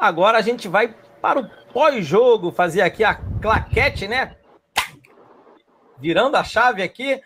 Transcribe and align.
Agora 0.00 0.38
a 0.38 0.40
gente 0.40 0.66
vai 0.66 0.94
para 1.20 1.40
o 1.40 1.50
pós-jogo, 1.74 2.50
fazer 2.50 2.80
aqui 2.80 3.04
a 3.04 3.14
claquete, 3.14 4.08
né? 4.08 4.34
Virando 5.98 6.36
a 6.36 6.42
chave 6.42 6.82
aqui. 6.82 7.20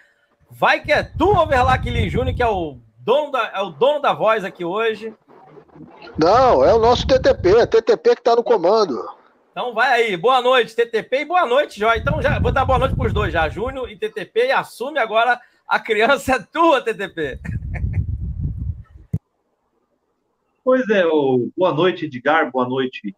Vai 0.50 0.80
que 0.80 0.92
é 0.92 1.04
tu, 1.04 1.30
Overlack 1.30 1.88
Lee 1.88 2.10
Júnior, 2.10 2.34
que 2.34 2.42
é 2.42 2.48
o 2.48 2.80
dono 2.98 3.30
da, 3.30 3.52
é 3.54 3.60
o 3.60 3.70
dono 3.70 4.00
da 4.00 4.12
voz 4.12 4.44
aqui 4.44 4.64
hoje. 4.64 5.14
Não, 6.18 6.64
é 6.64 6.74
o 6.74 6.78
nosso 6.80 7.06
TTP, 7.06 7.58
é 7.58 7.66
TTP 7.66 8.16
que 8.16 8.20
está 8.20 8.34
no 8.34 8.42
comando. 8.42 9.08
Então 9.52 9.72
vai 9.72 9.92
aí, 9.92 10.16
boa 10.16 10.42
noite, 10.42 10.74
TTP, 10.74 11.20
e 11.20 11.24
boa 11.24 11.46
noite, 11.46 11.78
Jó. 11.78 11.94
Então 11.94 12.20
já 12.20 12.40
vou 12.40 12.50
dar 12.50 12.64
boa 12.64 12.78
noite 12.78 12.96
para 12.96 13.06
os 13.06 13.12
dois 13.12 13.32
já, 13.32 13.48
Júnior 13.48 13.88
e 13.88 13.96
TTP, 13.96 14.46
e 14.46 14.52
assume 14.52 14.98
agora 14.98 15.40
a 15.66 15.78
criança 15.78 16.34
é 16.34 16.38
tua, 16.52 16.80
TTP. 16.80 17.38
Pois 20.64 20.88
é, 20.88 21.02
boa 21.54 21.74
noite, 21.74 22.06
Edgar, 22.06 22.50
boa 22.50 22.66
noite, 22.66 23.14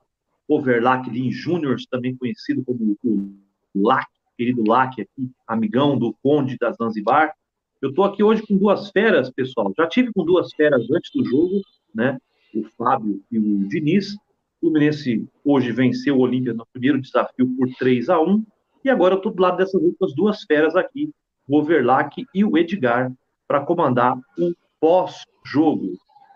Overlack 0.48 1.08
Lin 1.08 1.30
Júnior, 1.30 1.76
também 1.88 2.16
conhecido 2.16 2.64
como 2.64 2.98
o 3.04 3.38
Lac, 3.72 4.04
querido 4.36 4.64
Lac 4.66 5.00
aqui, 5.00 5.30
amigão 5.46 5.96
do 5.96 6.12
Conde 6.20 6.58
da 6.58 6.72
Zanzibar. 6.72 7.32
Eu 7.80 7.90
estou 7.90 8.04
aqui 8.04 8.20
hoje 8.20 8.42
com 8.44 8.56
duas 8.56 8.90
feras, 8.90 9.30
pessoal. 9.30 9.72
Já 9.78 9.86
tive 9.86 10.12
com 10.12 10.24
duas 10.24 10.52
feras 10.54 10.90
antes 10.90 11.12
do 11.14 11.24
jogo, 11.24 11.62
né? 11.94 12.18
O 12.52 12.64
Fábio 12.76 13.22
e 13.30 13.38
o 13.38 13.68
Diniz. 13.68 14.14
O 14.14 14.18
Fluminense 14.62 15.24
hoje 15.44 15.70
venceu 15.70 16.16
o 16.16 16.22
Olímpia 16.22 16.52
no 16.52 16.66
primeiro 16.72 17.00
desafio 17.00 17.46
por 17.56 17.68
3 17.78 18.08
a 18.08 18.20
1 18.20 18.44
e 18.84 18.90
agora 18.90 19.14
eu 19.14 19.18
estou 19.18 19.32
do 19.32 19.40
lado 19.40 19.58
dessas 19.58 19.80
outras 19.80 20.12
duas 20.16 20.42
feras 20.42 20.74
aqui, 20.74 21.12
o 21.48 21.58
Overlack 21.58 22.26
e 22.34 22.44
o 22.44 22.58
Edgar, 22.58 23.12
para 23.46 23.64
comandar 23.64 24.18
o 24.36 24.52
pós-jogo. 24.80 25.92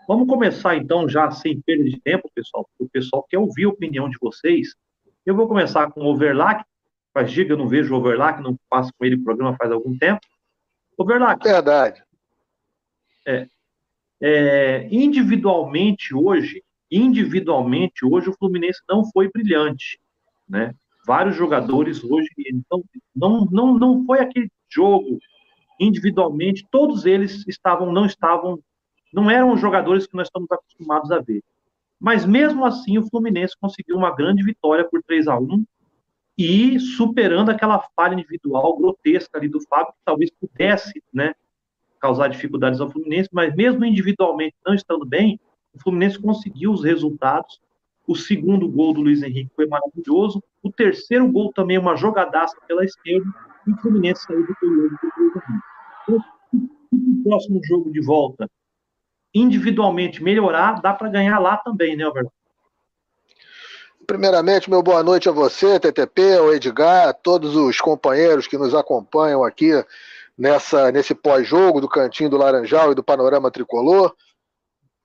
Vamos 0.07 0.27
começar 0.27 0.75
então, 0.75 1.07
já 1.07 1.29
sem 1.31 1.61
perda 1.61 1.83
de 1.85 1.99
tempo, 1.99 2.29
pessoal, 2.33 2.65
porque 2.65 2.83
o 2.83 2.89
pessoal 2.89 3.25
quer 3.29 3.37
ouvir 3.37 3.65
a 3.65 3.69
opinião 3.69 4.09
de 4.09 4.17
vocês. 4.19 4.75
Eu 5.25 5.35
vou 5.35 5.47
começar 5.47 5.91
com 5.91 6.01
o 6.01 6.07
Overlack, 6.07 6.63
faz 7.13 7.33
que 7.33 7.49
eu 7.49 7.57
não 7.57 7.67
vejo 7.67 7.93
o 7.93 7.97
Overlack, 7.97 8.41
não 8.41 8.57
passo 8.69 8.91
com 8.97 9.05
ele 9.05 9.15
o 9.15 9.23
programa 9.23 9.55
faz 9.55 9.71
algum 9.71 9.97
tempo. 9.97 10.21
Overlack. 10.97 11.43
Verdade. 11.43 12.03
É, 13.25 13.47
é, 14.21 14.87
individualmente 14.91 16.13
hoje, 16.13 16.63
individualmente 16.89 18.05
hoje 18.05 18.29
o 18.29 18.35
Fluminense 18.37 18.81
não 18.89 19.05
foi 19.11 19.29
brilhante, 19.29 19.99
né? 20.47 20.73
Vários 21.05 21.35
jogadores 21.35 22.03
hoje 22.03 22.29
então 22.37 22.83
não 23.15 23.45
não 23.45 23.73
não 23.77 24.05
foi 24.05 24.19
aquele 24.19 24.51
jogo 24.69 25.17
individualmente, 25.79 26.67
todos 26.69 27.05
eles 27.05 27.43
estavam 27.47 27.91
não 27.91 28.05
estavam 28.05 28.59
não 29.13 29.29
eram 29.29 29.53
os 29.53 29.59
jogadores 29.59 30.07
que 30.07 30.15
nós 30.15 30.27
estamos 30.27 30.51
acostumados 30.51 31.11
a 31.11 31.19
ver. 31.19 31.43
Mas 31.99 32.25
mesmo 32.25 32.65
assim, 32.65 32.97
o 32.97 33.07
Fluminense 33.07 33.55
conseguiu 33.59 33.95
uma 33.95 34.15
grande 34.15 34.43
vitória 34.43 34.83
por 34.83 35.03
3 35.03 35.27
a 35.27 35.37
1 35.37 35.63
e 36.37 36.79
superando 36.79 37.51
aquela 37.51 37.79
falha 37.95 38.15
individual 38.15 38.75
grotesca 38.77 39.37
ali 39.37 39.47
do 39.47 39.61
Fábio, 39.67 39.93
que 39.93 39.99
talvez 40.03 40.31
pudesse 40.31 41.03
né, 41.13 41.35
causar 41.99 42.27
dificuldades 42.29 42.81
ao 42.81 42.89
Fluminense, 42.89 43.29
mas 43.31 43.55
mesmo 43.55 43.85
individualmente 43.85 44.55
não 44.65 44.73
estando 44.73 45.05
bem, 45.05 45.39
o 45.73 45.79
Fluminense 45.79 46.19
conseguiu 46.19 46.71
os 46.71 46.83
resultados. 46.83 47.61
O 48.07 48.15
segundo 48.15 48.67
gol 48.67 48.93
do 48.93 49.01
Luiz 49.01 49.21
Henrique 49.21 49.51
foi 49.55 49.67
maravilhoso. 49.67 50.43
O 50.63 50.71
terceiro 50.71 51.31
gol 51.31 51.53
também 51.53 51.77
uma 51.77 51.95
jogadaça 51.95 52.57
pela 52.67 52.83
esquerda. 52.83 53.29
E 53.67 53.71
o 53.71 53.77
Fluminense 53.77 54.23
saiu 54.23 54.45
do 54.45 54.55
período 54.59 54.89
do 54.89 55.09
Luiz 55.17 55.35
Henrique. 55.35 56.25
O 56.91 57.23
próximo 57.23 57.61
jogo 57.63 57.91
de 57.91 58.01
volta 58.01 58.49
individualmente 59.33 60.23
melhorar, 60.23 60.81
dá 60.81 60.93
para 60.93 61.09
ganhar 61.09 61.39
lá 61.39 61.57
também, 61.57 61.95
né, 61.95 62.03
Alberto? 62.03 62.31
Primeiramente, 64.05 64.69
meu 64.69 64.83
boa 64.83 65.01
noite 65.01 65.29
a 65.29 65.31
você, 65.31 65.79
TTP, 65.79 66.33
ao 66.33 66.53
Edgar, 66.53 67.07
a 67.07 67.13
todos 67.13 67.55
os 67.55 67.79
companheiros 67.79 68.47
que 68.47 68.57
nos 68.57 68.75
acompanham 68.75 69.43
aqui 69.43 69.71
nessa, 70.37 70.91
nesse 70.91 71.15
pós-jogo 71.15 71.79
do 71.79 71.87
Cantinho 71.87 72.29
do 72.29 72.37
Laranjal 72.37 72.91
e 72.91 72.95
do 72.95 73.03
Panorama 73.03 73.51
Tricolor. 73.51 74.13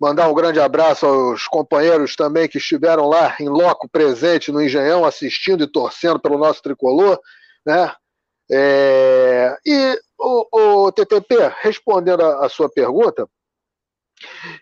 Mandar 0.00 0.28
um 0.28 0.34
grande 0.34 0.58
abraço 0.58 1.06
aos 1.06 1.46
companheiros 1.46 2.16
também 2.16 2.48
que 2.48 2.58
estiveram 2.58 3.06
lá 3.06 3.36
em 3.40 3.48
loco 3.48 3.88
presente 3.88 4.50
no 4.50 4.62
Engenhão, 4.62 5.04
assistindo 5.04 5.62
e 5.62 5.70
torcendo 5.70 6.18
pelo 6.18 6.38
nosso 6.38 6.62
tricolor. 6.62 7.18
Né? 7.64 7.92
É... 8.50 9.56
E 9.64 9.98
o, 10.18 10.86
o 10.86 10.92
TTP, 10.92 11.52
respondendo 11.60 12.22
a, 12.22 12.46
a 12.46 12.48
sua 12.48 12.68
pergunta, 12.68 13.28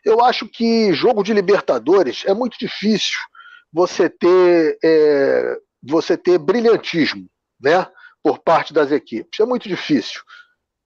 eu 0.04 0.22
acho 0.22 0.48
que 0.48 0.92
jogo 0.92 1.22
de 1.22 1.32
Libertadores 1.32 2.24
é 2.26 2.34
muito 2.34 2.58
difícil 2.58 3.18
você 3.72 4.08
ter 4.08 4.78
é, 4.84 5.56
você 5.82 6.16
ter 6.16 6.38
brilhantismo, 6.38 7.28
né, 7.60 7.86
por 8.22 8.38
parte 8.38 8.72
das 8.72 8.90
equipes. 8.90 9.38
É 9.38 9.44
muito 9.44 9.68
difícil. 9.68 10.22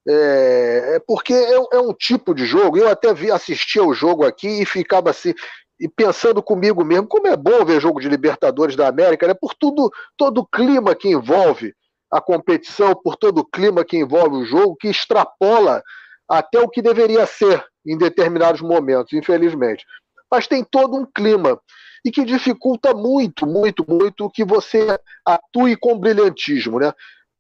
É, 0.09 0.95
é 0.95 1.01
porque 1.07 1.33
é, 1.33 1.55
é, 1.55 1.79
um 1.79 1.93
tipo 1.93 2.35
de 2.35 2.47
jogo. 2.47 2.79
Eu 2.79 2.89
até 2.89 3.13
vi 3.13 3.31
assistir 3.31 3.79
ao 3.79 3.93
jogo 3.95 4.25
aqui 4.25 4.63
e 4.63 4.67
ficava 4.67 5.11
assim 5.11 5.35
e 5.81 5.89
pensando 5.89 6.43
comigo 6.43 6.85
mesmo 6.85 7.07
como 7.07 7.29
é 7.29 7.37
bom 7.37 7.65
ver 7.65 7.81
jogo 7.81 8.01
de 8.01 8.09
Libertadores 8.09 8.75
da 8.75 8.89
América, 8.89 9.29
né? 9.29 9.35
Por 9.35 9.55
tudo 9.55 9.91
todo 10.17 10.39
o 10.39 10.47
clima 10.47 10.95
que 10.95 11.09
envolve 11.09 11.73
a 12.11 12.21
competição, 12.21 12.95
por 12.95 13.17
todo 13.17 13.39
o 13.39 13.45
clima 13.45 13.85
que 13.85 13.97
envolve 13.97 14.37
o 14.37 14.45
jogo, 14.45 14.77
que 14.77 14.89
extrapola 14.89 15.83
até 16.29 16.59
o 16.59 16.69
que 16.69 16.83
deveria 16.83 17.27
ser 17.27 17.65
em 17.93 17.97
determinados 17.97 18.61
momentos, 18.61 19.13
infelizmente. 19.13 19.85
Mas 20.31 20.47
tem 20.47 20.63
todo 20.63 20.97
um 20.97 21.07
clima 21.07 21.61
e 22.05 22.11
que 22.11 22.25
dificulta 22.25 22.95
muito, 22.95 23.47
muito, 23.47 23.85
muito 23.89 24.31
que 24.31 24.45
você 24.45 24.99
atue 25.25 25.77
com 25.77 25.99
brilhantismo, 25.99 26.79
né? 26.79 26.93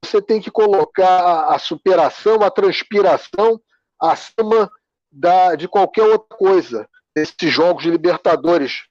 Você 0.05 0.23
tem 0.23 0.41
que 0.41 0.51
colocar 0.51 1.47
a 1.47 1.59
superação, 1.59 2.43
a 2.43 2.51
transpiração 2.51 3.61
acima 4.01 4.71
da, 5.11 5.55
de 5.55 5.67
qualquer 5.69 6.05
outra 6.05 6.37
coisa 6.37 6.89
nesses 7.17 7.53
jogos 7.53 7.83
de 7.83 7.91
Libertadores. 7.91 8.83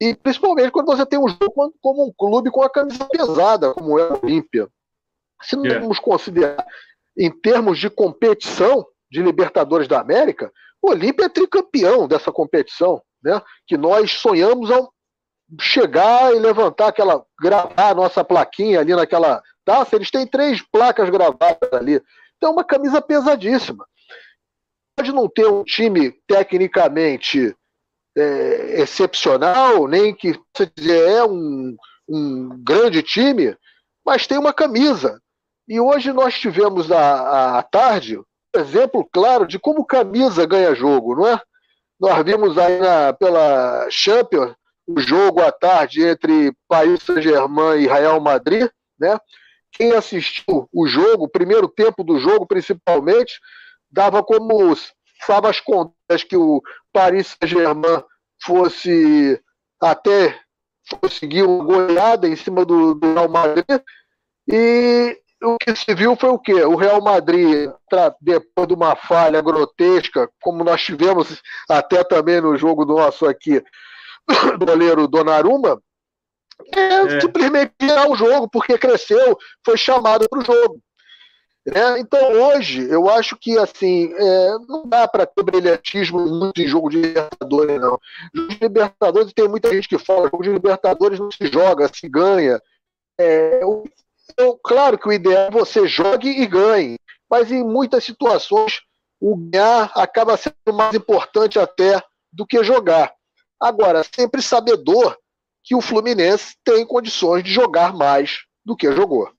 E 0.00 0.14
principalmente 0.14 0.70
quando 0.70 0.86
você 0.86 1.06
tem 1.06 1.18
um 1.18 1.28
jogo 1.28 1.74
como 1.80 2.06
um 2.06 2.12
clube 2.12 2.50
com 2.50 2.62
a 2.62 2.70
camisa 2.70 3.04
pesada, 3.06 3.72
como 3.72 3.98
é 3.98 4.12
o 4.12 4.20
Olímpia. 4.22 4.68
Se 5.42 5.54
não 5.54 5.64
yeah. 5.64 5.80
vamos 5.80 5.98
considerar 5.98 6.66
em 7.16 7.30
termos 7.30 7.78
de 7.78 7.88
competição 7.88 8.86
de 9.10 9.22
Libertadores 9.22 9.88
da 9.88 10.00
América, 10.00 10.52
o 10.82 10.90
Olímpia 10.90 11.26
é 11.26 11.28
tricampeão 11.28 12.06
dessa 12.06 12.30
competição, 12.30 13.02
né? 13.22 13.40
Que 13.66 13.76
nós 13.76 14.12
sonhamos 14.12 14.70
ao 14.70 14.92
chegar 15.60 16.34
e 16.34 16.38
levantar 16.38 16.88
aquela, 16.88 17.24
gravar 17.40 17.90
a 17.90 17.94
nossa 17.94 18.24
plaquinha 18.24 18.80
ali 18.80 18.94
naquela 18.94 19.42
taça. 19.64 19.96
Eles 19.96 20.10
têm 20.10 20.26
três 20.26 20.62
placas 20.62 21.08
gravadas 21.10 21.72
ali. 21.72 22.00
Então, 22.36 22.50
é 22.50 22.52
uma 22.52 22.64
camisa 22.64 23.00
pesadíssima. 23.00 23.86
Pode 24.96 25.12
não 25.12 25.28
ter 25.28 25.46
um 25.46 25.62
time 25.62 26.12
tecnicamente 26.26 27.54
é, 28.16 28.80
excepcional, 28.80 29.86
nem 29.86 30.14
que 30.14 30.32
você 30.56 30.70
dizer 30.74 31.08
é 31.08 31.24
um, 31.24 31.76
um 32.08 32.62
grande 32.64 33.02
time, 33.02 33.56
mas 34.04 34.26
tem 34.26 34.38
uma 34.38 34.52
camisa. 34.52 35.20
E 35.68 35.80
hoje 35.80 36.12
nós 36.12 36.38
tivemos 36.38 36.90
à 36.90 37.62
tarde 37.70 38.20
exemplo 38.58 39.08
claro 39.12 39.46
de 39.46 39.58
como 39.58 39.84
camisa 39.84 40.46
ganha 40.46 40.74
jogo, 40.74 41.14
não 41.14 41.26
é? 41.26 41.40
Nós 41.98 42.24
vimos 42.24 42.58
aí 42.58 42.78
na, 42.78 43.12
pela 43.12 43.86
Champions 43.90 44.54
o 44.86 45.00
jogo 45.00 45.40
à 45.40 45.50
tarde 45.50 46.02
entre 46.02 46.52
Paris 46.68 47.02
Saint-Germain 47.02 47.80
e 47.80 47.86
Real 47.86 48.20
Madrid, 48.20 48.68
né? 48.98 49.18
Quem 49.72 49.92
assistiu 49.92 50.68
o 50.72 50.86
jogo, 50.86 51.24
o 51.24 51.28
primeiro 51.28 51.68
tempo 51.68 52.04
do 52.04 52.18
jogo 52.18 52.46
principalmente, 52.46 53.38
dava 53.90 54.22
como 54.22 54.74
favas 55.26 55.60
contas 55.60 56.22
que 56.28 56.36
o 56.36 56.62
Paris 56.92 57.36
Saint-Germain 57.40 58.02
fosse 58.42 59.40
até 59.80 60.38
conseguir 61.00 61.42
uma 61.42 61.64
goleada 61.64 62.28
em 62.28 62.36
cima 62.36 62.64
do, 62.64 62.94
do 62.94 63.12
Real 63.12 63.28
Madrid 63.28 63.82
e 64.48 65.18
o 65.42 65.58
que 65.58 65.74
se 65.76 65.94
viu 65.94 66.16
foi 66.16 66.30
o 66.30 66.38
quê? 66.38 66.64
O 66.64 66.76
Real 66.76 67.00
Madrid, 67.02 67.70
depois 68.20 68.66
de 68.66 68.74
uma 68.74 68.96
falha 68.96 69.40
grotesca, 69.40 70.30
como 70.40 70.64
nós 70.64 70.82
tivemos 70.82 71.42
até 71.68 72.02
também 72.02 72.40
no 72.40 72.56
jogo 72.56 72.84
nosso 72.84 73.26
aqui, 73.26 73.62
do 74.58 74.66
goleiro 74.66 75.06
Donnarumma, 75.06 75.80
é, 76.74 76.80
é. 76.80 77.20
simplesmente 77.20 77.74
tirar 77.78 78.08
o 78.08 78.16
jogo, 78.16 78.48
porque 78.48 78.78
cresceu, 78.78 79.36
foi 79.64 79.76
chamado 79.76 80.26
para 80.28 80.40
o 80.40 80.44
jogo. 80.44 80.80
É, 81.68 81.98
então 81.98 82.20
hoje 82.32 82.88
eu 82.88 83.10
acho 83.10 83.36
que 83.36 83.58
assim 83.58 84.14
é, 84.14 84.58
não 84.68 84.86
dá 84.86 85.08
para 85.08 85.26
ter 85.26 85.42
brilhantismo 85.42 86.24
muito 86.24 86.60
em 86.60 86.66
jogo 86.68 86.88
de 86.88 87.00
Libertadores, 87.00 87.80
não. 87.80 87.98
Jogo 88.32 88.48
de 88.48 88.58
Libertadores 88.60 89.32
tem 89.32 89.48
muita 89.48 89.70
gente 89.72 89.88
que 89.88 89.98
fala, 89.98 90.30
jogo 90.30 90.44
de 90.44 90.50
Libertadores 90.50 91.18
não 91.18 91.30
se 91.30 91.46
joga, 91.48 91.90
se 91.92 92.08
ganha. 92.08 92.60
É, 93.18 93.60
o 93.64 93.82
então, 94.30 94.58
claro 94.62 94.98
que 94.98 95.08
o 95.08 95.12
ideal 95.12 95.48
é 95.48 95.50
você 95.50 95.86
jogue 95.86 96.28
e 96.28 96.46
ganhe, 96.46 96.98
mas 97.30 97.50
em 97.50 97.64
muitas 97.64 98.04
situações 98.04 98.80
o 99.20 99.36
ganhar 99.36 99.90
acaba 99.94 100.36
sendo 100.36 100.74
mais 100.74 100.94
importante 100.94 101.58
até 101.58 102.02
do 102.32 102.46
que 102.46 102.62
jogar. 102.62 103.14
Agora, 103.60 104.02
sempre 104.04 104.42
sabedor 104.42 105.16
que 105.64 105.74
o 105.74 105.80
Fluminense 105.80 106.56
tem 106.62 106.86
condições 106.86 107.42
de 107.42 107.50
jogar 107.50 107.94
mais 107.94 108.44
do 108.64 108.76
que 108.76 108.92
jogou. 108.92 109.32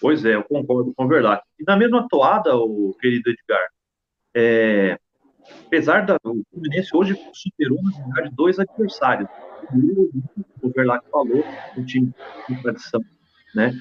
Pois 0.00 0.24
é, 0.24 0.34
eu 0.34 0.44
concordo 0.44 0.92
com 0.94 1.04
a 1.04 1.08
verdade. 1.08 1.42
E 1.58 1.64
na 1.66 1.76
mesma 1.76 2.06
toada, 2.08 2.56
o 2.56 2.94
querido 3.00 3.30
Edgar, 3.30 3.68
é, 4.34 4.98
apesar 5.66 6.06
da 6.06 6.16
o 6.24 6.42
Fluminense 6.50 6.90
hoje 6.94 7.18
superou 7.32 7.82
na 7.82 7.90
verdade 7.90 8.34
dois 8.34 8.58
adversários. 8.58 9.28
O 10.62 10.70
Verlac 10.70 11.08
falou, 11.10 11.44
o 11.76 11.84
time 11.84 12.12
de 12.48 12.62
tradição, 12.62 13.00
né? 13.54 13.72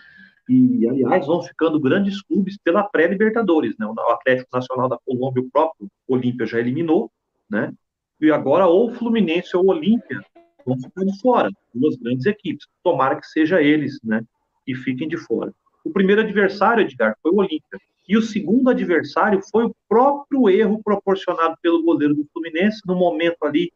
E 0.50 0.88
aliás 0.88 1.26
vão 1.26 1.42
ficando 1.42 1.80
grandes 1.80 2.22
clubes 2.22 2.58
pela 2.58 2.84
pré-Libertadores, 2.84 3.76
né? 3.78 3.86
O 3.86 4.12
Atlético 4.12 4.50
Nacional 4.54 4.90
da 4.90 4.98
Colômbia, 5.06 5.44
o 5.44 5.50
próprio 5.50 5.90
Olímpia 6.08 6.46
já 6.46 6.60
eliminou, 6.60 7.12
né? 7.50 7.74
E 8.20 8.32
agora 8.32 8.68
ou 8.68 8.90
o 8.90 8.94
Fluminense 8.94 9.56
ou 9.56 9.66
o 9.66 9.70
Olímpia 9.70 10.22
vão 10.66 10.78
ficar 10.80 11.04
de 11.04 11.20
fora, 11.20 11.50
duas 11.74 11.96
grandes 11.98 12.26
equipes. 12.26 12.68
Tomara 12.84 13.20
que 13.20 13.28
seja 13.28 13.62
eles, 13.62 14.00
né? 14.04 14.24
Que 14.66 14.76
fiquem 14.76 15.08
de 15.08 15.18
fora. 15.18 15.54
O 15.84 15.92
primeiro 15.92 16.22
adversário, 16.22 16.84
Edgar, 16.84 17.18
foi 17.22 17.32
o 17.32 17.38
Olímpia. 17.38 17.80
E 18.08 18.18
o 18.18 18.22
segundo 18.22 18.70
adversário 18.70 19.42
foi 19.50 19.66
o 19.66 19.76
próprio 19.88 20.50
erro 20.50 20.82
proporcionado 20.84 21.56
pelo 21.62 21.84
goleiro 21.84 22.14
do 22.14 22.28
Fluminense 22.34 22.82
no 22.86 22.96
momento 22.96 23.38
ali. 23.44 23.72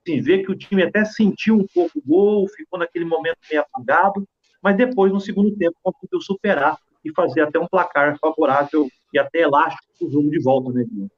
Assim, 0.00 0.20
ver 0.20 0.44
que 0.44 0.50
o 0.50 0.56
time 0.56 0.82
até 0.82 1.04
sentiu 1.04 1.56
um 1.56 1.66
pouco 1.74 1.98
o 1.98 2.02
gol, 2.04 2.48
ficou 2.48 2.78
naquele 2.78 3.04
momento 3.04 3.38
meio 3.50 3.62
apagado, 3.62 4.26
mas 4.62 4.76
depois, 4.76 5.12
no 5.12 5.20
segundo 5.20 5.54
tempo, 5.56 5.76
conseguiu 5.82 6.20
superar 6.20 6.78
e 7.04 7.12
fazer 7.12 7.42
até 7.42 7.58
um 7.58 7.66
placar 7.66 8.18
favorável 8.18 8.88
e 9.12 9.18
até 9.18 9.40
elástico 9.40 9.84
o 10.00 10.10
jogo 10.10 10.30
de 10.30 10.42
volta, 10.42 10.72
né, 10.72 10.84
Guilherme? 10.84 11.10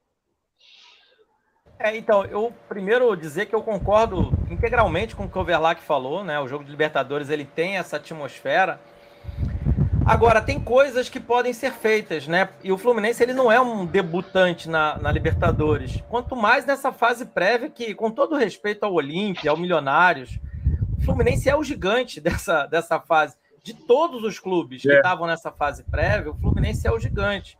É, 1.79 1.97
então, 1.97 2.23
eu 2.25 2.53
primeiro 2.69 3.13
dizer 3.15 3.45
que 3.45 3.55
eu 3.55 3.61
concordo 3.61 4.31
integralmente 4.49 5.15
com 5.15 5.25
o 5.25 5.29
que 5.29 5.37
o 5.37 5.41
Overlack 5.41 5.81
falou, 5.81 6.23
né? 6.23 6.39
O 6.39 6.47
jogo 6.47 6.63
de 6.63 6.71
Libertadores 6.71 7.29
ele 7.29 7.43
tem 7.43 7.77
essa 7.77 7.97
atmosfera 7.97 8.79
Agora, 10.05 10.41
tem 10.41 10.59
coisas 10.59 11.07
que 11.07 11.19
podem 11.19 11.53
ser 11.53 11.71
feitas, 11.71 12.27
né? 12.27 12.49
E 12.61 12.71
o 12.71 12.77
Fluminense 12.77 13.23
ele 13.23 13.33
não 13.33 13.49
é 13.49 13.59
um 13.59 13.85
debutante 13.85 14.69
na, 14.69 14.97
na 14.97 15.11
Libertadores. 15.11 16.03
Quanto 16.09 16.35
mais 16.35 16.65
nessa 16.65 16.91
fase 16.91 17.25
prévia, 17.25 17.69
que, 17.69 17.95
com 17.95 18.11
todo 18.11 18.35
respeito 18.35 18.83
ao 18.83 18.93
Olímpia, 18.93 19.49
ao 19.49 19.57
Milionários, 19.57 20.39
o 20.97 21.01
Fluminense 21.03 21.49
é 21.49 21.55
o 21.55 21.63
gigante 21.63 22.19
dessa, 22.21 22.65
dessa 22.65 22.99
fase. 22.99 23.35
De 23.63 23.73
todos 23.73 24.23
os 24.23 24.39
clubes 24.39 24.85
é. 24.85 24.89
que 24.89 24.95
estavam 24.95 25.25
nessa 25.25 25.51
fase 25.51 25.83
prévia, 25.83 26.31
o 26.31 26.37
Fluminense 26.37 26.85
é 26.85 26.91
o 26.91 26.99
gigante. 26.99 27.57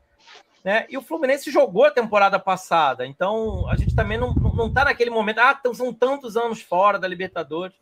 Né? 0.63 0.85
E 0.89 0.97
o 0.97 1.01
Fluminense 1.01 1.49
jogou 1.49 1.85
a 1.85 1.91
temporada 1.91 2.37
passada, 2.39 3.05
então 3.05 3.69
a 3.69 3.75
gente 3.75 3.95
também 3.95 4.17
não, 4.17 4.33
não 4.33 4.71
tá 4.71 4.85
naquele 4.85 5.09
momento, 5.09 5.39
ah, 5.39 5.59
são 5.73 5.93
tantos 5.93 6.37
anos 6.37 6.61
fora 6.61 6.99
da 6.99 7.07
Libertadores. 7.07 7.75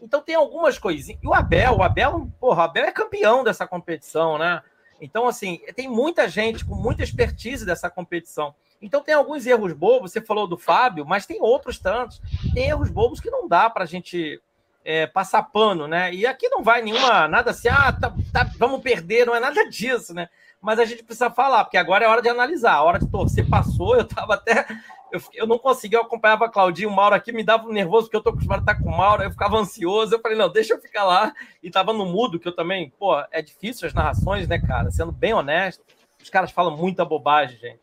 Então 0.00 0.20
tem 0.20 0.34
algumas 0.34 0.78
coisinhas. 0.78 1.20
E 1.22 1.26
o 1.26 1.34
Abel, 1.34 1.76
o 1.76 1.82
Abel, 1.82 2.30
porra, 2.40 2.62
o 2.62 2.64
Abel 2.64 2.84
é 2.84 2.92
campeão 2.92 3.42
dessa 3.42 3.66
competição, 3.66 4.38
né? 4.38 4.62
Então, 5.00 5.28
assim, 5.28 5.60
tem 5.76 5.88
muita 5.88 6.28
gente 6.28 6.64
com 6.64 6.74
muita 6.74 7.02
expertise 7.02 7.64
dessa 7.64 7.88
competição. 7.88 8.54
Então 8.80 9.02
tem 9.02 9.14
alguns 9.14 9.46
erros 9.46 9.72
bobos, 9.72 10.12
você 10.12 10.20
falou 10.20 10.46
do 10.46 10.56
Fábio, 10.56 11.04
mas 11.04 11.26
tem 11.26 11.40
outros 11.40 11.78
tantos. 11.78 12.20
Tem 12.54 12.68
erros 12.68 12.90
bobos 12.90 13.20
que 13.20 13.30
não 13.30 13.48
dá 13.48 13.68
para 13.68 13.84
a 13.84 13.86
gente 13.86 14.40
é, 14.84 15.06
passar 15.06 15.42
pano, 15.42 15.86
né? 15.88 16.12
E 16.14 16.26
aqui 16.26 16.48
não 16.48 16.62
vai 16.62 16.80
nenhuma, 16.82 17.26
nada 17.28 17.50
assim, 17.50 17.68
ah, 17.68 17.92
tá, 17.92 18.12
tá, 18.32 18.50
vamos 18.56 18.80
perder, 18.80 19.26
não 19.26 19.34
é 19.34 19.40
nada 19.40 19.68
disso, 19.68 20.14
né? 20.14 20.28
Mas 20.60 20.78
a 20.78 20.84
gente 20.84 21.04
precisa 21.04 21.30
falar, 21.30 21.64
porque 21.64 21.76
agora 21.76 22.04
é 22.04 22.08
hora 22.08 22.22
de 22.22 22.28
analisar, 22.28 22.74
a 22.74 22.82
hora 22.82 22.98
de 22.98 23.08
torcer 23.08 23.48
passou, 23.48 23.96
eu 23.96 24.04
tava 24.04 24.34
até 24.34 24.66
eu, 25.10 25.20
eu 25.34 25.46
não 25.46 25.58
conseguia, 25.58 25.98
eu 25.98 26.02
acompanhava 26.02 26.46
a 26.46 26.48
Claudinha, 26.48 26.88
o 26.88 26.94
Mauro 26.94 27.14
aqui 27.14 27.32
me 27.32 27.42
dava 27.42 27.68
nervoso, 27.68 28.06
porque 28.06 28.16
eu 28.16 28.22
tô 28.22 28.30
acostumado 28.30 28.60
a 28.60 28.72
estar 28.72 28.82
com 28.82 28.90
o 28.90 28.96
Mauro, 28.96 29.22
eu 29.22 29.30
ficava 29.30 29.56
ansioso, 29.56 30.14
eu 30.14 30.20
falei, 30.20 30.36
não, 30.36 30.50
deixa 30.50 30.74
eu 30.74 30.80
ficar 30.80 31.04
lá, 31.04 31.32
e 31.62 31.70
tava 31.70 31.92
no 31.92 32.06
mudo, 32.06 32.38
que 32.38 32.48
eu 32.48 32.54
também, 32.54 32.90
pô, 32.98 33.18
é 33.30 33.40
difícil 33.40 33.86
as 33.86 33.94
narrações, 33.94 34.46
né, 34.46 34.58
cara, 34.58 34.90
sendo 34.90 35.12
bem 35.12 35.32
honesto, 35.32 35.82
os 36.22 36.30
caras 36.30 36.50
falam 36.50 36.76
muita 36.76 37.04
bobagem, 37.04 37.58
gente. 37.58 37.80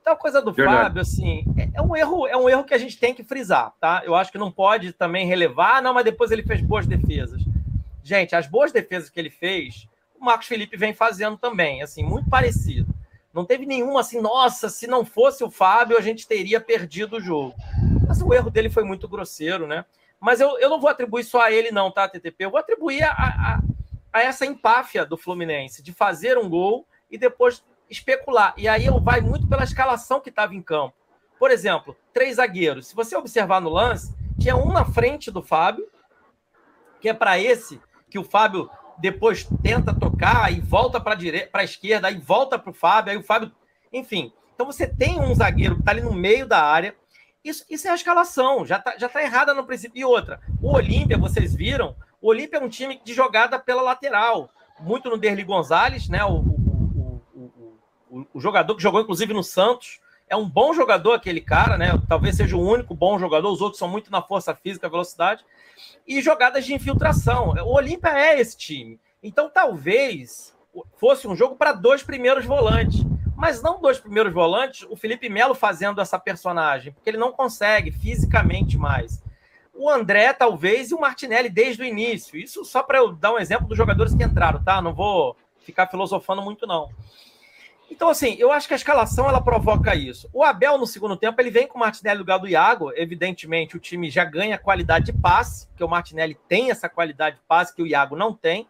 Então 0.00 0.12
a 0.12 0.16
coisa 0.16 0.40
do 0.40 0.52
Verdade. 0.52 0.82
Fábio, 0.84 1.02
assim, 1.02 1.44
é, 1.56 1.78
é, 1.78 1.82
um 1.82 1.94
erro, 1.94 2.26
é 2.26 2.36
um 2.36 2.48
erro 2.48 2.64
que 2.64 2.74
a 2.74 2.78
gente 2.78 2.98
tem 2.98 3.14
que 3.14 3.24
frisar, 3.24 3.72
tá? 3.80 4.02
Eu 4.04 4.14
acho 4.14 4.32
que 4.32 4.38
não 4.38 4.50
pode 4.50 4.92
também 4.92 5.26
relevar, 5.26 5.76
ah, 5.76 5.82
não, 5.82 5.94
mas 5.94 6.04
depois 6.04 6.30
ele 6.30 6.42
fez 6.42 6.60
boas 6.60 6.86
defesas. 6.86 7.42
Gente, 8.02 8.34
as 8.34 8.46
boas 8.46 8.72
defesas 8.72 9.10
que 9.10 9.20
ele 9.20 9.28
fez, 9.28 9.86
o 10.20 10.24
Marcos 10.24 10.48
Felipe 10.48 10.76
vem 10.76 10.92
fazendo 10.92 11.36
também, 11.36 11.82
assim, 11.82 12.02
muito 12.02 12.28
parecido. 12.28 12.94
Não 13.32 13.44
teve 13.44 13.66
nenhuma 13.66 14.00
assim, 14.00 14.20
nossa, 14.20 14.68
se 14.68 14.86
não 14.86 15.04
fosse 15.04 15.44
o 15.44 15.50
Fábio, 15.50 15.96
a 15.96 16.00
gente 16.00 16.26
teria 16.26 16.60
perdido 16.60 17.16
o 17.16 17.20
jogo. 17.20 17.54
Mas 18.06 18.20
o 18.20 18.32
erro 18.32 18.50
dele 18.50 18.70
foi 18.70 18.84
muito 18.84 19.06
grosseiro, 19.06 19.66
né? 19.66 19.84
Mas 20.20 20.40
eu, 20.40 20.58
eu 20.58 20.68
não 20.68 20.80
vou 20.80 20.90
atribuir 20.90 21.24
só 21.24 21.42
a 21.42 21.52
ele, 21.52 21.70
não, 21.70 21.90
tá, 21.90 22.08
TTP? 22.08 22.44
Eu 22.44 22.50
vou 22.50 22.58
atribuir 22.58 23.02
a, 23.02 23.12
a, 23.12 23.60
a 24.12 24.22
essa 24.22 24.44
empáfia 24.44 25.04
do 25.04 25.16
Fluminense 25.16 25.82
de 25.82 25.92
fazer 25.92 26.36
um 26.36 26.48
gol 26.48 26.86
e 27.10 27.16
depois 27.16 27.62
especular. 27.88 28.54
E 28.56 28.66
aí 28.66 28.86
eu 28.86 29.00
vai 29.00 29.20
muito 29.20 29.46
pela 29.46 29.64
escalação 29.64 30.20
que 30.20 30.30
estava 30.30 30.54
em 30.54 30.62
campo. 30.62 30.94
Por 31.38 31.50
exemplo, 31.50 31.96
três 32.12 32.36
zagueiros. 32.36 32.88
Se 32.88 32.96
você 32.96 33.16
observar 33.16 33.60
no 33.60 33.70
lance, 33.70 34.12
tinha 34.40 34.56
um 34.56 34.72
na 34.72 34.84
frente 34.84 35.30
do 35.30 35.42
Fábio, 35.42 35.86
que 37.00 37.08
é 37.08 37.14
para 37.14 37.38
esse 37.38 37.80
que 38.10 38.18
o 38.18 38.24
Fábio 38.24 38.68
depois 38.98 39.48
tenta 39.62 39.94
tocar 39.94 40.52
e 40.52 40.60
volta 40.60 41.00
para 41.00 41.14
direita, 41.14 41.50
para 41.50 41.62
a 41.62 41.64
esquerda, 41.64 42.08
aí 42.08 42.18
volta 42.18 42.58
para 42.58 42.70
o 42.70 42.74
Fábio, 42.74 43.12
aí 43.12 43.18
o 43.18 43.22
Fábio, 43.22 43.52
enfim. 43.92 44.32
Então 44.54 44.66
você 44.66 44.86
tem 44.86 45.20
um 45.20 45.34
zagueiro 45.34 45.76
que 45.76 45.82
está 45.82 45.92
ali 45.92 46.00
no 46.00 46.12
meio 46.12 46.46
da 46.46 46.62
área. 46.62 46.94
Isso, 47.44 47.64
isso 47.70 47.86
é 47.86 47.90
a 47.90 47.94
escalação, 47.94 48.66
já 48.66 48.76
está 48.76 48.98
já 48.98 49.08
tá 49.08 49.22
errada 49.22 49.54
no 49.54 49.64
princípio. 49.64 50.00
E 50.00 50.04
outra, 50.04 50.40
o 50.60 50.72
Olímpia, 50.74 51.16
vocês 51.16 51.54
viram, 51.54 51.94
o 52.20 52.28
Olímpia 52.28 52.58
é 52.58 52.60
um 52.60 52.68
time 52.68 53.00
de 53.04 53.14
jogada 53.14 53.58
pela 53.58 53.82
lateral, 53.82 54.50
muito 54.80 55.08
no 55.08 55.16
Derli 55.16 55.44
Gonzalez, 55.44 56.08
né? 56.08 56.24
O, 56.24 56.40
o, 56.40 57.22
o, 58.10 58.26
o, 58.34 58.40
jogador 58.40 58.74
que 58.74 58.82
jogou 58.82 59.00
inclusive 59.00 59.32
no 59.32 59.44
Santos. 59.44 60.00
É 60.30 60.36
um 60.36 60.46
bom 60.46 60.74
jogador 60.74 61.14
aquele 61.14 61.40
cara, 61.40 61.78
né? 61.78 61.98
Talvez 62.06 62.36
seja 62.36 62.54
o 62.54 62.60
único 62.60 62.94
bom 62.94 63.18
jogador, 63.18 63.50
os 63.50 63.62
outros 63.62 63.78
são 63.78 63.88
muito 63.88 64.10
na 64.10 64.20
força 64.20 64.54
física, 64.54 64.88
velocidade 64.88 65.42
e 66.06 66.20
jogadas 66.20 66.64
de 66.64 66.74
infiltração. 66.74 67.50
O 67.64 67.74
Olímpia 67.74 68.10
é 68.10 68.40
esse 68.40 68.56
time. 68.56 69.00
Então, 69.22 69.50
talvez 69.50 70.54
fosse 70.96 71.26
um 71.26 71.34
jogo 71.34 71.56
para 71.56 71.72
dois 71.72 72.02
primeiros 72.02 72.44
volantes. 72.44 73.04
Mas 73.36 73.62
não 73.62 73.80
dois 73.80 74.00
primeiros 74.00 74.32
volantes, 74.32 74.84
o 74.90 74.96
Felipe 74.96 75.28
Melo 75.28 75.54
fazendo 75.54 76.00
essa 76.00 76.18
personagem, 76.18 76.92
porque 76.92 77.08
ele 77.08 77.18
não 77.18 77.30
consegue 77.30 77.92
fisicamente 77.92 78.76
mais. 78.76 79.22
O 79.72 79.88
André, 79.88 80.32
talvez, 80.32 80.90
e 80.90 80.94
o 80.94 81.00
Martinelli 81.00 81.48
desde 81.48 81.82
o 81.82 81.84
início. 81.84 82.36
Isso 82.36 82.64
só 82.64 82.82
para 82.82 82.98
eu 82.98 83.12
dar 83.12 83.32
um 83.32 83.38
exemplo 83.38 83.68
dos 83.68 83.76
jogadores 83.76 84.12
que 84.12 84.24
entraram, 84.24 84.60
tá? 84.60 84.82
Não 84.82 84.92
vou 84.92 85.36
ficar 85.60 85.86
filosofando 85.86 86.42
muito, 86.42 86.66
não. 86.66 86.88
Então, 87.90 88.10
assim, 88.10 88.36
eu 88.38 88.52
acho 88.52 88.68
que 88.68 88.74
a 88.74 88.76
escalação 88.76 89.28
ela 89.28 89.40
provoca 89.40 89.94
isso. 89.94 90.28
O 90.32 90.44
Abel, 90.44 90.76
no 90.76 90.86
segundo 90.86 91.16
tempo, 91.16 91.40
ele 91.40 91.50
vem 91.50 91.66
com 91.66 91.78
o 91.78 91.80
Martinelli 91.80 92.18
no 92.18 92.22
lugar 92.22 92.38
do 92.38 92.48
Iago. 92.48 92.92
Evidentemente, 92.94 93.76
o 93.76 93.80
time 93.80 94.10
já 94.10 94.24
ganha 94.24 94.58
qualidade 94.58 95.06
de 95.06 95.12
passe, 95.12 95.66
porque 95.68 95.82
o 95.82 95.88
Martinelli 95.88 96.38
tem 96.48 96.70
essa 96.70 96.88
qualidade 96.88 97.36
de 97.36 97.42
passe 97.48 97.74
que 97.74 97.82
o 97.82 97.86
Iago 97.86 98.14
não 98.14 98.34
tem. 98.34 98.68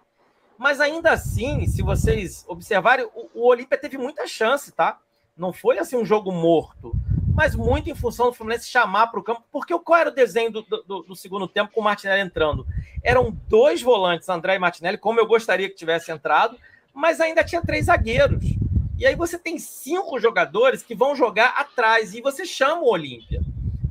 Mas 0.56 0.80
ainda 0.80 1.12
assim, 1.12 1.66
se 1.66 1.82
vocês 1.82 2.44
observarem, 2.48 3.06
o, 3.14 3.30
o 3.34 3.46
Olímpia 3.46 3.78
teve 3.78 3.98
muita 3.98 4.26
chance, 4.26 4.72
tá? 4.72 4.98
Não 5.37 5.52
foi 5.52 5.78
assim 5.78 5.96
um 5.96 6.04
jogo 6.04 6.32
morto, 6.32 6.92
mas 7.32 7.54
muito 7.54 7.88
em 7.88 7.94
função 7.94 8.26
do 8.26 8.34
Fluminense 8.34 8.68
chamar 8.68 9.06
para 9.06 9.20
o 9.20 9.22
campo. 9.22 9.44
Porque 9.52 9.76
qual 9.78 10.00
era 10.00 10.10
o 10.10 10.14
desenho 10.14 10.50
do, 10.50 10.62
do, 10.62 11.02
do, 11.04 11.14
segundo 11.14 11.46
tempo 11.46 11.72
com 11.72 11.80
o 11.80 11.84
Martinelli 11.84 12.22
entrando? 12.22 12.66
Eram 13.04 13.30
dois 13.46 13.80
volantes, 13.80 14.28
André 14.28 14.56
e 14.56 14.58
Martinelli, 14.58 14.98
como 14.98 15.20
eu 15.20 15.26
gostaria 15.26 15.68
que 15.68 15.76
tivesse 15.76 16.10
entrado, 16.10 16.58
mas 16.92 17.20
ainda 17.20 17.44
tinha 17.44 17.62
três 17.62 17.87
zagueiros. 17.87 18.58
E 18.99 19.07
aí 19.07 19.14
você 19.14 19.38
tem 19.38 19.61
cinco 19.61 20.19
jogadores 20.19 20.83
que 20.83 20.93
vão 20.93 21.14
jogar 21.14 21.50
atrás 21.50 22.14
e 22.14 22.21
você 22.21 22.45
chama 22.45 22.83
o 22.83 22.90
Olímpia. 22.90 23.40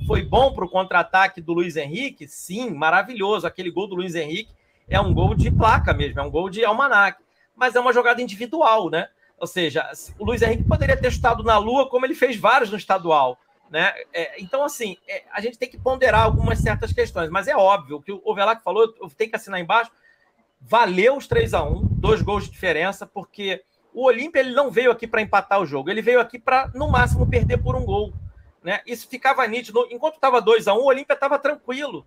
Foi 0.06 0.22
bom 0.22 0.54
para 0.54 0.66
o 0.66 0.70
contra-ataque 0.70 1.40
do 1.40 1.54
Luiz 1.54 1.78
Henrique? 1.78 2.28
Sim, 2.28 2.72
maravilhoso. 2.72 3.48
Aquele 3.48 3.72
gol 3.72 3.88
do 3.88 3.96
Luiz 3.96 4.16
Henrique 4.16 4.52
é 4.86 5.00
um 5.00 5.14
gol 5.14 5.34
de 5.34 5.50
placa 5.50 5.94
mesmo, 5.94 6.20
é 6.20 6.24
um 6.24 6.30
gol 6.30 6.50
de 6.50 6.66
almanac. 6.66 7.24
Mas 7.56 7.74
é 7.74 7.80
uma 7.80 7.94
jogada 7.94 8.22
individual, 8.22 8.90
né? 8.90 9.08
Ou 9.40 9.48
seja, 9.48 9.90
o 10.20 10.26
Luiz 10.26 10.42
Henrique 10.42 10.66
poderia 10.66 10.98
ter 10.98 11.08
estado 11.08 11.42
na 11.42 11.58
Lua, 11.58 11.90
como 11.90 12.06
ele 12.06 12.14
fez 12.14 12.36
vários 12.36 12.70
no 12.70 12.78
estadual. 12.78 13.40
Né? 13.70 13.94
É, 14.14 14.42
então, 14.42 14.62
assim, 14.62 14.98
é, 15.08 15.24
a 15.32 15.40
gente 15.40 15.58
tem 15.58 15.70
que 15.70 15.78
ponderar 15.78 16.24
algumas 16.24 16.60
certas 16.60 16.92
questões, 16.92 17.30
mas 17.30 17.48
é 17.48 17.56
óbvio 17.56 18.02
que 18.02 18.12
o 18.12 18.36
Velac 18.36 18.62
falou, 18.62 18.94
eu 19.00 19.10
tenho 19.10 19.30
que 19.30 19.36
assinar 19.38 19.60
embaixo. 19.60 19.92
Valeu 20.60 21.16
os 21.16 21.28
3 21.28 21.54
a 21.54 21.64
1 21.64 21.88
dois 21.92 22.22
gols 22.22 22.44
de 22.46 22.52
diferença, 22.52 23.06
porque 23.06 23.64
o 23.98 24.04
Olímpia 24.04 24.42
ele 24.42 24.54
não 24.54 24.70
veio 24.70 24.92
aqui 24.92 25.08
para 25.08 25.24
empatar 25.24 25.60
o 25.60 25.66
jogo, 25.66 25.90
ele 25.90 26.04
veio 26.04 26.20
aqui 26.20 26.38
para, 26.38 26.70
no 26.76 26.88
máximo, 26.88 27.28
perder 27.28 27.58
por 27.58 27.76
um 27.76 27.84
gol. 27.84 28.14
Né? 28.64 28.80
Isso 28.86 29.08
ficava 29.10 29.48
nítido. 29.48 29.88
Enquanto 29.90 30.16
estava 30.16 30.40
2 30.40 30.68
a 30.68 30.76
1 30.76 30.78
um, 30.78 30.82
o 30.82 30.86
Olímpia 30.86 31.16
estava 31.16 31.40
tranquilo. 31.40 32.06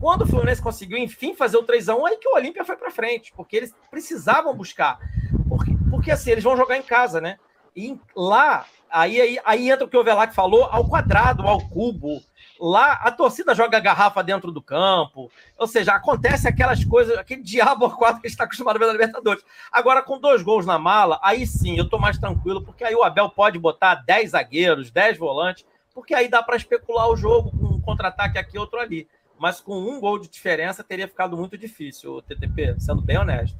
Quando 0.00 0.22
o 0.22 0.26
Fluminense 0.26 0.62
conseguiu, 0.62 0.96
enfim, 0.96 1.34
fazer 1.34 1.58
o 1.58 1.62
3 1.62 1.90
a 1.90 1.96
1 1.96 2.06
aí 2.06 2.16
que 2.16 2.26
o 2.26 2.34
Olímpia 2.34 2.64
foi 2.64 2.76
para 2.76 2.90
frente, 2.90 3.30
porque 3.36 3.58
eles 3.58 3.74
precisavam 3.90 4.56
buscar. 4.56 4.98
Porque, 5.46 5.70
porque 5.90 6.10
assim, 6.10 6.30
eles 6.30 6.42
vão 6.42 6.56
jogar 6.56 6.78
em 6.78 6.82
casa, 6.82 7.20
né? 7.20 7.38
E 7.76 8.00
lá, 8.16 8.64
aí, 8.90 9.20
aí, 9.20 9.38
aí 9.44 9.70
entra 9.70 9.84
o 9.84 9.88
que 9.88 9.96
o 9.96 10.04
Velac 10.04 10.34
falou, 10.34 10.64
ao 10.64 10.88
quadrado, 10.88 11.42
ao 11.46 11.60
cubo. 11.68 12.22
Lá 12.60 12.94
a 12.94 13.12
torcida 13.12 13.54
joga 13.54 13.78
garrafa 13.78 14.22
dentro 14.22 14.50
do 14.50 14.60
campo, 14.60 15.30
ou 15.56 15.66
seja, 15.66 15.92
acontece 15.92 16.48
aquelas 16.48 16.84
coisas, 16.84 17.16
aquele 17.16 17.42
diabo 17.42 17.88
quatro 17.90 18.20
que 18.20 18.26
a 18.26 18.28
gente 18.28 18.34
está 18.34 18.44
acostumado 18.44 18.76
a 18.76 18.78
ver 18.80 18.86
na 18.86 18.92
Libertadores. 18.92 19.44
Agora, 19.70 20.02
com 20.02 20.18
dois 20.18 20.42
gols 20.42 20.66
na 20.66 20.78
mala, 20.78 21.20
aí 21.22 21.46
sim 21.46 21.76
eu 21.76 21.84
estou 21.84 22.00
mais 22.00 22.18
tranquilo, 22.18 22.62
porque 22.64 22.82
aí 22.82 22.94
o 22.94 23.04
Abel 23.04 23.30
pode 23.30 23.58
botar 23.58 23.96
10 23.96 24.30
zagueiros, 24.30 24.90
10 24.90 25.18
volantes, 25.18 25.64
porque 25.94 26.14
aí 26.14 26.28
dá 26.28 26.42
para 26.42 26.56
especular 26.56 27.08
o 27.08 27.16
jogo 27.16 27.50
com 27.50 27.76
um 27.76 27.80
contra-ataque 27.80 28.38
aqui 28.38 28.58
outro 28.58 28.80
ali. 28.80 29.08
Mas 29.38 29.60
com 29.60 29.78
um 29.78 30.00
gol 30.00 30.18
de 30.18 30.28
diferença 30.28 30.82
teria 30.82 31.06
ficado 31.06 31.36
muito 31.36 31.56
difícil, 31.56 32.20
TTP, 32.22 32.74
sendo 32.80 33.00
bem 33.00 33.18
honesto. 33.18 33.56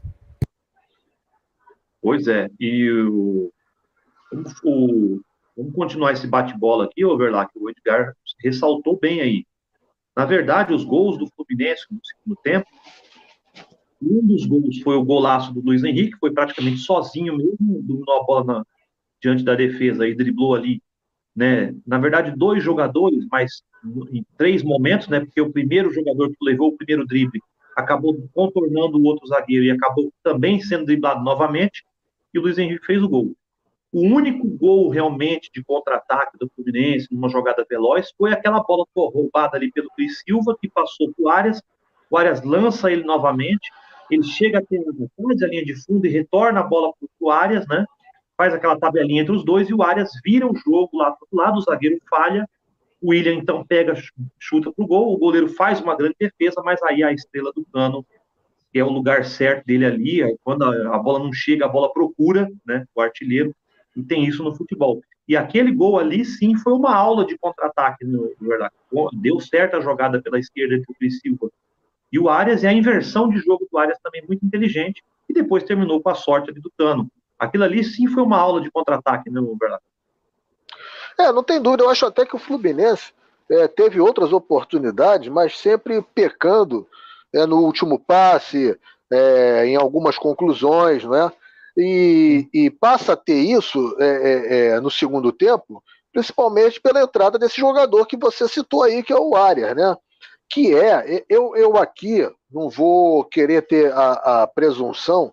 Pois 2.03 2.27
é, 2.27 2.49
e 2.59 2.91
o, 2.91 3.53
o 4.65 5.21
Vamos 5.59 5.75
continuar 5.75 6.13
esse 6.13 6.25
bate-bola 6.25 6.85
aqui, 6.85 7.05
Overlack. 7.05 7.51
O 7.57 7.69
Edgar 7.69 8.15
ressaltou 8.41 8.97
bem 8.97 9.21
aí. 9.21 9.45
Na 10.17 10.25
verdade, 10.25 10.73
os 10.73 10.85
gols 10.85 11.19
do 11.19 11.27
Fluminense 11.35 11.85
no 11.91 11.99
segundo 12.05 12.41
tempo, 12.45 12.67
um 14.01 14.25
dos 14.25 14.47
gols 14.47 14.81
foi 14.83 14.95
o 14.95 15.05
golaço 15.05 15.53
do 15.53 15.61
Luiz 15.61 15.83
Henrique, 15.83 16.17
foi 16.21 16.33
praticamente 16.33 16.79
sozinho 16.79 17.37
mesmo, 17.37 17.83
dominou 17.83 18.21
a 18.21 18.25
bola 18.25 18.45
na, 18.45 18.67
diante 19.21 19.43
da 19.43 19.57
defesa 19.57 20.07
e 20.07 20.15
driblou 20.15 20.55
ali, 20.55 20.81
né? 21.35 21.75
Na 21.85 21.99
verdade, 21.99 22.37
dois 22.37 22.63
jogadores, 22.63 23.27
mas 23.29 23.65
em 24.13 24.25
três 24.37 24.63
momentos, 24.63 25.09
né? 25.09 25.19
Porque 25.19 25.41
o 25.41 25.53
primeiro 25.53 25.93
jogador 25.93 26.29
que 26.29 26.37
levou 26.41 26.69
o 26.69 26.77
primeiro 26.77 27.05
drible 27.05 27.41
acabou 27.77 28.17
contornando 28.33 28.97
o 28.97 29.03
outro 29.03 29.27
zagueiro 29.27 29.65
e 29.65 29.73
acabou 29.73 30.13
também 30.23 30.61
sendo 30.61 30.87
driblado 30.87 31.25
novamente, 31.25 31.83
e 32.33 32.39
o 32.39 32.43
Luiz 32.43 32.59
Henrique 32.59 32.87
fez 32.87 33.03
o 33.03 33.09
gol. 33.09 33.35
O 33.91 34.03
único 34.03 34.47
gol 34.47 34.91
realmente 34.91 35.51
de 35.53 35.65
contra-ataque 35.65 36.37
do 36.39 36.51
Fluminense, 36.55 37.09
numa 37.11 37.29
jogada 37.29 37.65
veloz, 37.69 38.13
foi 38.19 38.33
aquela 38.33 38.63
bola 38.63 38.85
roubada 38.95 39.57
ali 39.57 39.73
pelo 39.73 39.89
Luiz 39.99 40.21
Silva, 40.21 40.57
que 40.61 40.69
passou 40.69 41.11
para 41.15 41.25
o 41.25 41.29
Arias. 41.29 41.63
O 42.11 42.19
Arias 42.19 42.43
lança 42.43 42.93
ele 42.93 43.03
novamente, 43.03 43.71
ele 44.11 44.23
chega 44.23 44.59
até 44.59 44.77
a 44.77 45.49
linha 45.49 45.65
de 45.65 45.75
fundo 45.75 46.07
e 46.07 46.11
retorna 46.11 46.61
a 46.61 46.63
bola 46.63 46.93
para 46.93 47.09
o 47.19 47.31
Arias, 47.31 47.67
né? 47.67 47.87
Faz 48.37 48.53
aquela 48.53 48.79
tabelinha 48.79 49.23
entre 49.23 49.35
os 49.35 49.45
dois 49.45 49.69
e 49.71 49.75
o 49.75 49.83
Arias 49.83 50.11
vira 50.23 50.47
o 50.47 50.55
jogo 50.55 50.91
lá 50.99 51.11
para 51.11 51.27
o 51.31 51.37
lado, 51.37 51.59
o 51.59 51.63
zagueiro 51.63 51.99
falha. 52.09 52.49
O 53.01 53.11
William 53.11 53.35
então 53.35 53.65
pega, 53.65 53.95
chuta 54.39 54.71
para 54.71 54.85
o 54.85 54.87
gol, 54.87 55.15
o 55.15 55.19
goleiro 55.19 55.49
faz 55.49 55.81
uma 55.81 55.97
grande 55.97 56.17
defesa, 56.19 56.61
mas 56.63 56.83
aí 56.83 57.03
a 57.03 57.13
estrela 57.13 57.53
do 57.55 57.65
cano, 57.73 58.05
que 58.73 58.79
é 58.79 58.85
o 58.85 58.91
lugar 58.91 59.25
certo 59.25 59.65
dele 59.65 59.87
ali, 59.87 60.37
quando 60.45 60.65
a 60.65 60.99
bola 60.99 61.21
não 61.21 61.33
chega, 61.33 61.65
a 61.65 61.69
bola 61.69 61.93
procura, 61.93 62.49
né? 62.67 62.85
O 62.95 63.01
artilheiro 63.01 63.55
e 63.99 64.03
tem 64.03 64.25
isso 64.25 64.45
no 64.45 64.55
futebol. 64.55 65.03
E 65.27 65.37
aquele 65.37 65.73
gol 65.73 65.99
ali, 65.99 66.25
sim, 66.25 66.57
foi 66.57 66.73
uma 66.73 66.95
aula 66.95 67.27
de 67.27 67.37
contra-ataque, 67.37 68.05
no 68.05 68.33
verdade. 68.41 68.73
Deu 69.15 69.41
certo 69.41 69.77
a 69.77 69.81
jogada 69.81 70.23
pela 70.23 70.39
esquerda 70.39 70.77
entre 70.77 70.91
o 70.91 70.95
Cris 70.95 71.19
Silva 71.21 71.51
e 72.11 72.19
o 72.19 72.29
Arias, 72.29 72.63
e 72.63 72.67
a 72.67 72.73
inversão 72.73 73.29
de 73.29 73.39
jogo 73.39 73.69
do 73.71 73.77
Arias 73.77 73.99
também 74.03 74.23
muito 74.27 74.47
inteligente, 74.47 75.03
e 75.29 75.35
depois 75.35 75.65
terminou 75.65 76.01
com 76.01 76.09
a 76.09 76.15
sorte 76.15 76.51
do 76.53 76.73
Tano. 76.79 77.11
Aquilo 77.39 77.65
ali, 77.65 77.85
sim, 77.85 78.07
foi 78.07 78.23
uma 78.23 78.39
aula 78.39 78.63
de 78.63 78.71
contra-ataque, 78.71 79.29
no 79.29 79.55
verdade. 79.57 79.83
É, 81.19 81.31
não 81.33 81.43
tem 81.43 81.61
dúvida. 81.61 81.83
Eu 81.83 81.91
acho 81.91 82.07
até 82.07 82.25
que 82.25 82.35
o 82.35 82.39
Fluminense 82.39 83.13
é, 83.51 83.69
teve 83.69 84.01
outras 84.01 84.33
oportunidades, 84.33 85.29
mas 85.29 85.59
sempre 85.59 86.01
pecando 86.15 86.87
é, 87.35 87.45
no 87.45 87.59
último 87.59 87.99
passe, 87.99 88.79
é, 89.13 89.67
em 89.67 89.77
algumas 89.77 90.17
conclusões, 90.17 91.05
né? 91.05 91.31
E, 91.81 92.49
e 92.53 92.71
passa 92.71 93.13
a 93.13 93.17
ter 93.17 93.39
isso 93.39 93.97
é, 94.01 94.07
é, 94.07 94.57
é, 94.57 94.81
no 94.81 94.91
segundo 94.91 95.31
tempo, 95.31 95.81
principalmente 96.13 96.81
pela 96.81 97.01
entrada 97.01 97.39
desse 97.39 97.61
jogador 97.61 98.05
que 98.05 98.17
você 98.17 98.49
citou 98.49 98.83
aí, 98.83 99.01
que 99.01 99.13
é 99.13 99.17
o 99.17 99.37
Arias, 99.37 99.77
né? 99.77 99.97
Que 100.51 100.75
é, 100.75 101.25
eu, 101.29 101.55
eu 101.55 101.77
aqui 101.77 102.29
não 102.51 102.69
vou 102.69 103.25
querer 103.25 103.65
ter 103.65 103.93
a, 103.93 104.43
a 104.43 104.47
presunção 104.49 105.33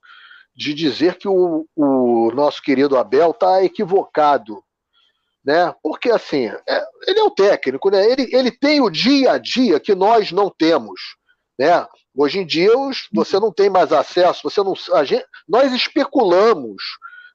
de 0.55 0.71
dizer 0.73 1.17
que 1.17 1.27
o, 1.27 1.65
o 1.75 2.31
nosso 2.35 2.61
querido 2.61 2.95
Abel 2.95 3.31
está 3.31 3.63
equivocado, 3.63 4.63
né? 5.43 5.73
Porque 5.81 6.11
assim, 6.11 6.45
é, 6.45 6.85
ele 7.07 7.19
é 7.21 7.23
o 7.23 7.31
técnico, 7.31 7.89
né? 7.89 8.05
Ele, 8.05 8.29
ele 8.31 8.51
tem 8.51 8.81
o 8.81 8.89
dia 8.91 9.31
a 9.31 9.37
dia 9.39 9.79
que 9.79 9.95
nós 9.95 10.31
não 10.31 10.49
temos, 10.49 11.01
né? 11.57 11.87
Hoje 12.15 12.39
em 12.39 12.45
dia 12.45 12.71
você 13.11 13.39
não 13.39 13.51
tem 13.51 13.69
mais 13.69 13.91
acesso, 13.91 14.41
você 14.43 14.63
não, 14.63 14.73
gente, 15.03 15.25
nós 15.47 15.73
especulamos, 15.73 16.81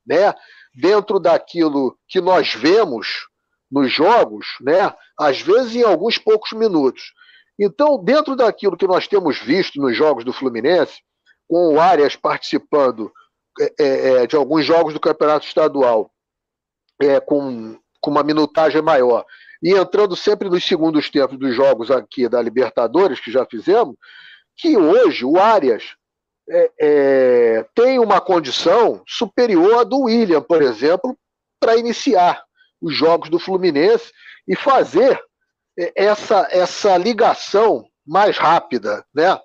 né, 0.06 0.34
dentro 0.74 1.20
daquilo 1.20 1.98
que 2.08 2.20
nós 2.20 2.54
vemos 2.54 3.28
nos 3.70 3.92
jogos, 3.92 4.46
né, 4.60 4.92
às 5.18 5.40
vezes 5.40 5.76
em 5.76 5.82
alguns 5.82 6.18
poucos 6.18 6.52
minutos. 6.52 7.12
Então, 7.58 8.02
dentro 8.02 8.34
daquilo 8.34 8.76
que 8.76 8.86
nós 8.86 9.06
temos 9.06 9.38
visto 9.38 9.78
nos 9.80 9.94
jogos 9.94 10.24
do 10.24 10.32
Fluminense, 10.32 10.98
com 11.46 11.74
o 11.74 11.80
Arias 11.80 12.16
participando 12.16 13.12
é, 13.60 13.74
é, 13.78 14.22
é, 14.22 14.26
de 14.26 14.34
alguns 14.34 14.64
jogos 14.64 14.94
do 14.94 15.00
Campeonato 15.00 15.46
Estadual 15.46 16.10
é, 17.02 17.20
com, 17.20 17.78
com 18.00 18.10
uma 18.10 18.22
minutagem 18.22 18.80
maior, 18.80 19.26
e 19.62 19.74
entrando 19.74 20.16
sempre 20.16 20.48
nos 20.48 20.64
segundos 20.64 21.10
tempos 21.10 21.38
dos 21.38 21.54
jogos 21.54 21.90
aqui 21.90 22.28
da 22.28 22.40
Libertadores, 22.40 23.20
que 23.20 23.30
já 23.30 23.44
fizemos, 23.44 23.94
que 24.60 24.76
hoje 24.76 25.24
o 25.24 25.38
Arias 25.38 25.94
é, 26.48 26.72
é, 26.78 27.66
tem 27.74 27.98
uma 27.98 28.20
condição 28.20 29.02
superior 29.06 29.80
à 29.80 29.84
do 29.84 30.00
William, 30.02 30.42
por 30.42 30.60
exemplo, 30.60 31.16
para 31.58 31.76
iniciar 31.76 32.42
os 32.80 32.94
jogos 32.94 33.30
do 33.30 33.38
Fluminense 33.38 34.12
e 34.46 34.54
fazer 34.54 35.18
é, 35.78 35.92
essa, 35.94 36.46
essa 36.50 36.96
ligação 36.96 37.86
mais 38.06 38.36
rápida, 38.36 39.04
né? 39.14 39.40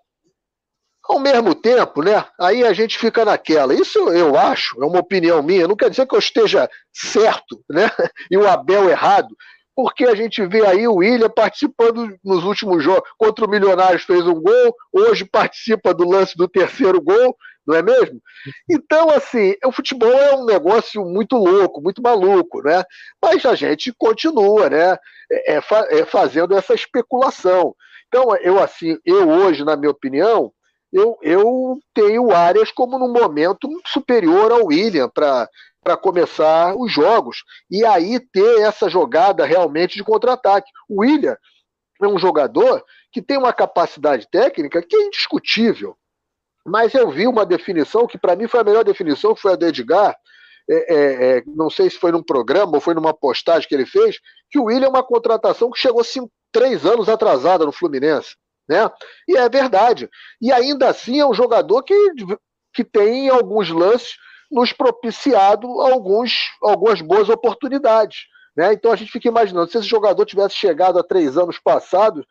Ao 1.08 1.20
mesmo 1.20 1.54
tempo, 1.54 2.02
né? 2.02 2.26
Aí 2.40 2.66
a 2.66 2.74
gente 2.74 2.98
fica 2.98 3.24
naquela. 3.24 3.74
Isso 3.76 4.10
eu 4.10 4.36
acho, 4.36 4.82
é 4.82 4.86
uma 4.86 5.00
opinião 5.00 5.42
minha. 5.44 5.68
Não 5.68 5.76
quer 5.76 5.90
dizer 5.90 6.08
que 6.08 6.16
eu 6.16 6.20
esteja 6.20 6.68
certo, 6.92 7.64
né? 7.70 7.90
E 8.32 8.36
o 8.36 8.48
Abel 8.48 8.90
errado 8.90 9.36
porque 9.76 10.06
a 10.06 10.16
gente 10.16 10.46
vê 10.46 10.66
aí 10.66 10.88
o 10.88 10.96
William 10.96 11.30
participando 11.30 12.18
nos 12.24 12.44
últimos 12.44 12.84
jogos. 12.84 13.10
Contra 13.18 13.46
o 13.46 13.50
Milionários 13.50 14.04
fez 14.04 14.26
um 14.26 14.42
gol, 14.42 14.76
hoje 14.94 15.26
participa 15.26 15.94
do 15.94 16.08
lance 16.08 16.38
do 16.38 16.48
terceiro 16.48 17.02
gol, 17.02 17.36
não 17.68 17.76
é 17.76 17.82
mesmo? 17.82 18.22
Então, 18.70 19.10
assim, 19.10 19.56
o 19.66 19.72
futebol 19.72 20.12
é 20.12 20.36
um 20.36 20.46
negócio 20.46 21.04
muito 21.04 21.36
louco, 21.36 21.82
muito 21.82 22.02
maluco, 22.02 22.62
né? 22.64 22.84
Mas 23.22 23.46
a 23.46 23.56
gente 23.56 23.94
continua, 23.98 24.70
né? 24.70 24.98
É, 25.32 25.56
é, 25.56 25.62
é 26.00 26.06
fazendo 26.06 26.56
essa 26.56 26.74
especulação. 26.74 27.76
Então, 28.08 28.36
eu, 28.38 28.62
assim, 28.64 28.98
eu 29.04 29.28
hoje, 29.28 29.66
na 29.66 29.76
minha 29.76 29.92
opinião, 29.92 30.54
eu, 30.94 31.18
eu 31.22 31.78
tenho 31.94 32.32
áreas 32.32 32.72
como 32.72 32.98
num 32.98 33.12
momento 33.12 33.68
superior 33.86 34.52
ao 34.52 34.68
William 34.68 35.10
para 35.10 35.50
para 35.86 35.96
começar 35.96 36.76
os 36.76 36.92
jogos 36.92 37.44
e 37.70 37.86
aí 37.86 38.20
ter 38.20 38.62
essa 38.62 38.90
jogada 38.90 39.46
realmente 39.46 39.96
de 39.96 40.04
contra-ataque. 40.04 40.72
O 40.90 41.02
William 41.02 41.38
é 42.02 42.08
um 42.08 42.18
jogador 42.18 42.84
que 43.12 43.22
tem 43.22 43.38
uma 43.38 43.54
capacidade 43.54 44.28
técnica 44.32 44.82
que 44.82 44.96
é 44.96 45.04
indiscutível. 45.04 45.96
Mas 46.66 46.96
eu 46.96 47.12
vi 47.12 47.28
uma 47.28 47.46
definição 47.46 48.08
que 48.08 48.18
para 48.18 48.36
mim 48.36 48.48
foi 48.48 48.62
a 48.62 48.64
melhor 48.64 48.84
definição, 48.84 49.36
que 49.36 49.42
foi 49.42 49.54
a 49.54 49.56
do 49.56 49.68
Edgar. 49.68 50.18
É, 50.68 50.74
é, 50.74 51.38
é, 51.38 51.44
não 51.46 51.70
sei 51.70 51.88
se 51.88 52.00
foi 52.00 52.12
num 52.12 52.24
programa 52.24 52.74
ou 52.74 52.82
foi 52.82 52.96
numa 52.96 53.14
postagem 53.14 53.70
que 53.70 53.76
ele 53.76 53.86
fez, 53.86 54.20
que 54.50 54.58
o 54.58 54.64
William 54.64 54.88
é 54.88 54.90
uma 54.90 55.04
contratação 55.04 55.70
que 55.70 55.78
chegou 55.78 56.04
cinco, 56.04 56.32
três 56.52 56.84
anos 56.84 57.08
atrasada 57.08 57.64
no 57.64 57.72
Fluminense. 57.72 58.36
Né? 58.68 58.90
E 59.28 59.38
é 59.38 59.48
verdade. 59.48 60.10
E 60.42 60.52
ainda 60.52 60.90
assim 60.90 61.20
é 61.20 61.28
um 61.28 61.36
jogador 61.36 61.84
que, 61.84 61.94
que 62.74 62.84
tem 62.84 63.30
alguns 63.30 63.70
lances 63.70 64.16
nos 64.56 64.72
propiciado 64.72 65.68
alguns, 65.82 66.32
algumas 66.62 67.02
boas 67.02 67.28
oportunidades. 67.28 68.20
Né? 68.56 68.72
Então 68.72 68.90
a 68.90 68.96
gente 68.96 69.12
fica 69.12 69.28
imaginando, 69.28 69.70
se 69.70 69.78
esse 69.78 69.88
jogador 69.88 70.26
tivesse 70.26 70.56
chegado 70.56 70.98
há 70.98 71.04
três 71.04 71.38
anos 71.38 71.60
passados, 71.60 72.26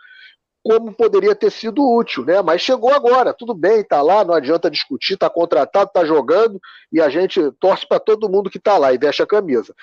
como 0.63 0.95
poderia 0.95 1.35
ter 1.35 1.51
sido 1.51 1.87
útil, 1.87 2.25
né? 2.25 2.41
Mas 2.41 2.63
chegou 2.63 2.91
agora, 2.95 3.35
tudo 3.35 3.53
bem, 3.53 3.81
está 3.81 4.01
lá, 4.01 4.25
não 4.25 4.33
adianta 4.33 4.71
discutir, 4.71 5.13
está 5.13 5.29
contratado, 5.29 5.89
está 5.89 6.07
jogando, 6.07 6.59
e 6.91 7.03
a 7.03 7.11
gente 7.11 7.39
torce 7.61 7.87
para 7.87 8.01
todo 8.01 8.31
mundo 8.31 8.49
que 8.49 8.57
está 8.57 8.79
lá 8.79 8.91
e 8.91 8.97
veste 8.97 9.23
a 9.23 9.27
camisa. 9.27 9.75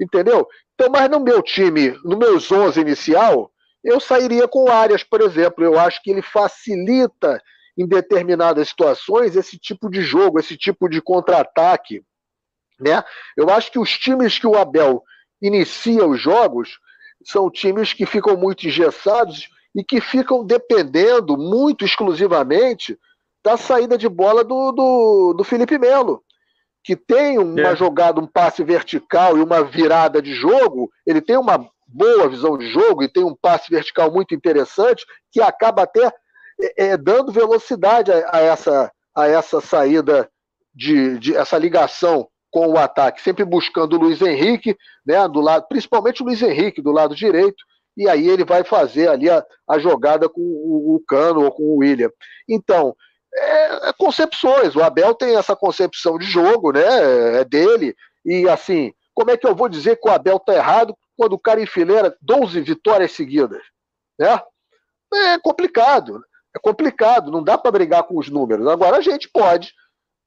Entendeu? 0.00 0.46
Então, 0.74 0.88
mas 0.92 1.10
no 1.10 1.18
meu 1.18 1.42
time, 1.42 1.98
no 2.04 2.16
meus 2.16 2.52
11 2.52 2.80
inicial, 2.80 3.50
eu 3.82 3.98
sairia 3.98 4.46
com 4.46 4.66
o 4.66 4.70
por 5.10 5.20
exemplo. 5.20 5.64
Eu 5.64 5.76
acho 5.76 6.00
que 6.04 6.12
ele 6.12 6.22
facilita 6.22 7.42
em 7.78 7.86
determinadas 7.86 8.68
situações 8.68 9.36
esse 9.36 9.56
tipo 9.56 9.88
de 9.88 10.02
jogo, 10.02 10.40
esse 10.40 10.56
tipo 10.56 10.88
de 10.88 11.00
contra-ataque. 11.00 12.02
Né? 12.80 13.02
Eu 13.36 13.48
acho 13.50 13.70
que 13.70 13.78
os 13.78 13.96
times 13.96 14.38
que 14.38 14.46
o 14.46 14.56
Abel 14.56 15.02
inicia 15.40 16.04
os 16.04 16.20
jogos 16.20 16.78
são 17.24 17.48
times 17.48 17.92
que 17.92 18.04
ficam 18.04 18.36
muito 18.36 18.66
engessados 18.66 19.48
e 19.74 19.84
que 19.84 20.00
ficam 20.00 20.44
dependendo 20.44 21.36
muito 21.36 21.84
exclusivamente 21.84 22.98
da 23.44 23.56
saída 23.56 23.96
de 23.96 24.08
bola 24.08 24.42
do, 24.42 24.72
do, 24.72 25.34
do 25.34 25.44
Felipe 25.44 25.78
Melo, 25.78 26.22
que 26.82 26.96
tem 26.96 27.38
uma 27.38 27.60
é. 27.60 27.76
jogada, 27.76 28.20
um 28.20 28.26
passe 28.26 28.64
vertical 28.64 29.38
e 29.38 29.42
uma 29.42 29.62
virada 29.62 30.20
de 30.20 30.34
jogo, 30.34 30.90
ele 31.06 31.20
tem 31.20 31.36
uma 31.36 31.68
boa 31.86 32.28
visão 32.28 32.58
de 32.58 32.68
jogo 32.68 33.02
e 33.02 33.08
tem 33.08 33.24
um 33.24 33.36
passe 33.36 33.70
vertical 33.70 34.12
muito 34.12 34.34
interessante 34.34 35.06
que 35.30 35.40
acaba 35.40 35.82
até 35.82 36.12
é, 36.60 36.88
é 36.88 36.96
dando 36.96 37.32
velocidade 37.32 38.12
a, 38.12 38.28
a, 38.32 38.40
essa, 38.40 38.92
a 39.14 39.26
essa 39.26 39.60
saída 39.60 40.28
de, 40.74 41.18
de, 41.18 41.36
essa 41.36 41.58
ligação 41.58 42.28
com 42.50 42.66
o 42.68 42.78
ataque, 42.78 43.20
sempre 43.20 43.44
buscando 43.44 43.96
o 43.96 44.00
Luiz 44.00 44.22
Henrique, 44.22 44.76
né, 45.06 45.28
do 45.28 45.40
lado, 45.40 45.66
principalmente 45.68 46.22
o 46.22 46.26
Luiz 46.26 46.40
Henrique 46.40 46.80
do 46.80 46.92
lado 46.92 47.14
direito, 47.14 47.62
e 47.96 48.08
aí 48.08 48.28
ele 48.28 48.44
vai 48.44 48.62
fazer 48.62 49.08
ali 49.08 49.28
a, 49.28 49.44
a 49.68 49.78
jogada 49.78 50.28
com 50.28 50.40
o, 50.40 50.94
o, 50.94 51.02
Cano 51.06 51.44
ou 51.44 51.50
com 51.50 51.64
o 51.64 51.76
William. 51.78 52.10
Então, 52.48 52.94
é, 53.34 53.88
é 53.88 53.92
concepções. 53.98 54.76
O 54.76 54.82
Abel 54.82 55.14
tem 55.14 55.36
essa 55.36 55.56
concepção 55.56 56.16
de 56.16 56.24
jogo, 56.24 56.72
né? 56.72 57.40
É 57.40 57.44
dele. 57.44 57.94
E 58.24 58.48
assim, 58.48 58.92
como 59.12 59.32
é 59.32 59.36
que 59.36 59.46
eu 59.46 59.54
vou 59.54 59.68
dizer 59.68 59.96
que 59.96 60.08
o 60.08 60.12
Abel 60.12 60.38
tá 60.38 60.54
errado 60.54 60.96
quando 61.16 61.32
o 61.32 61.38
cara 61.38 61.60
enfileira 61.60 62.16
12 62.22 62.60
vitórias 62.60 63.10
seguidas? 63.10 63.62
Né? 64.16 64.40
É 65.12 65.38
complicado. 65.40 66.22
É 66.58 66.60
complicado. 66.60 67.30
Não 67.30 67.42
dá 67.42 67.56
para 67.56 67.70
brigar 67.70 68.02
com 68.02 68.18
os 68.18 68.28
números. 68.28 68.66
Agora 68.66 68.96
a 68.96 69.00
gente 69.00 69.30
pode 69.30 69.72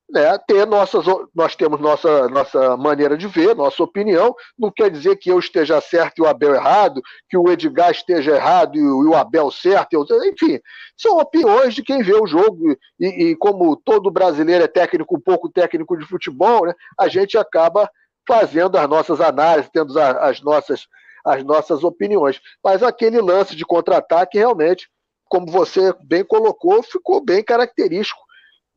né, 0.10 0.38
ter 0.46 0.66
nossas, 0.66 1.06
nós 1.34 1.56
temos 1.56 1.80
nossa, 1.80 2.28
nossa 2.28 2.76
maneira 2.76 3.18
de 3.18 3.28
ver, 3.28 3.56
nossa 3.56 3.84
opinião. 3.84 4.34
Não 4.58 4.72
quer 4.72 4.90
dizer 4.90 5.18
que 5.18 5.30
eu 5.30 5.40
esteja 5.40 5.80
certo 5.82 6.20
e 6.20 6.22
o 6.22 6.28
Abel 6.28 6.56
errado, 6.56 7.02
que 7.30 7.38
o 7.38 7.50
Edgar 7.50 7.92
esteja 7.92 8.36
errado 8.36 8.76
e 8.78 8.82
o 8.82 9.16
Abel 9.16 9.52
certo. 9.52 10.06
enfim, 10.26 10.60
são 10.98 11.18
opiniões 11.18 11.74
de 11.74 11.84
quem 11.84 12.02
vê 12.02 12.14
o 12.14 12.28
jogo. 12.28 12.76
E, 13.00 13.32
e, 13.32 13.36
como 13.36 13.76
todo 13.76 14.12
brasileiro 14.12 14.64
é 14.64 14.68
técnico, 14.68 15.16
um 15.16 15.22
pouco 15.22 15.50
técnico 15.50 15.98
de 15.98 16.06
futebol, 16.06 16.66
né, 16.66 16.74
a 17.00 17.08
gente 17.08 17.38
acaba 17.38 17.90
fazendo 18.28 18.78
as 18.78 18.88
nossas 18.88 19.20
análises, 19.20 19.72
tendo 19.74 19.98
as 20.00 20.42
nossas, 20.42 20.88
as 21.26 21.44
nossas 21.44 21.84
opiniões. 21.84 22.40
Mas 22.64 22.84
aquele 22.84 23.20
lance 23.20 23.56
de 23.56 23.66
contra-ataque, 23.66 24.38
realmente, 24.38 24.90
como 25.32 25.50
você 25.50 25.94
bem 26.04 26.26
colocou, 26.26 26.84
ficou 26.84 27.24
bem 27.24 27.42
característico 27.42 28.20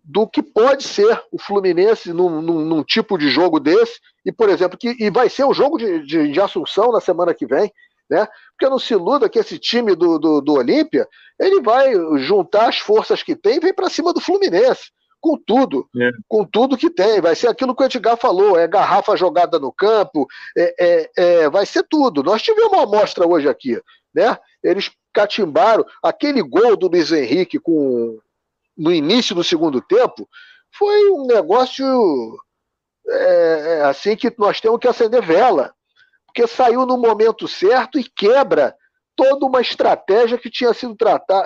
do 0.04 0.24
que 0.24 0.40
pode 0.40 0.84
ser 0.84 1.20
o 1.32 1.38
Fluminense 1.38 2.12
num, 2.12 2.40
num, 2.40 2.60
num, 2.60 2.84
tipo 2.84 3.18
de 3.18 3.28
jogo 3.28 3.58
desse, 3.58 3.98
e, 4.24 4.30
por 4.30 4.48
exemplo, 4.48 4.78
que 4.78 4.94
e 5.00 5.10
vai 5.10 5.28
ser 5.28 5.42
o 5.44 5.52
jogo 5.52 5.76
de, 5.76 6.06
de, 6.06 6.30
de, 6.30 6.40
Assunção 6.40 6.92
na 6.92 7.00
semana 7.00 7.34
que 7.34 7.44
vem, 7.44 7.72
né? 8.08 8.28
Porque 8.50 8.70
não 8.70 8.78
se 8.78 8.94
iluda 8.94 9.28
que 9.28 9.38
esse 9.38 9.58
time 9.58 9.96
do, 9.96 10.16
do, 10.16 10.40
do 10.40 10.52
Olímpia 10.52 11.08
ele 11.40 11.60
vai 11.60 11.92
juntar 12.18 12.68
as 12.68 12.78
forças 12.78 13.20
que 13.20 13.34
tem 13.34 13.56
e 13.56 13.60
vem 13.60 13.74
para 13.74 13.90
cima 13.90 14.12
do 14.12 14.20
Fluminense. 14.20 14.92
Com 15.20 15.36
tudo, 15.44 15.88
é. 15.98 16.10
com 16.28 16.44
tudo 16.44 16.76
que 16.76 16.90
tem. 16.90 17.20
Vai 17.20 17.34
ser 17.34 17.48
aquilo 17.48 17.74
que 17.74 17.82
o 17.82 17.86
Edgar 17.86 18.16
falou: 18.16 18.58
é 18.58 18.68
garrafa 18.68 19.16
jogada 19.16 19.58
no 19.58 19.72
campo, 19.72 20.28
é, 20.56 20.74
é, 20.78 21.10
é 21.16 21.50
vai 21.50 21.66
ser 21.66 21.82
tudo. 21.88 22.22
Nós 22.22 22.42
tivemos 22.42 22.70
uma 22.72 22.82
amostra 22.82 23.26
hoje 23.26 23.48
aqui, 23.48 23.80
né? 24.14 24.38
Eles 24.62 24.92
catimbaram 25.14 25.84
aquele 26.02 26.42
gol 26.42 26.76
do 26.76 26.88
Luiz 26.88 27.12
Henrique 27.12 27.58
com 27.58 28.18
no 28.76 28.92
início 28.92 29.34
do 29.34 29.44
segundo 29.44 29.80
tempo, 29.80 30.28
foi 30.76 31.10
um 31.10 31.26
negócio 31.26 31.86
é, 33.08 33.78
é, 33.78 33.84
assim 33.84 34.16
que 34.16 34.32
nós 34.36 34.60
temos 34.60 34.80
que 34.80 34.88
acender 34.88 35.22
vela, 35.22 35.72
porque 36.26 36.46
saiu 36.46 36.84
no 36.84 36.98
momento 36.98 37.46
certo 37.46 37.98
e 37.98 38.04
quebra 38.04 38.74
toda 39.14 39.46
uma 39.46 39.60
estratégia 39.60 40.36
que 40.36 40.50
tinha 40.50 40.74
sido 40.74 40.96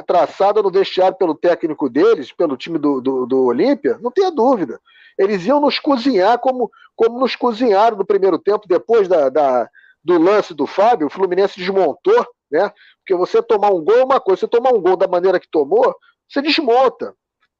traçada 0.06 0.62
no 0.62 0.70
vestiário 0.70 1.18
pelo 1.18 1.34
técnico 1.34 1.90
deles, 1.90 2.32
pelo 2.32 2.56
time 2.56 2.78
do, 2.78 3.00
do, 3.00 3.26
do 3.26 3.44
Olímpia, 3.44 3.98
não 4.00 4.10
tenha 4.10 4.30
dúvida. 4.30 4.80
Eles 5.18 5.44
iam 5.44 5.60
nos 5.60 5.78
cozinhar 5.78 6.38
como, 6.38 6.70
como 6.96 7.18
nos 7.18 7.36
cozinharam 7.36 7.98
no 7.98 8.06
primeiro 8.06 8.38
tempo, 8.38 8.66
depois 8.66 9.06
da, 9.06 9.28
da, 9.28 9.68
do 10.02 10.16
lance 10.16 10.54
do 10.54 10.66
Fábio, 10.66 11.08
o 11.08 11.10
Fluminense 11.10 11.58
desmontou, 11.58 12.26
né? 12.50 12.72
Porque 12.98 13.14
você 13.14 13.42
tomar 13.42 13.70
um 13.70 13.82
gol 13.82 13.98
é 13.98 14.04
uma 14.04 14.20
coisa, 14.20 14.40
você 14.40 14.48
tomar 14.48 14.70
um 14.70 14.80
gol 14.80 14.96
da 14.96 15.08
maneira 15.08 15.40
que 15.40 15.48
tomou, 15.50 15.94
você 16.28 16.42
desmonta. 16.42 17.14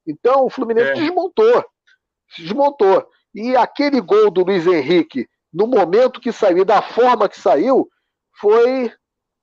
Então 0.07 0.45
o 0.45 0.49
Fluminense 0.49 0.91
é. 0.91 0.93
desmontou. 0.93 1.65
Desmontou. 2.37 3.07
E 3.33 3.55
aquele 3.55 4.01
gol 4.01 4.31
do 4.31 4.43
Luiz 4.43 4.65
Henrique, 4.65 5.27
no 5.53 5.67
momento 5.67 6.19
que 6.19 6.31
saiu, 6.31 6.65
da 6.65 6.81
forma 6.81 7.29
que 7.29 7.39
saiu, 7.39 7.87
foi 8.39 8.91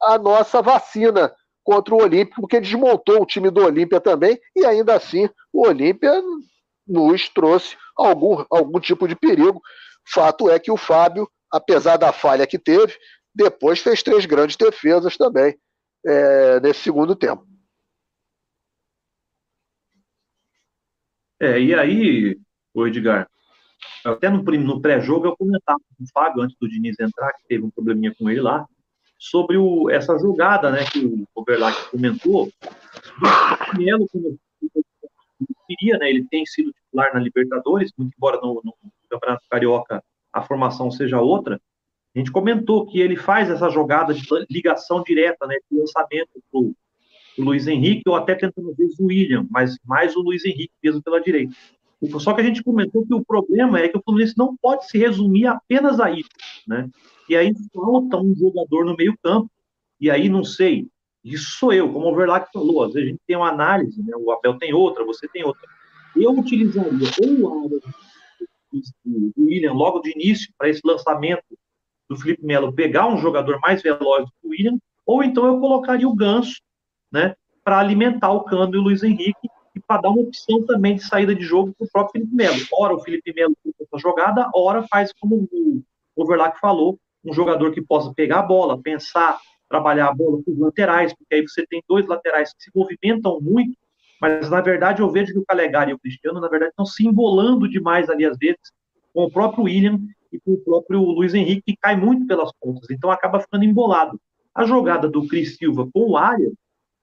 a 0.02 0.18
nossa 0.18 0.61
vacina 0.61 1.32
contra 1.62 1.94
o 1.94 2.02
Olímpico, 2.02 2.40
porque 2.40 2.61
desmontou 2.61 3.22
o 3.22 3.26
time 3.26 3.50
do 3.50 3.64
Olímpia 3.64 4.00
também, 4.00 4.38
e 4.54 4.64
ainda 4.64 4.94
assim 4.94 5.28
o 5.52 5.66
Olímpia 5.66 6.22
nos 6.87 7.28
trouxe 7.28 7.76
algum, 7.96 8.44
algum 8.48 8.78
tipo 8.78 9.09
de 9.09 9.16
perigo. 9.16 9.61
Fato 10.09 10.48
é 10.48 10.59
que 10.61 10.70
o 10.70 10.76
Fábio, 10.76 11.28
apesar 11.50 11.96
da 11.96 12.12
falha 12.12 12.46
que 12.46 12.59
teve, 12.59 12.96
depois 13.37 13.81
fez 13.81 14.03
três 14.03 14.25
grandes 14.25 14.57
defesas 14.57 15.16
também 15.16 15.57
é, 16.05 16.59
nesse 16.61 16.81
segundo 16.81 17.14
tempo. 17.14 17.46
É, 21.38 21.61
e 21.61 21.75
aí, 21.75 22.38
o 22.72 22.87
Edgar, 22.87 23.29
até 24.03 24.31
no, 24.31 24.42
no 24.42 24.81
pré-jogo 24.81 25.27
eu 25.27 25.37
comentava 25.37 25.79
com 25.79 26.05
o 26.05 26.09
Fábio, 26.12 26.42
antes 26.42 26.57
do 26.59 26.66
Diniz 26.66 26.99
entrar, 26.99 27.33
que 27.35 27.46
teve 27.46 27.62
um 27.62 27.70
probleminha 27.70 28.14
com 28.14 28.31
ele 28.31 28.40
lá, 28.40 28.66
sobre 29.18 29.59
o, 29.59 29.90
essa 29.90 30.18
jogada, 30.18 30.70
né, 30.70 30.85
que 30.90 31.05
o 31.05 31.27
Overlack 31.35 31.90
comentou, 31.90 32.51
Melo, 33.77 34.09
como 34.11 34.38
queria, 35.68 35.99
né, 35.99 36.09
ele 36.09 36.27
tem 36.31 36.46
sido 36.46 36.72
titular 36.72 37.12
na 37.12 37.20
Libertadores, 37.20 37.92
muito 37.99 38.14
embora 38.16 38.40
no, 38.40 38.62
no 38.64 38.75
Campeonato 39.11 39.44
Carioca 39.51 40.03
a 40.33 40.42
formação 40.42 40.90
seja 40.90 41.20
outra, 41.20 41.61
a 42.16 42.18
gente 42.18 42.33
comentou 42.33 42.87
que 42.87 42.98
ele 42.98 43.14
faz 43.14 43.50
essa 43.50 43.68
jogada 43.68 44.14
de 44.14 44.26
ligação 44.48 45.02
direta, 45.02 45.46
né, 45.46 45.55
de 45.70 45.79
lançamento 45.79 46.31
para 46.50 46.61
o 46.61 46.74
Luiz 47.38 47.66
Henrique, 47.66 48.09
ou 48.09 48.16
até 48.16 48.35
tentando 48.35 48.74
vezes 48.74 48.98
o 48.98 49.05
William, 49.05 49.46
mas 49.50 49.76
mais 49.85 50.16
o 50.16 50.22
Luiz 50.22 50.42
Henrique 50.42 50.72
mesmo 50.83 51.02
pela 51.02 51.20
direita. 51.20 51.55
Só 52.18 52.33
que 52.33 52.40
a 52.40 52.44
gente 52.44 52.64
comentou 52.64 53.07
que 53.07 53.12
o 53.12 53.22
problema 53.22 53.81
é 53.81 53.88
que 53.88 53.98
o 53.98 54.02
Fluminense 54.02 54.33
não 54.37 54.57
pode 54.57 54.88
se 54.88 54.96
resumir 54.96 55.46
apenas 55.46 56.00
a 56.00 56.11
isso, 56.11 56.31
né? 56.66 56.88
E 57.29 57.37
aí 57.37 57.52
falta 57.74 58.16
um 58.16 58.35
jogador 58.35 58.87
no 58.87 58.96
meio 58.96 59.14
campo, 59.22 59.50
e 60.00 60.11
aí 60.11 60.31
não 60.31 60.42
sei, 60.42 60.88
isso 61.22 61.59
sou 61.59 61.72
eu, 61.72 61.92
como 61.92 62.11
o 62.11 62.14
Verlac 62.16 62.50
falou, 62.50 62.85
às 62.85 62.94
vezes 62.94 63.09
a 63.09 63.11
gente 63.11 63.20
tem 63.26 63.37
uma 63.37 63.50
análise, 63.50 64.02
né? 64.02 64.12
o 64.16 64.31
Abel 64.33 64.57
tem 64.57 64.72
outra, 64.72 65.05
você 65.05 65.29
tem 65.29 65.44
outra. 65.44 65.68
Eu 66.14 66.31
utilizaria 66.31 67.11
ou 67.22 67.81
o 69.05 69.33
William 69.37 69.74
logo 69.74 70.00
de 70.00 70.12
início 70.12 70.50
para 70.57 70.70
esse 70.70 70.81
lançamento 70.83 71.44
do 72.08 72.16
Felipe 72.16 72.44
Melo 72.44 72.72
pegar 72.72 73.06
um 73.06 73.18
jogador 73.18 73.58
mais 73.60 73.82
veloz 73.82 74.24
do 74.24 74.30
que 74.30 74.46
o 74.46 74.50
William, 74.50 74.78
ou 75.04 75.22
então 75.22 75.46
eu 75.46 75.60
colocaria 75.60 76.08
o 76.08 76.14
Ganso 76.14 76.60
né, 77.12 77.34
para 77.64 77.78
alimentar 77.78 78.32
o 78.32 78.44
Cano 78.44 78.74
e 78.74 78.78
o 78.78 78.82
Luiz 78.82 79.02
Henrique 79.02 79.48
e 79.74 79.80
para 79.80 80.02
dar 80.02 80.10
uma 80.10 80.22
opção 80.22 80.64
também 80.64 80.96
de 80.96 81.04
saída 81.04 81.34
de 81.34 81.42
jogo 81.42 81.74
para 81.76 81.84
o 81.84 81.90
próprio 81.90 82.12
Felipe 82.12 82.34
Melo. 82.34 82.56
Ora 82.72 82.94
o 82.94 83.00
Felipe 83.00 83.32
Melo 83.34 83.54
essa 83.80 83.98
jogada, 83.98 84.48
ora 84.54 84.84
faz 84.88 85.12
como 85.20 85.48
o 85.52 85.82
Overlack 86.16 86.58
falou, 86.58 86.98
um 87.24 87.32
jogador 87.32 87.72
que 87.72 87.82
possa 87.82 88.12
pegar 88.14 88.40
a 88.40 88.42
bola, 88.42 88.80
pensar, 88.80 89.38
trabalhar 89.68 90.08
a 90.08 90.14
bola 90.14 90.42
com 90.42 90.52
os 90.52 90.58
laterais, 90.58 91.12
porque 91.14 91.34
aí 91.34 91.42
você 91.42 91.66
tem 91.66 91.82
dois 91.88 92.06
laterais 92.06 92.54
que 92.54 92.64
se 92.64 92.70
movimentam 92.74 93.40
muito, 93.40 93.76
mas 94.20 94.48
na 94.48 94.60
verdade 94.60 95.02
eu 95.02 95.10
vejo 95.10 95.32
que 95.32 95.38
o 95.38 95.44
Calegari 95.44 95.90
e 95.90 95.94
o 95.94 95.98
Cristiano, 95.98 96.40
na 96.40 96.48
verdade, 96.48 96.70
estão 96.70 96.86
se 96.86 97.06
embolando 97.06 97.68
demais 97.68 98.08
ali 98.08 98.24
às 98.24 98.36
vezes 98.38 98.60
com 99.12 99.24
o 99.24 99.30
próprio 99.30 99.64
William 99.64 100.00
e 100.32 100.40
com 100.40 100.52
o 100.52 100.58
próprio 100.58 101.00
Luiz 101.00 101.34
Henrique, 101.34 101.62
que 101.72 101.76
cai 101.76 101.96
muito 101.96 102.26
pelas 102.26 102.50
pontas, 102.60 102.88
então 102.90 103.10
acaba 103.10 103.40
ficando 103.40 103.64
embolado. 103.64 104.20
A 104.54 104.64
jogada 104.64 105.08
do 105.08 105.26
Cris 105.26 105.56
Silva 105.56 105.88
com 105.92 106.10
o 106.10 106.16
Área 106.16 106.50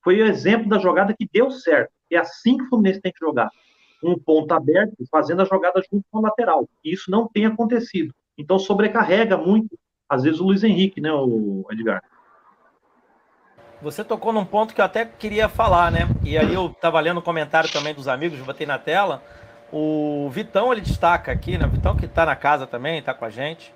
foi 0.04 0.22
o 0.22 0.26
exemplo 0.26 0.68
da 0.68 0.80
jogada 0.80 1.14
que 1.18 1.28
deu 1.32 1.52
certo. 1.52 1.92
É 2.12 2.18
assim 2.18 2.58
que 2.58 2.64
o 2.64 2.70
Fluminense 2.70 3.02
tem 3.02 3.12
que 3.12 3.26
jogar. 3.26 3.50
Um 4.04 4.18
ponto 4.18 4.52
aberto, 4.52 4.96
fazendo 5.10 5.42
a 5.42 5.46
jogada 5.46 5.82
junto 5.90 6.04
com 6.12 6.20
o 6.20 6.22
lateral. 6.22 6.68
E 6.84 6.94
isso 6.94 7.10
não 7.10 7.28
tem 7.28 7.46
acontecido. 7.46 8.14
Então 8.38 8.60
sobrecarrega 8.60 9.38
muito, 9.38 9.78
às 10.10 10.24
vezes, 10.24 10.40
o 10.40 10.46
Luiz 10.46 10.64
Henrique, 10.64 11.00
né, 11.00 11.12
o 11.12 11.66
Edgar? 11.72 12.04
Você 13.82 14.04
tocou 14.04 14.32
num 14.32 14.46
ponto 14.46 14.74
que 14.74 14.80
eu 14.80 14.86
até 14.86 15.06
queria 15.06 15.50
falar, 15.50 15.92
né? 15.92 16.08
E 16.24 16.38
aí 16.38 16.54
eu 16.54 16.68
estava 16.68 17.00
lendo 17.00 17.18
o 17.18 17.22
comentário 17.22 17.70
também 17.72 17.94
dos 17.94 18.08
amigos, 18.08 18.40
botei 18.40 18.66
na 18.66 18.80
tela. 18.80 19.22
O 19.74 20.30
Vitão, 20.30 20.72
ele 20.72 20.82
destaca 20.82 21.32
aqui, 21.32 21.58
né? 21.58 21.66
Vitão 21.68 21.96
que 21.96 22.06
está 22.06 22.26
na 22.26 22.36
casa 22.36 22.68
também, 22.68 23.00
está 23.00 23.14
com 23.14 23.26
a 23.26 23.30
gente. 23.30 23.74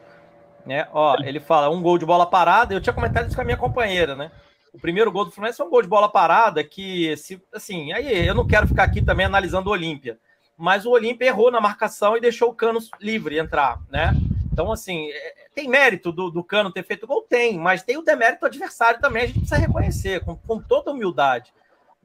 Né? 0.65 0.87
Ó, 0.93 1.17
ele 1.23 1.39
fala 1.39 1.69
um 1.69 1.81
gol 1.81 1.97
de 1.97 2.05
bola 2.05 2.25
parada. 2.25 2.73
Eu 2.73 2.79
tinha 2.79 2.93
comentado 2.93 3.25
isso 3.25 3.35
com 3.35 3.41
a 3.41 3.45
minha 3.45 3.57
companheira, 3.57 4.15
né? 4.15 4.31
o 4.77 4.79
primeiro 4.79 5.11
gol 5.11 5.25
do 5.25 5.31
Fluminense 5.31 5.57
foi 5.57 5.65
um 5.65 5.71
gol 5.71 5.81
de 5.81 5.87
bola 5.87 6.07
parada 6.07 6.63
que, 6.63 7.17
se, 7.17 7.41
assim, 7.51 7.91
aí 7.91 8.27
eu 8.27 8.35
não 8.35 8.45
quero 8.45 8.67
ficar 8.67 8.83
aqui 8.83 9.01
também 9.01 9.25
analisando 9.25 9.69
o 9.69 9.73
Olímpia, 9.73 10.19
mas 10.55 10.85
o 10.85 10.91
Olímpia 10.91 11.25
errou 11.25 11.49
na 11.49 11.59
marcação 11.59 12.15
e 12.15 12.21
deixou 12.21 12.49
o 12.49 12.53
Cano 12.53 12.79
livre 13.01 13.39
entrar, 13.39 13.79
né? 13.89 14.13
Então, 14.51 14.71
assim, 14.71 15.09
é, 15.09 15.47
tem 15.53 15.67
mérito 15.67 16.11
do, 16.11 16.29
do 16.29 16.43
Cano 16.43 16.71
ter 16.71 16.83
feito 16.83 17.07
gol? 17.07 17.23
Tem, 17.23 17.57
mas 17.57 17.81
tem 17.81 17.97
o 17.97 18.03
demérito 18.03 18.41
do 18.41 18.45
adversário 18.45 18.99
também, 18.99 19.23
a 19.23 19.25
gente 19.25 19.39
precisa 19.39 19.59
reconhecer, 19.59 20.23
com, 20.23 20.35
com 20.35 20.61
toda 20.61 20.91
humildade, 20.91 21.51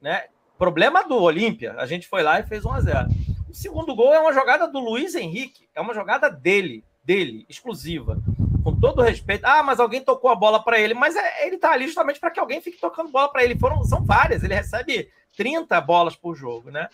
né? 0.01 0.25
Problema 0.59 1.07
do 1.07 1.21
Olímpia, 1.21 1.75
a 1.77 1.85
gente 1.85 2.09
foi 2.09 2.23
lá 2.23 2.41
e 2.41 2.45
fez 2.45 2.65
1 2.65 2.73
a 2.73 2.81
0 2.81 3.09
O 3.53 3.55
segundo 3.55 3.95
gol 3.95 4.15
é 4.15 4.19
uma 4.19 4.33
jogada 4.33 4.67
do 4.67 4.79
Luiz 4.79 5.15
Henrique, 5.15 5.69
é 5.75 5.81
uma 5.83 5.93
jogada 5.93 6.31
dele, 6.31 6.83
dele, 7.05 7.45
exclusiva. 7.51 8.17
com 8.65 8.75
todo 8.75 9.03
respeito. 9.03 9.45
Ah, 9.45 9.63
mas 9.63 9.79
alguém 9.79 10.01
tocou 10.01 10.31
a 10.31 10.35
bola 10.35 10.65
para 10.65 10.81
ele. 10.81 10.95
Mas 10.95 11.15
é, 11.15 11.47
ele 11.47 11.59
tá 11.59 11.71
ali 11.71 11.85
justamente 11.85 12.19
para 12.19 12.31
que 12.31 12.41
alguém 12.41 12.63
fique 12.63 12.81
tocando 12.81 13.11
bola 13.11 13.29
para 13.29 13.45
ele. 13.45 13.59
Foram, 13.59 13.85
são 13.85 14.03
várias. 14.03 14.43
Ele 14.43 14.55
recebe 14.55 15.11
30 15.37 15.79
bolas 15.83 16.17
por 16.17 16.35
jogo, 16.35 16.71
né? 16.71 16.89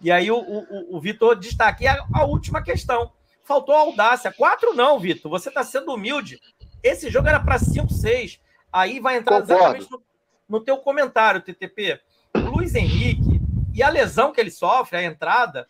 E 0.00 0.10
aí 0.10 0.30
o, 0.30 0.38
o, 0.38 0.96
o 0.96 0.98
Vitor 0.98 1.36
destaque 1.36 1.86
a, 1.86 2.02
a, 2.14 2.24
última 2.24 2.62
questão. 2.62 3.12
Faltou 3.44 3.74
audácia. 3.74 4.32
Quatro 4.32 4.72
não, 4.72 4.98
Vitor. 4.98 5.30
Você 5.30 5.50
está 5.50 5.62
sendo 5.62 5.92
humilde. 5.92 6.40
Esse 6.82 7.10
jogo 7.10 7.28
era 7.28 7.38
para 7.38 7.58
5, 7.58 7.92
6. 7.92 8.40
Aí 8.72 8.98
vai 8.98 9.18
entrar 9.18 9.42
Concordo. 9.42 9.52
exatamente 9.52 9.90
no, 9.90 10.02
no 10.48 10.60
teu 10.64 10.78
comentário, 10.78 11.42
TTP. 11.42 12.00
O 12.34 12.56
Luiz 12.56 12.74
Henrique 12.74 13.42
e 13.74 13.82
a 13.82 13.90
lesão 13.90 14.32
que 14.32 14.40
ele 14.40 14.50
sofre, 14.50 14.96
a 14.96 15.02
entrada, 15.02 15.68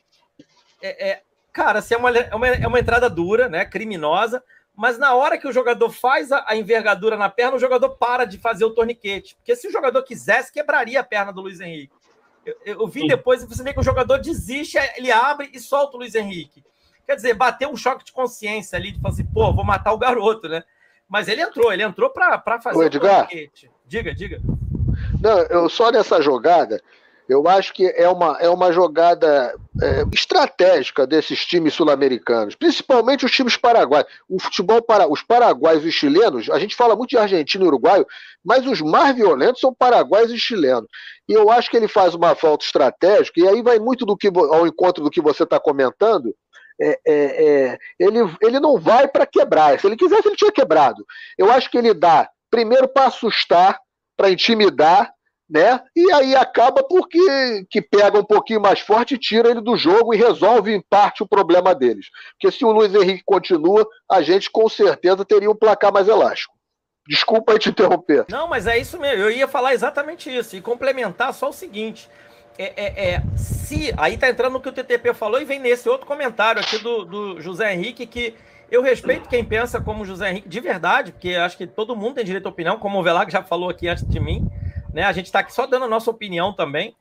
é, 0.82 1.10
é 1.10 1.22
cara, 1.52 1.80
assim, 1.80 1.94
é, 1.94 1.96
uma, 1.96 2.10
é, 2.16 2.34
uma, 2.34 2.48
é 2.48 2.66
uma 2.66 2.80
entrada 2.80 3.10
dura, 3.10 3.48
né? 3.48 3.64
Criminosa, 3.64 4.42
mas 4.76 4.96
na 4.96 5.12
hora 5.14 5.36
que 5.36 5.48
o 5.48 5.52
jogador 5.52 5.90
faz 5.90 6.30
a, 6.30 6.54
envergadura 6.54 7.16
na 7.16 7.28
perna, 7.28 7.56
o 7.56 7.60
jogador 7.60 7.90
para 7.96 8.24
de 8.24 8.38
fazer 8.38 8.64
o 8.64 8.70
torniquete. 8.70 9.34
Porque 9.34 9.56
se 9.56 9.66
o 9.66 9.72
jogador 9.72 10.02
quisesse, 10.04 10.52
quebraria 10.52 11.00
a 11.00 11.04
perna 11.04 11.32
do 11.32 11.40
Luiz 11.40 11.60
Henrique. 11.60 11.92
Eu, 12.46 12.56
eu 12.64 12.86
vi 12.86 13.00
Sim. 13.00 13.08
depois, 13.08 13.44
você 13.44 13.62
vê 13.62 13.74
que 13.74 13.80
o 13.80 13.82
jogador 13.82 14.18
desiste, 14.18 14.78
ele 14.96 15.10
abre 15.10 15.50
e 15.52 15.58
solta 15.58 15.96
o 15.96 16.00
Luiz 16.00 16.14
Henrique. 16.14 16.64
Quer 17.04 17.16
dizer, 17.16 17.34
bateu 17.34 17.70
um 17.70 17.76
choque 17.76 18.04
de 18.04 18.12
consciência 18.12 18.78
ali, 18.78 18.92
de 18.92 19.00
falar 19.00 19.14
assim, 19.14 19.24
pô, 19.24 19.52
vou 19.52 19.64
matar 19.64 19.92
o 19.92 19.98
garoto, 19.98 20.48
né? 20.48 20.62
Mas 21.08 21.26
ele 21.26 21.40
entrou, 21.42 21.72
ele 21.72 21.82
entrou 21.82 22.10
para 22.10 22.60
fazer 22.60 22.78
o, 22.78 22.82
Edgar, 22.84 23.26
torniquete. 23.26 23.70
Diga, 23.84 24.14
diga. 24.14 24.40
Não, 25.20 25.40
eu 25.44 25.68
só 25.68 25.90
nessa 25.90 26.20
jogada, 26.20 26.80
eu 27.28 27.46
acho 27.46 27.74
que 27.74 27.86
é 27.86 28.08
uma, 28.08 28.38
é 28.40 28.48
uma 28.48 28.72
jogada 28.72 29.54
é, 29.82 30.04
estratégica 30.14 31.06
desses 31.06 31.44
times 31.44 31.74
sul-americanos, 31.74 32.54
principalmente 32.54 33.26
os 33.26 33.30
times 33.30 33.54
paraguaios. 33.54 34.08
O 34.26 34.40
futebol 34.40 34.80
para 34.80 35.06
os 35.06 35.22
paraguaios 35.22 35.84
e 35.84 35.88
os 35.88 35.94
chilenos, 35.94 36.48
a 36.48 36.58
gente 36.58 36.74
fala 36.74 36.96
muito 36.96 37.10
de 37.10 37.18
argentino 37.18 37.64
e 37.64 37.68
uruguaio, 37.68 38.06
mas 38.42 38.66
os 38.66 38.80
mais 38.80 39.14
violentos 39.14 39.60
são 39.60 39.74
paraguaios 39.74 40.32
e 40.32 40.38
chilenos. 40.38 40.88
E 41.28 41.34
eu 41.34 41.50
acho 41.50 41.70
que 41.70 41.76
ele 41.76 41.86
faz 41.86 42.14
uma 42.14 42.34
falta 42.34 42.64
estratégica, 42.64 43.38
e 43.38 43.46
aí 43.46 43.62
vai 43.62 43.78
muito 43.78 44.06
do 44.06 44.16
que 44.16 44.28
ao 44.28 44.66
encontro 44.66 45.04
do 45.04 45.10
que 45.10 45.20
você 45.20 45.42
está 45.42 45.60
comentando. 45.60 46.34
É, 46.80 46.98
é, 47.06 47.14
é, 47.14 47.78
ele, 47.98 48.20
ele 48.40 48.60
não 48.60 48.78
vai 48.78 49.06
para 49.06 49.26
quebrar. 49.26 49.78
Se 49.78 49.86
ele 49.86 49.96
quisesse, 49.96 50.28
ele 50.28 50.36
tinha 50.36 50.52
quebrado. 50.52 51.04
Eu 51.36 51.50
acho 51.50 51.70
que 51.70 51.76
ele 51.76 51.92
dá 51.92 52.28
primeiro 52.50 52.88
para 52.88 53.06
assustar, 53.06 53.78
para 54.16 54.30
intimidar, 54.30 55.12
né? 55.48 55.80
E 55.96 56.12
aí 56.12 56.37
acaba 56.37 56.82
porque 56.82 57.64
que 57.70 57.80
pega 57.80 58.18
um 58.18 58.24
pouquinho 58.24 58.61
mais 58.61 58.80
forte, 58.80 59.16
tira 59.16 59.50
ele 59.50 59.61
do 59.61 59.76
jogo 59.76 60.12
e 60.12 60.18
resolve 60.18 60.74
em 60.74 60.80
parte 60.80 61.22
o 61.22 61.28
problema 61.28 61.74
deles. 61.74 62.06
Porque 62.32 62.56
se 62.56 62.64
o 62.64 62.72
Luiz 62.72 62.94
Henrique 62.94 63.22
continua, 63.24 63.88
a 64.11 64.20
gente 64.20 64.50
com 64.50 64.68
certeza 64.68 65.24
teria 65.24 65.50
um 65.50 65.56
placar 65.56 65.92
mais 65.92 66.08
elástico. 66.08 66.54
Desculpa 67.08 67.52
aí 67.52 67.58
te 67.58 67.70
interromper. 67.70 68.26
Não, 68.28 68.46
mas 68.46 68.66
é 68.66 68.76
isso 68.76 69.00
mesmo. 69.00 69.22
Eu 69.22 69.30
ia 69.30 69.48
falar 69.48 69.72
exatamente 69.72 70.34
isso 70.34 70.54
e 70.54 70.61
complementar 70.61 71.32
só 71.32 71.48
o 71.48 71.52
seguinte. 71.52 72.08
É, 72.58 72.72
é, 72.76 73.11
é, 73.11 73.22
se 73.37 73.94
aí 73.96 74.18
tá 74.18 74.28
entrando 74.28 74.54
no 74.54 74.61
que 74.61 74.68
o 74.68 74.72
TTP 74.72 75.14
falou 75.14 75.40
e 75.40 75.44
vem 75.44 75.61
nesse 75.61 75.88
outro 75.88 76.06
comentário 76.06 76.61
aqui 76.61 76.76
do, 76.78 77.04
do 77.04 77.40
José 77.40 77.72
Henrique 77.72 78.04
que 78.04 78.34
eu 78.70 78.82
respeito 78.82 79.28
quem 79.28 79.44
pensa 79.44 79.80
como 79.80 80.04
José 80.04 80.28
Henrique 80.28 80.48
de 80.48 80.61
verdade, 80.61 81.12
porque 81.12 81.34
acho 81.37 81.56
que 81.56 81.66
todo 81.66 81.96
mundo 81.96 82.16
tem 82.16 82.24
direito 82.24 82.46
à 82.46 82.50
opinião, 82.50 82.78
como 82.78 82.98
o 82.98 83.02
Velag 83.02 83.30
já 83.32 83.42
falou 83.42 83.70
aqui 83.70 83.88
antes 83.88 84.06
de 84.06 84.20
mim. 84.20 84.50
Né? 84.92 85.05
A 85.05 85.12
gente 85.12 85.27
está 85.27 85.40
aqui 85.40 85.53
só 85.53 85.66
dando 85.66 85.85
a 85.85 85.88
nossa 85.88 86.11
opinião 86.11 86.53
também. 86.53 86.96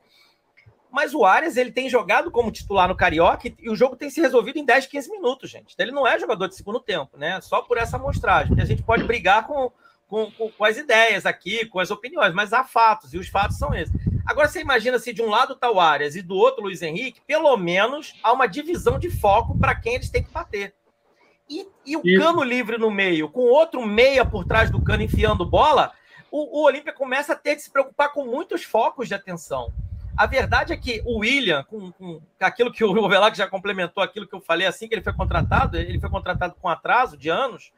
Mas 0.91 1.13
o 1.13 1.26
Arias, 1.26 1.58
ele 1.58 1.71
tem 1.71 1.89
jogado 1.89 2.32
como 2.32 2.52
titular 2.52 2.88
no 2.88 2.95
Carioca 2.95 3.54
e 3.60 3.69
o 3.69 3.76
jogo 3.76 3.95
tem 3.95 4.10
se 4.10 4.21
resolvido 4.21 4.58
em 4.58 4.65
10, 4.65 4.88
15 4.88 5.12
minutos, 5.12 5.50
gente. 5.50 5.76
Ele 5.78 5.91
não 5.91 6.08
é 6.08 6.17
jogador 6.17 6.47
de 6.47 6.56
segundo 6.56 6.80
tempo, 6.80 7.17
né? 7.17 7.39
Só 7.41 7.62
por 7.62 7.78
essa 7.78 7.97
amostragem. 7.97 8.47
Porque 8.47 8.62
a 8.62 8.65
gente 8.65 8.84
pode 8.84 9.04
brigar 9.04 9.45
com, 9.45 9.71
com, 10.08 10.32
com, 10.32 10.50
com, 10.50 10.63
as 10.63 10.78
ideias 10.78 11.26
aqui, 11.26 11.65
com 11.65 11.80
as 11.80 11.91
opiniões, 11.91 12.34
mas 12.34 12.54
há 12.54 12.63
fatos, 12.63 13.13
e 13.13 13.17
os 13.17 13.28
fatos 13.28 13.58
são 13.58 13.73
esses. 13.73 13.93
Agora, 14.26 14.47
você 14.47 14.62
imagina 14.62 14.97
se 14.97 15.13
de 15.13 15.21
um 15.21 15.30
lado 15.30 15.54
está 15.54 15.69
o 15.69 15.80
Arias 15.80 16.15
e 16.15 16.21
do 16.21 16.36
outro 16.36 16.63
Luiz 16.63 16.82
Henrique, 16.82 17.21
pelo 17.28 17.56
menos 17.58 18.13
há 18.23 18.32
uma 18.32 18.47
divisão 18.47 18.97
de 18.97 19.10
foco 19.10 19.58
para 19.58 19.76
quem 19.76 19.95
eles 19.95 20.10
têm 20.10 20.23
que 20.23 20.32
bater. 20.32 20.73
E, 21.50 21.65
e 21.86 21.95
o 21.95 22.02
Isso. 22.04 22.21
cano 22.21 22.43
livre 22.43 22.78
no 22.78 22.91
meio, 22.91 23.30
com 23.30 23.41
outro 23.41 23.86
meia 23.86 24.26
por 24.26 24.45
trás 24.45 24.69
do 24.69 24.82
cano 24.82 25.04
enfiando 25.04 25.45
bola, 25.45 25.93
o, 26.31 26.59
o 26.59 26.63
Olímpia 26.65 26.93
começa 26.93 27.33
a 27.33 27.35
ter 27.35 27.55
que 27.55 27.61
se 27.61 27.71
preocupar 27.71 28.11
com 28.11 28.25
muitos 28.25 28.63
focos 28.63 29.07
de 29.07 29.13
atenção. 29.13 29.71
A 30.17 30.25
verdade 30.25 30.73
é 30.73 30.77
que 30.77 31.01
o 31.05 31.19
William, 31.19 31.63
com, 31.63 31.91
com 31.91 32.21
aquilo 32.39 32.71
que 32.71 32.83
o 32.83 32.91
Velac 33.07 33.37
já 33.37 33.47
complementou, 33.47 34.03
aquilo 34.03 34.27
que 34.27 34.35
eu 34.35 34.41
falei 34.41 34.65
assim 34.65 34.87
que 34.87 34.95
ele 34.95 35.03
foi 35.03 35.13
contratado, 35.13 35.77
ele 35.77 35.99
foi 35.99 36.09
contratado 36.09 36.55
com 36.59 36.67
atraso 36.67 37.15
de 37.15 37.29
anos. 37.29 37.71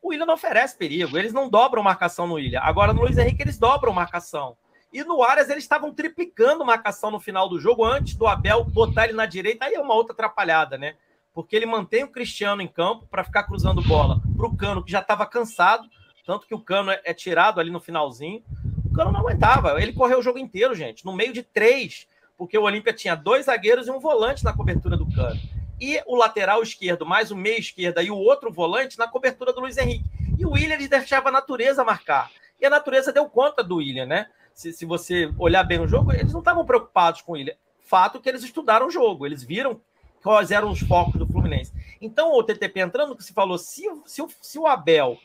O 0.00 0.08
William 0.08 0.26
não 0.26 0.34
oferece 0.34 0.76
perigo, 0.76 1.18
eles 1.18 1.32
não 1.32 1.50
dobram 1.50 1.82
marcação 1.82 2.26
no 2.26 2.34
William. 2.34 2.60
Agora 2.60 2.92
no 2.92 3.02
Luiz 3.02 3.18
Henrique 3.18 3.42
eles 3.42 3.58
dobram 3.58 3.92
marcação. 3.92 4.56
E 4.90 5.04
no 5.04 5.22
Arias 5.22 5.48
eles 5.48 5.64
estavam 5.64 5.92
triplicando 5.92 6.64
marcação 6.64 7.10
no 7.10 7.20
final 7.20 7.48
do 7.48 7.60
jogo 7.60 7.84
antes 7.84 8.14
do 8.14 8.26
Abel 8.26 8.64
botar 8.64 9.04
ele 9.04 9.12
na 9.12 9.26
direita. 9.26 9.66
Aí 9.66 9.74
é 9.74 9.80
uma 9.80 9.94
outra 9.94 10.12
atrapalhada, 10.12 10.76
né? 10.76 10.96
Porque 11.32 11.56
ele 11.56 11.64
mantém 11.66 12.04
o 12.04 12.08
Cristiano 12.08 12.60
em 12.60 12.68
campo 12.68 13.06
para 13.06 13.24
ficar 13.24 13.44
cruzando 13.44 13.80
bola 13.82 14.20
para 14.36 14.46
o 14.46 14.56
Cano, 14.56 14.84
que 14.84 14.92
já 14.92 15.00
estava 15.00 15.24
cansado 15.26 15.88
tanto 16.24 16.46
que 16.46 16.54
o 16.54 16.60
Cano 16.60 16.90
é, 16.90 17.00
é 17.04 17.14
tirado 17.14 17.60
ali 17.60 17.70
no 17.70 17.80
finalzinho. 17.80 18.42
O 18.84 18.94
Cano 18.94 19.12
não 19.12 19.20
aguentava. 19.20 19.80
Ele 19.80 19.92
correu 19.92 20.18
o 20.18 20.22
jogo 20.22 20.38
inteiro, 20.38 20.74
gente, 20.74 21.04
no 21.04 21.12
meio 21.12 21.32
de 21.32 21.42
três, 21.42 22.06
porque 22.36 22.56
o 22.56 22.62
Olímpia 22.62 22.92
tinha 22.92 23.14
dois 23.14 23.46
zagueiros 23.46 23.86
e 23.86 23.90
um 23.90 24.00
volante 24.00 24.44
na 24.44 24.52
cobertura 24.52 24.96
do 24.96 25.10
Cano. 25.12 25.40
E 25.80 26.00
o 26.06 26.14
lateral 26.14 26.62
esquerdo, 26.62 27.04
mais 27.04 27.30
o 27.30 27.36
meio 27.36 27.58
esquerda 27.58 28.02
e 28.02 28.10
o 28.10 28.16
outro 28.16 28.52
volante 28.52 28.98
na 28.98 29.08
cobertura 29.08 29.52
do 29.52 29.60
Luiz 29.60 29.76
Henrique. 29.76 30.08
E 30.38 30.46
o 30.46 30.50
William 30.50 30.74
ele 30.74 30.88
deixava 30.88 31.28
a 31.28 31.32
natureza 31.32 31.84
marcar. 31.84 32.30
E 32.60 32.66
a 32.66 32.70
natureza 32.70 33.12
deu 33.12 33.28
conta 33.28 33.64
do 33.64 33.76
William, 33.76 34.06
né? 34.06 34.28
Se, 34.54 34.72
se 34.72 34.86
você 34.86 35.32
olhar 35.38 35.64
bem 35.64 35.80
o 35.80 35.88
jogo, 35.88 36.12
eles 36.12 36.32
não 36.32 36.38
estavam 36.38 36.64
preocupados 36.64 37.22
com 37.22 37.32
o 37.32 37.34
William. 37.34 37.54
Fato 37.80 38.20
que 38.20 38.28
eles 38.28 38.44
estudaram 38.44 38.86
o 38.86 38.90
jogo, 38.90 39.26
eles 39.26 39.42
viram 39.42 39.80
quais 40.22 40.52
eram 40.52 40.70
os 40.70 40.80
focos 40.80 41.14
do 41.18 41.26
Fluminense. 41.26 41.72
Então, 42.00 42.32
o 42.32 42.42
TTP 42.42 42.80
entrando 42.80 43.16
que 43.16 43.24
se 43.24 43.32
falou, 43.32 43.58
se, 43.58 43.82
se, 44.06 44.24
se 44.40 44.58
o 44.58 44.66
Abel 44.66 45.18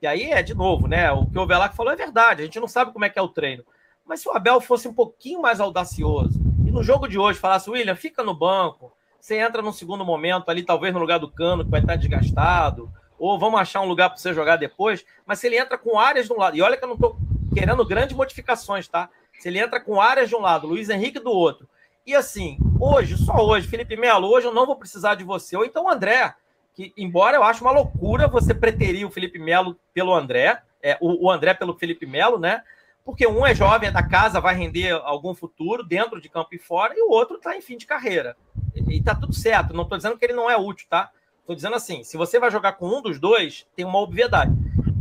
e 0.00 0.06
aí 0.06 0.30
é 0.30 0.42
de 0.42 0.54
novo, 0.54 0.86
né? 0.86 1.10
O 1.12 1.26
que 1.26 1.38
o 1.38 1.46
Velar 1.46 1.74
falou 1.74 1.92
é 1.92 1.96
verdade. 1.96 2.42
A 2.42 2.44
gente 2.44 2.60
não 2.60 2.68
sabe 2.68 2.92
como 2.92 3.04
é 3.04 3.10
que 3.10 3.18
é 3.18 3.22
o 3.22 3.28
treino. 3.28 3.64
Mas 4.04 4.20
se 4.20 4.28
o 4.28 4.32
Abel 4.32 4.60
fosse 4.60 4.88
um 4.88 4.94
pouquinho 4.94 5.42
mais 5.42 5.60
audacioso 5.60 6.40
e 6.66 6.70
no 6.70 6.82
jogo 6.82 7.06
de 7.06 7.18
hoje 7.18 7.38
falasse, 7.38 7.68
William, 7.68 7.94
fica 7.94 8.22
no 8.22 8.34
banco, 8.34 8.92
você 9.20 9.38
entra 9.38 9.60
no 9.60 9.72
segundo 9.72 10.04
momento 10.04 10.48
ali, 10.48 10.62
talvez 10.62 10.94
no 10.94 11.00
lugar 11.00 11.18
do 11.18 11.30
cano, 11.30 11.64
que 11.64 11.70
vai 11.70 11.80
estar 11.80 11.96
desgastado, 11.96 12.90
ou 13.18 13.38
vamos 13.38 13.60
achar 13.60 13.80
um 13.80 13.88
lugar 13.88 14.08
para 14.08 14.16
você 14.16 14.32
jogar 14.32 14.56
depois. 14.56 15.04
Mas 15.26 15.40
se 15.40 15.46
ele 15.46 15.58
entra 15.58 15.76
com 15.76 15.98
áreas 15.98 16.26
de 16.26 16.32
um 16.32 16.38
lado, 16.38 16.56
e 16.56 16.62
olha 16.62 16.76
que 16.76 16.84
eu 16.84 16.88
não 16.88 16.94
estou 16.94 17.18
querendo 17.52 17.84
grandes 17.84 18.16
modificações, 18.16 18.88
tá? 18.88 19.10
Se 19.38 19.48
ele 19.48 19.58
entra 19.58 19.80
com 19.80 20.00
áreas 20.00 20.28
de 20.28 20.36
um 20.36 20.40
lado, 20.40 20.66
Luiz 20.66 20.88
Henrique 20.88 21.18
do 21.18 21.30
outro. 21.30 21.68
E 22.06 22.14
assim, 22.14 22.56
hoje, 22.80 23.18
só 23.18 23.44
hoje, 23.44 23.68
Felipe 23.68 23.96
Melo, 23.96 24.28
hoje 24.28 24.46
eu 24.46 24.54
não 24.54 24.64
vou 24.64 24.76
precisar 24.76 25.14
de 25.14 25.24
você. 25.24 25.56
Ou 25.56 25.64
então 25.64 25.90
André, 25.90 26.34
que, 26.78 26.92
embora 26.96 27.36
eu 27.36 27.42
acho 27.42 27.64
uma 27.64 27.72
loucura 27.72 28.28
você 28.28 28.54
preterir 28.54 29.04
o 29.04 29.10
Felipe 29.10 29.36
Melo 29.36 29.76
pelo 29.92 30.14
André, 30.14 30.62
é, 30.80 30.96
o, 31.00 31.26
o, 31.26 31.28
André 31.30 31.52
pelo 31.52 31.76
Felipe 31.76 32.06
Melo, 32.06 32.38
né? 32.38 32.62
Porque 33.04 33.26
um 33.26 33.44
é 33.44 33.52
jovem, 33.52 33.88
é 33.88 33.92
da 33.92 34.00
casa, 34.00 34.40
vai 34.40 34.54
render 34.54 34.92
algum 34.92 35.34
futuro 35.34 35.82
dentro 35.82 36.20
de 36.20 36.28
campo 36.28 36.50
e 36.52 36.58
fora, 36.58 36.94
e 36.96 37.02
o 37.02 37.10
outro 37.10 37.36
está 37.36 37.56
em 37.56 37.60
fim 37.60 37.76
de 37.76 37.84
carreira. 37.84 38.36
E, 38.76 38.98
e 38.98 39.02
tá 39.02 39.12
tudo 39.12 39.32
certo. 39.32 39.74
Não 39.74 39.82
estou 39.82 39.98
dizendo 39.98 40.16
que 40.16 40.24
ele 40.24 40.34
não 40.34 40.48
é 40.48 40.56
útil, 40.56 40.86
tá? 40.88 41.10
Estou 41.40 41.56
dizendo 41.56 41.74
assim: 41.74 42.04
se 42.04 42.16
você 42.16 42.38
vai 42.38 42.48
jogar 42.48 42.74
com 42.74 42.86
um 42.86 43.02
dos 43.02 43.18
dois, 43.18 43.66
tem 43.74 43.84
uma 43.84 43.98
obviedade. 43.98 44.52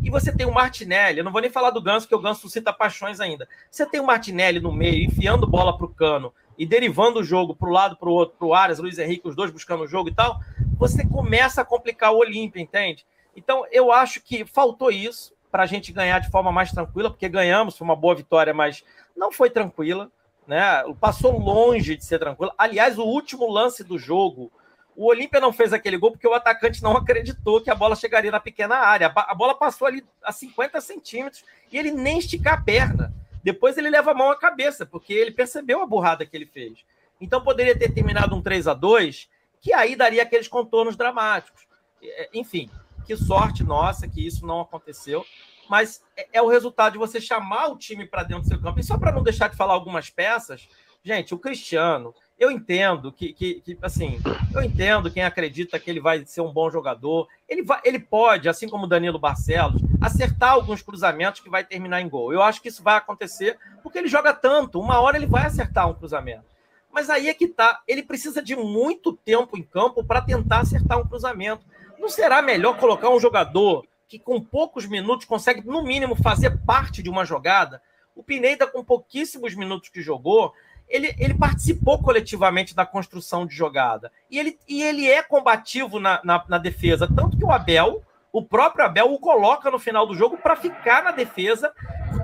E 0.02 0.10
você 0.10 0.36
tem 0.36 0.48
o 0.48 0.54
Martinelli, 0.54 1.20
eu 1.20 1.24
não 1.24 1.32
vou 1.32 1.42
nem 1.42 1.52
falar 1.52 1.70
do 1.70 1.82
Ganso, 1.82 2.08
que 2.08 2.16
o 2.16 2.20
Ganso 2.20 2.42
suscita 2.42 2.74
paixões 2.74 3.20
ainda. 3.20 3.48
Você 3.70 3.86
tem 3.86 4.00
o 4.00 4.06
Martinelli 4.06 4.60
no 4.60 4.72
meio, 4.72 5.06
enfiando 5.06 5.46
bola 5.46 5.78
para 5.78 5.86
o 5.86 5.94
cano 5.94 6.34
e 6.58 6.66
derivando 6.66 7.20
o 7.20 7.24
jogo 7.24 7.56
para 7.56 7.70
lado, 7.70 7.98
para 7.98 8.10
o 8.10 8.14
outro, 8.14 8.36
para 8.36 8.48
o 8.48 8.54
Arias, 8.56 8.80
Luiz 8.80 8.98
Henrique, 8.98 9.28
os 9.28 9.36
dois 9.36 9.52
buscando 9.52 9.84
o 9.84 9.88
jogo 9.88 10.10
e 10.10 10.14
tal 10.16 10.40
você 10.78 11.06
começa 11.06 11.62
a 11.62 11.66
complicar 11.66 12.14
o 12.14 12.18
Olímpia, 12.18 12.62
entende? 12.62 13.06
Então, 13.36 13.66
eu 13.72 13.92
acho 13.92 14.22
que 14.22 14.46
faltou 14.46 14.92
isso 14.92 15.34
para 15.52 15.64
a 15.64 15.66
gente 15.66 15.92
ganhar 15.92 16.20
de 16.20 16.30
forma 16.30 16.52
mais 16.52 16.72
tranquila, 16.72 17.10
porque 17.10 17.28
ganhamos, 17.28 17.78
foi 17.78 17.86
uma 17.86 17.96
boa 17.96 18.16
vitória, 18.16 18.54
mas 18.54 18.84
não 19.16 19.32
foi 19.32 19.50
tranquila, 19.50 20.12
né? 20.46 20.84
Passou 21.00 21.38
longe 21.40 21.96
de 21.96 22.06
ser 22.06 22.20
tranquila. 22.20 22.54
Aliás, 22.58 22.98
o 22.98 23.04
último 23.04 23.50
lance 23.50 23.84
do 23.84 23.98
jogo, 23.98 24.52
o 24.96 25.08
Olímpia 25.08 25.40
não 25.40 25.54
fez 25.54 25.74
aquele 25.74 25.98
gol 25.98 26.12
porque 26.12 26.28
o 26.28 26.34
atacante 26.34 26.82
não 26.82 26.98
acreditou 26.98 27.62
que 27.62 27.70
a 27.70 27.76
bola 27.76 27.96
chegaria 27.96 28.32
na 28.32 28.40
pequena 28.40 28.76
área. 28.78 29.12
A 29.16 29.36
bola 29.36 29.54
passou 29.54 29.88
ali 29.88 30.04
a 30.24 30.32
50 30.32 30.82
centímetros 30.82 31.44
e 31.72 31.78
ele 31.78 31.92
nem 31.92 32.20
esticar 32.20 32.56
a 32.56 32.62
perna. 32.62 33.14
Depois 33.44 33.78
ele 33.78 33.90
leva 33.90 34.12
a 34.12 34.16
mão 34.16 34.30
à 34.30 34.36
cabeça, 34.36 34.86
porque 34.86 35.14
ele 35.14 35.32
percebeu 35.32 35.82
a 35.82 35.88
burrada 35.88 36.26
que 36.26 36.36
ele 36.36 36.46
fez. 36.46 36.84
Então 37.22 37.42
poderia 37.42 37.78
ter 37.78 37.94
terminado 37.94 38.36
um 38.36 38.42
3 38.42 38.68
a 38.68 38.74
2 38.74 39.30
que 39.68 39.74
aí 39.74 39.98
daria 39.98 40.24
aqueles 40.24 40.48
contornos 40.48 40.96
dramáticos. 40.96 41.68
É, 42.02 42.30
enfim, 42.34 42.70
que 43.06 43.18
sorte 43.18 43.66
nossa 43.66 44.08
que 44.08 44.26
isso 44.26 44.48
não 44.48 44.62
aconteceu, 44.62 45.26
mas 45.70 46.02
é, 46.16 46.28
é 46.32 46.42
o 46.42 46.48
resultado 46.48 46.94
de 46.94 46.98
você 46.98 47.20
chamar 47.20 47.68
o 47.68 47.78
time 47.78 48.06
para 48.06 48.24
dentro 48.24 48.44
do 48.44 48.48
seu 48.48 48.62
campo. 48.62 48.80
E 48.80 48.84
só 48.84 48.98
para 48.98 49.12
não 49.12 49.22
deixar 49.22 49.50
de 49.50 49.58
falar 49.58 49.74
algumas 49.74 50.10
peças, 50.10 50.70
Gente, 51.04 51.34
o 51.34 51.40
Cristiano, 51.40 52.14
eu 52.38 52.52
entendo 52.52 53.14
que, 53.14 53.32
que, 53.32 53.62
que, 53.62 53.78
assim, 53.82 54.20
eu 54.54 54.62
entendo 54.62 55.10
quem 55.10 55.24
acredita 55.24 55.80
que 55.80 55.90
ele 55.90 56.02
vai 56.02 56.26
ser 56.26 56.42
um 56.42 56.52
bom 56.52 56.70
jogador. 56.70 57.30
Ele, 57.48 57.64
vai, 57.64 57.80
ele 57.86 57.98
pode, 57.98 58.50
assim 58.50 58.68
como 58.68 58.88
Danilo 58.88 59.18
Barcelos, 59.18 59.82
acertar 60.02 60.52
alguns 60.52 60.82
cruzamentos 60.82 61.40
que 61.40 61.50
vai 61.50 61.64
terminar 61.64 62.02
em 62.02 62.10
gol. 62.10 62.34
Eu 62.34 62.42
acho 62.42 62.62
que 62.62 62.68
isso 62.68 62.84
vai 62.84 62.98
acontecer 62.98 63.58
porque 63.82 63.98
ele 63.98 64.10
joga 64.10 64.34
tanto. 64.34 64.82
Uma 64.82 65.00
hora 65.00 65.16
ele 65.16 65.28
vai 65.28 65.46
acertar 65.46 65.90
um 65.90 65.94
cruzamento. 65.94 66.57
Mas 66.98 67.12
aí 67.12 67.30
é 67.30 67.34
que 67.36 67.48
tá. 67.48 67.80
Ele 67.88 68.02
precisa 68.02 68.42
de 68.42 68.56
muito 68.56 69.14
tempo 69.14 69.56
em 69.56 69.62
campo 69.62 70.04
para 70.04 70.20
tentar 70.20 70.62
acertar 70.62 70.98
um 70.98 71.08
cruzamento. 71.08 71.64
Não 72.00 72.10
será 72.10 72.42
melhor 72.42 72.76
colocar 72.80 73.12
um 73.12 73.20
jogador 73.20 73.86
que 74.08 74.18
com 74.18 74.42
poucos 74.42 74.88
minutos 74.88 75.28
consegue, 75.28 75.62
no 75.64 75.84
mínimo, 75.84 76.16
fazer 76.16 76.58
parte 76.66 77.04
de 77.04 77.10
uma 77.12 77.24
jogada? 77.24 77.80
O 78.16 78.24
Pineda, 78.24 78.66
com 78.66 78.84
pouquíssimos 78.84 79.54
minutos 79.54 79.90
que 79.90 80.02
jogou, 80.02 80.52
ele, 80.90 81.14
ele 81.20 81.36
participou 81.36 82.02
coletivamente 82.02 82.74
da 82.74 82.84
construção 82.84 83.46
de 83.46 83.56
jogada. 83.56 84.12
E 84.28 84.40
ele, 84.40 84.58
e 84.68 84.82
ele 84.82 85.08
é 85.08 85.22
combativo 85.22 86.00
na, 86.00 86.20
na, 86.24 86.44
na 86.50 86.58
defesa. 86.58 87.08
Tanto 87.08 87.38
que 87.38 87.46
o 87.46 87.52
Abel, 87.52 88.02
o 88.34 88.42
próprio 88.42 88.84
Abel, 88.84 89.14
o 89.14 89.20
coloca 89.20 89.70
no 89.70 89.78
final 89.78 90.08
do 90.08 90.16
jogo 90.16 90.36
para 90.40 90.56
ficar 90.56 91.04
na 91.04 91.12
defesa, 91.12 91.72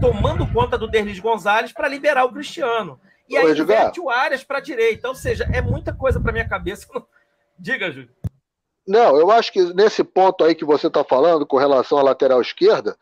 tomando 0.02 0.52
conta 0.52 0.80
do 0.80 0.88
Derlis 0.88 1.20
Gonzalez 1.20 1.72
para 1.72 1.88
liberar 1.88 2.26
o 2.26 2.34
Cristiano. 2.34 3.00
E 3.34 3.38
aí 3.38 3.60
inverte 3.60 4.00
o 4.00 4.10
Arias 4.10 4.44
para 4.44 4.58
a 4.58 4.62
direita. 4.62 5.08
Ou 5.08 5.16
seja, 5.16 5.48
é 5.54 5.62
muita 5.62 5.94
coisa 5.94 6.20
para 6.20 6.32
minha 6.32 6.48
cabeça. 6.48 6.88
Diga, 7.58 7.92
Júlio. 7.92 8.10
Não, 8.88 9.18
eu 9.18 9.32
acho 9.32 9.52
que 9.52 9.74
nesse 9.74 10.04
ponto 10.04 10.44
aí 10.44 10.54
que 10.54 10.66
você 10.66 10.88
está 10.88 11.04
falando, 11.04 11.46
com 11.46 11.58
relação 11.58 11.98
à 11.98 12.04
lateral 12.04 12.42
esquerda, 12.42 12.98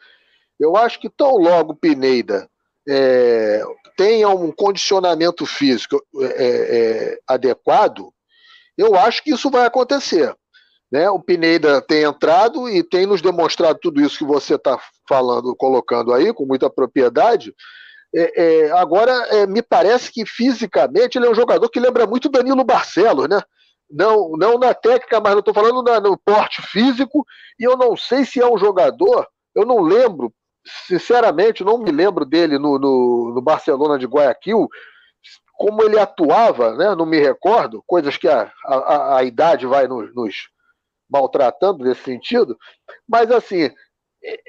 eu 0.59 0.75
acho 0.77 0.99
que 0.99 1.09
tão 1.09 1.37
logo 1.37 1.75
Pineda 1.75 2.47
é, 2.87 3.63
tenha 3.97 4.29
um 4.29 4.51
condicionamento 4.51 5.45
físico 5.45 6.03
é, 6.19 6.25
é, 6.25 7.19
adequado, 7.27 8.13
eu 8.77 8.95
acho 8.95 9.23
que 9.23 9.31
isso 9.31 9.49
vai 9.49 9.65
acontecer. 9.65 10.35
Né? 10.91 11.09
O 11.09 11.19
Pineda 11.19 11.81
tem 11.81 12.03
entrado 12.03 12.69
e 12.69 12.83
tem 12.83 13.05
nos 13.05 13.21
demonstrado 13.21 13.79
tudo 13.81 14.01
isso 14.01 14.17
que 14.17 14.25
você 14.25 14.55
está 14.55 14.79
falando, 15.07 15.55
colocando 15.55 16.13
aí, 16.13 16.33
com 16.33 16.45
muita 16.45 16.69
propriedade. 16.69 17.55
É, 18.13 18.65
é, 18.65 18.71
agora, 18.71 19.11
é, 19.29 19.47
me 19.47 19.61
parece 19.61 20.11
que 20.11 20.25
fisicamente 20.25 21.17
ele 21.17 21.27
é 21.27 21.29
um 21.29 21.35
jogador 21.35 21.69
que 21.69 21.79
lembra 21.79 22.05
muito 22.05 22.29
Danilo 22.29 22.63
Barcelos, 22.63 23.27
né? 23.29 23.41
Não, 23.89 24.31
não 24.31 24.57
na 24.57 24.73
técnica, 24.73 25.19
mas 25.19 25.33
eu 25.33 25.39
estou 25.39 25.53
falando 25.53 25.81
na, 25.83 25.99
no 25.99 26.17
porte 26.17 26.61
físico, 26.61 27.25
e 27.59 27.63
eu 27.63 27.77
não 27.77 27.95
sei 27.95 28.25
se 28.25 28.41
é 28.41 28.45
um 28.45 28.57
jogador, 28.57 29.27
eu 29.55 29.65
não 29.65 29.81
lembro, 29.81 30.33
sinceramente, 30.87 31.63
não 31.63 31.77
me 31.77 31.91
lembro 31.91 32.25
dele 32.25 32.57
no, 32.57 32.79
no, 32.79 33.33
no 33.35 33.41
Barcelona 33.41 33.97
de 33.97 34.05
Guayaquil, 34.05 34.67
como 35.53 35.83
ele 35.83 35.99
atuava, 35.99 36.75
né? 36.75 36.95
não 36.95 37.05
me 37.05 37.19
recordo, 37.19 37.83
coisas 37.85 38.17
que 38.17 38.27
a, 38.27 38.51
a, 38.65 39.17
a 39.17 39.23
idade 39.23 39.67
vai 39.67 39.87
nos, 39.87 40.13
nos 40.15 40.35
maltratando 41.09 41.83
nesse 41.83 42.01
sentido, 42.03 42.57
mas 43.07 43.29
assim, 43.29 43.69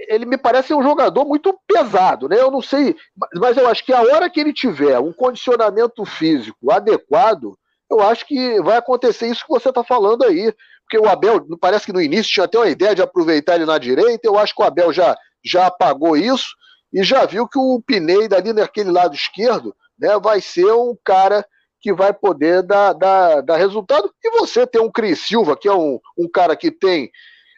ele 0.08 0.26
me 0.26 0.36
parece 0.36 0.74
um 0.74 0.82
jogador 0.82 1.24
muito 1.24 1.58
pesado, 1.66 2.28
né? 2.28 2.38
Eu 2.38 2.50
não 2.50 2.60
sei, 2.60 2.94
mas 3.34 3.56
eu 3.56 3.66
acho 3.68 3.84
que 3.84 3.92
a 3.92 4.02
hora 4.02 4.28
que 4.28 4.40
ele 4.40 4.52
tiver 4.52 4.98
um 4.98 5.12
condicionamento 5.12 6.04
físico 6.04 6.70
adequado, 6.70 7.56
eu 7.90 8.00
acho 8.00 8.26
que 8.26 8.60
vai 8.62 8.76
acontecer 8.76 9.28
isso 9.28 9.44
que 9.46 9.52
você 9.52 9.70
está 9.70 9.82
falando 9.82 10.24
aí. 10.24 10.52
Porque 10.82 10.98
o 10.98 11.08
Abel, 11.08 11.46
parece 11.58 11.86
que 11.86 11.92
no 11.92 12.02
início 12.02 12.32
tinha 12.32 12.44
até 12.44 12.58
uma 12.58 12.68
ideia 12.68 12.94
de 12.94 13.02
aproveitar 13.02 13.54
ele 13.54 13.64
na 13.64 13.78
direita, 13.78 14.26
eu 14.26 14.38
acho 14.38 14.54
que 14.54 14.62
o 14.62 14.66
Abel 14.66 14.92
já, 14.92 15.16
já 15.44 15.66
apagou 15.66 16.16
isso 16.16 16.54
e 16.92 17.02
já 17.02 17.24
viu 17.24 17.48
que 17.48 17.58
o 17.58 17.80
Pineda 17.80 18.36
ali 18.36 18.52
naquele 18.52 18.90
lado 18.90 19.14
esquerdo 19.14 19.74
né, 19.98 20.18
vai 20.18 20.40
ser 20.40 20.70
um 20.72 20.94
cara 21.02 21.46
que 21.80 21.92
vai 21.92 22.12
poder 22.12 22.62
dar, 22.62 22.92
dar, 22.92 23.40
dar 23.40 23.56
resultado. 23.56 24.12
E 24.22 24.30
você 24.30 24.66
tem 24.66 24.80
um 24.80 24.90
Cris 24.90 25.20
Silva, 25.20 25.56
que 25.56 25.66
é 25.66 25.72
um, 25.72 25.98
um 26.16 26.28
cara 26.30 26.54
que 26.54 26.70
tem, 26.70 27.10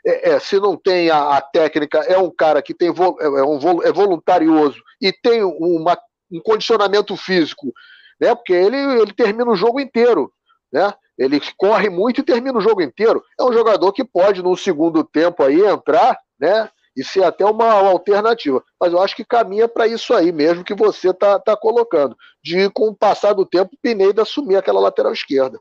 é, 0.07 0.31
é, 0.31 0.39
se 0.39 0.59
não 0.61 0.77
tem 0.77 1.11
a, 1.11 1.37
a, 1.37 1.41
técnica, 1.41 1.99
é 2.01 2.19
um 2.19 2.31
cara 2.31 2.61
que 2.63 2.75
tem 2.75 2.89
é, 2.89 2.93
é, 2.93 3.43
um, 3.45 3.83
é 3.83 3.93
voluntarioso 3.93 4.81
e 5.01 5.13
tem 5.13 5.43
uma, 5.43 5.99
um 6.31 6.41
condicionamento 6.41 7.17
físico 7.17 7.73
né? 8.21 8.35
Porque 8.35 8.53
ele, 8.53 8.77
ele 8.77 9.13
termina 9.13 9.51
o 9.51 9.57
jogo 9.57 9.81
inteiro, 9.81 10.33
né? 10.73 10.93
Ele 11.17 11.41
corre 11.57 11.89
muito 11.89 12.21
e 12.21 12.25
termina 12.25 12.59
o 12.59 12.63
jogo 12.63 12.83
inteiro. 12.83 13.23
É 13.39 13.45
um 13.45 13.53
jogador 13.53 13.93
que 13.93 14.05
pode, 14.05 14.43
no 14.43 14.57
segundo 14.57 15.05
tempo 15.05 15.43
aí, 15.43 15.61
entrar, 15.61 16.19
né? 16.41 16.69
E 16.97 17.05
ser 17.05 17.25
até 17.25 17.45
uma, 17.45 17.81
uma 17.81 17.91
alternativa. 17.91 18.63
Mas 18.81 18.93
eu 18.93 19.01
acho 19.01 19.17
que 19.17 19.25
caminha 19.25 19.69
para 19.69 19.87
isso 19.87 20.15
aí 20.15 20.31
mesmo 20.33 20.65
que 20.65 20.75
você 20.75 21.13
tá, 21.13 21.39
tá 21.39 21.57
colocando. 21.57 22.17
De, 22.43 22.71
com 22.71 22.89
o 22.89 22.97
passar 22.97 23.33
do 23.33 23.45
tempo, 23.45 23.77
Pineda 23.83 24.23
assumir 24.23 24.57
aquela 24.57 24.81
lateral 24.81 25.13
esquerda. 25.13 25.59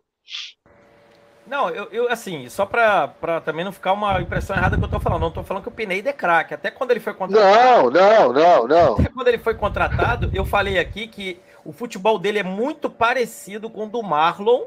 Não, 1.46 1.70
eu, 1.70 1.88
eu 1.92 2.10
assim, 2.10 2.48
só 2.48 2.66
para 2.66 3.42
também 3.44 3.66
não 3.66 3.72
ficar 3.72 3.94
uma 3.94 4.22
impressão 4.22 4.56
errada 4.56 4.78
que 4.78 4.84
eu 4.84 4.90
tô 4.90 5.00
falando, 5.00 5.22
não 5.22 5.32
tô 5.32 5.44
falando 5.44 5.64
que 5.64 5.70
o 5.70 5.74
Pineda 5.74 6.10
é 6.10 6.14
craque. 6.14 6.54
Até 6.54 6.72
quando 6.72 6.92
ele 6.92 7.00
foi 7.00 7.14
contratado. 7.14 7.92
Não, 7.92 7.92
não, 7.92 8.34
não, 8.34 8.68
não. 8.68 8.94
Até 8.94 9.10
quando 9.10 9.28
ele 9.28 9.38
foi 9.38 9.54
contratado, 9.56 10.32
eu 10.34 10.46
falei 10.46 10.80
aqui 10.80 11.08
que 11.08 11.40
o 11.66 11.74
futebol 11.74 12.18
dele 12.18 12.40
é 12.40 12.44
muito 12.44 12.90
parecido 12.90 13.70
com 13.70 13.86
o 13.86 13.90
do 13.90 14.02
Marlon, 14.02 14.64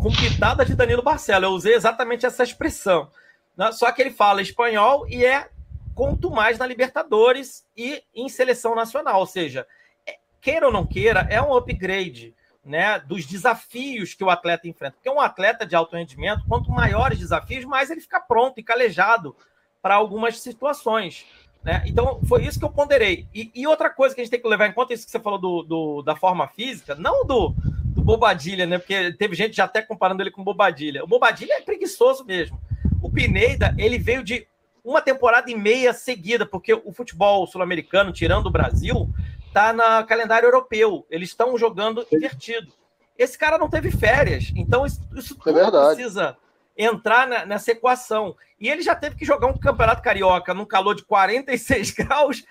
com 0.00 0.10
pitada 0.12 0.64
de 0.64 0.74
Danilo 0.74 1.02
Barcelo. 1.02 1.46
Eu 1.46 1.50
usei 1.50 1.74
exatamente 1.74 2.26
essa 2.26 2.42
expressão. 2.42 3.08
Né? 3.56 3.72
Só 3.72 3.90
que 3.90 4.02
ele 4.02 4.10
fala 4.10 4.42
espanhol 4.42 5.06
e 5.08 5.24
é 5.24 5.48
quanto 5.94 6.30
mais 6.30 6.58
na 6.58 6.66
Libertadores 6.66 7.64
e 7.76 8.02
em 8.14 8.28
seleção 8.28 8.74
nacional. 8.74 9.20
Ou 9.20 9.26
seja, 9.26 9.66
é, 10.06 10.16
queira 10.40 10.66
ou 10.66 10.72
não 10.72 10.86
queira, 10.86 11.26
é 11.30 11.40
um 11.40 11.54
upgrade 11.54 12.34
né, 12.64 12.98
dos 13.00 13.26
desafios 13.26 14.14
que 14.14 14.22
o 14.22 14.30
atleta 14.30 14.68
enfrenta. 14.68 14.96
Porque 14.96 15.10
um 15.10 15.20
atleta 15.20 15.66
de 15.66 15.74
alto 15.74 15.96
rendimento, 15.96 16.44
quanto 16.48 16.70
maiores 16.70 17.18
desafios, 17.18 17.64
mais 17.64 17.90
ele 17.90 18.00
fica 18.00 18.20
pronto 18.20 18.58
e 18.58 18.62
calejado 18.62 19.34
para 19.80 19.94
algumas 19.94 20.40
situações. 20.40 21.26
Né? 21.64 21.82
Então, 21.86 22.20
foi 22.24 22.44
isso 22.44 22.58
que 22.58 22.64
eu 22.64 22.70
ponderei. 22.70 23.26
E, 23.34 23.50
e, 23.54 23.66
outra 23.66 23.90
coisa 23.90 24.14
que 24.14 24.20
a 24.20 24.24
gente 24.24 24.30
tem 24.30 24.40
que 24.40 24.48
levar 24.48 24.66
em 24.66 24.72
conta, 24.72 24.94
isso 24.94 25.04
que 25.04 25.10
você 25.10 25.20
falou 25.20 25.38
do, 25.38 25.62
do 25.62 26.02
da 26.02 26.16
forma 26.16 26.46
física, 26.48 26.94
não 26.94 27.24
do, 27.24 27.54
do 27.84 28.02
Bobadilha, 28.02 28.66
né? 28.66 28.78
Porque 28.78 29.12
teve 29.12 29.34
gente 29.34 29.56
já 29.56 29.64
até 29.64 29.82
comparando 29.82 30.22
ele 30.22 30.30
com 30.30 30.42
Bobadilha. 30.42 31.04
O 31.04 31.06
Bobadilha 31.06 31.54
é 31.54 31.62
preguiçoso 31.62 32.24
mesmo. 32.24 32.60
O 33.00 33.10
Pineda, 33.10 33.74
ele 33.78 33.98
veio 33.98 34.24
de 34.24 34.46
uma 34.84 35.00
temporada 35.00 35.50
e 35.50 35.54
meia 35.54 35.92
seguida, 35.92 36.44
porque 36.44 36.74
o 36.74 36.92
futebol 36.92 37.46
sul-americano, 37.46 38.12
tirando 38.12 38.46
o 38.46 38.50
Brasil, 38.50 39.08
tá 39.52 39.72
no 39.72 40.06
calendário 40.06 40.46
europeu. 40.46 41.06
Eles 41.10 41.30
estão 41.30 41.56
jogando 41.58 42.06
invertido. 42.10 42.72
Esse 43.16 43.38
cara 43.38 43.58
não 43.58 43.68
teve 43.68 43.90
férias, 43.90 44.52
então 44.56 44.86
isso, 44.86 45.00
isso 45.14 45.36
é 45.46 45.52
verdade. 45.52 45.94
precisa 45.94 46.36
entrar 46.76 47.26
na, 47.26 47.44
nessa 47.44 47.72
equação. 47.72 48.34
E 48.58 48.68
ele 48.68 48.82
já 48.82 48.94
teve 48.94 49.16
que 49.16 49.24
jogar 49.24 49.46
um 49.46 49.58
campeonato 49.58 50.02
carioca 50.02 50.54
num 50.54 50.64
calor 50.64 50.94
de 50.94 51.04
46 51.04 51.90
graus. 51.96 52.44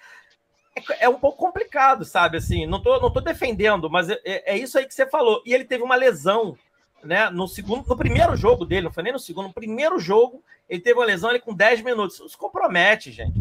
É, 0.75 1.05
é 1.05 1.09
um 1.09 1.19
pouco 1.19 1.37
complicado, 1.37 2.05
sabe? 2.05 2.37
Assim, 2.37 2.65
não 2.65 2.81
tô, 2.81 2.99
não 2.99 3.11
tô 3.11 3.19
defendendo, 3.19 3.89
mas 3.89 4.09
é, 4.09 4.19
é, 4.23 4.53
é, 4.53 4.57
isso 4.57 4.77
aí 4.77 4.85
que 4.85 4.93
você 4.93 5.05
falou. 5.07 5.41
E 5.45 5.53
ele 5.53 5.65
teve 5.65 5.83
uma 5.83 5.95
lesão, 5.95 6.57
né? 7.03 7.29
No 7.29 7.47
segundo, 7.47 7.87
no 7.87 7.97
primeiro 7.97 8.35
jogo 8.35 8.65
dele, 8.65 8.85
não 8.85 8.93
foi 8.93 9.03
nem 9.03 9.13
no 9.13 9.19
segundo, 9.19 9.47
no 9.47 9.53
primeiro 9.53 9.99
jogo, 9.99 10.43
ele 10.69 10.81
teve 10.81 10.97
uma 10.97 11.05
lesão 11.05 11.29
ali 11.29 11.39
com 11.39 11.53
10 11.53 11.81
minutos. 11.81 12.19
Isso 12.19 12.37
compromete, 12.37 13.11
gente. 13.11 13.37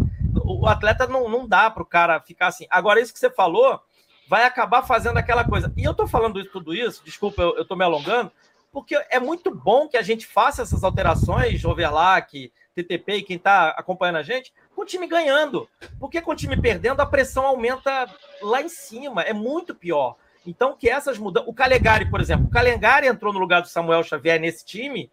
O, 0.59 0.67
atleta 0.67 1.07
não, 1.07 1.29
não 1.29 1.47
dá 1.47 1.71
para 1.71 1.83
o 1.83 1.87
cara 1.87 2.21
ficar 2.21 2.49
assim. 2.49 2.67
Agora, 2.71 3.01
isso 3.01 3.13
que 3.13 3.19
você 3.19 3.31
falou 3.31 3.81
vai 4.29 4.45
acabar 4.45 4.83
fazendo 4.83 5.19
aquela 5.19 5.45
coisa. 5.45 5.73
E 5.77 5.85
eu 5.85 5.95
tô 5.95 6.07
falando 6.07 6.45
tudo 6.47 6.75
isso, 6.75 7.03
desculpa, 7.05 7.43
eu, 7.43 7.65
tô 7.65 7.75
me 7.75 7.85
alongando, 7.85 8.31
porque 8.71 8.95
é 9.11 9.19
muito 9.19 9.53
bom 9.53 9.89
que 9.89 9.97
a 9.97 10.03
gente 10.03 10.27
faça 10.27 10.63
essas 10.63 10.85
alterações, 10.85 11.65
Overlack, 11.65 12.53
TTP 12.75 13.15
e 13.15 13.23
quem 13.23 13.37
está 13.37 13.71
acompanhando 13.71 14.17
a 14.17 14.23
gente, 14.23 14.53
com 14.75 14.83
o 14.83 14.87
time 14.87 15.07
ganhando. 15.09 15.69
Porque 15.99 16.21
com 16.21 16.31
o 16.31 16.37
time 16.37 16.57
perdendo, 16.57 17.01
a 17.01 17.07
pressão 17.07 17.45
aumenta 17.45 18.09
lá 18.41 18.63
em 18.63 18.69
cima, 18.69 19.23
é 19.23 19.33
muito 19.33 19.75
pior. 19.75 20.17
Então, 20.47 20.77
que 20.77 20.89
essas 20.89 21.19
mudanças. 21.19 21.49
O 21.49 21.55
Calegari, 21.55 22.09
por 22.09 22.21
exemplo, 22.21 22.47
o 22.47 22.51
Calegari 22.51 23.07
entrou 23.07 23.33
no 23.33 23.39
lugar 23.39 23.61
do 23.61 23.69
Samuel 23.69 24.03
Xavier 24.03 24.41
nesse 24.41 24.65
time 24.65 25.11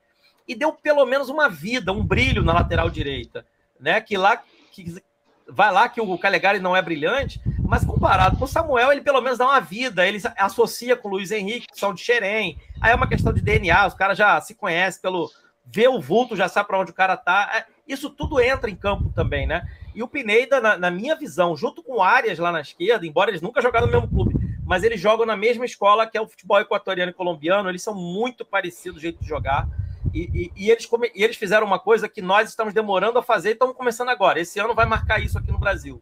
e 0.47 0.56
deu 0.56 0.71
pelo 0.71 1.06
menos 1.06 1.30
uma 1.30 1.50
vida, 1.50 1.91
um 1.91 2.06
brilho 2.06 2.43
na 2.43 2.54
lateral 2.54 2.89
direita. 2.89 3.45
Né? 3.80 4.00
Que 4.00 4.17
lá. 4.17 4.41
Que, 4.71 5.02
vai 5.49 5.71
lá 5.71 5.88
que 5.89 6.01
o 6.01 6.17
Calegari 6.17 6.60
não 6.60 6.75
é 6.75 6.81
brilhante, 6.81 7.41
mas 7.60 7.86
comparado 7.86 8.38
com 8.38 8.45
o 8.45 8.47
Samuel, 8.47 8.91
ele 8.91 9.01
pelo 9.01 9.21
menos 9.21 9.38
dá 9.38 9.45
uma 9.45 9.60
vida, 9.60 10.07
ele 10.07 10.21
associa 10.38 10.95
com 10.95 11.07
o 11.07 11.12
Luiz 11.12 11.31
Henrique, 11.31 11.67
que 11.67 11.79
são 11.79 11.93
de 11.93 12.01
Xerém. 12.01 12.57
Aí 12.81 12.91
é 12.91 12.95
uma 12.95 13.07
questão 13.07 13.33
de 13.33 13.41
DNA, 13.41 13.88
os 13.88 13.93
caras 13.93 14.17
já 14.17 14.39
se 14.41 14.55
conhecem 14.55 15.01
pelo 15.01 15.29
vê 15.69 15.88
o 15.88 15.99
vulto, 15.99 16.36
já 16.36 16.47
sabe 16.47 16.67
para 16.67 16.79
onde 16.79 16.91
o 16.91 16.95
cara 16.95 17.17
tá. 17.17 17.51
É, 17.53 17.65
isso 17.88 18.10
tudo 18.10 18.39
entra 18.39 18.69
em 18.69 18.75
campo 18.75 19.12
também, 19.13 19.45
né? 19.45 19.67
E 19.93 20.01
o 20.01 20.07
Pineda, 20.07 20.62
na, 20.62 20.77
na, 20.77 20.91
minha 20.91 21.15
visão, 21.15 21.55
junto 21.55 21.83
com 21.83 21.97
o 21.97 22.01
Arias 22.01 22.39
lá 22.39 22.51
na 22.51 22.62
esquerda, 22.62 23.05
embora 23.05 23.31
eles 23.31 23.41
nunca 23.41 23.62
jogaram 23.62 23.88
no 23.88 23.91
mesmo 23.91 24.07
clube, 24.07 24.36
mas 24.65 24.83
eles 24.83 24.99
jogam 24.99 25.25
na 25.25 25.36
mesma 25.36 25.65
escola 25.65 26.07
que 26.07 26.17
é 26.17 26.21
o 26.21 26.27
futebol 26.27 26.60
equatoriano 26.60 27.12
e 27.12 27.13
colombiano, 27.13 27.69
eles 27.69 27.83
são 27.83 27.95
muito 27.95 28.45
parecidos 28.45 28.99
o 28.99 29.01
jeito 29.01 29.19
de 29.21 29.27
jogar. 29.27 29.67
E, 30.13 30.52
e, 30.56 30.65
e 30.65 30.72
eles, 30.72 30.86
come, 30.86 31.12
e 31.13 31.24
eles 31.24 31.38
fizeram 31.38 31.65
uma 31.65 31.80
coisa 31.80 32.10
que 32.10 32.22
nós 32.22 32.50
estamos 32.50 32.74
demorando 32.74 33.20
a 33.20 33.24
fazer 33.24 33.50
e 33.50 33.54
estamos 33.54 33.76
começando 33.76 34.10
agora. 34.10 34.39
Esse 34.39 34.60
ano 34.60 34.76
vai 34.76 34.86
marcar 34.86 35.22
isso 35.22 35.38
aqui 35.38 35.52
no 35.52 35.60
Brasil 35.60 36.02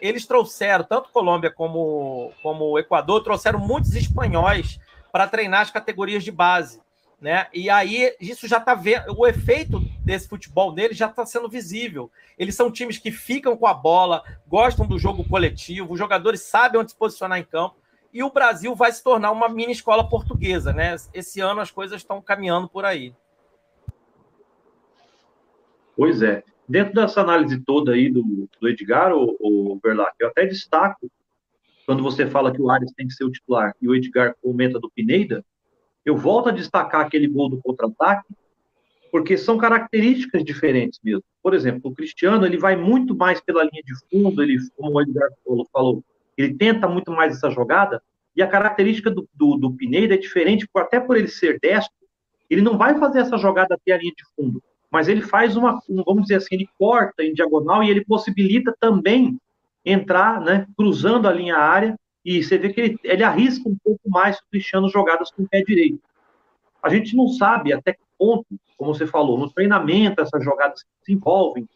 eles 0.00 0.26
trouxeram, 0.26 0.84
tanto 0.84 1.10
Colômbia 1.10 1.50
como, 1.50 2.32
como 2.42 2.78
Equador, 2.78 3.22
trouxeram 3.22 3.58
muitos 3.58 3.94
espanhóis 3.94 4.78
para 5.12 5.28
treinar 5.28 5.60
as 5.60 5.70
categorias 5.70 6.24
de 6.24 6.30
base. 6.30 6.80
Né? 7.20 7.46
E 7.52 7.68
aí 7.68 8.16
isso 8.18 8.48
já 8.48 8.56
está 8.56 8.74
vendo, 8.74 9.14
o 9.14 9.26
efeito 9.26 9.78
desse 10.02 10.26
futebol 10.26 10.72
dele 10.72 10.94
já 10.94 11.06
está 11.06 11.26
sendo 11.26 11.50
visível. 11.50 12.10
Eles 12.38 12.54
são 12.54 12.72
times 12.72 12.96
que 12.96 13.12
ficam 13.12 13.54
com 13.58 13.66
a 13.66 13.74
bola, 13.74 14.24
gostam 14.46 14.86
do 14.86 14.98
jogo 14.98 15.22
coletivo, 15.28 15.92
os 15.92 15.98
jogadores 15.98 16.40
sabem 16.40 16.80
onde 16.80 16.92
se 16.92 16.96
posicionar 16.96 17.38
em 17.38 17.44
campo, 17.44 17.76
e 18.12 18.22
o 18.22 18.32
Brasil 18.32 18.74
vai 18.74 18.90
se 18.90 19.04
tornar 19.04 19.30
uma 19.32 19.50
mini 19.50 19.72
escola 19.72 20.08
portuguesa, 20.08 20.72
né? 20.72 20.96
Esse 21.12 21.40
ano 21.40 21.60
as 21.60 21.70
coisas 21.70 21.98
estão 21.98 22.22
caminhando 22.22 22.68
por 22.68 22.84
aí. 22.86 23.14
Pois 25.96 26.22
é. 26.22 26.42
Dentro 26.68 26.94
dessa 26.94 27.20
análise 27.20 27.60
toda 27.60 27.92
aí 27.92 28.08
do, 28.08 28.48
do 28.60 28.68
Edgar, 28.68 29.12
o, 29.12 29.36
o 29.40 29.80
eu 30.20 30.28
até 30.28 30.46
destaco, 30.46 31.10
quando 31.84 32.02
você 32.02 32.26
fala 32.26 32.52
que 32.52 32.62
o 32.62 32.70
Ares 32.70 32.92
tem 32.92 33.08
que 33.08 33.14
ser 33.14 33.24
o 33.24 33.30
titular 33.30 33.74
e 33.82 33.88
o 33.88 33.94
Edgar 33.94 34.36
comenta 34.40 34.78
do 34.78 34.90
Pineda, 34.90 35.44
eu 36.04 36.16
volto 36.16 36.48
a 36.48 36.52
destacar 36.52 37.00
aquele 37.04 37.26
gol 37.26 37.48
do 37.48 37.60
contra-ataque, 37.60 38.32
porque 39.10 39.36
são 39.36 39.58
características 39.58 40.44
diferentes 40.44 41.00
mesmo. 41.02 41.24
Por 41.42 41.54
exemplo, 41.54 41.90
o 41.90 41.94
Cristiano, 41.94 42.46
ele 42.46 42.56
vai 42.56 42.76
muito 42.76 43.14
mais 43.16 43.40
pela 43.40 43.64
linha 43.64 43.82
de 43.84 43.94
fundo, 44.08 44.42
ele, 44.42 44.56
como 44.76 44.92
o 44.92 45.02
Edgar 45.02 45.28
falou, 45.72 46.04
ele 46.36 46.54
tenta 46.54 46.86
muito 46.86 47.10
mais 47.10 47.36
essa 47.36 47.50
jogada, 47.50 48.00
e 48.36 48.42
a 48.42 48.46
característica 48.46 49.10
do, 49.10 49.28
do, 49.34 49.56
do 49.56 49.72
Pineda 49.72 50.14
é 50.14 50.18
diferente, 50.18 50.68
até 50.76 51.00
por 51.00 51.16
ele 51.16 51.28
ser 51.28 51.58
destro, 51.60 51.94
ele 52.48 52.62
não 52.62 52.78
vai 52.78 52.98
fazer 52.98 53.20
essa 53.20 53.36
jogada 53.36 53.74
até 53.74 53.92
a 53.92 53.98
linha 53.98 54.12
de 54.16 54.24
fundo, 54.36 54.62
mas 54.90 55.08
ele 55.08 55.22
faz 55.22 55.56
uma, 55.56 55.80
vamos 55.88 56.22
dizer 56.22 56.36
assim, 56.36 56.54
ele 56.54 56.68
corta 56.78 57.22
em 57.22 57.32
diagonal 57.32 57.82
e 57.82 57.90
ele 57.90 58.04
possibilita 58.04 58.74
também 58.78 59.38
entrar, 59.84 60.40
né, 60.40 60.66
cruzando 60.76 61.28
a 61.28 61.32
linha 61.32 61.56
área 61.56 61.98
e 62.24 62.42
você 62.42 62.58
vê 62.58 62.72
que 62.72 62.80
ele, 62.80 62.98
ele 63.04 63.22
arrisca 63.22 63.68
um 63.68 63.76
pouco 63.82 64.08
mais 64.08 64.38
o 64.38 64.42
Cristiano 64.50 64.88
jogadas 64.88 65.30
com 65.30 65.42
o 65.42 65.48
pé 65.48 65.62
direito. 65.62 66.00
A 66.82 66.88
gente 66.88 67.16
não 67.16 67.28
sabe 67.28 67.72
até 67.72 67.92
que 67.92 68.00
ponto, 68.18 68.46
como 68.76 68.94
você 68.94 69.06
falou, 69.06 69.38
no 69.38 69.50
treinamento 69.50 70.20
essas 70.20 70.44
jogadas 70.44 70.84
se 71.02 71.12
envolvem. 71.12 71.66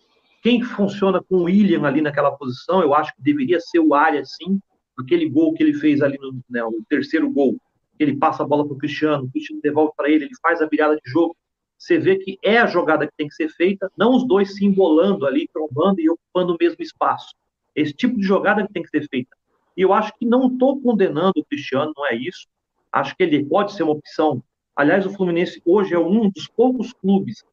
Quem 0.42 0.62
funciona 0.62 1.22
com 1.22 1.37
o 1.37 1.42
William 1.44 1.85
ali 1.85 2.03
naquela 2.03 2.33
posição, 2.33 2.83
eu 2.83 2.94
acho 2.94 3.14
que 3.14 3.22
deveria 3.22 3.59
ser 3.61 3.79
o 3.79 3.94
área, 3.94 4.22
sim. 4.24 4.61
Aquele 4.98 5.29
gol 5.29 5.55
que 5.55 5.62
ele 5.62 5.74
fez 5.74 6.03
ali 6.03 6.18
no 6.18 6.35
né, 6.48 6.61
terceiro 6.88 7.31
gol, 7.31 7.57
ele 7.98 8.16
passa 8.16 8.42
a 8.42 8.46
bola 8.46 8.64
para 8.64 8.74
o 8.74 8.79
Cristiano, 8.79 9.24
o 9.24 9.31
Cristiano 9.31 9.62
devolve 9.62 9.92
para 9.96 10.11
ele, 10.11 10.27
ele 10.27 10.35
faz 10.42 10.61
a 10.61 10.66
virada 10.66 10.96
de 10.96 11.11
jogo. 11.11 11.35
Você 11.79 11.99
vê 11.99 12.17
que 12.17 12.39
é 12.43 12.59
a 12.59 12.67
jogada 12.67 13.07
que 13.07 13.13
tem 13.17 13.29
que 13.29 13.35
ser 13.35 13.49
feita, 13.51 13.91
não 13.97 14.15
os 14.15 14.27
dois 14.27 14.55
se 14.55 14.65
embolando 14.65 15.27
ali, 15.27 15.49
trombando 15.53 16.01
e 16.01 16.09
ocupando 16.09 16.55
o 16.55 16.57
mesmo 16.59 16.83
espaço. 16.83 17.35
Esse 17.75 17.93
tipo 17.93 18.17
de 18.17 18.23
jogada 18.23 18.67
que 18.67 18.73
tem 18.73 18.83
que 18.83 18.89
ser 18.89 19.07
feita. 19.09 19.37
E 19.77 19.83
eu 19.83 19.93
acho 19.93 20.13
que 20.17 20.25
não 20.25 20.47
estou 20.47 20.81
condenando 20.81 21.33
o 21.37 21.45
Cristiano, 21.45 21.93
não 21.97 22.07
é 22.07 22.15
isso. 22.15 22.47
Acho 22.93 23.17
que 23.17 23.23
ele 23.25 23.45
pode 23.45 23.73
ser 23.73 23.83
uma 23.83 23.93
opção. 23.93 24.43
Aliás, 24.77 25.05
o 25.05 25.11
Fluminense 25.11 25.61
hoje 25.65 25.95
é 25.95 25.99
um 25.99 26.31
dos 26.31 26.47
poucos 26.47 26.93
clubes 26.93 27.45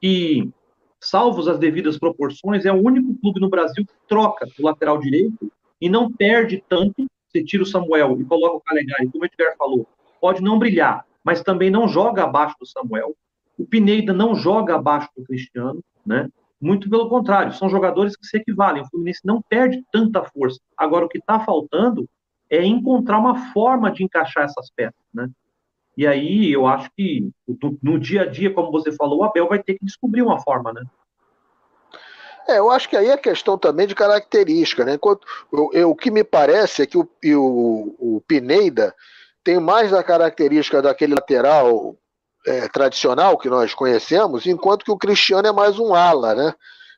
que, 0.00 0.50
salvos 1.00 1.46
as 1.46 1.58
devidas 1.58 1.98
proporções, 1.98 2.64
é 2.64 2.72
o 2.72 2.82
único 2.82 3.14
clube 3.18 3.40
no 3.40 3.50
Brasil 3.50 3.84
que 3.84 3.92
troca 4.08 4.46
o 4.58 4.62
lateral 4.64 4.98
direito 4.98 5.52
e 5.80 5.88
não 5.88 6.10
perde 6.10 6.62
tanto. 6.68 7.06
Você 7.28 7.44
tira 7.44 7.62
o 7.62 7.66
Samuel 7.66 8.18
e 8.20 8.24
coloca 8.24 8.56
o 8.56 8.60
Calegari, 8.60 9.08
como 9.10 9.22
o 9.22 9.26
Edgar 9.26 9.56
falou, 9.56 9.86
pode 10.20 10.42
não 10.42 10.58
brilhar, 10.58 11.04
mas 11.22 11.42
também 11.42 11.70
não 11.70 11.86
joga 11.86 12.24
abaixo 12.24 12.56
do 12.58 12.66
Samuel. 12.66 13.14
O 13.58 13.66
Pineda 13.66 14.12
não 14.12 14.34
joga 14.34 14.76
abaixo 14.76 15.08
do 15.16 15.24
Cristiano, 15.24 15.82
né? 16.06 16.28
Muito 16.60 16.88
pelo 16.88 17.08
contrário, 17.08 17.52
são 17.52 17.68
jogadores 17.68 18.16
que 18.16 18.26
se 18.26 18.36
equivalem. 18.36 18.82
O 18.82 18.88
Fluminense 18.88 19.20
não 19.24 19.42
perde 19.42 19.84
tanta 19.92 20.24
força. 20.24 20.58
Agora, 20.76 21.04
o 21.04 21.08
que 21.08 21.18
está 21.18 21.38
faltando 21.40 22.08
é 22.50 22.64
encontrar 22.64 23.18
uma 23.18 23.52
forma 23.52 23.90
de 23.90 24.02
encaixar 24.02 24.44
essas 24.44 24.70
peças, 24.70 24.94
né? 25.12 25.28
E 25.96 26.06
aí 26.06 26.52
eu 26.52 26.66
acho 26.66 26.88
que 26.96 27.28
no 27.82 27.98
dia 27.98 28.22
a 28.22 28.26
dia, 28.26 28.52
como 28.54 28.70
você 28.70 28.92
falou, 28.92 29.18
o 29.18 29.24
Abel 29.24 29.48
vai 29.48 29.60
ter 29.60 29.74
que 29.74 29.84
descobrir 29.84 30.22
uma 30.22 30.40
forma, 30.40 30.72
né? 30.72 30.82
É, 32.48 32.58
eu 32.58 32.70
acho 32.70 32.88
que 32.88 32.96
aí 32.96 33.08
é 33.08 33.16
questão 33.16 33.58
também 33.58 33.86
de 33.86 33.94
característica, 33.94 34.84
né? 34.84 34.94
Enquanto, 34.94 35.26
eu, 35.52 35.70
eu, 35.72 35.90
o 35.90 35.96
que 35.96 36.10
me 36.10 36.24
parece 36.24 36.82
é 36.82 36.86
que 36.86 36.96
o, 36.96 37.06
o, 37.24 38.16
o 38.16 38.20
Pineida 38.26 38.94
tem 39.44 39.60
mais 39.60 39.92
a 39.92 40.02
característica 40.02 40.80
daquele 40.80 41.14
lateral 41.14 41.96
é, 42.48 42.68
tradicional 42.68 43.36
que 43.36 43.50
nós 43.50 43.74
conhecemos, 43.74 44.46
enquanto 44.46 44.84
que 44.84 44.90
o 44.90 44.96
Cristiano 44.96 45.46
é 45.46 45.52
mais 45.52 45.78
um 45.78 45.94
ala, 45.94 46.34
né? 46.34 46.54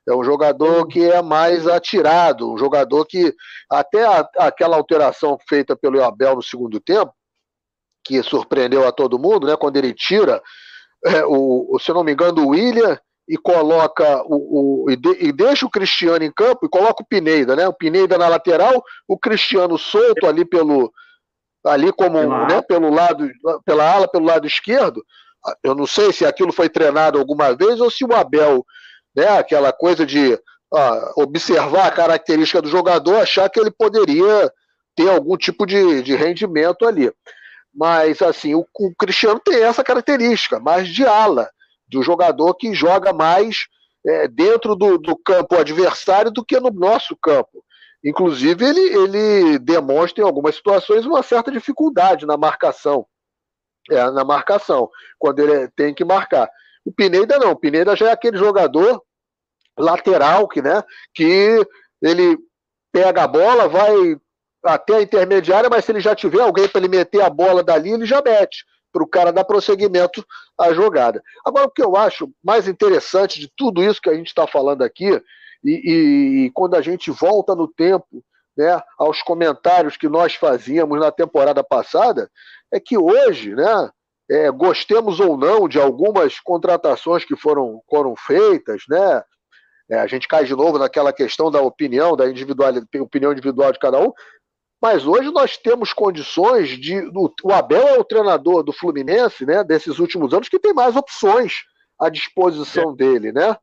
É 0.08 0.14
um 0.14 0.24
jogador 0.24 0.86
que 0.86 1.02
é 1.02 1.20
mais 1.20 1.66
atirado, 1.66 2.52
um 2.52 2.56
jogador 2.56 3.04
que 3.04 3.34
até 3.68 4.04
a, 4.06 4.28
aquela 4.38 4.76
alteração 4.76 5.36
feita 5.48 5.76
pelo 5.76 6.02
Abel 6.02 6.36
no 6.36 6.42
segundo 6.42 6.80
tempo, 6.80 7.12
que 8.04 8.22
surpreendeu 8.22 8.86
a 8.86 8.92
todo 8.92 9.18
mundo, 9.18 9.46
né? 9.46 9.56
Quando 9.56 9.76
ele 9.76 9.92
tira 9.92 10.40
é, 11.04 11.24
o, 11.24 11.76
se 11.80 11.90
eu 11.90 11.94
não 11.94 12.04
me 12.04 12.12
engano, 12.12 12.42
o 12.44 12.48
William 12.50 12.98
e 13.28 13.36
coloca 13.36 14.22
o, 14.24 14.84
o 14.84 14.90
e, 14.90 14.96
de, 14.96 15.16
e, 15.20 15.32
deixa 15.32 15.66
o 15.66 15.70
Cristiano 15.70 16.24
em 16.24 16.32
campo 16.32 16.66
e 16.66 16.68
coloca 16.68 17.02
o 17.02 17.06
Pineda, 17.06 17.56
né? 17.56 17.66
O 17.66 17.74
Pineda 17.74 18.16
na 18.16 18.28
lateral, 18.28 18.82
o 19.06 19.18
Cristiano 19.18 19.76
solto 19.78 20.26
ali 20.26 20.44
pelo 20.44 20.92
ali 21.64 21.92
como 21.92 22.18
né, 22.46 22.62
pelo 22.62 22.90
lado 22.90 23.30
pela 23.66 23.92
ala 23.92 24.08
pelo 24.08 24.24
lado 24.24 24.46
esquerdo 24.46 25.04
eu 25.62 25.74
não 25.74 25.86
sei 25.86 26.12
se 26.12 26.24
aquilo 26.24 26.52
foi 26.52 26.68
treinado 26.68 27.18
alguma 27.18 27.54
vez 27.54 27.80
ou 27.80 27.90
se 27.90 28.04
o 28.04 28.14
Abel, 28.14 28.64
né, 29.14 29.26
aquela 29.28 29.72
coisa 29.72 30.04
de 30.04 30.38
ah, 30.74 31.12
observar 31.16 31.86
a 31.86 31.90
característica 31.90 32.62
do 32.62 32.68
jogador, 32.68 33.16
achar 33.16 33.48
que 33.48 33.58
ele 33.58 33.70
poderia 33.70 34.52
ter 34.94 35.08
algum 35.08 35.36
tipo 35.36 35.66
de, 35.66 36.02
de 36.02 36.14
rendimento 36.14 36.86
ali. 36.86 37.10
Mas, 37.74 38.20
assim, 38.20 38.54
o, 38.54 38.66
o 38.78 38.94
Cristiano 38.98 39.40
tem 39.40 39.62
essa 39.62 39.82
característica, 39.82 40.58
mais 40.58 40.88
de 40.88 41.04
ala, 41.06 41.48
do 41.88 42.02
jogador 42.02 42.54
que 42.54 42.74
joga 42.74 43.12
mais 43.12 43.66
é, 44.06 44.28
dentro 44.28 44.74
do, 44.74 44.98
do 44.98 45.16
campo 45.16 45.56
adversário 45.56 46.30
do 46.30 46.44
que 46.44 46.58
no 46.58 46.70
nosso 46.70 47.16
campo. 47.16 47.64
Inclusive, 48.04 48.64
ele, 48.64 48.80
ele 48.80 49.58
demonstra 49.58 50.22
em 50.22 50.26
algumas 50.26 50.54
situações 50.54 51.04
uma 51.04 51.22
certa 51.22 51.50
dificuldade 51.50 52.26
na 52.26 52.36
marcação 52.36 53.06
é, 53.90 54.10
na 54.10 54.24
marcação, 54.24 54.88
quando 55.18 55.40
ele 55.40 55.68
tem 55.68 55.92
que 55.92 56.04
marcar. 56.04 56.48
O 56.84 56.92
Pineda 56.92 57.38
não, 57.38 57.52
o 57.52 57.56
Pineda 57.56 57.94
já 57.94 58.08
é 58.08 58.12
aquele 58.12 58.38
jogador 58.38 59.02
lateral 59.78 60.48
que, 60.48 60.62
né, 60.62 60.82
que 61.14 61.66
ele 62.02 62.38
pega 62.92 63.24
a 63.24 63.28
bola, 63.28 63.68
vai 63.68 64.16
até 64.64 64.96
a 64.96 65.02
intermediária, 65.02 65.70
mas 65.70 65.84
se 65.84 65.92
ele 65.92 66.00
já 66.00 66.14
tiver 66.14 66.40
alguém 66.40 66.68
para 66.68 66.80
ele 66.80 66.88
meter 66.88 67.22
a 67.22 67.30
bola 67.30 67.62
dali, 67.62 67.92
ele 67.92 68.04
já 68.04 68.22
mete 68.22 68.64
para 68.92 69.02
o 69.02 69.06
cara 69.06 69.32
dar 69.32 69.44
prosseguimento 69.44 70.24
à 70.58 70.72
jogada. 70.72 71.22
Agora, 71.44 71.66
o 71.66 71.70
que 71.70 71.82
eu 71.82 71.96
acho 71.96 72.30
mais 72.42 72.66
interessante 72.66 73.38
de 73.38 73.50
tudo 73.56 73.82
isso 73.82 74.00
que 74.00 74.10
a 74.10 74.14
gente 74.14 74.28
está 74.28 74.46
falando 74.46 74.82
aqui, 74.82 75.20
e, 75.64 76.46
e, 76.46 76.50
quando 76.52 76.74
a 76.74 76.80
gente 76.80 77.10
volta 77.10 77.54
no 77.54 77.68
tempo 77.68 78.24
né, 78.56 78.80
aos 78.98 79.22
comentários 79.22 79.96
que 79.96 80.08
nós 80.08 80.34
fazíamos 80.34 80.98
na 80.98 81.10
temporada 81.10 81.62
passada, 81.62 82.30
é 82.72 82.78
que 82.78 82.96
hoje, 82.96 83.54
né, 83.54 83.90
é, 84.30 84.50
gostemos 84.50 85.20
ou 85.20 85.36
não 85.36 85.68
de 85.68 85.80
algumas 85.80 86.38
contratações 86.38 87.24
que 87.24 87.36
foram, 87.36 87.82
foram 87.88 88.14
feitas, 88.16 88.82
né, 88.88 89.22
é, 89.90 89.98
a 89.98 90.06
gente 90.06 90.28
cai 90.28 90.44
de 90.44 90.54
novo 90.54 90.78
naquela 90.78 91.12
questão 91.12 91.50
da 91.50 91.60
opinião, 91.60 92.16
da 92.16 92.28
individualidade, 92.28 92.86
opinião 93.00 93.32
individual 93.32 93.72
de 93.72 93.78
cada 93.78 93.98
um, 93.98 94.12
mas 94.80 95.04
hoje 95.04 95.30
nós 95.30 95.56
temos 95.58 95.92
condições 95.92 96.70
de. 96.70 96.98
O, 97.14 97.30
o 97.44 97.52
Abel 97.52 97.86
é 97.86 97.98
o 97.98 98.04
treinador 98.04 98.62
do 98.62 98.72
Fluminense, 98.72 99.44
né, 99.44 99.62
desses 99.62 99.98
últimos 99.98 100.32
anos, 100.32 100.48
que 100.48 100.58
tem 100.58 100.72
mais 100.72 100.96
opções 100.96 101.64
à 102.00 102.08
disposição 102.08 102.92
é. 102.92 102.96
dele, 102.96 103.32
né? 103.32 103.56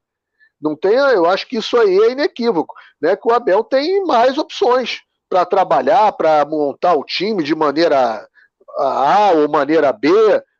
Não 0.61 0.75
tem, 0.75 0.93
eu 0.93 1.25
acho 1.27 1.47
que 1.47 1.57
isso 1.57 1.77
aí 1.77 1.97
é 1.97 2.11
inequívoco, 2.11 2.75
né? 3.01 3.15
Que 3.15 3.27
o 3.27 3.33
Abel 3.33 3.63
tem 3.63 4.03
mais 4.05 4.37
opções 4.37 5.01
para 5.29 5.45
trabalhar, 5.45 6.11
para 6.11 6.45
montar 6.45 6.93
o 6.93 7.03
time 7.03 7.43
de 7.43 7.55
maneira 7.55 8.27
a 8.77 9.31
ou 9.31 9.49
maneira 9.49 9.91
B, 9.91 10.09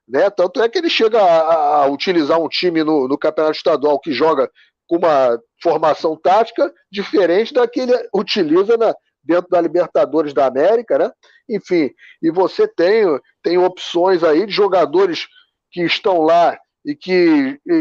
né? 0.07 0.29
Tanto 0.29 0.61
é 0.61 0.69
que 0.69 0.77
ele 0.77 0.89
chega 0.89 1.21
a, 1.21 1.83
a 1.83 1.87
utilizar 1.87 2.39
um 2.39 2.47
time 2.47 2.83
no, 2.83 3.07
no, 3.07 3.17
campeonato 3.17 3.57
estadual 3.57 3.99
que 3.99 4.11
joga 4.11 4.49
com 4.87 4.97
uma 4.97 5.39
formação 5.61 6.15
tática 6.15 6.73
diferente 6.91 7.53
da 7.53 7.67
que 7.67 7.81
ele 7.81 7.93
utiliza 8.13 8.77
na, 8.77 8.95
dentro 9.23 9.49
da 9.49 9.59
Libertadores 9.59 10.33
da 10.33 10.45
América, 10.45 10.97
né? 10.97 11.11
Enfim, 11.49 11.91
e 12.21 12.31
você 12.31 12.67
tem, 12.67 13.05
tem 13.43 13.57
opções 13.57 14.23
aí 14.23 14.45
de 14.45 14.53
jogadores 14.53 15.27
que 15.71 15.83
estão 15.83 16.21
lá 16.21 16.57
e 16.85 16.95
que 16.95 17.59
é, 17.69 17.73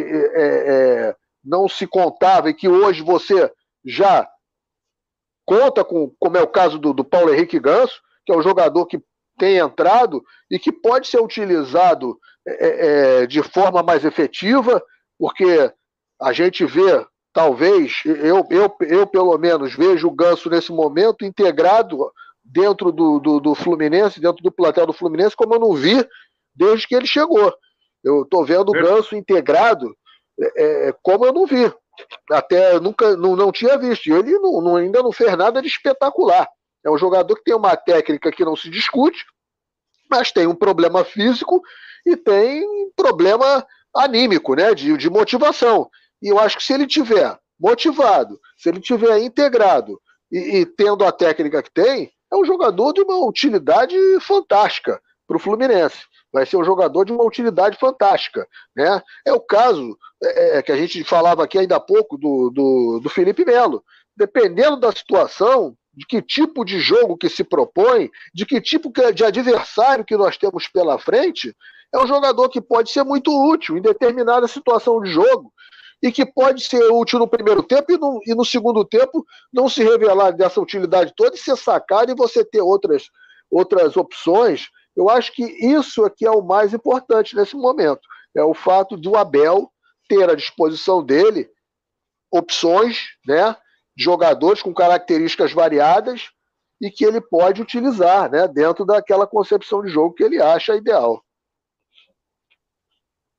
é, 1.08 1.16
não 1.44 1.68
se 1.68 1.86
contava 1.86 2.50
e 2.50 2.54
que 2.54 2.68
hoje 2.68 3.02
você 3.02 3.50
já 3.84 4.28
conta 5.44 5.84
com, 5.84 6.12
como 6.18 6.36
é 6.36 6.42
o 6.42 6.48
caso 6.48 6.76
do, 6.78 6.92
do 6.92 7.04
Paulo 7.04 7.32
Henrique 7.32 7.60
Ganso, 7.60 8.00
que 8.24 8.32
é 8.32 8.36
um 8.36 8.42
jogador 8.42 8.84
que 8.86 9.00
tem 9.38 9.58
entrado 9.58 10.22
e 10.50 10.58
que 10.58 10.72
pode 10.72 11.08
ser 11.08 11.20
utilizado 11.20 12.18
é, 12.46 12.50
é, 12.50 13.22
é, 13.22 13.26
de 13.26 13.42
forma 13.42 13.82
mais 13.82 14.04
efetiva, 14.04 14.82
porque 15.18 15.72
a 16.20 16.32
gente 16.32 16.64
vê, 16.64 17.04
talvez, 17.32 18.02
eu, 18.04 18.46
eu, 18.50 18.76
eu 18.80 19.06
pelo 19.06 19.36
menos 19.36 19.74
vejo 19.74 20.08
o 20.08 20.14
Ganso 20.14 20.48
nesse 20.48 20.72
momento 20.72 21.24
integrado 21.24 21.98
dentro 22.44 22.92
do, 22.92 23.18
do, 23.18 23.40
do, 23.40 23.54
Fluminense, 23.54 24.20
dentro 24.20 24.42
do 24.42 24.52
plantel 24.52 24.86
do 24.86 24.92
Fluminense, 24.92 25.36
como 25.36 25.54
eu 25.54 25.60
não 25.60 25.72
vi 25.74 26.06
desde 26.54 26.86
que 26.86 26.94
ele 26.94 27.06
chegou. 27.06 27.52
Eu 28.02 28.22
estou 28.22 28.44
vendo 28.44 28.68
o 28.70 28.72
Ganso 28.72 29.16
integrado 29.16 29.94
é, 30.40 30.88
é, 30.88 30.94
como 31.02 31.26
eu 31.26 31.32
não 31.32 31.46
vi. 31.46 31.72
Até 32.30 32.78
nunca 32.78 33.16
não, 33.16 33.34
não 33.34 33.50
tinha 33.50 33.76
visto. 33.78 34.06
E 34.06 34.12
ele 34.12 34.38
não, 34.38 34.60
não, 34.60 34.76
ainda 34.76 35.02
não 35.02 35.12
fez 35.12 35.36
nada 35.36 35.60
de 35.60 35.68
espetacular. 35.68 36.48
É 36.86 36.90
um 36.90 36.96
jogador 36.96 37.34
que 37.34 37.42
tem 37.42 37.54
uma 37.54 37.76
técnica 37.76 38.30
que 38.30 38.44
não 38.44 38.54
se 38.54 38.70
discute, 38.70 39.26
mas 40.08 40.30
tem 40.30 40.46
um 40.46 40.54
problema 40.54 41.04
físico 41.04 41.60
e 42.06 42.16
tem 42.16 42.62
um 42.62 42.92
problema 42.94 43.66
anímico, 43.92 44.54
né? 44.54 44.72
De, 44.72 44.96
de 44.96 45.10
motivação. 45.10 45.90
E 46.22 46.28
eu 46.28 46.38
acho 46.38 46.56
que 46.58 46.62
se 46.62 46.72
ele 46.72 46.86
tiver 46.86 47.36
motivado, 47.58 48.38
se 48.56 48.68
ele 48.68 48.80
tiver 48.80 49.18
integrado 49.18 50.00
e, 50.30 50.58
e 50.58 50.66
tendo 50.66 51.04
a 51.04 51.10
técnica 51.10 51.60
que 51.60 51.72
tem, 51.72 52.12
é 52.32 52.36
um 52.36 52.44
jogador 52.44 52.92
de 52.92 53.02
uma 53.02 53.18
utilidade 53.26 53.96
fantástica 54.20 55.00
para 55.26 55.36
o 55.36 55.40
Fluminense. 55.40 56.04
Vai 56.32 56.46
ser 56.46 56.56
um 56.56 56.64
jogador 56.64 57.04
de 57.04 57.12
uma 57.12 57.24
utilidade 57.24 57.76
fantástica. 57.78 58.46
Né? 58.76 59.02
É 59.26 59.32
o 59.32 59.40
caso 59.40 59.98
é, 60.22 60.58
é, 60.58 60.62
que 60.62 60.70
a 60.70 60.76
gente 60.76 61.02
falava 61.02 61.42
aqui 61.42 61.58
ainda 61.58 61.76
há 61.76 61.80
pouco 61.80 62.16
do, 62.16 62.50
do, 62.50 63.00
do 63.02 63.08
Felipe 63.08 63.44
Melo. 63.44 63.82
Dependendo 64.16 64.76
da 64.76 64.92
situação, 64.92 65.76
de 65.96 66.06
que 66.06 66.20
tipo 66.20 66.64
de 66.64 66.78
jogo 66.78 67.16
que 67.16 67.28
se 67.28 67.42
propõe, 67.42 68.10
de 68.34 68.44
que 68.44 68.60
tipo 68.60 68.92
de 69.14 69.24
adversário 69.24 70.04
que 70.04 70.16
nós 70.16 70.36
temos 70.36 70.68
pela 70.68 70.98
frente, 70.98 71.56
é 71.92 71.98
um 71.98 72.06
jogador 72.06 72.48
que 72.50 72.60
pode 72.60 72.90
ser 72.90 73.02
muito 73.02 73.30
útil 73.50 73.78
em 73.78 73.82
determinada 73.82 74.46
situação 74.46 75.00
de 75.00 75.10
jogo 75.10 75.52
e 76.02 76.12
que 76.12 76.26
pode 76.26 76.62
ser 76.62 76.82
útil 76.92 77.18
no 77.18 77.26
primeiro 77.28 77.62
tempo 77.62 77.90
e 77.92 77.96
no, 77.96 78.20
e 78.26 78.34
no 78.34 78.44
segundo 78.44 78.84
tempo 78.84 79.24
não 79.50 79.68
se 79.68 79.82
revelar 79.82 80.32
dessa 80.32 80.60
utilidade 80.60 81.14
toda 81.16 81.34
e 81.34 81.38
ser 81.38 81.56
sacado 81.56 82.12
e 82.12 82.14
você 82.14 82.44
ter 82.44 82.60
outras, 82.60 83.08
outras 83.50 83.96
opções. 83.96 84.68
Eu 84.94 85.08
acho 85.08 85.32
que 85.32 85.42
isso 85.42 86.04
aqui 86.04 86.26
é 86.26 86.30
o 86.30 86.42
mais 86.42 86.74
importante 86.74 87.34
nesse 87.34 87.56
momento. 87.56 88.02
É 88.36 88.44
o 88.44 88.52
fato 88.52 88.96
do 88.96 89.16
Abel 89.16 89.70
ter 90.08 90.28
à 90.28 90.34
disposição 90.34 91.02
dele 91.02 91.48
opções, 92.30 92.98
né, 93.26 93.56
jogadores 93.96 94.62
com 94.62 94.74
características 94.74 95.52
variadas 95.52 96.30
e 96.80 96.90
que 96.90 97.04
ele 97.04 97.20
pode 97.20 97.62
utilizar, 97.62 98.30
né, 98.30 98.46
dentro 98.46 98.84
daquela 98.84 99.26
concepção 99.26 99.82
de 99.82 99.88
jogo 99.88 100.14
que 100.14 100.22
ele 100.22 100.40
acha 100.40 100.76
ideal. 100.76 101.24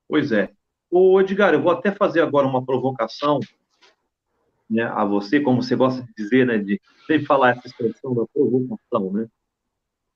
Pois 0.08 0.32
é. 0.32 0.50
Ô, 0.90 1.20
Edgar, 1.20 1.52
eu 1.54 1.62
vou 1.62 1.70
até 1.70 1.92
fazer 1.92 2.20
agora 2.20 2.46
uma 2.46 2.64
provocação 2.64 3.38
né, 4.68 4.82
a 4.82 5.04
você, 5.04 5.40
como 5.40 5.62
você 5.62 5.76
gosta 5.76 6.02
de 6.02 6.12
dizer, 6.16 6.46
né, 6.46 6.58
de 6.58 6.80
sempre 7.06 7.26
falar 7.26 7.50
essa 7.50 7.68
expressão 7.68 8.14
da 8.14 8.26
provocação, 8.32 9.12
né? 9.12 9.28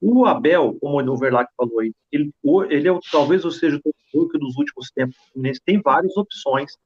O 0.05 0.27
Abel, 0.27 0.77
como 0.81 1.01
o 1.01 1.17
Verlac 1.17 1.49
falou 1.57 1.79
aí, 1.79 1.95
ele, 2.11 2.35
ele 2.71 2.89
é, 2.89 2.99
talvez 3.11 3.43
seja 3.57 3.81
o 4.13 4.29
que 4.29 4.37
nos 4.39 4.57
últimos 4.57 4.91
tempos 4.91 5.17
tem 5.65 5.81
várias 5.81 6.17
opções. 6.17 6.77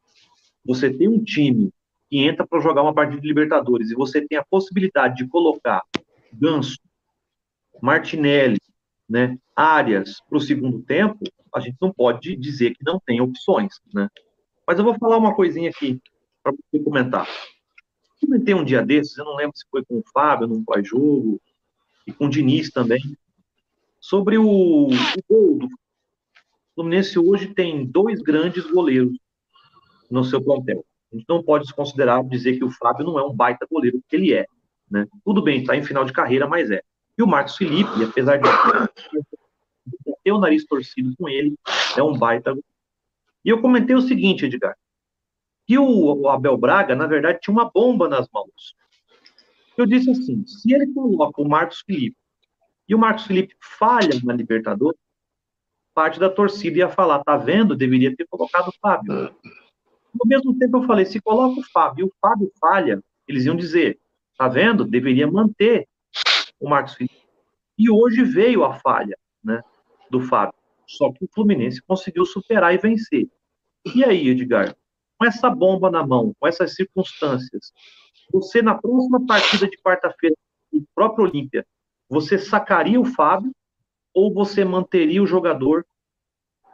Você 0.66 0.92
tem 0.92 1.08
um 1.08 1.24
time 1.24 1.72
que 2.08 2.18
entra 2.18 2.46
para 2.46 2.60
jogar 2.60 2.82
uma 2.82 2.94
partida 2.94 3.20
de 3.20 3.26
Libertadores 3.26 3.90
e 3.90 3.94
você 3.94 4.26
tem 4.26 4.38
a 4.38 4.44
possibilidade 4.44 5.16
de 5.16 5.28
colocar 5.28 5.82
Ganso, 6.32 6.78
Martinelli, 7.80 8.58
né, 9.08 9.36
Arias 9.54 10.20
para 10.28 10.38
o 10.38 10.40
segundo 10.40 10.82
tempo, 10.82 11.18
a 11.54 11.60
gente 11.60 11.76
não 11.80 11.92
pode 11.92 12.36
dizer 12.36 12.74
que 12.74 12.84
não 12.84 13.00
tem 13.00 13.20
opções, 13.20 13.80
né? 13.92 14.08
Mas 14.66 14.78
eu 14.78 14.84
vou 14.84 14.98
falar 14.98 15.16
uma 15.16 15.34
coisinha 15.34 15.70
aqui 15.70 16.00
para 16.42 16.52
você 16.52 16.82
comentar. 16.82 17.26
Comentei 18.20 18.54
um 18.54 18.64
dia 18.64 18.84
desses, 18.84 19.16
eu 19.16 19.24
não 19.24 19.36
lembro 19.36 19.56
se 19.56 19.64
foi 19.70 19.84
com 19.84 19.98
o 19.98 20.04
Fábio, 20.12 20.48
num 20.48 20.64
pós-jogo, 20.64 21.40
e 22.06 22.12
com 22.12 22.26
o 22.26 22.30
Diniz 22.30 22.70
também, 22.70 23.00
sobre 24.00 24.38
o, 24.38 24.88
o 24.88 24.88
gol 25.28 25.58
do 25.58 25.68
Fluminense 26.74 27.18
hoje 27.18 27.54
tem 27.54 27.86
dois 27.86 28.20
grandes 28.20 28.64
goleiros 28.70 29.16
no 30.10 30.22
seu 30.22 30.42
plantel. 30.42 30.84
A 31.16 31.18
gente 31.18 31.28
não 31.28 31.42
pode 31.42 31.66
se 31.66 31.74
considerar 31.74 32.22
dizer 32.24 32.58
que 32.58 32.64
o 32.64 32.70
Fábio 32.70 33.06
não 33.06 33.18
é 33.18 33.24
um 33.24 33.32
baita 33.32 33.66
goleiro, 33.70 33.98
porque 34.00 34.16
ele 34.16 34.34
é. 34.34 34.44
Né? 34.90 35.06
Tudo 35.24 35.42
bem, 35.42 35.60
está 35.60 35.74
em 35.74 35.82
final 35.82 36.04
de 36.04 36.12
carreira, 36.12 36.46
mas 36.46 36.70
é. 36.70 36.82
E 37.16 37.22
o 37.22 37.26
Marcos 37.26 37.56
Felipe, 37.56 38.04
apesar 38.04 38.36
de 38.36 38.48
ter 40.22 40.32
o 40.32 40.38
nariz 40.38 40.66
torcido 40.66 41.14
com 41.16 41.26
ele, 41.26 41.56
é 41.96 42.02
um 42.02 42.18
baita. 42.18 42.54
E 43.42 43.48
eu 43.48 43.62
comentei 43.62 43.96
o 43.96 44.02
seguinte, 44.02 44.44
Edgar, 44.44 44.76
que 45.66 45.78
o 45.78 46.28
Abel 46.28 46.58
Braga, 46.58 46.94
na 46.94 47.06
verdade, 47.06 47.40
tinha 47.40 47.54
uma 47.54 47.70
bomba 47.70 48.08
nas 48.08 48.28
mãos. 48.28 48.74
Eu 49.76 49.86
disse 49.86 50.10
assim: 50.10 50.46
se 50.46 50.74
ele 50.74 50.92
coloca 50.92 51.40
o 51.40 51.48
Marcos 51.48 51.80
Felipe 51.80 52.16
e 52.86 52.94
o 52.94 52.98
Marcos 52.98 53.24
Felipe 53.24 53.56
falha 53.78 54.20
na 54.22 54.34
Libertadores, 54.34 55.00
parte 55.94 56.20
da 56.20 56.28
torcida 56.28 56.78
ia 56.78 56.88
falar: 56.90 57.24
tá 57.24 57.38
vendo? 57.38 57.74
Deveria 57.74 58.14
ter 58.14 58.26
colocado 58.28 58.68
o 58.68 58.78
Fábio. 58.80 59.34
Ao 60.20 60.26
mesmo 60.26 60.58
tempo, 60.58 60.78
eu 60.78 60.82
falei: 60.84 61.04
se 61.04 61.20
coloca 61.20 61.60
o 61.60 61.64
Fábio 61.64 62.06
e 62.06 62.08
o 62.08 62.12
Fábio 62.20 62.52
falha, 62.60 63.02
eles 63.26 63.44
iam 63.44 63.56
dizer: 63.56 63.98
tá 64.36 64.48
vendo? 64.48 64.84
Deveria 64.84 65.30
manter 65.30 65.86
o 66.60 66.68
Marcos 66.68 66.94
Felipe. 66.94 67.26
E 67.78 67.90
hoje 67.90 68.24
veio 68.24 68.64
a 68.64 68.74
falha, 68.74 69.16
né? 69.44 69.62
do 70.10 70.20
Fábio. 70.20 70.54
Só 70.86 71.12
que 71.12 71.24
o 71.24 71.28
Fluminense 71.34 71.82
conseguiu 71.82 72.24
superar 72.24 72.74
e 72.74 72.78
vencer. 72.78 73.28
E 73.94 74.04
aí, 74.04 74.28
Edgar, 74.28 74.74
com 75.18 75.26
essa 75.26 75.50
bomba 75.50 75.90
na 75.90 76.06
mão, 76.06 76.34
com 76.38 76.46
essas 76.46 76.74
circunstâncias, 76.74 77.72
você 78.32 78.62
na 78.62 78.74
próxima 78.74 79.24
partida 79.26 79.68
de 79.68 79.76
quarta-feira, 79.78 80.36
o 80.72 80.82
próprio 80.94 81.24
Olímpia, 81.24 81.66
você 82.08 82.38
sacaria 82.38 83.00
o 83.00 83.04
Fábio 83.04 83.52
ou 84.14 84.32
você 84.32 84.64
manteria 84.64 85.22
o 85.22 85.26
jogador? 85.26 85.84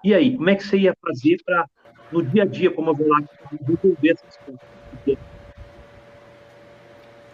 E 0.05 0.15
aí, 0.15 0.37
como 0.37 0.51
é 0.51 0.57
que 0.57 0.65
você 0.65 0.79
ia 0.79 0.97
fazer 1.01 1.39
para, 1.45 1.69
no 2.13 2.23
dia 2.23 2.43
a 2.43 2.47
dia, 2.47 2.71
como 2.71 2.91
eu 2.91 2.95
vou 2.95 3.09
lá, 3.09 3.23
resolver 3.67 4.11
essas 4.11 4.37
coisas? 4.37 4.61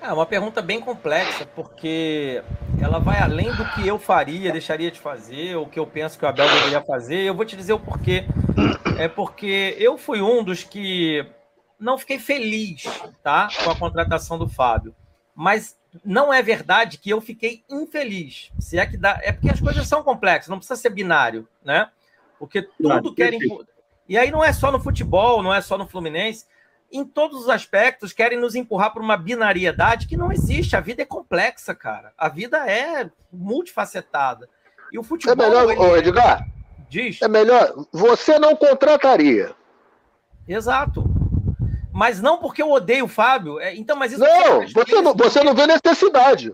É 0.00 0.12
uma 0.12 0.24
pergunta 0.24 0.62
bem 0.62 0.80
complexa, 0.80 1.44
porque 1.56 2.42
ela 2.80 3.00
vai 3.00 3.20
além 3.20 3.52
do 3.52 3.64
que 3.72 3.86
eu 3.86 3.98
faria, 3.98 4.52
deixaria 4.52 4.90
de 4.90 5.00
fazer, 5.00 5.56
o 5.56 5.66
que 5.66 5.78
eu 5.78 5.86
penso 5.86 6.16
que 6.16 6.24
o 6.24 6.28
Abel 6.28 6.48
deveria 6.48 6.80
fazer. 6.80 7.22
Eu 7.22 7.34
vou 7.34 7.44
te 7.44 7.56
dizer 7.56 7.72
o 7.72 7.80
porquê. 7.80 8.24
É 8.96 9.08
porque 9.08 9.76
eu 9.78 9.98
fui 9.98 10.22
um 10.22 10.44
dos 10.44 10.62
que 10.62 11.26
não 11.78 11.98
fiquei 11.98 12.18
feliz, 12.18 12.84
tá, 13.22 13.48
com 13.64 13.70
a 13.70 13.76
contratação 13.76 14.38
do 14.38 14.48
Fábio. 14.48 14.94
Mas 15.34 15.76
não 16.04 16.32
é 16.32 16.42
verdade 16.42 16.98
que 16.98 17.10
eu 17.10 17.20
fiquei 17.20 17.64
infeliz. 17.68 18.50
Se 18.58 18.78
é 18.78 18.86
que 18.86 18.96
dá, 18.96 19.18
é 19.22 19.32
porque 19.32 19.50
as 19.50 19.60
coisas 19.60 19.86
são 19.86 20.02
complexas, 20.02 20.48
não 20.48 20.58
precisa 20.58 20.80
ser 20.80 20.90
binário, 20.90 21.46
né? 21.64 21.90
Porque 22.38 22.62
tudo 22.62 23.14
querem 23.14 23.40
E 24.08 24.16
aí 24.16 24.30
não 24.30 24.42
é 24.42 24.52
só 24.52 24.72
no 24.72 24.80
futebol, 24.80 25.42
não 25.42 25.52
é 25.52 25.60
só 25.60 25.76
no 25.76 25.86
Fluminense 25.86 26.46
em 26.90 27.04
todos 27.04 27.42
os 27.42 27.48
aspectos, 27.48 28.12
querem 28.12 28.38
nos 28.38 28.54
empurrar 28.54 28.92
para 28.92 29.02
uma 29.02 29.16
binariedade 29.16 30.06
que 30.06 30.16
não 30.16 30.32
existe. 30.32 30.74
A 30.74 30.80
vida 30.80 31.02
é 31.02 31.06
complexa, 31.06 31.74
cara. 31.74 32.12
A 32.16 32.28
vida 32.28 32.58
é 32.70 33.10
multifacetada. 33.32 34.48
E 34.92 34.98
o 34.98 35.02
futebol. 35.02 35.34
É 35.34 35.36
melhor, 35.36 35.70
ele... 35.70 35.78
ô, 35.78 35.96
Edgar. 35.96 36.46
Diz. 36.88 37.20
É 37.20 37.28
melhor. 37.28 37.74
Você 37.92 38.38
não 38.38 38.56
contrataria. 38.56 39.54
Exato. 40.46 41.04
Mas 41.92 42.20
não 42.22 42.38
porque 42.38 42.62
eu 42.62 42.70
odeio 42.70 43.04
o 43.04 43.08
Fábio. 43.08 43.60
É, 43.60 43.74
então, 43.74 43.96
mas 43.96 44.12
isso 44.12 44.22
não, 44.22 44.66
você 44.66 45.02
não, 45.02 45.14
você 45.14 45.44
não 45.44 45.54
vê 45.54 45.66
necessidade. 45.66 46.52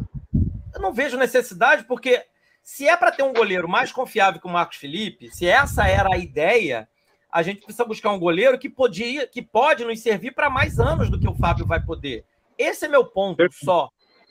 Eu 0.74 0.80
não 0.80 0.92
vejo 0.92 1.16
necessidade 1.16 1.84
porque 1.84 2.24
se 2.62 2.88
é 2.88 2.96
para 2.96 3.12
ter 3.12 3.22
um 3.22 3.32
goleiro 3.32 3.68
mais 3.68 3.92
confiável 3.92 4.40
que 4.40 4.46
o 4.46 4.50
Marcos 4.50 4.78
Felipe, 4.78 5.30
se 5.32 5.46
essa 5.46 5.86
era 5.86 6.12
a 6.12 6.18
ideia, 6.18 6.88
a 7.34 7.42
gente 7.42 7.62
precisa 7.62 7.84
buscar 7.84 8.12
um 8.12 8.18
goleiro 8.20 8.56
que 8.56 8.68
podia, 8.68 9.26
que 9.26 9.42
pode 9.42 9.84
nos 9.84 9.98
servir 9.98 10.30
para 10.30 10.48
mais 10.48 10.78
anos 10.78 11.10
do 11.10 11.18
que 11.18 11.28
o 11.28 11.34
Fábio 11.34 11.66
vai 11.66 11.82
poder. 11.82 12.24
Esse 12.56 12.84
é 12.84 12.88
meu 12.88 13.04
ponto 13.04 13.42
só. 13.52 13.90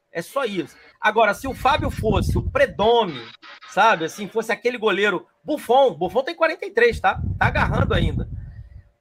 É 0.09 0.21
só 0.21 0.45
isso. 0.45 0.73
Agora, 1.01 1.33
se 1.33 1.45
o 1.45 1.53
Fábio 1.53 1.89
fosse 1.91 2.37
o 2.37 2.49
predome, 2.49 3.21
sabe, 3.71 4.05
assim, 4.05 4.25
fosse 4.29 4.53
aquele 4.53 4.77
goleiro 4.77 5.27
Buffon, 5.43 5.93
Buffon 5.93 6.23
tem 6.23 6.33
43, 6.33 6.97
tá? 7.01 7.21
Tá 7.37 7.47
agarrando 7.47 7.93
ainda. 7.93 8.29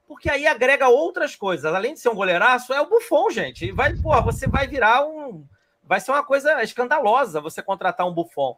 Porque 0.05 0.29
aí 0.29 0.45
agrega 0.47 0.89
outras 0.89 1.37
coisas. 1.37 1.73
Além 1.73 1.93
de 1.93 2.01
ser 2.01 2.09
um 2.09 2.15
goleiraço, 2.15 2.73
é 2.73 2.81
o 2.81 2.89
Buffon, 2.89 3.29
gente. 3.29 3.71
vai, 3.71 3.95
pô, 3.95 4.21
você 4.21 4.49
vai 4.49 4.67
virar 4.67 5.05
um 5.05 5.47
vai 5.81 6.01
ser 6.01 6.11
uma 6.11 6.23
coisa 6.23 6.61
escandalosa 6.61 7.39
você 7.39 7.61
contratar 7.61 8.05
um 8.05 8.13
Buffon. 8.13 8.57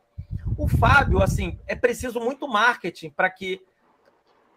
O 0.58 0.68
Fábio, 0.68 1.22
assim, 1.22 1.60
é 1.68 1.76
preciso 1.76 2.20
muito 2.20 2.48
marketing 2.48 3.12
para 3.12 3.30
que 3.30 3.62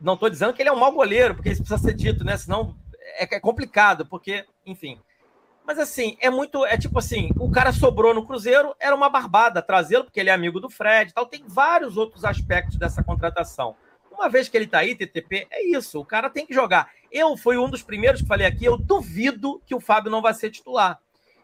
não 0.00 0.14
estou 0.14 0.30
dizendo 0.30 0.52
que 0.52 0.62
ele 0.62 0.68
é 0.68 0.72
um 0.72 0.78
mau 0.78 0.92
goleiro, 0.92 1.34
porque 1.34 1.50
isso 1.50 1.62
precisa 1.62 1.80
ser 1.80 1.94
dito, 1.94 2.24
né? 2.24 2.36
Senão 2.36 2.76
é, 3.00 3.36
é 3.36 3.40
complicado, 3.40 4.06
porque, 4.06 4.44
enfim. 4.64 4.98
Mas 5.66 5.78
assim, 5.78 6.16
é 6.20 6.30
muito. 6.30 6.64
É 6.64 6.78
tipo 6.78 6.98
assim: 6.98 7.30
o 7.38 7.50
cara 7.50 7.72
sobrou 7.72 8.14
no 8.14 8.24
Cruzeiro, 8.24 8.74
era 8.80 8.96
uma 8.96 9.10
barbada 9.10 9.60
trazê-lo, 9.60 10.04
porque 10.04 10.18
ele 10.18 10.30
é 10.30 10.32
amigo 10.32 10.60
do 10.60 10.70
Fred 10.70 11.12
tal. 11.12 11.26
Tem 11.26 11.44
vários 11.46 11.96
outros 11.96 12.24
aspectos 12.24 12.78
dessa 12.78 13.02
contratação. 13.02 13.76
Uma 14.10 14.28
vez 14.28 14.48
que 14.48 14.56
ele 14.56 14.64
está 14.64 14.78
aí, 14.78 14.94
TTP, 14.94 15.46
é 15.50 15.62
isso. 15.62 16.00
O 16.00 16.04
cara 16.04 16.30
tem 16.30 16.46
que 16.46 16.54
jogar. 16.54 16.90
Eu 17.12 17.36
fui 17.36 17.56
um 17.56 17.68
dos 17.68 17.82
primeiros 17.82 18.20
que 18.20 18.26
falei 18.26 18.46
aqui, 18.46 18.64
eu 18.64 18.76
duvido 18.76 19.62
que 19.64 19.74
o 19.74 19.80
Fábio 19.80 20.10
não 20.10 20.22
vai 20.22 20.34
ser 20.34 20.50
titular. 20.50 20.98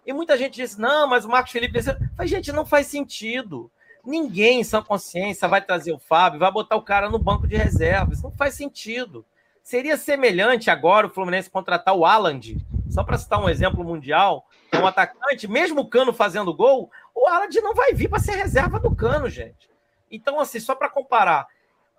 E 0.07 0.13
muita 0.13 0.37
gente 0.37 0.55
disse: 0.55 0.81
não, 0.81 1.07
mas 1.07 1.25
o 1.25 1.29
Marcos 1.29 1.53
Felipe. 1.53 1.79
Mas, 2.17 2.31
gente, 2.31 2.51
não 2.51 2.65
faz 2.65 2.87
sentido. 2.87 3.71
Ninguém 4.05 4.61
em 4.61 4.65
sã 4.65 4.83
consciência 4.83 5.49
vai 5.49 5.63
trazer 5.63 5.93
o 5.93 5.99
Fábio, 5.99 6.41
vai 6.41 6.53
botar 6.53 6.77
o 6.77 6.83
cara 6.83 7.09
no 7.09 7.19
banco 7.19 7.47
de 7.47 7.57
reservas. 7.57 8.23
Não 8.23 8.31
faz 8.31 8.55
sentido. 8.55 9.25
Seria 9.63 9.97
semelhante 9.97 10.71
agora 10.71 11.07
o 11.07 11.11
Fluminense 11.11 11.49
contratar 11.49 11.95
o 11.95 12.05
Aland, 12.05 12.59
só 12.91 13.03
para 13.03 13.17
citar 13.17 13.43
um 13.43 13.49
exemplo 13.49 13.83
mundial, 13.83 14.47
um 14.75 14.87
atacante, 14.87 15.49
mesmo 15.49 15.81
o 15.81 15.89
Cano 15.89 16.13
fazendo 16.13 16.53
gol, 16.53 16.91
o 17.15 17.27
Aland 17.27 17.59
não 17.63 17.75
vai 17.75 17.95
vir 17.95 18.09
para 18.09 18.19
ser 18.19 18.33
reserva 18.33 18.79
do 18.79 18.95
Cano, 18.95 19.29
gente. 19.31 19.71
Então, 20.11 20.39
assim, 20.39 20.61
só 20.61 20.75
para 20.75 20.91
comparar. 20.91 21.47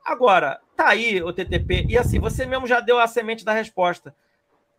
Agora, 0.05 0.61
tá 0.75 0.89
aí 0.89 1.23
o 1.23 1.33
TTP, 1.33 1.87
e 1.89 1.97
assim, 1.97 2.19
você 2.19 2.45
mesmo 2.45 2.67
já 2.67 2.79
deu 2.79 2.99
a 2.99 3.07
semente 3.07 3.43
da 3.43 3.53
resposta. 3.53 4.15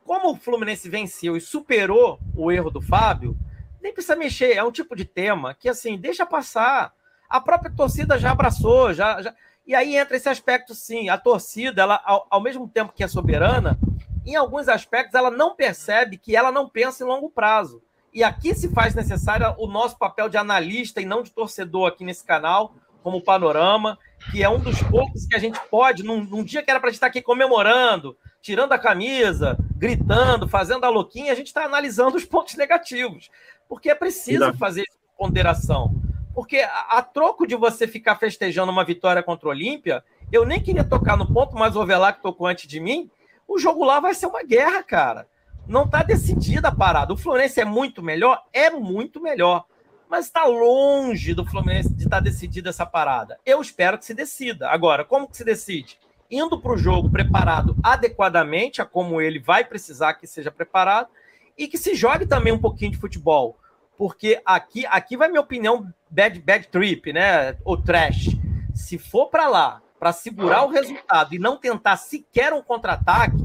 Como 0.05 0.31
o 0.31 0.37
Fluminense 0.37 0.89
venceu 0.89 1.37
e 1.37 1.41
superou 1.41 2.21
o 2.37 2.53
erro 2.53 2.71
do 2.71 2.81
Fábio, 2.81 3.37
nem 3.83 3.93
precisa 3.93 4.15
mexer. 4.15 4.53
É 4.53 4.63
um 4.63 4.71
tipo 4.71 4.95
de 4.95 5.05
tema 5.05 5.53
que, 5.53 5.69
assim, 5.69 5.99
deixa 5.99 6.25
passar. 6.25 6.95
A 7.29 7.41
própria 7.41 7.73
torcida 7.75 8.19
já 8.19 8.31
abraçou, 8.31 8.93
já, 8.93 9.21
já... 9.23 9.35
E 9.67 9.75
aí 9.75 9.97
entra 9.97 10.17
esse 10.17 10.29
aspecto, 10.29 10.75
sim. 10.75 11.09
A 11.09 11.19
torcida, 11.19 11.83
ela, 11.83 12.01
ao, 12.05 12.27
ao, 12.31 12.41
mesmo 12.41 12.69
tempo 12.69 12.93
que 12.95 13.03
é 13.03 13.09
soberana, 13.09 13.79
em 14.25 14.37
alguns 14.37 14.69
aspectos 14.69 15.15
ela 15.15 15.31
não 15.31 15.57
percebe 15.57 16.19
que 16.19 16.37
ela 16.37 16.53
não 16.53 16.69
pensa 16.69 17.03
em 17.03 17.07
longo 17.07 17.29
prazo. 17.29 17.83
E 18.15 18.23
aqui 18.23 18.55
se 18.55 18.73
faz 18.73 18.95
necessário 18.95 19.55
o 19.59 19.67
nosso 19.67 19.99
papel 19.99 20.29
de 20.29 20.37
analista 20.37 21.01
e 21.01 21.05
não 21.05 21.23
de 21.23 21.31
torcedor 21.31 21.89
aqui 21.89 22.05
nesse 22.05 22.25
canal, 22.25 22.75
como 23.03 23.21
Panorama, 23.21 23.99
que 24.31 24.43
é 24.43 24.49
um 24.49 24.59
dos 24.59 24.83
poucos 24.83 25.27
que 25.27 25.37
a 25.37 25.39
gente 25.39 25.61
pode, 25.71 26.03
num, 26.03 26.25
num 26.25 26.43
dia 26.43 26.63
que 26.63 26.71
era 26.71 26.81
para 26.81 26.91
estar 26.91 27.09
aqui 27.09 27.21
comemorando, 27.21 28.17
tirando 28.41 28.73
a 28.73 28.79
camisa, 28.79 29.57
gritando, 29.77 30.49
fazendo 30.49 30.85
a 30.85 30.89
louquinha, 30.89 31.33
a 31.33 31.35
gente 31.35 31.49
está 31.49 31.65
analisando 31.65 32.17
os 32.17 32.25
pontos 32.25 32.55
negativos. 32.55 33.31
Porque 33.69 33.91
é 33.91 33.95
preciso 33.95 34.53
fazer 34.55 34.85
ponderação. 35.19 35.95
Porque 36.37 36.59
a, 36.59 36.99
a, 36.99 37.03
troco 37.03 37.47
de 37.47 37.57
você 37.57 37.89
ficar 37.89 38.17
festejando 38.17 38.71
uma 38.71 38.85
vitória 38.85 39.23
contra 39.23 39.49
o 39.49 39.51
Olímpia, 39.51 40.05
eu 40.31 40.45
nem 40.45 40.63
queria 40.63 40.85
tocar 40.85 41.17
no 41.17 41.27
ponto, 41.27 41.57
mas 41.57 41.75
o 41.75 41.87
que 41.87 42.21
tocou 42.23 42.47
antes 42.47 42.69
de 42.69 42.79
mim, 42.79 43.11
o 43.49 43.59
jogo 43.59 43.83
lá 43.83 44.01
vai 44.01 44.13
ser 44.13 44.27
uma 44.27 44.43
guerra, 44.43 44.83
cara. 44.83 45.27
Não 45.67 45.85
está 45.85 46.03
decidida 46.03 46.69
a 46.69 46.75
parada. 46.75 47.15
O 47.15 47.17
Fluminense 47.17 47.59
é 47.59 47.65
muito 47.65 48.03
melhor? 48.03 48.45
É 48.53 48.69
muito 48.69 49.19
melhor. 49.19 49.65
Mas 50.11 50.27
está 50.27 50.45
longe 50.45 51.33
do 51.33 51.47
Fluminense 51.47 51.95
de 51.95 52.05
estar 52.05 52.19
tá 52.19 52.21
decidida 52.21 52.69
essa 52.69 52.85
parada. 52.85 53.41
Eu 53.47 53.63
espero 53.63 53.97
que 53.97 54.05
se 54.05 54.13
decida. 54.13 54.69
Agora, 54.69 55.07
como 55.07 55.27
que 55.27 55.39
se 55.39 55.45
decide? 55.45 55.99
Indo 56.31 56.61
para 56.61 56.73
o 56.73 56.77
jogo 56.77 57.09
preparado 57.09 57.75
adequadamente, 57.83 58.83
a 58.83 58.85
como 58.85 59.23
ele 59.23 59.39
vai 59.39 59.65
precisar 59.65 60.13
que 60.13 60.27
seja 60.27 60.51
preparado, 60.51 61.09
e 61.57 61.67
que 61.67 61.79
se 61.79 61.95
jogue 61.95 62.27
também 62.27 62.53
um 62.53 62.61
pouquinho 62.61 62.91
de 62.91 62.99
futebol 62.99 63.57
porque 63.97 64.41
aqui, 64.45 64.85
aqui 64.87 65.17
vai 65.17 65.29
minha 65.29 65.41
opinião 65.41 65.93
bad, 66.17 66.41
bad 66.41 66.69
trip, 66.69 67.13
né? 67.13 67.57
Ou 67.63 67.77
trash. 67.77 68.31
Se 68.75 68.97
for 68.97 69.27
para 69.27 69.49
lá 69.49 69.83
para 69.99 70.13
segurar 70.13 70.65
o 70.65 70.71
resultado 70.71 71.35
e 71.35 71.39
não 71.39 71.57
tentar 71.57 71.97
sequer 71.97 72.53
um 72.53 72.63
contra-ataque, 72.63 73.45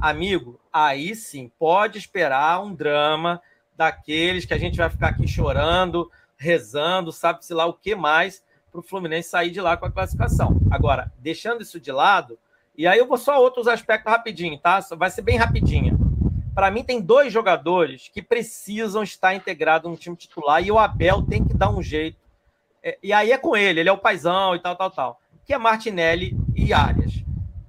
amigo, 0.00 0.58
aí 0.72 1.14
sim 1.14 1.50
pode 1.58 1.98
esperar 1.98 2.62
um 2.62 2.74
drama 2.74 3.40
daqueles 3.76 4.44
que 4.44 4.54
a 4.54 4.58
gente 4.58 4.76
vai 4.76 4.88
ficar 4.88 5.08
aqui 5.08 5.26
chorando, 5.26 6.10
rezando, 6.36 7.12
sabe-se 7.12 7.52
lá 7.52 7.66
o 7.66 7.74
que 7.74 7.94
mais, 7.94 8.42
para 8.70 8.80
o 8.80 8.82
Fluminense 8.82 9.28
sair 9.28 9.50
de 9.50 9.60
lá 9.60 9.76
com 9.76 9.86
a 9.86 9.90
classificação. 9.90 10.58
Agora, 10.70 11.12
deixando 11.18 11.62
isso 11.62 11.80
de 11.80 11.92
lado, 11.92 12.38
e 12.76 12.86
aí 12.86 12.98
eu 12.98 13.06
vou 13.06 13.18
só 13.18 13.38
outros 13.38 13.68
aspectos 13.68 14.10
rapidinho, 14.10 14.58
tá? 14.58 14.80
Vai 14.96 15.10
ser 15.10 15.22
bem 15.22 15.36
rapidinho. 15.36 16.09
Para 16.54 16.70
mim, 16.70 16.82
tem 16.82 17.00
dois 17.00 17.32
jogadores 17.32 18.08
que 18.12 18.20
precisam 18.20 19.02
estar 19.02 19.34
integrados 19.34 19.90
no 19.90 19.96
time 19.96 20.16
titular 20.16 20.62
e 20.62 20.70
o 20.70 20.78
Abel 20.78 21.22
tem 21.22 21.44
que 21.44 21.54
dar 21.54 21.70
um 21.70 21.82
jeito. 21.82 22.18
É, 22.82 22.98
e 23.02 23.12
aí 23.12 23.30
é 23.30 23.38
com 23.38 23.56
ele, 23.56 23.80
ele 23.80 23.88
é 23.88 23.92
o 23.92 23.98
paizão 23.98 24.54
e 24.54 24.58
tal, 24.58 24.74
tal, 24.74 24.90
tal. 24.90 25.20
Que 25.44 25.54
é 25.54 25.58
Martinelli 25.58 26.36
e 26.54 26.72
Arias. 26.72 27.22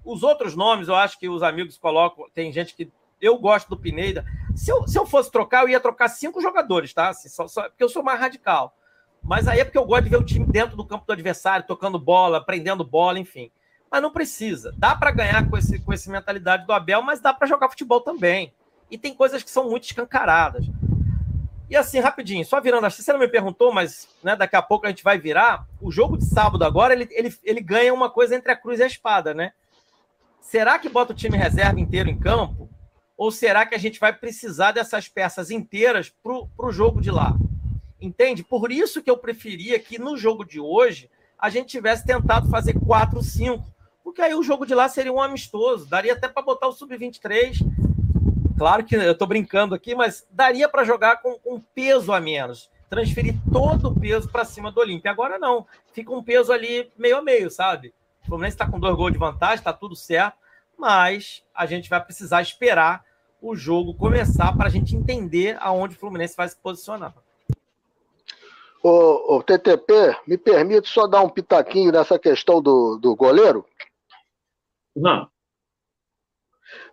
Os 0.04 0.24
outros 0.24 0.56
nomes, 0.56 0.88
eu 0.88 0.96
acho 0.96 1.20
que 1.20 1.30
os 1.30 1.44
amigos 1.44 1.78
colocam. 1.78 2.26
Tem 2.34 2.52
gente 2.52 2.76
que. 2.76 2.92
Eu 3.20 3.38
gosto 3.38 3.70
do 3.70 3.78
Pineda. 3.78 4.26
Se 4.56 4.72
eu, 4.72 4.88
se 4.88 4.98
eu 4.98 5.06
fosse 5.06 5.32
trocar, 5.32 5.62
eu 5.62 5.70
ia 5.70 5.80
trocar 5.80 6.10
cinco 6.10 6.42
jogadores, 6.42 6.92
tá? 6.92 7.10
Assim, 7.10 7.30
só, 7.30 7.48
só, 7.48 7.70
porque 7.70 7.84
eu 7.84 7.90
sou 7.90 8.02
mais 8.02 8.20
radical. 8.20 8.76
Mas 9.22 9.48
aí 9.48 9.60
é 9.60 9.64
porque 9.64 9.78
eu 9.78 9.86
gosto 9.86 10.06
de 10.06 10.10
ver 10.10 10.18
o 10.18 10.26
time 10.26 10.46
dentro 10.46 10.76
do 10.76 10.84
campo 10.84 11.06
do 11.06 11.14
adversário, 11.14 11.68
tocando 11.68 12.00
bola, 12.00 12.44
prendendo 12.44 12.84
bola, 12.84 13.20
enfim. 13.20 13.52
Mas 13.92 14.02
não 14.02 14.12
precisa. 14.12 14.74
Dá 14.76 14.96
para 14.96 15.12
ganhar 15.12 15.48
com, 15.48 15.56
esse, 15.56 15.78
com 15.78 15.94
essa 15.94 16.12
mentalidade 16.12 16.66
do 16.66 16.74
Abel, 16.74 17.04
mas 17.04 17.20
dá 17.20 17.32
para 17.32 17.48
jogar 17.48 17.70
futebol 17.70 18.02
também 18.02 18.52
e 18.92 18.98
tem 18.98 19.16
coisas 19.16 19.42
que 19.42 19.50
são 19.50 19.70
muito 19.70 19.86
escancaradas. 19.86 20.66
E 21.70 21.76
assim, 21.78 22.02
rapidinho, 22.02 22.44
só 22.44 22.60
virando, 22.60 22.86
acho 22.86 22.98
que 22.98 23.04
você 23.04 23.14
não 23.14 23.20
me 23.20 23.30
perguntou, 23.30 23.74
mas 23.74 24.10
né, 24.22 24.36
daqui 24.36 24.58
a 24.58 24.62
pouco 24.62 24.86
a 24.86 24.90
gente 24.90 25.06
vai 25.06 25.18
virar. 25.18 25.66
O 25.80 25.90
jogo 25.90 26.18
de 26.18 26.26
sábado 26.26 26.66
agora, 26.66 26.94
ele, 26.94 27.08
ele, 27.12 27.34
ele 27.46 27.62
ganha 27.62 27.94
uma 27.94 28.10
coisa 28.10 28.36
entre 28.36 28.52
a 28.52 28.58
cruz 28.58 28.82
e 28.82 28.84
a 28.84 28.88
espada, 28.88 29.34
né? 29.34 29.54
Será 30.42 30.78
que 30.78 30.90
bota 30.90 31.14
o 31.14 31.16
time 31.16 31.38
reserva 31.38 31.80
inteiro 31.80 32.10
em 32.10 32.20
campo? 32.20 32.70
Ou 33.16 33.32
será 33.32 33.66
que 33.66 33.74
a 33.74 33.78
gente 33.78 34.02
vai 34.02 34.12
precisar 34.12 34.74
dessas 34.74 35.08
peças 35.08 35.50
inteiras 35.50 36.14
para 36.22 36.68
o 36.68 36.72
jogo 36.74 37.00
de 37.00 37.10
lá? 37.10 37.38
Entende? 38.02 38.44
Por 38.44 38.70
isso 38.70 39.02
que 39.02 39.10
eu 39.10 39.18
preferia 39.18 39.80
que 39.80 39.98
no 39.98 40.18
jogo 40.18 40.44
de 40.44 40.60
hoje 40.60 41.10
a 41.40 41.50
gente 41.50 41.70
tivesse 41.70 42.06
tentado 42.06 42.50
fazer 42.50 42.74
4, 42.74 43.24
5, 43.24 43.64
porque 44.04 44.22
aí 44.22 44.36
o 44.36 44.44
jogo 44.44 44.66
de 44.66 44.76
lá 44.76 44.90
seria 44.90 45.14
um 45.14 45.22
amistoso, 45.22 45.88
daria 45.88 46.12
até 46.12 46.28
para 46.28 46.42
botar 46.42 46.68
o 46.68 46.74
sub-23 46.74 47.60
Claro 48.62 48.86
que 48.86 48.96
eu 48.96 49.14
estou 49.14 49.28
brincando 49.28 49.74
aqui, 49.74 49.96
mas 49.96 50.24
daria 50.30 50.70
para 50.70 50.84
jogar 50.84 51.20
com 51.20 51.36
um 51.44 51.60
peso 51.60 52.14
a 52.14 52.22
menos. 52.22 52.70
Transferir 52.92 53.34
todo 53.52 53.88
o 53.88 54.00
peso 54.00 54.30
para 54.30 54.46
cima 54.46 54.72
do 54.72 54.80
Olímpia. 54.80 55.10
Agora 55.10 55.40
não. 55.40 55.66
Fica 55.94 56.14
um 56.14 56.22
peso 56.22 56.54
ali 56.54 56.88
meio 56.96 57.18
a 57.18 57.24
meio, 57.24 57.50
sabe? 57.50 57.92
O 58.22 58.28
Fluminense 58.28 58.54
está 58.54 58.70
com 58.70 58.80
dois 58.80 58.96
gols 58.96 59.14
de 59.14 59.18
vantagem, 59.18 59.56
está 59.56 59.74
tudo 59.74 59.96
certo, 59.96 60.38
mas 60.78 61.44
a 61.56 61.66
gente 61.66 61.90
vai 61.90 62.06
precisar 62.06 62.44
esperar 62.44 63.04
o 63.42 63.56
jogo 63.56 63.96
começar 63.96 64.56
para 64.56 64.68
a 64.68 64.72
gente 64.72 64.96
entender 64.96 65.58
aonde 65.60 65.96
o 65.96 66.00
Fluminense 66.00 66.38
vai 66.38 66.48
se 66.48 66.56
posicionar. 66.56 67.16
O, 68.84 69.38
o, 69.38 69.42
TTP, 69.42 70.16
me 70.28 70.38
permite 70.38 70.88
só 70.88 71.08
dar 71.08 71.24
um 71.24 71.30
pitaquinho 71.30 71.92
nessa 71.92 72.20
questão 72.20 72.62
do, 72.62 73.00
do 73.02 73.16
goleiro? 73.16 73.66
Não. 74.96 75.28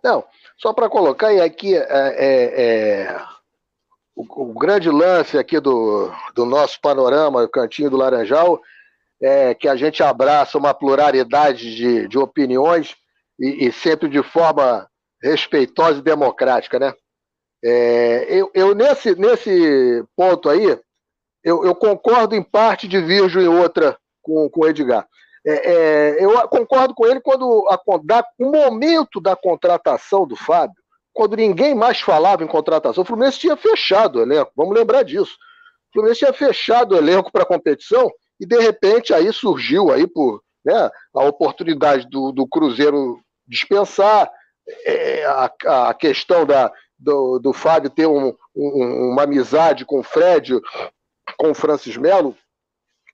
Não, 0.03 0.23
só 0.57 0.73
para 0.73 0.89
colocar, 0.89 1.33
e 1.33 1.41
aqui 1.41 1.75
é, 1.75 1.81
é, 1.81 2.61
é 2.61 3.21
o, 4.15 4.51
o, 4.51 4.53
grande 4.53 4.89
lance 4.89 5.37
aqui 5.37 5.59
do, 5.59 6.11
do 6.35 6.45
nosso 6.45 6.79
panorama, 6.81 7.43
o 7.43 7.49
cantinho 7.49 7.89
do 7.89 7.97
Laranjal, 7.97 8.61
é 9.21 9.53
que 9.53 9.67
a 9.67 9.75
gente 9.75 10.01
abraça 10.01 10.57
uma 10.57 10.73
pluralidade 10.73 11.75
de, 11.75 12.07
de 12.07 12.17
opiniões 12.17 12.95
e, 13.39 13.67
e 13.67 13.71
sempre 13.71 14.09
de 14.09 14.23
forma 14.23 14.89
respeitosa 15.21 15.99
e 15.99 16.03
democrática, 16.03 16.79
né? 16.79 16.93
É, 17.63 18.25
eu, 18.29 18.49
eu, 18.53 18.73
nesse, 18.73 19.15
nesse 19.15 20.05
ponto 20.15 20.49
aí, 20.49 20.79
eu, 21.43 21.65
eu, 21.65 21.75
concordo 21.75 22.33
em 22.33 22.43
parte, 22.43 22.87
divirjo 22.87 23.41
em 23.41 23.47
outra 23.47 23.97
com, 24.21 24.49
com 24.49 24.61
o 24.61 24.67
Edgar. 24.67 25.05
É, 25.45 25.71
é, 25.71 26.23
eu 26.23 26.47
concordo 26.49 26.93
com 26.93 27.05
ele 27.05 27.21
quando 27.21 27.65
a, 27.69 27.79
da, 28.03 28.25
o 28.37 28.51
momento 28.51 29.21
da 29.21 29.35
contratação 29.35 30.27
do 30.27 30.35
Fábio, 30.35 30.75
quando 31.13 31.35
ninguém 31.35 31.73
mais 31.73 31.99
falava 31.99 32.43
em 32.43 32.47
contratação, 32.47 33.03
o 33.03 33.05
Fluminense 33.05 33.39
tinha 33.39 33.55
fechado 33.55 34.19
o 34.19 34.21
elenco, 34.21 34.51
vamos 34.55 34.75
lembrar 34.75 35.03
disso. 35.03 35.35
O 35.89 35.93
Fluminense 35.93 36.19
tinha 36.19 36.33
fechado 36.33 36.93
o 36.93 36.97
elenco 36.97 37.31
para 37.31 37.43
a 37.43 37.47
competição 37.47 38.11
e, 38.39 38.45
de 38.45 38.59
repente, 38.59 39.13
aí 39.13 39.31
surgiu 39.33 39.91
aí 39.91 40.07
por 40.07 40.41
né, 40.63 40.89
a 41.13 41.23
oportunidade 41.23 42.07
do, 42.09 42.31
do 42.31 42.47
Cruzeiro 42.47 43.19
dispensar, 43.47 44.31
é, 44.85 45.25
a, 45.25 45.89
a, 45.89 45.93
questão 45.93 46.45
da, 46.45 46.71
do, 46.97 47.39
do 47.39 47.53
Fábio 47.53 47.89
ter 47.89 48.07
um, 48.07 48.35
um, 48.55 49.11
uma 49.11 49.23
amizade 49.23 49.85
com 49.85 49.99
o 49.99 50.03
Fred, 50.03 50.59
com 51.37 51.51
o 51.51 51.55
Francis 51.55 51.97
Melo, 51.97 52.35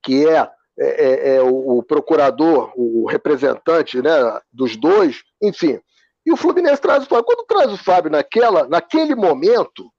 que 0.03 0.27
é 0.27 0.47
é, 0.77 0.87
é, 0.87 1.35
é 1.35 1.41
o, 1.41 1.77
o, 1.77 1.83
procurador, 1.83 2.71
o 2.75 3.07
representante 3.07 4.01
né, 4.01 4.11
dos 4.51 4.75
dois, 4.75 5.23
enfim. 5.41 5.79
E 6.25 6.31
o 6.31 6.37
Fluminense 6.37 6.81
traz 6.81 7.03
o 7.03 7.05
Fábio. 7.05 7.25
Quando 7.25 7.45
traz 7.45 7.71
o 7.71 7.77
Fábio 7.77 8.11
naquela, 8.11 8.67
naquele 8.67 9.15
momento, 9.15 9.91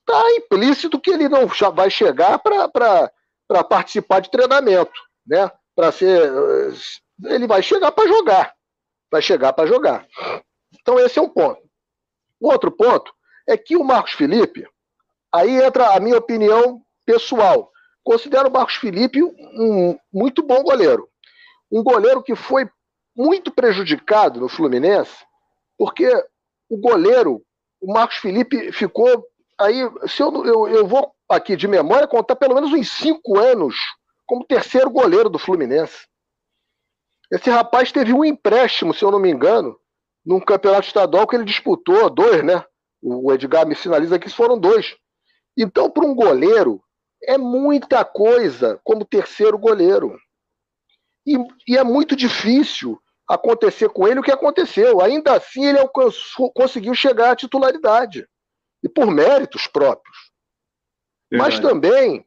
está 0.00 0.30
implícito 0.36 1.00
que 1.00 1.10
ele 1.10 1.28
não 1.28 1.46
vai 1.74 1.90
chegar 1.90 2.38
para 2.38 3.64
participar 3.68 4.20
de 4.20 4.30
treinamento, 4.30 5.00
né? 5.26 5.50
Para 5.74 5.90
ser, 5.90 6.30
ele 7.24 7.46
vai 7.46 7.62
chegar 7.62 7.92
para 7.92 8.08
jogar, 8.08 8.54
vai 9.10 9.22
chegar 9.22 9.52
para 9.52 9.66
jogar. 9.66 10.06
Então 10.80 10.98
esse 11.00 11.18
é 11.18 11.22
um 11.22 11.28
ponto. 11.28 11.62
O 12.40 12.50
outro 12.50 12.70
ponto 12.70 13.12
é 13.48 13.56
que 13.56 13.76
o 13.76 13.84
Marcos 13.84 14.12
Felipe, 14.12 14.66
aí 15.32 15.62
entra 15.62 15.94
a 15.94 16.00
minha 16.00 16.18
opinião 16.18 16.82
pessoal. 17.06 17.71
Considero 18.04 18.48
o 18.48 18.52
Marcos 18.52 18.76
Felipe 18.76 19.22
um 19.22 19.98
muito 20.12 20.42
bom 20.42 20.62
goleiro. 20.62 21.08
Um 21.70 21.82
goleiro 21.82 22.22
que 22.22 22.34
foi 22.34 22.68
muito 23.16 23.50
prejudicado 23.50 24.40
no 24.40 24.48
Fluminense, 24.48 25.24
porque 25.78 26.08
o 26.68 26.76
goleiro, 26.76 27.42
o 27.80 27.92
Marcos 27.92 28.16
Felipe, 28.16 28.72
ficou 28.72 29.24
aí 29.58 29.78
se 30.08 30.22
eu, 30.22 30.44
eu, 30.44 30.68
eu 30.68 30.86
vou 30.86 31.14
aqui 31.28 31.56
de 31.56 31.68
memória 31.68 32.08
contar 32.08 32.36
pelo 32.36 32.54
menos 32.54 32.72
uns 32.72 32.90
cinco 32.90 33.38
anos 33.38 33.76
como 34.26 34.44
terceiro 34.44 34.90
goleiro 34.90 35.28
do 35.28 35.38
Fluminense. 35.38 36.06
Esse 37.30 37.50
rapaz 37.50 37.92
teve 37.92 38.12
um 38.12 38.24
empréstimo, 38.24 38.92
se 38.92 39.04
eu 39.04 39.10
não 39.10 39.18
me 39.18 39.30
engano, 39.30 39.78
num 40.24 40.40
campeonato 40.40 40.86
estadual 40.86 41.26
que 41.26 41.36
ele 41.36 41.44
disputou, 41.44 42.10
dois, 42.10 42.44
né? 42.44 42.64
O 43.02 43.32
Edgar 43.32 43.66
me 43.66 43.74
sinaliza 43.74 44.18
que 44.18 44.28
foram 44.28 44.58
dois. 44.58 44.94
Então, 45.56 45.90
para 45.90 46.04
um 46.04 46.14
goleiro, 46.14 46.82
é 47.24 47.38
muita 47.38 48.04
coisa 48.04 48.80
como 48.84 49.04
terceiro 49.04 49.58
goleiro. 49.58 50.18
E, 51.26 51.36
e, 51.68 51.76
é 51.76 51.84
muito 51.84 52.16
difícil 52.16 53.00
acontecer 53.28 53.88
com 53.90 54.08
ele 54.08 54.20
o 54.20 54.22
que 54.22 54.32
aconteceu. 54.32 55.00
Ainda 55.00 55.36
assim, 55.36 55.64
ele 55.64 55.78
alcançou, 55.78 56.52
conseguiu 56.52 56.94
chegar 56.94 57.30
à 57.30 57.36
titularidade. 57.36 58.26
E 58.82 58.88
por 58.88 59.06
méritos 59.06 59.66
próprios. 59.66 60.16
Verdade. 61.30 61.52
Mas 61.52 61.60
também, 61.60 62.26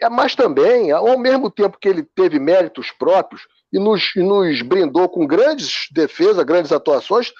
é, 0.00 0.08
mas 0.08 0.34
também, 0.36 0.92
ao 0.92 1.18
mesmo 1.18 1.50
tempo 1.50 1.78
que 1.78 1.88
ele 1.88 2.04
teve 2.04 2.38
méritos 2.38 2.92
próprios 2.92 3.42
e 3.72 3.78
nos, 3.78 4.14
e 4.14 4.22
nos 4.22 4.62
brindou 4.62 5.08
com 5.08 5.26
grandes 5.26 5.88
defesas, 5.90 6.44
grandes 6.44 6.70
atuações, 6.70 7.32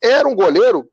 era 0.00 0.26
um 0.26 0.34
goleiro 0.34 0.88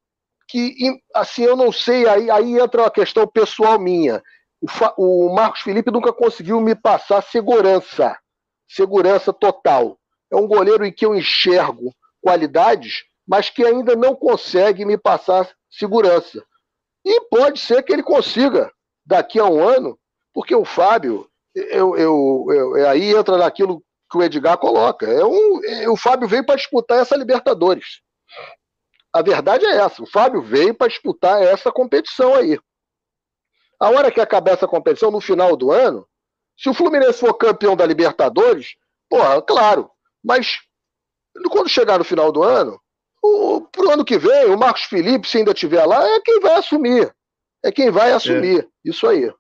que, 0.48 0.76
assim, 1.14 1.44
eu 1.44 1.56
não 1.56 1.72
sei, 1.72 2.08
aí, 2.08 2.30
aí 2.32 2.60
entra 2.60 2.82
uma 2.82 2.92
questão 2.92 3.28
pessoal 3.28 3.80
minha. 3.80 4.22
O, 4.62 5.28
o 5.28 5.34
Marcos 5.34 5.62
Felipe 5.62 5.92
nunca 5.92 6.12
conseguiu 6.12 6.60
me 6.60 6.76
passar 6.76 7.22
segurança, 7.24 8.18
segurança 8.68 9.32
total. 9.32 9.98
É 10.32 10.36
um 10.36 10.48
goleiro 10.48 10.86
em 10.86 10.92
que 10.92 11.06
eu 11.06 11.16
enxergo 11.16 11.94
qualidades, 12.22 13.04
mas 13.28 13.50
que 13.50 13.66
ainda 13.66 13.96
não 13.96 14.16
consegue 14.16 14.86
me 14.86 14.98
passar 14.98 15.50
segurança. 15.70 16.44
E 17.06 17.22
pode 17.30 17.60
ser 17.60 17.84
que 17.84 17.94
ele 17.94 18.04
consiga 18.04 18.72
daqui 19.06 19.40
a 19.40 19.46
um 19.46 19.64
ano, 19.66 19.98
porque 20.34 20.54
o 20.54 20.66
Fábio, 20.66 21.28
eu, 21.56 21.98
eu, 21.98 22.46
eu 22.50 22.88
aí 22.88 23.16
entra 23.16 23.38
naquilo 23.38 23.84
que 24.12 24.18
o 24.18 24.24
Edgar 24.24 24.58
coloca. 24.58 25.08
É 25.08 25.24
um, 25.24 25.64
é, 25.64 25.90
o 25.90 25.96
Fábio 25.96 26.28
veio 26.28 26.46
para 26.46 26.56
disputar 26.56 27.00
essa 27.00 27.16
Libertadores. 27.16 28.02
A 29.14 29.22
verdade 29.22 29.66
é 29.66 29.78
essa. 29.78 30.04
O 30.04 30.10
Fábio 30.10 30.42
veio 30.42 30.74
para 30.74 30.88
disputar 30.88 31.42
essa 31.42 31.72
competição 31.72 32.36
aí. 32.36 32.60
A 33.80 33.90
hora 33.90 34.12
que 34.12 34.20
acabar 34.20 34.52
essa 34.52 34.68
competição, 34.68 35.10
no 35.10 35.22
final 35.22 35.56
do 35.56 35.72
ano, 35.72 36.06
se 36.58 36.70
o 36.70 36.74
Fluminense 36.74 37.20
for 37.20 37.34
campeão 37.34 37.76
da 37.76 37.86
Libertadores, 37.86 38.76
porra, 39.10 39.42
claro. 39.42 39.90
Mas 40.24 40.60
quando 41.50 41.70
chegar 41.70 41.98
no 41.98 42.04
final 42.04 42.32
do 42.32 42.44
ano, 42.44 42.80
o, 43.24 43.62
pro 43.62 43.92
ano 43.92 44.04
que 44.04 44.18
vem, 44.18 44.46
o 44.48 44.58
Marcos 44.58 44.84
Felipe, 44.84 45.28
se 45.28 45.38
ainda 45.38 45.52
estiver 45.52 45.86
lá, 45.86 46.06
é 46.06 46.20
quem 46.20 46.40
vai 46.42 46.56
assumir. 46.56 47.14
É 47.64 47.72
quem 47.72 47.90
vai 47.90 48.12
assumir. 48.12 48.64
É. 48.64 48.90
Isso 48.90 49.08
aí. 49.08 49.32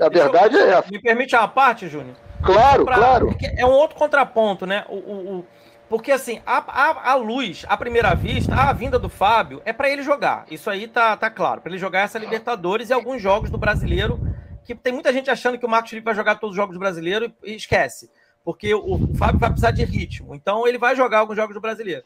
A 0.00 0.08
verdade 0.08 0.56
eu, 0.56 0.66
é 0.66 0.70
essa. 0.70 0.90
Me 0.90 1.00
permite 1.00 1.36
uma 1.36 1.46
parte, 1.46 1.88
Júnior? 1.88 2.16
Claro, 2.44 2.84
pra, 2.84 2.96
claro. 2.96 3.36
É 3.56 3.64
um 3.64 3.70
outro 3.70 3.96
contraponto, 3.96 4.66
né? 4.66 4.84
O, 4.88 4.96
o, 4.96 5.38
o 5.38 5.46
porque 5.88 6.10
assim, 6.10 6.40
a, 6.46 6.58
a, 6.58 7.12
a, 7.12 7.14
luz, 7.14 7.64
à 7.68 7.76
primeira 7.76 8.14
vista, 8.14 8.54
a 8.54 8.72
vinda 8.72 8.98
do 8.98 9.08
Fábio 9.08 9.60
é 9.64 9.72
para 9.72 9.90
ele 9.90 10.02
jogar. 10.02 10.46
Isso 10.50 10.70
aí 10.70 10.88
tá, 10.88 11.16
tá 11.16 11.30
claro. 11.30 11.60
Para 11.60 11.70
ele 11.70 11.78
jogar 11.78 12.00
essa 12.00 12.18
Libertadores 12.18 12.90
e 12.90 12.92
alguns 12.92 13.20
jogos 13.20 13.50
do 13.50 13.58
brasileiro. 13.58 14.18
Que 14.64 14.74
tem 14.74 14.94
muita 14.94 15.12
gente 15.12 15.30
achando 15.30 15.58
que 15.58 15.66
o 15.66 15.68
Marcos 15.68 15.90
Felipe 15.90 16.06
vai 16.06 16.14
jogar 16.14 16.36
todos 16.36 16.54
os 16.54 16.56
jogos 16.56 16.74
do 16.74 16.80
brasileiro 16.80 17.30
e, 17.44 17.52
e 17.52 17.56
esquece. 17.56 18.10
Porque 18.42 18.74
o, 18.74 18.94
o 18.94 19.14
Fábio 19.14 19.38
vai 19.38 19.50
precisar 19.50 19.72
de 19.72 19.84
ritmo. 19.84 20.34
Então 20.34 20.66
ele 20.66 20.78
vai 20.78 20.96
jogar 20.96 21.18
alguns 21.18 21.36
jogos 21.36 21.54
do 21.54 21.60
brasileiro. 21.60 22.02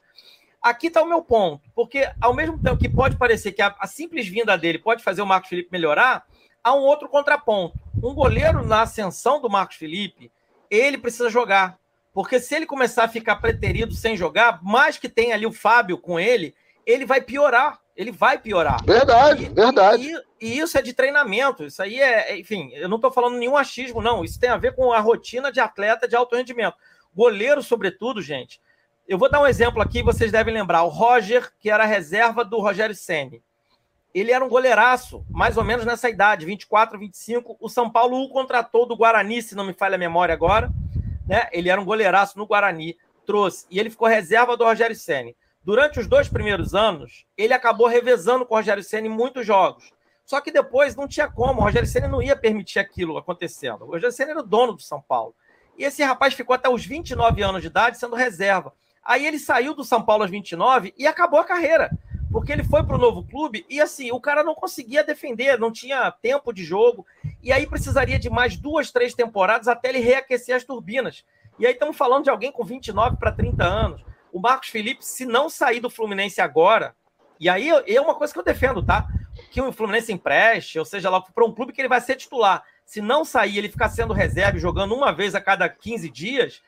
Aqui 0.60 0.88
está 0.88 1.00
o 1.02 1.08
meu 1.08 1.22
ponto, 1.22 1.62
porque 1.72 2.10
ao 2.20 2.34
mesmo 2.34 2.60
tempo 2.60 2.76
que 2.76 2.88
pode 2.88 3.16
parecer 3.16 3.52
que 3.52 3.62
a, 3.62 3.74
a, 3.78 3.86
simples 3.86 4.26
vinda 4.26 4.58
dele 4.58 4.78
pode 4.78 5.04
fazer 5.04 5.22
o 5.22 5.26
Marcos 5.26 5.48
Felipe 5.48 5.68
melhorar, 5.70 6.26
há 6.62 6.74
um 6.74 6.80
outro 6.80 7.08
contraponto. 7.08 7.78
Um 8.02 8.12
goleiro 8.12 8.66
na 8.66 8.82
ascensão 8.82 9.40
do 9.40 9.48
Marcos 9.48 9.76
Felipe, 9.76 10.32
ele 10.68 10.98
precisa 10.98 11.30
jogar. 11.30 11.78
Porque 12.18 12.40
se 12.40 12.52
ele 12.52 12.66
começar 12.66 13.04
a 13.04 13.08
ficar 13.08 13.36
preterido 13.36 13.94
sem 13.94 14.16
jogar, 14.16 14.60
mais 14.60 14.98
que 14.98 15.08
tem 15.08 15.32
ali 15.32 15.46
o 15.46 15.52
Fábio 15.52 15.96
com 15.96 16.18
ele, 16.18 16.52
ele 16.84 17.06
vai 17.06 17.20
piorar. 17.20 17.78
Ele 17.96 18.10
vai 18.10 18.36
piorar. 18.36 18.84
Verdade, 18.84 19.44
e, 19.44 19.48
verdade. 19.48 20.12
E, 20.40 20.48
e, 20.48 20.58
isso 20.58 20.76
é 20.76 20.82
de 20.82 20.92
treinamento. 20.92 21.62
Isso 21.62 21.80
aí 21.80 22.00
é, 22.00 22.32
é 22.32 22.36
enfim, 22.36 22.72
eu 22.74 22.88
não 22.88 22.96
estou 22.96 23.12
falando 23.12 23.38
nenhum 23.38 23.56
achismo, 23.56 24.02
não. 24.02 24.24
Isso 24.24 24.40
tem 24.40 24.50
a 24.50 24.56
ver 24.56 24.74
com 24.74 24.92
a 24.92 24.98
rotina 24.98 25.52
de 25.52 25.60
atleta 25.60 26.08
de 26.08 26.16
alto 26.16 26.34
rendimento. 26.34 26.74
Goleiro, 27.14 27.62
sobretudo, 27.62 28.20
gente. 28.20 28.60
Eu 29.06 29.16
vou 29.16 29.30
dar 29.30 29.40
um 29.40 29.46
exemplo 29.46 29.80
aqui, 29.80 30.02
vocês 30.02 30.32
devem 30.32 30.52
lembrar. 30.52 30.82
O 30.82 30.88
Roger, 30.88 31.52
que 31.60 31.70
era 31.70 31.84
reserva 31.84 32.44
do 32.44 32.58
Rogério 32.58 32.96
Senni 32.96 33.40
ele 34.14 34.32
era 34.32 34.44
um 34.44 34.48
goleiraço, 34.48 35.24
mais 35.30 35.56
ou 35.56 35.64
menos 35.64 35.84
nessa 35.84 36.08
idade, 36.08 36.46
24, 36.46 36.98
25. 36.98 37.56
O 37.60 37.68
São 37.68 37.90
Paulo 37.90 38.22
o 38.22 38.28
contratou 38.28 38.86
do 38.86 38.96
Guarani, 38.96 39.42
se 39.42 39.54
não 39.54 39.64
me 39.64 39.72
falha 39.72 39.96
a 39.96 39.98
memória 39.98 40.32
agora. 40.32 40.70
Né? 41.28 41.48
Ele 41.52 41.68
era 41.68 41.80
um 41.80 41.84
goleiraço 41.84 42.38
no 42.38 42.46
Guarani, 42.46 42.96
trouxe. 43.26 43.66
E 43.70 43.78
ele 43.78 43.90
ficou 43.90 44.08
reserva 44.08 44.56
do 44.56 44.64
Rogério 44.64 44.96
Senni. 44.96 45.36
Durante 45.62 46.00
os 46.00 46.06
dois 46.06 46.28
primeiros 46.28 46.74
anos, 46.74 47.26
ele 47.36 47.52
acabou 47.52 47.86
revezando 47.86 48.46
com 48.46 48.54
o 48.54 48.56
Rogério 48.56 48.82
Senni 48.82 49.08
muitos 49.08 49.44
jogos. 49.44 49.92
Só 50.24 50.40
que 50.40 50.50
depois 50.50 50.96
não 50.96 51.08
tinha 51.08 51.26
como, 51.26 51.60
o 51.60 51.64
Rogério 51.64 51.88
Senna 51.88 52.08
não 52.08 52.22
ia 52.22 52.36
permitir 52.36 52.78
aquilo 52.78 53.16
acontecendo. 53.16 53.82
O 53.84 53.92
Rogério 53.92 54.12
Senna 54.12 54.32
era 54.32 54.40
o 54.40 54.46
dono 54.46 54.74
do 54.74 54.82
São 54.82 55.00
Paulo. 55.00 55.34
E 55.76 55.84
esse 55.84 56.02
rapaz 56.02 56.34
ficou 56.34 56.54
até 56.54 56.68
os 56.68 56.84
29 56.84 57.42
anos 57.42 57.62
de 57.62 57.68
idade 57.68 57.98
sendo 57.98 58.14
reserva. 58.16 58.72
Aí 59.02 59.26
ele 59.26 59.38
saiu 59.38 59.74
do 59.74 59.84
São 59.84 60.02
Paulo 60.02 60.24
aos 60.24 60.30
29 60.30 60.92
e 60.98 61.06
acabou 61.06 61.40
a 61.40 61.44
carreira 61.44 61.90
porque 62.30 62.52
ele 62.52 62.64
foi 62.64 62.84
para 62.84 62.96
o 62.96 62.98
novo 62.98 63.22
clube 63.24 63.64
e 63.68 63.80
assim, 63.80 64.12
o 64.12 64.20
cara 64.20 64.42
não 64.42 64.54
conseguia 64.54 65.02
defender, 65.02 65.58
não 65.58 65.72
tinha 65.72 66.10
tempo 66.10 66.52
de 66.52 66.64
jogo, 66.64 67.06
e 67.42 67.52
aí 67.52 67.66
precisaria 67.66 68.18
de 68.18 68.28
mais 68.28 68.56
duas, 68.56 68.90
três 68.90 69.14
temporadas 69.14 69.68
até 69.68 69.88
ele 69.88 69.98
reaquecer 69.98 70.54
as 70.54 70.64
turbinas. 70.64 71.24
E 71.58 71.66
aí 71.66 71.72
estamos 71.72 71.96
falando 71.96 72.24
de 72.24 72.30
alguém 72.30 72.52
com 72.52 72.64
29 72.64 73.16
para 73.16 73.32
30 73.32 73.64
anos. 73.64 74.04
O 74.32 74.40
Marcos 74.40 74.68
Felipe, 74.68 75.04
se 75.04 75.24
não 75.24 75.48
sair 75.48 75.80
do 75.80 75.90
Fluminense 75.90 76.40
agora, 76.40 76.94
e 77.40 77.48
aí 77.48 77.68
é 77.68 78.00
uma 78.00 78.14
coisa 78.14 78.32
que 78.32 78.38
eu 78.38 78.44
defendo, 78.44 78.82
tá? 78.82 79.08
Que 79.50 79.60
o 79.60 79.72
Fluminense 79.72 80.12
empreste, 80.12 80.78
ou 80.78 80.84
seja 80.84 81.08
lá, 81.08 81.20
para 81.20 81.44
um 81.44 81.52
clube 81.52 81.72
que 81.72 81.80
ele 81.80 81.88
vai 81.88 82.00
ser 82.00 82.16
titular. 82.16 82.62
Se 82.84 83.00
não 83.00 83.24
sair, 83.24 83.58
ele 83.58 83.68
ficar 83.68 83.88
sendo 83.88 84.12
reserva, 84.12 84.58
jogando 84.58 84.94
uma 84.94 85.12
vez 85.12 85.34
a 85.34 85.40
cada 85.40 85.68
15 85.68 86.10
dias, 86.10 86.62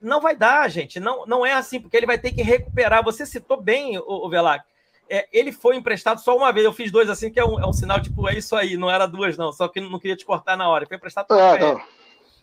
não 0.00 0.20
vai 0.20 0.34
dar, 0.34 0.68
gente. 0.68 0.98
Não, 0.98 1.26
não 1.26 1.44
é 1.44 1.52
assim, 1.52 1.80
porque 1.80 1.96
ele 1.96 2.06
vai 2.06 2.18
ter 2.18 2.32
que 2.32 2.42
recuperar. 2.42 3.04
Você 3.04 3.26
citou 3.26 3.60
bem, 3.60 3.98
o, 3.98 4.28
Velac 4.28 4.64
é, 5.10 5.28
ele 5.32 5.50
foi 5.50 5.76
emprestado 5.76 6.20
só 6.20 6.36
uma 6.36 6.52
vez. 6.52 6.64
Eu 6.64 6.72
fiz 6.72 6.92
dois 6.92 7.10
assim, 7.10 7.30
que 7.30 7.40
é 7.40 7.44
um, 7.44 7.58
é 7.58 7.66
um, 7.66 7.72
sinal, 7.72 8.00
tipo, 8.00 8.28
é 8.28 8.38
isso 8.38 8.54
aí, 8.54 8.76
não 8.76 8.88
era 8.88 9.06
duas, 9.06 9.36
não. 9.36 9.52
Só 9.52 9.66
que 9.66 9.80
não 9.80 9.98
queria 9.98 10.16
te 10.16 10.24
cortar 10.24 10.56
na 10.56 10.68
hora. 10.68 10.86
Foi 10.86 10.96
emprestado 10.96 11.26
ah, 11.30 11.58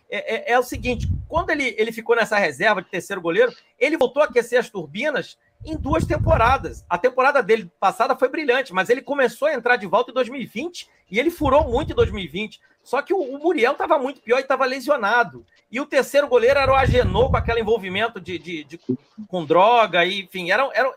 é, 0.10 0.52
é, 0.52 0.54
é, 0.54 0.60
o 0.60 0.64
seguinte: 0.64 1.08
quando 1.30 1.50
ele, 1.50 1.74
ele 1.78 1.94
ficou 1.94 2.16
nessa 2.16 2.38
reserva 2.38 2.82
de 2.82 2.90
terceiro 2.90 3.22
goleiro, 3.22 3.54
ele 3.80 3.98
voltou 3.98 4.22
a 4.22 4.26
aquecer 4.26 4.60
as 4.60 4.70
turbinas 4.70 5.38
em 5.66 5.78
duas 5.78 6.06
temporadas. 6.06 6.86
A 6.90 6.98
temporada 6.98 7.42
dele 7.42 7.72
passada 7.80 8.16
foi 8.16 8.28
brilhante, 8.28 8.74
mas 8.74 8.90
ele 8.90 9.02
começou 9.02 9.48
a 9.48 9.54
entrar 9.54 9.78
de 9.78 9.88
volta 9.88 10.12
em 10.12 10.14
2020 10.14 10.90
e 11.10 11.20
ele 11.20 11.32
furou 11.32 11.70
muito 11.70 11.94
em 11.94 11.96
2020. 11.96 12.60
Só 12.84 13.02
que 13.02 13.14
o, 13.14 13.20
o 13.20 13.40
Muriel 13.40 13.74
estava 13.74 13.98
muito 13.98 14.22
pior 14.22 14.38
e 14.38 14.42
estava 14.42 14.66
lesionado. 14.66 15.46
E 15.70 15.80
o 15.82 15.86
terceiro 15.86 16.28
goleiro 16.28 16.60
era 16.60 16.72
o 16.72 16.76
Agenor, 16.76 17.30
com 17.30 17.38
aquele 17.38 17.60
envolvimento 17.60 18.20
de, 18.20 18.40
de, 18.40 18.64
de 18.64 18.80
com 19.28 19.46
droga, 19.46 20.06
e, 20.06 20.22
enfim, 20.22 20.52
era, 20.52 20.70
era, 20.74 20.94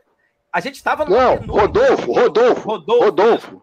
a 0.53 0.61
gente 0.61 0.77
estava 0.77 1.05
no. 1.05 1.11
Não, 1.11 1.37
Rodolfo, 1.37 2.13
Rodolfo, 2.13 2.69
Rodolfo. 2.69 3.05
Rodolfo. 3.05 3.63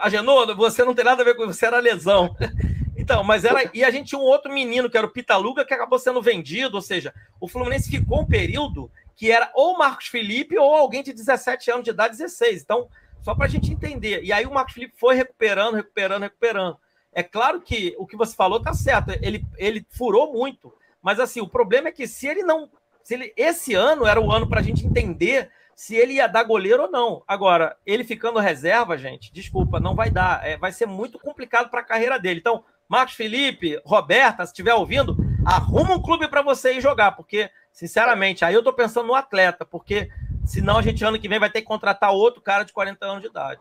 Agenor, 0.00 0.54
você 0.54 0.84
não 0.84 0.94
tem 0.94 1.04
nada 1.04 1.22
a 1.22 1.24
ver 1.24 1.36
com 1.36 1.46
você, 1.46 1.66
era 1.66 1.78
lesão. 1.78 2.34
Então, 2.96 3.22
mas 3.22 3.44
era. 3.44 3.68
E 3.74 3.84
a 3.84 3.90
gente 3.90 4.10
tinha 4.10 4.18
um 4.20 4.24
outro 4.24 4.50
menino, 4.50 4.88
que 4.88 4.96
era 4.96 5.06
o 5.06 5.10
Pitaluga, 5.10 5.64
que 5.64 5.74
acabou 5.74 5.98
sendo 5.98 6.22
vendido. 6.22 6.76
Ou 6.76 6.80
seja, 6.80 7.12
o 7.38 7.46
Fluminense 7.46 7.90
ficou 7.90 8.22
um 8.22 8.26
período 8.26 8.90
que 9.14 9.30
era 9.30 9.50
ou 9.52 9.76
Marcos 9.76 10.06
Felipe 10.06 10.56
ou 10.56 10.74
alguém 10.74 11.02
de 11.02 11.12
17 11.12 11.70
anos 11.70 11.84
de 11.84 11.90
idade, 11.90 12.16
16. 12.16 12.62
Então, 12.62 12.88
só 13.20 13.34
para 13.34 13.44
a 13.44 13.48
gente 13.48 13.70
entender. 13.70 14.22
E 14.22 14.32
aí 14.32 14.46
o 14.46 14.52
Marcos 14.54 14.74
Felipe 14.74 14.94
foi 14.96 15.16
recuperando, 15.16 15.74
recuperando, 15.74 16.22
recuperando. 16.22 16.78
É 17.12 17.22
claro 17.22 17.60
que 17.60 17.94
o 17.98 18.06
que 18.06 18.16
você 18.16 18.34
falou 18.34 18.60
tá 18.60 18.72
certo. 18.72 19.10
Ele, 19.20 19.44
ele 19.56 19.86
furou 19.90 20.32
muito. 20.32 20.72
Mas 21.02 21.20
assim, 21.20 21.40
o 21.40 21.48
problema 21.48 21.88
é 21.88 21.92
que 21.92 22.06
se 22.06 22.26
ele 22.26 22.42
não. 22.42 22.70
Se 23.02 23.14
ele, 23.14 23.34
esse 23.36 23.74
ano 23.74 24.06
era 24.06 24.20
o 24.20 24.32
ano 24.32 24.48
para 24.48 24.60
a 24.60 24.62
gente 24.62 24.86
entender 24.86 25.50
se 25.74 25.96
ele 25.96 26.14
ia 26.14 26.26
dar 26.26 26.44
goleiro 26.44 26.84
ou 26.84 26.90
não. 26.90 27.22
Agora, 27.26 27.76
ele 27.84 28.04
ficando 28.04 28.38
reserva, 28.38 28.96
gente, 28.96 29.32
desculpa, 29.32 29.80
não 29.80 29.94
vai 29.94 30.10
dar. 30.10 30.46
É, 30.46 30.56
vai 30.56 30.72
ser 30.72 30.86
muito 30.86 31.18
complicado 31.18 31.70
para 31.70 31.80
a 31.80 31.84
carreira 31.84 32.18
dele. 32.18 32.40
Então, 32.40 32.64
Marcos 32.88 33.14
Felipe, 33.14 33.80
Roberta, 33.84 34.44
se 34.44 34.52
estiver 34.52 34.74
ouvindo, 34.74 35.16
arruma 35.44 35.94
um 35.94 36.02
clube 36.02 36.28
para 36.28 36.42
você 36.42 36.74
ir 36.74 36.80
jogar, 36.80 37.12
porque, 37.12 37.50
sinceramente, 37.72 38.44
aí 38.44 38.54
eu 38.54 38.60
estou 38.60 38.72
pensando 38.72 39.06
no 39.06 39.14
atleta, 39.14 39.64
porque 39.64 40.08
senão 40.44 40.78
a 40.78 40.82
gente 40.82 41.04
ano 41.04 41.18
que 41.18 41.28
vem 41.28 41.38
vai 41.38 41.50
ter 41.50 41.62
que 41.62 41.66
contratar 41.66 42.12
outro 42.12 42.40
cara 42.40 42.64
de 42.64 42.72
40 42.72 43.04
anos 43.04 43.22
de 43.22 43.28
idade. 43.28 43.60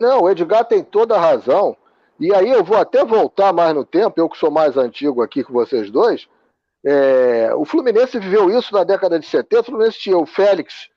Não, 0.00 0.22
o 0.22 0.30
Edgar 0.30 0.64
tem 0.64 0.82
toda 0.82 1.16
a 1.16 1.20
razão. 1.20 1.76
E 2.18 2.34
aí 2.34 2.50
eu 2.50 2.64
vou 2.64 2.76
até 2.76 3.04
voltar 3.04 3.52
mais 3.52 3.74
no 3.74 3.84
tempo, 3.84 4.20
eu 4.20 4.28
que 4.28 4.38
sou 4.38 4.50
mais 4.50 4.76
antigo 4.76 5.22
aqui 5.22 5.44
que 5.44 5.52
vocês 5.52 5.90
dois. 5.90 6.28
É, 6.84 7.52
o 7.54 7.64
Fluminense 7.64 8.18
viveu 8.18 8.50
isso 8.50 8.72
na 8.74 8.82
década 8.82 9.18
de 9.18 9.26
70. 9.26 9.60
O 9.60 9.64
Fluminense 9.64 9.98
tinha 10.00 10.18
o 10.18 10.26
Félix, 10.26 10.88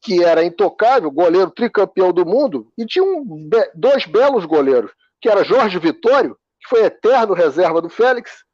que 0.00 0.22
era 0.22 0.44
intocável, 0.44 1.10
goleiro 1.10 1.50
tricampeão 1.50 2.12
do 2.12 2.24
mundo, 2.24 2.70
e 2.78 2.86
tinha 2.86 3.04
um, 3.04 3.48
dois 3.74 4.06
belos 4.06 4.44
goleiros, 4.44 4.92
que 5.20 5.28
era 5.28 5.44
Jorge 5.44 5.78
Vitório, 5.78 6.36
que 6.60 6.68
foi 6.68 6.84
eterno 6.84 7.34
reserva 7.34 7.80
do 7.80 7.88
Félix, 7.88 8.44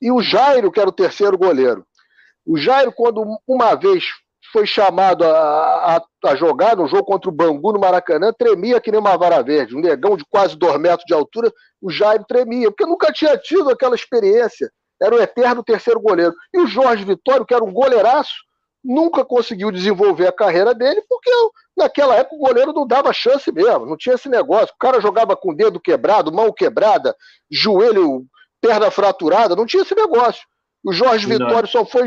e 0.00 0.10
o 0.10 0.22
Jairo, 0.22 0.70
que 0.70 0.80
era 0.80 0.88
o 0.88 0.92
terceiro 0.92 1.36
goleiro. 1.36 1.86
O 2.46 2.56
Jairo, 2.56 2.92
quando 2.92 3.24
uma 3.46 3.74
vez 3.74 4.04
foi 4.52 4.66
chamado 4.66 5.24
a, 5.24 5.96
a, 5.96 6.02
a, 6.30 6.36
jogar 6.36 6.76
no 6.76 6.86
jogo 6.86 7.04
contra 7.04 7.28
o 7.28 7.32
Bangu 7.32 7.72
no 7.72 7.80
Maracanã, 7.80 8.32
tremia 8.32 8.80
que 8.80 8.90
nem 8.90 9.00
uma 9.00 9.16
vara 9.16 9.42
verde. 9.42 9.76
Um 9.76 9.80
negão 9.80 10.16
de 10.16 10.24
quase 10.30 10.56
dois 10.56 10.78
metros 10.78 11.04
de 11.06 11.12
altura, 11.12 11.52
o 11.80 11.90
Jairo 11.90 12.24
tremia, 12.26 12.70
porque 12.70 12.86
nunca 12.86 13.12
tinha 13.12 13.36
tido 13.36 13.70
aquela 13.70 13.94
experiência. 13.94 14.70
Era 15.02 15.14
o 15.14 15.20
eterno 15.20 15.62
terceiro 15.62 16.00
goleiro. 16.00 16.32
E 16.54 16.60
o 16.60 16.66
Jorge 16.66 17.04
Vitório, 17.04 17.44
que 17.44 17.54
era 17.54 17.64
um 17.64 17.72
goleiraço, 17.72 18.32
nunca 18.86 19.24
conseguiu 19.24 19.72
desenvolver 19.72 20.28
a 20.28 20.32
carreira 20.32 20.72
dele, 20.72 21.02
porque 21.08 21.30
naquela 21.76 22.14
época 22.14 22.36
o 22.36 22.46
goleiro 22.46 22.72
não 22.72 22.86
dava 22.86 23.12
chance 23.12 23.50
mesmo, 23.50 23.84
não 23.84 23.96
tinha 23.96 24.14
esse 24.14 24.28
negócio. 24.28 24.72
O 24.74 24.78
cara 24.78 25.00
jogava 25.00 25.36
com 25.36 25.52
dedo 25.52 25.80
quebrado, 25.80 26.32
mão 26.32 26.52
quebrada, 26.52 27.14
joelho, 27.50 28.24
perna 28.60 28.90
fraturada, 28.90 29.56
não 29.56 29.66
tinha 29.66 29.82
esse 29.82 29.94
negócio. 29.94 30.46
O 30.84 30.92
Jorge 30.92 31.26
não. 31.26 31.36
Vitório 31.36 31.68
só 31.68 31.84
foi 31.84 32.06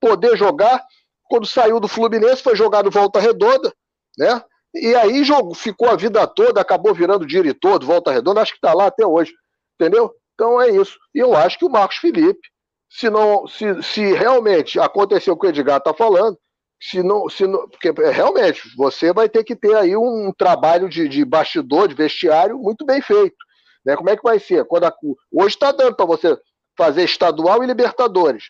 poder 0.00 0.36
jogar 0.36 0.82
quando 1.24 1.46
saiu 1.46 1.78
do 1.78 1.86
Fluminense, 1.86 2.42
foi 2.42 2.56
jogado 2.56 2.90
volta 2.90 3.20
redonda, 3.20 3.72
né? 4.18 4.42
E 4.74 4.94
aí 4.96 5.24
jogou, 5.24 5.54
ficou 5.54 5.88
a 5.88 5.96
vida 5.96 6.26
toda, 6.26 6.60
acabou 6.60 6.92
virando 6.92 7.26
diretor 7.26 7.78
do 7.78 7.86
Volta 7.86 8.10
Redonda, 8.10 8.42
acho 8.42 8.52
que 8.52 8.58
está 8.58 8.74
lá 8.74 8.86
até 8.86 9.06
hoje, 9.06 9.32
entendeu? 9.74 10.12
Então 10.34 10.60
é 10.60 10.68
isso. 10.68 10.98
E 11.14 11.18
eu 11.18 11.34
acho 11.34 11.58
que 11.58 11.64
o 11.64 11.70
Marcos 11.70 11.96
Felipe 11.96 12.40
se 12.88 13.10
não 13.10 13.46
se, 13.46 13.82
se 13.82 14.12
realmente 14.14 14.80
aconteceu 14.80 15.34
o 15.34 15.38
que 15.38 15.46
o 15.46 15.50
Edgar 15.50 15.78
está 15.78 15.92
falando, 15.92 16.38
se 16.80 17.02
não, 17.02 17.28
se 17.28 17.46
não, 17.46 17.68
porque 17.68 17.88
é, 17.88 18.10
realmente 18.10 18.62
você 18.76 19.12
vai 19.12 19.28
ter 19.28 19.44
que 19.44 19.56
ter 19.56 19.74
aí 19.76 19.96
um 19.96 20.32
trabalho 20.36 20.88
de, 20.88 21.08
de 21.08 21.24
bastidor, 21.24 21.88
de 21.88 21.94
vestiário 21.94 22.58
muito 22.58 22.84
bem 22.86 23.02
feito. 23.02 23.36
Né? 23.84 23.96
Como 23.96 24.08
é 24.10 24.16
que 24.16 24.22
vai 24.22 24.38
ser? 24.38 24.64
Quando 24.64 24.84
a, 24.84 24.94
hoje 25.32 25.54
está 25.54 25.72
dando 25.72 25.96
para 25.96 26.06
você 26.06 26.36
fazer 26.76 27.02
estadual 27.02 27.62
e 27.62 27.66
Libertadores. 27.66 28.44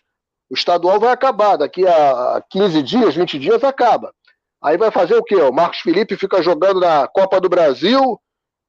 O 0.49 0.55
estadual 0.55 0.99
vai 0.99 1.11
acabar, 1.11 1.57
daqui 1.57 1.85
a 1.87 2.43
15 2.49 2.83
dias, 2.83 3.15
20 3.15 3.39
dias 3.39 3.63
acaba. 3.63 4.13
Aí 4.61 4.77
vai 4.77 4.91
fazer 4.91 5.15
o 5.15 5.23
quê? 5.23 5.35
O 5.35 5.51
Marcos 5.51 5.79
Felipe 5.79 6.15
fica 6.15 6.41
jogando 6.43 6.79
na 6.79 7.07
Copa 7.07 7.39
do 7.39 7.49
Brasil 7.49 8.19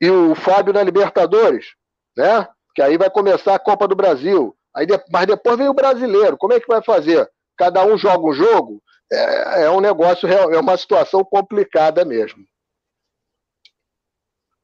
e 0.01 0.11
o 0.11 0.35
Fábio 0.35 0.73
na 0.73 0.83
Libertadores, 0.83 1.75
né? 2.16 2.49
Que 2.75 2.83
aí 2.83 2.97
vai 2.97 3.11
começar 3.11 3.55
a 3.55 3.59
Copa 3.59 3.89
do 3.89 3.97
Brasil. 3.97 4.55
Aí, 4.75 4.87
mas 5.12 5.27
depois 5.27 5.57
vem 5.57 5.68
o 5.68 5.75
brasileiro. 5.75 6.37
Como 6.37 6.53
é 6.53 6.61
que 6.61 6.68
vai 6.68 6.83
fazer? 6.83 7.29
Cada 7.57 7.85
um 7.85 7.99
joga 7.99 8.27
um 8.27 8.33
jogo? 8.33 8.83
É, 9.12 9.64
é 9.64 9.71
um 9.71 9.81
negócio, 9.81 10.29
é 10.29 10.59
uma 10.59 10.77
situação 10.77 11.25
complicada 11.25 12.05
mesmo. 12.05 12.45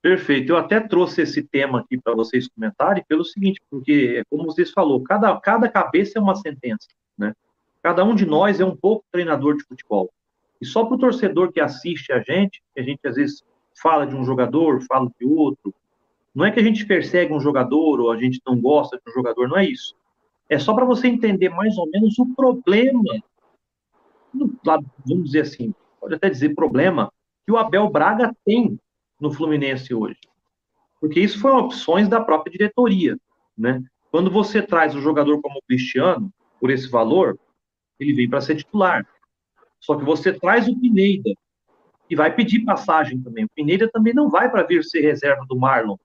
Perfeito. 0.00 0.52
Eu 0.52 0.57
até 0.57 0.78
trouxe 0.78 1.22
esse 1.22 1.42
tema 1.42 1.80
aqui 1.80 1.98
para 2.00 2.14
vocês 2.14 2.46
comentarem 2.46 3.04
pelo 3.09 3.24
seguinte, 3.24 3.61
porque, 3.68 4.22
como 4.30 4.44
vocês 4.44 4.70
falou, 4.70 5.02
cada, 5.02 5.36
cada 5.40 5.68
cabeça 5.68 6.18
é 6.18 6.22
uma 6.22 6.36
sentença, 6.36 6.86
né? 7.18 7.34
Cada 7.82 8.04
um 8.04 8.14
de 8.14 8.24
nós 8.24 8.61
é 8.61 8.64
um 8.64 8.76
pouco 8.76 9.04
treinador 9.11 9.57
de 9.57 9.64
futebol. 9.64 10.09
E 10.61 10.64
só 10.64 10.84
para 10.84 10.94
o 10.94 10.98
torcedor 10.98 11.52
que 11.52 11.61
assiste 11.61 12.12
a 12.12 12.20
gente, 12.20 12.62
que 12.72 12.80
a 12.80 12.84
gente 12.84 13.00
às 13.04 13.16
vezes 13.16 13.42
fala 13.82 14.07
de 14.07 14.14
um 14.14 14.24
jogador, 14.24 14.80
fala 14.82 15.11
de 15.18 15.26
outro, 15.26 15.74
não 16.37 16.45
é 16.45 16.53
que 16.53 16.61
a 16.61 16.62
gente 16.62 16.84
persegue 16.84 17.32
um 17.32 17.41
jogador 17.41 17.99
ou 17.99 18.12
a 18.12 18.20
gente 18.20 18.43
não 18.47 18.61
gosta 18.61 18.99
de 18.99 19.11
um 19.11 19.14
jogador, 19.14 19.49
não 19.49 19.57
é 19.57 19.64
isso. 19.64 19.97
É 20.51 20.59
só 20.59 20.74
para 20.74 20.84
você 20.84 21.09
entender 21.09 21.49
mais 21.49 21.78
ou 21.78 21.89
menos 21.89 22.18
o 22.18 22.26
problema, 22.34 23.03
vamos 25.07 25.24
dizer 25.24 25.41
assim, 25.41 25.74
pode 25.99 26.14
até 26.14 26.28
dizer 26.28 26.55
problema, 26.55 27.11
que 27.47 27.51
o 27.51 27.57
Abel 27.57 27.89
Braga 27.89 28.37
tem 28.45 28.78
no 29.18 29.32
Fluminense 29.32 29.95
hoje. 29.95 30.20
Porque 31.01 31.20
isso 31.20 31.41
foram 31.41 31.61
opções 31.61 32.07
da 32.07 32.20
própria 32.20 32.53
diretoria, 32.53 33.16
né? 33.57 33.82
Quando 34.11 34.30
você 34.30 34.61
traz 34.61 34.95
um 34.95 35.01
jogador 35.01 35.41
como 35.41 35.59
o 35.59 35.62
Cristiano, 35.62 36.30
por 36.61 36.70
esse 36.70 36.91
valor, 36.91 37.39
ele 37.99 38.12
vem 38.12 38.28
para 38.28 38.43
ser 38.43 38.57
titular. 38.57 39.07
Só 39.80 39.97
que 39.97 40.05
você 40.05 40.34
traz 40.34 40.68
o 40.68 40.78
Pineda, 40.78 41.30
e 42.11 42.14
vai 42.14 42.34
pedir 42.34 42.62
passagem 42.64 43.22
também. 43.22 43.47
O 43.47 43.51
Pineda 43.55 43.91
também 43.91 44.12
não 44.12 44.28
vai 44.28 44.51
para 44.51 44.62
vir 44.64 44.84
ser 44.84 45.01
reserva 45.01 45.45
do 45.49 45.57
Marlon 45.57 45.97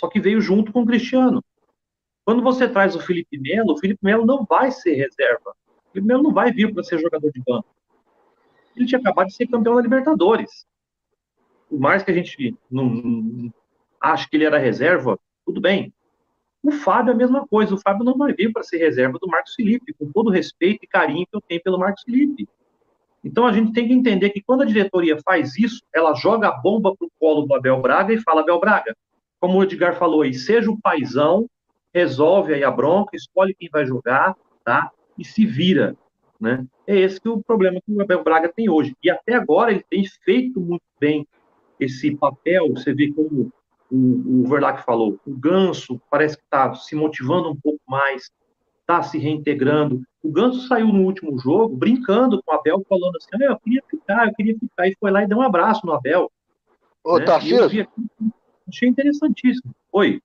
só 0.00 0.08
que 0.08 0.18
veio 0.18 0.40
junto 0.40 0.72
com 0.72 0.80
o 0.80 0.86
Cristiano. 0.86 1.44
Quando 2.24 2.42
você 2.42 2.66
traz 2.66 2.96
o 2.96 3.00
Felipe 3.00 3.38
Melo, 3.38 3.74
o 3.74 3.78
Felipe 3.78 4.00
Melo 4.02 4.24
não 4.24 4.46
vai 4.46 4.70
ser 4.70 4.94
reserva. 4.94 5.50
O 5.50 5.92
Felipe 5.92 6.08
Melo 6.08 6.22
não 6.22 6.32
vai 6.32 6.50
vir 6.50 6.72
para 6.72 6.82
ser 6.82 6.98
jogador 6.98 7.30
de 7.30 7.42
banco. 7.46 7.68
Ele 8.74 8.86
tinha 8.86 8.98
acabado 8.98 9.26
de 9.26 9.34
ser 9.34 9.46
campeão 9.46 9.74
da 9.74 9.82
Libertadores. 9.82 10.66
Por 11.68 11.78
mais 11.78 12.02
que 12.02 12.10
a 12.10 12.14
gente 12.14 12.56
não, 12.70 12.86
não 12.86 13.52
ache 14.00 14.26
que 14.30 14.38
ele 14.38 14.46
era 14.46 14.56
reserva, 14.56 15.18
tudo 15.44 15.60
bem. 15.60 15.92
O 16.62 16.72
Fábio 16.72 17.10
é 17.10 17.14
a 17.14 17.18
mesma 17.18 17.46
coisa. 17.46 17.74
O 17.74 17.78
Fábio 17.78 18.02
não 18.02 18.16
vai 18.16 18.32
vir 18.32 18.50
para 18.52 18.62
ser 18.62 18.78
reserva 18.78 19.18
do 19.20 19.28
Marcos 19.28 19.54
Felipe, 19.54 19.92
com 19.92 20.10
todo 20.10 20.28
o 20.28 20.32
respeito 20.32 20.82
e 20.82 20.88
carinho 20.88 21.26
que 21.26 21.36
eu 21.36 21.42
tenho 21.42 21.62
pelo 21.62 21.78
Marcos 21.78 22.04
Felipe. 22.04 22.48
Então 23.22 23.46
a 23.46 23.52
gente 23.52 23.72
tem 23.72 23.86
que 23.86 23.92
entender 23.92 24.30
que 24.30 24.40
quando 24.40 24.62
a 24.62 24.66
diretoria 24.66 25.18
faz 25.22 25.58
isso, 25.58 25.82
ela 25.94 26.14
joga 26.14 26.48
a 26.48 26.52
bomba 26.52 26.96
para 26.96 27.06
o 27.06 27.10
colo 27.18 27.42
do 27.42 27.54
Abel 27.54 27.82
Braga 27.82 28.14
e 28.14 28.22
fala: 28.22 28.40
Abel 28.40 28.58
Braga, 28.58 28.96
como 29.40 29.58
o 29.58 29.62
Edgar 29.62 29.96
falou 29.96 30.22
aí, 30.22 30.34
seja 30.34 30.70
o 30.70 30.80
paizão, 30.80 31.48
resolve 31.92 32.54
aí 32.54 32.62
a 32.62 32.70
bronca, 32.70 33.16
escolhe 33.16 33.54
quem 33.54 33.68
vai 33.72 33.86
jogar, 33.86 34.36
tá? 34.64 34.90
E 35.18 35.24
se 35.24 35.46
vira, 35.46 35.96
né? 36.40 36.66
É 36.86 36.96
esse 36.96 37.20
que 37.20 37.28
é 37.28 37.30
o 37.30 37.42
problema 37.42 37.80
que 37.84 37.92
o 37.92 38.00
Abel 38.00 38.22
Braga 38.22 38.52
tem 38.54 38.68
hoje. 38.68 38.94
E 39.02 39.10
até 39.10 39.34
agora 39.34 39.72
ele 39.72 39.84
tem 39.88 40.04
feito 40.24 40.60
muito 40.60 40.84
bem 40.98 41.26
esse 41.78 42.14
papel, 42.14 42.68
você 42.68 42.92
vê 42.92 43.10
como 43.10 43.50
o, 43.90 44.42
o 44.42 44.48
Verlac 44.48 44.84
falou, 44.84 45.18
o 45.26 45.34
Ganso 45.34 46.00
parece 46.10 46.36
que 46.36 46.44
está 46.44 46.74
se 46.74 46.94
motivando 46.94 47.50
um 47.50 47.56
pouco 47.56 47.80
mais, 47.88 48.30
está 48.80 49.02
se 49.02 49.18
reintegrando. 49.18 50.02
O 50.22 50.30
Ganso 50.30 50.68
saiu 50.68 50.88
no 50.88 51.02
último 51.04 51.38
jogo 51.38 51.74
brincando 51.74 52.42
com 52.42 52.52
o 52.52 52.54
Abel, 52.54 52.84
falando 52.88 53.16
assim, 53.16 53.42
ah, 53.42 53.52
eu 53.52 53.58
queria 53.58 53.82
ficar, 53.90 54.28
eu 54.28 54.34
queria 54.34 54.58
ficar, 54.58 54.88
e 54.88 54.96
foi 55.00 55.10
lá 55.10 55.22
e 55.22 55.26
deu 55.26 55.38
um 55.38 55.42
abraço 55.42 55.86
no 55.86 55.92
Abel. 55.92 56.30
Ô, 57.02 57.18
né? 57.18 57.24
Tarcísio, 57.24 57.88
Achei 58.70 58.88
interessantíssimo. 58.88 59.74
Oi. 59.92 60.22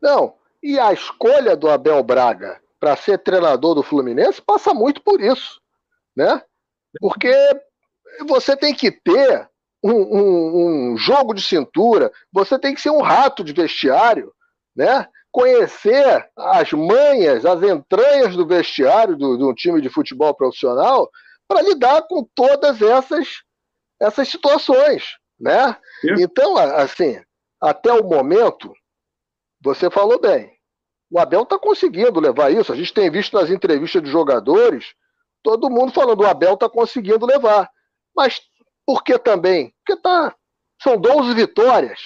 Não, 0.00 0.34
e 0.62 0.78
a 0.78 0.92
escolha 0.92 1.56
do 1.56 1.68
Abel 1.68 2.02
Braga 2.02 2.60
para 2.78 2.96
ser 2.96 3.18
treinador 3.18 3.74
do 3.74 3.82
Fluminense 3.82 4.40
passa 4.40 4.72
muito 4.74 5.02
por 5.02 5.20
isso, 5.20 5.60
né? 6.14 6.42
Porque 7.00 7.32
você 8.26 8.56
tem 8.56 8.74
que 8.74 8.90
ter 8.90 9.48
um, 9.82 9.92
um, 9.92 10.92
um, 10.92 10.96
jogo 10.96 11.34
de 11.34 11.42
cintura, 11.42 12.12
você 12.32 12.58
tem 12.58 12.74
que 12.74 12.80
ser 12.80 12.90
um 12.90 13.00
rato 13.00 13.42
de 13.42 13.52
vestiário, 13.52 14.32
né? 14.76 15.06
Conhecer 15.32 16.28
as 16.36 16.72
manhas, 16.72 17.46
as 17.46 17.62
entranhas 17.62 18.36
do 18.36 18.46
vestiário 18.46 19.16
de 19.16 19.24
um 19.24 19.54
time 19.54 19.80
de 19.80 19.88
futebol 19.88 20.34
profissional 20.34 21.08
para 21.48 21.62
lidar 21.62 22.02
com 22.02 22.28
todas 22.34 22.82
essas 22.82 23.28
essas 24.00 24.28
situações, 24.28 25.04
né? 25.38 25.76
Então, 26.18 26.56
assim, 26.56 27.20
até 27.60 27.92
o 27.92 28.04
momento, 28.04 28.72
você 29.62 29.90
falou 29.90 30.18
bem. 30.18 30.50
O 31.10 31.18
Abel 31.18 31.42
está 31.42 31.58
conseguindo 31.58 32.20
levar 32.20 32.50
isso. 32.50 32.72
A 32.72 32.76
gente 32.76 32.94
tem 32.94 33.10
visto 33.10 33.36
nas 33.36 33.50
entrevistas 33.50 34.02
de 34.02 34.10
jogadores, 34.10 34.94
todo 35.42 35.70
mundo 35.70 35.92
falando 35.92 36.20
o 36.20 36.26
Abel 36.26 36.54
está 36.54 36.68
conseguindo 36.68 37.26
levar. 37.26 37.68
Mas 38.14 38.40
por 38.86 39.02
que 39.02 39.18
também? 39.18 39.74
Porque 39.84 40.00
tá, 40.00 40.34
são 40.82 40.98
12 40.98 41.34
vitórias. 41.34 42.00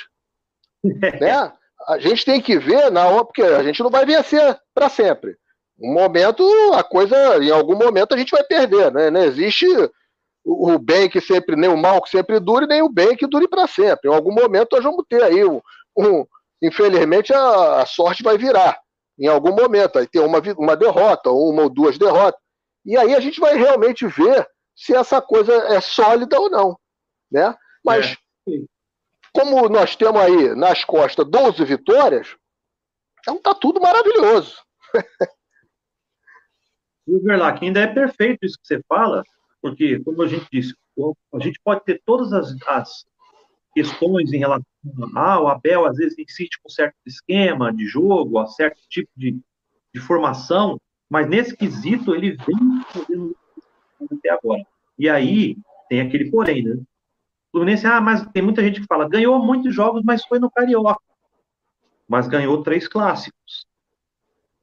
né? 1.20 1.52
A 1.86 1.98
gente 1.98 2.24
tem 2.24 2.40
que 2.40 2.58
ver 2.58 2.90
na 2.90 3.06
hora, 3.06 3.24
porque 3.24 3.42
a 3.42 3.62
gente 3.62 3.82
não 3.82 3.90
vai 3.90 4.06
vencer 4.06 4.58
para 4.74 4.88
sempre. 4.88 5.36
Um 5.78 5.92
momento, 5.92 6.44
a 6.72 6.82
coisa, 6.82 7.42
em 7.42 7.50
algum 7.50 7.76
momento 7.76 8.14
a 8.14 8.18
gente 8.18 8.30
vai 8.30 8.44
perder, 8.44 8.92
né? 8.92 9.10
Não 9.10 9.22
existe 9.22 9.66
o 10.44 10.78
bem 10.78 11.08
que 11.08 11.20
sempre, 11.20 11.56
nem 11.56 11.70
o 11.70 11.76
mal 11.76 12.02
que 12.02 12.10
sempre 12.10 12.38
dure, 12.38 12.66
nem 12.66 12.82
o 12.82 12.88
bem 12.88 13.16
que 13.16 13.26
dure 13.26 13.48
para 13.48 13.66
sempre. 13.66 14.10
Em 14.10 14.14
algum 14.14 14.32
momento 14.32 14.74
nós 14.74 14.84
vamos 14.84 15.04
ter 15.08 15.22
aí 15.22 15.44
um. 15.44 15.60
um 15.96 16.26
infelizmente 16.62 17.32
a, 17.32 17.80
a, 17.80 17.86
sorte 17.86 18.22
vai 18.22 18.36
virar. 18.36 18.78
Em 19.18 19.26
algum 19.26 19.54
momento, 19.54 19.98
aí 19.98 20.06
tem 20.06 20.20
uma, 20.20 20.40
uma 20.58 20.76
derrota, 20.76 21.30
uma 21.30 21.62
ou 21.62 21.70
duas 21.70 21.96
derrotas. 21.96 22.40
E 22.84 22.96
aí 22.96 23.14
a 23.14 23.20
gente 23.20 23.40
vai 23.40 23.56
realmente 23.56 24.06
ver 24.06 24.46
se 24.74 24.94
essa 24.94 25.22
coisa 25.22 25.52
é 25.52 25.80
sólida 25.80 26.38
ou 26.38 26.50
não. 26.50 26.78
Né? 27.30 27.54
Mas, 27.84 28.16
é. 28.48 28.52
como 29.32 29.68
nós 29.68 29.94
temos 29.96 30.20
aí 30.20 30.54
nas 30.54 30.84
costas 30.84 31.26
12 31.26 31.64
vitórias, 31.64 32.36
então 33.20 33.40
tá 33.40 33.54
tudo 33.54 33.80
maravilhoso. 33.80 34.56
o 37.06 37.20
Verlac, 37.22 37.64
ainda 37.64 37.80
é 37.80 37.86
perfeito 37.86 38.44
isso 38.44 38.58
que 38.60 38.66
você 38.66 38.82
fala, 38.88 39.22
porque, 39.64 39.98
como 40.00 40.20
a 40.20 40.28
gente 40.28 40.46
disse, 40.52 40.74
a 41.32 41.38
gente 41.42 41.58
pode 41.64 41.82
ter 41.84 42.02
todas 42.04 42.34
as, 42.34 42.54
as 42.66 43.06
questões 43.72 44.30
em 44.30 44.36
relação 44.36 44.66
a, 45.16 45.32
ah, 45.32 45.40
o 45.40 45.48
Abel 45.48 45.86
às 45.86 45.96
vezes 45.96 46.18
insiste 46.18 46.60
com 46.62 46.68
certo 46.68 46.94
esquema 47.06 47.72
de 47.72 47.86
jogo, 47.86 48.38
a 48.38 48.46
certo 48.46 48.78
tipo 48.90 49.08
de, 49.16 49.40
de 49.94 50.00
formação, 50.02 50.78
mas 51.08 51.26
nesse 51.26 51.56
quesito 51.56 52.14
ele 52.14 52.36
vem 52.36 52.82
fazendo 52.92 53.34
até 54.12 54.28
agora. 54.28 54.62
E 54.98 55.08
aí, 55.08 55.56
tem 55.88 56.02
aquele 56.02 56.30
porém, 56.30 56.62
né? 56.62 56.74
O 56.74 56.86
Fluminense, 57.52 57.86
ah, 57.86 58.02
mas 58.02 58.22
tem 58.32 58.42
muita 58.42 58.62
gente 58.62 58.82
que 58.82 58.86
fala, 58.86 59.08
ganhou 59.08 59.42
muitos 59.42 59.74
jogos, 59.74 60.02
mas 60.04 60.26
foi 60.26 60.38
no 60.38 60.50
Carioca. 60.50 61.00
Mas 62.06 62.28
ganhou 62.28 62.62
três 62.62 62.86
clássicos. 62.86 63.64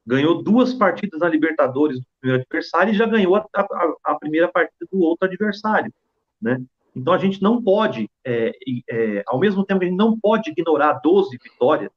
Ganhou 0.06 0.42
duas 0.42 0.74
partidas 0.74 1.20
na 1.20 1.28
Libertadores 1.28 1.98
do 1.98 2.06
primeiro 2.20 2.42
adversário 2.42 2.92
e 2.92 2.96
já 2.96 3.06
ganhou 3.06 3.36
a, 3.36 3.46
a, 3.54 3.94
a 4.04 4.14
primeira 4.16 4.48
partida 4.48 4.86
do 4.90 5.00
outro 5.00 5.28
adversário, 5.28 5.92
né? 6.40 6.60
Então 6.94 7.12
a 7.14 7.18
gente 7.18 7.42
não 7.42 7.62
pode, 7.62 8.10
é, 8.24 8.52
é, 8.90 9.22
ao 9.26 9.38
mesmo 9.38 9.64
tempo, 9.64 9.82
a 9.82 9.86
gente 9.86 9.96
não 9.96 10.18
pode 10.18 10.50
ignorar 10.50 11.00
12 11.02 11.38
vitórias, 11.42 11.90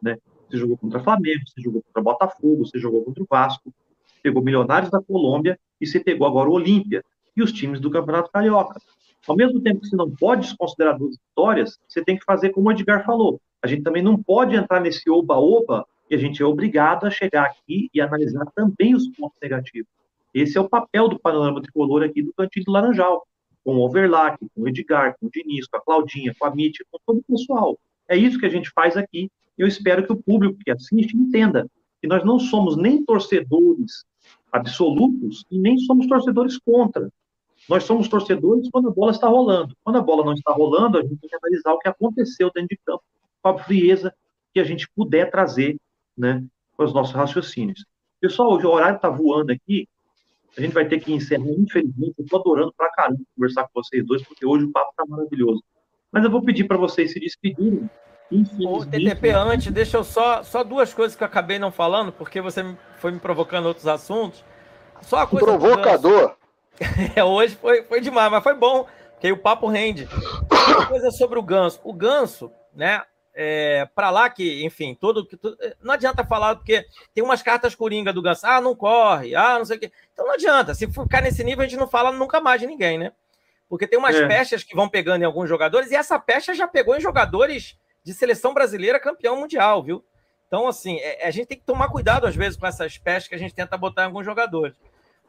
né? 0.00 0.16
Você 0.48 0.58
jogou 0.58 0.76
contra 0.76 1.02
Flamengo, 1.02 1.42
você 1.46 1.60
jogou 1.60 1.82
contra 1.82 2.02
Botafogo, 2.02 2.64
você 2.64 2.78
jogou 2.78 3.04
contra 3.04 3.22
o 3.22 3.26
Vasco, 3.28 3.74
pegou 4.22 4.42
Milionários 4.42 4.90
da 4.90 5.02
Colômbia 5.02 5.58
e 5.80 5.86
você 5.86 5.98
pegou 5.98 6.26
agora 6.26 6.48
o 6.48 6.52
Olímpia 6.52 7.04
e 7.36 7.42
os 7.42 7.52
times 7.52 7.80
do 7.80 7.90
Campeonato 7.90 8.30
Carioca. 8.30 8.80
Ao 9.26 9.34
mesmo 9.34 9.60
tempo 9.60 9.80
que 9.80 9.88
você 9.88 9.96
não 9.96 10.10
pode 10.10 10.42
desconsiderar 10.42 10.96
duas 10.96 11.16
vitórias, 11.16 11.78
você 11.88 12.04
tem 12.04 12.16
que 12.16 12.24
fazer 12.24 12.50
como 12.50 12.68
o 12.68 12.72
Edgar 12.72 13.04
falou. 13.04 13.40
A 13.62 13.66
gente 13.66 13.82
também 13.82 14.02
não 14.02 14.22
pode 14.22 14.54
entrar 14.54 14.80
nesse 14.80 15.10
oba-oba 15.10 15.84
e 16.08 16.14
a 16.14 16.18
gente 16.18 16.42
é 16.42 16.46
obrigado 16.46 17.06
a 17.06 17.10
chegar 17.10 17.44
aqui 17.44 17.88
e 17.92 18.00
analisar 18.00 18.46
também 18.54 18.94
os 18.94 19.08
pontos 19.08 19.38
negativos. 19.42 19.90
Esse 20.32 20.58
é 20.58 20.60
o 20.60 20.68
papel 20.68 21.08
do 21.08 21.18
panorama 21.18 21.62
tricolor 21.62 22.02
aqui 22.02 22.22
do 22.22 22.32
Cantinho 22.32 22.66
do 22.66 22.72
Laranjal 22.72 23.26
com 23.64 23.76
o 23.76 23.84
Overlack, 23.84 24.38
com 24.54 24.62
o 24.62 24.68
Edgar, 24.68 25.16
com 25.18 25.26
o 25.26 25.30
Diniz, 25.30 25.66
com 25.66 25.76
a 25.76 25.80
Claudinha, 25.80 26.32
com 26.38 26.46
a 26.46 26.54
Mitch, 26.54 26.78
com 26.90 26.98
todo 27.04 27.18
o 27.18 27.32
pessoal. 27.32 27.76
É 28.08 28.16
isso 28.16 28.38
que 28.38 28.46
a 28.46 28.48
gente 28.48 28.70
faz 28.70 28.96
aqui. 28.96 29.28
Eu 29.58 29.66
espero 29.66 30.06
que 30.06 30.12
o 30.12 30.22
público 30.22 30.58
que 30.64 30.70
assiste 30.70 31.16
entenda 31.16 31.68
que 32.00 32.06
nós 32.06 32.24
não 32.24 32.38
somos 32.38 32.76
nem 32.76 33.04
torcedores 33.04 34.04
absolutos 34.52 35.44
e 35.50 35.58
nem 35.58 35.76
somos 35.78 36.06
torcedores 36.06 36.58
contra. 36.58 37.10
Nós 37.68 37.82
somos 37.82 38.06
torcedores 38.06 38.68
quando 38.70 38.88
a 38.88 38.92
bola 38.92 39.10
está 39.10 39.26
rolando. 39.26 39.74
Quando 39.82 39.96
a 39.96 40.02
bola 40.02 40.24
não 40.24 40.34
está 40.34 40.52
rolando, 40.52 40.98
a 40.98 41.02
gente 41.02 41.16
tem 41.16 41.28
que 41.28 41.36
analisar 41.36 41.72
o 41.72 41.78
que 41.78 41.88
aconteceu 41.88 42.50
dentro 42.54 42.68
de 42.68 42.80
campo 42.84 43.02
com 43.42 43.48
a 43.48 43.58
frieza 43.58 44.14
que 44.54 44.60
a 44.60 44.64
gente 44.64 44.88
puder 44.94 45.30
trazer 45.30 45.76
né, 46.16 46.44
para 46.76 46.86
os 46.86 46.94
nossos 46.94 47.14
raciocínios. 47.14 47.84
Pessoal, 48.20 48.50
o 48.50 48.68
horário 48.68 48.96
está 48.96 49.08
voando 49.08 49.52
aqui. 49.52 49.88
A 50.56 50.60
gente 50.60 50.72
vai 50.72 50.86
ter 50.86 51.00
que 51.00 51.12
encerrar, 51.12 51.50
infelizmente. 51.50 52.14
Eu 52.18 52.24
estou 52.24 52.40
adorando 52.40 52.72
pra 52.76 52.90
caramba 52.90 53.20
conversar 53.34 53.64
com 53.64 53.82
vocês 53.82 54.04
dois, 54.06 54.22
porque 54.22 54.46
hoje 54.46 54.64
o 54.64 54.72
papo 54.72 54.90
está 54.90 55.04
maravilhoso. 55.06 55.62
Mas 56.10 56.24
eu 56.24 56.30
vou 56.30 56.42
pedir 56.42 56.64
para 56.64 56.78
vocês 56.78 57.12
se 57.12 57.20
despedirem. 57.20 57.90
O 58.30 58.84
TTP, 58.84 59.30
antes, 59.30 59.72
deixa 59.72 59.98
eu 59.98 60.04
só, 60.04 60.42
só 60.42 60.64
duas 60.64 60.92
coisas 60.92 61.16
que 61.16 61.22
eu 61.22 61.26
acabei 61.26 61.58
não 61.58 61.70
falando, 61.70 62.10
porque 62.10 62.40
você 62.40 62.64
foi 62.96 63.12
me 63.12 63.20
provocando 63.20 63.66
outros 63.66 63.86
assuntos. 63.86 64.44
Só 65.02 65.18
a 65.18 65.26
coisa. 65.26 65.46
Provocador! 65.46 66.36
É, 67.16 67.24
hoje 67.24 67.56
foi, 67.56 67.84
foi 67.84 68.02
demais, 68.02 68.30
mas 68.30 68.42
foi 68.42 68.52
bom, 68.52 68.86
porque 69.12 69.28
aí 69.28 69.32
o 69.32 69.38
papo 69.38 69.66
rende. 69.66 70.06
Uma 70.50 70.86
coisa 70.86 71.10
sobre 71.10 71.38
o 71.38 71.42
ganso. 71.42 71.80
O 71.82 71.90
ganso, 71.90 72.52
né? 72.74 73.02
É, 73.38 73.86
para 73.94 74.08
lá 74.08 74.30
que, 74.30 74.64
enfim, 74.64 74.96
todo, 74.98 75.26
todo, 75.26 75.58
não 75.82 75.92
adianta 75.92 76.24
falar 76.24 76.56
porque 76.56 76.86
tem 77.14 77.22
umas 77.22 77.42
cartas 77.42 77.74
coringa 77.74 78.10
do 78.10 78.22
Ganso, 78.22 78.46
ah, 78.46 78.62
não 78.62 78.74
corre, 78.74 79.34
ah, 79.34 79.58
não 79.58 79.64
sei 79.66 79.76
o 79.76 79.80
quê. 79.80 79.92
Então 80.10 80.24
não 80.24 80.32
adianta. 80.32 80.74
Se 80.74 80.90
ficar 80.90 81.20
nesse 81.20 81.44
nível, 81.44 81.62
a 81.62 81.68
gente 81.68 81.78
não 81.78 81.86
fala 81.86 82.10
nunca 82.10 82.40
mais 82.40 82.62
de 82.62 82.66
ninguém, 82.66 82.96
né? 82.96 83.12
Porque 83.68 83.86
tem 83.86 83.98
umas 83.98 84.16
é. 84.16 84.26
pestas 84.26 84.64
que 84.64 84.74
vão 84.74 84.88
pegando 84.88 85.20
em 85.20 85.26
alguns 85.26 85.50
jogadores, 85.50 85.90
e 85.90 85.94
essa 85.94 86.18
pecha 86.18 86.54
já 86.54 86.66
pegou 86.66 86.96
em 86.96 87.00
jogadores 87.00 87.76
de 88.02 88.14
seleção 88.14 88.54
brasileira 88.54 88.98
campeão 88.98 89.36
mundial, 89.36 89.82
viu? 89.82 90.02
Então, 90.46 90.66
assim, 90.66 90.96
é, 91.00 91.26
a 91.26 91.30
gente 91.30 91.48
tem 91.48 91.58
que 91.58 91.64
tomar 91.64 91.88
cuidado 91.88 92.26
às 92.26 92.34
vezes 92.34 92.58
com 92.58 92.66
essas 92.66 92.96
pestas 92.96 93.28
que 93.28 93.34
a 93.34 93.38
gente 93.38 93.54
tenta 93.54 93.76
botar 93.76 94.02
em 94.02 94.06
alguns 94.06 94.24
jogadores. 94.24 94.74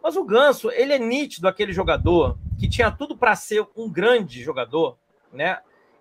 Mas 0.02 0.16
o 0.16 0.24
Ganso, 0.24 0.72
ele 0.72 0.94
é 0.94 1.00
nítido 1.00 1.48
aquele 1.48 1.74
jogador 1.74 2.38
que 2.58 2.70
tinha 2.70 2.90
tudo 2.90 3.18
para 3.18 3.36
ser 3.36 3.68
um 3.76 3.92
grande 3.92 4.42
jogador, 4.42 4.98
né? 5.34 5.60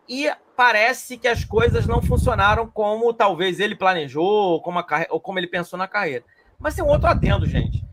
E 0.09 0.31
parece 0.57 1.19
que 1.19 1.29
as 1.29 1.45
coisas 1.45 1.87
não 1.87 2.01
funcionaram 2.01 2.67
como 2.67 3.13
talvez 3.13 3.61
ele 3.61 3.75
planejou, 3.75 4.61
como 4.63 4.79
a, 4.79 4.87
ou 5.11 5.21
como 5.21 5.39
ele 5.39 5.47
pensou 5.47 5.79
na 5.79 5.89
carreira. 5.89 6.25
Mas 6.59 6.75
tem 6.75 6.85
um 6.85 6.89
outro 6.89 7.09
adendo, 7.09 7.47
gente. 7.47 7.85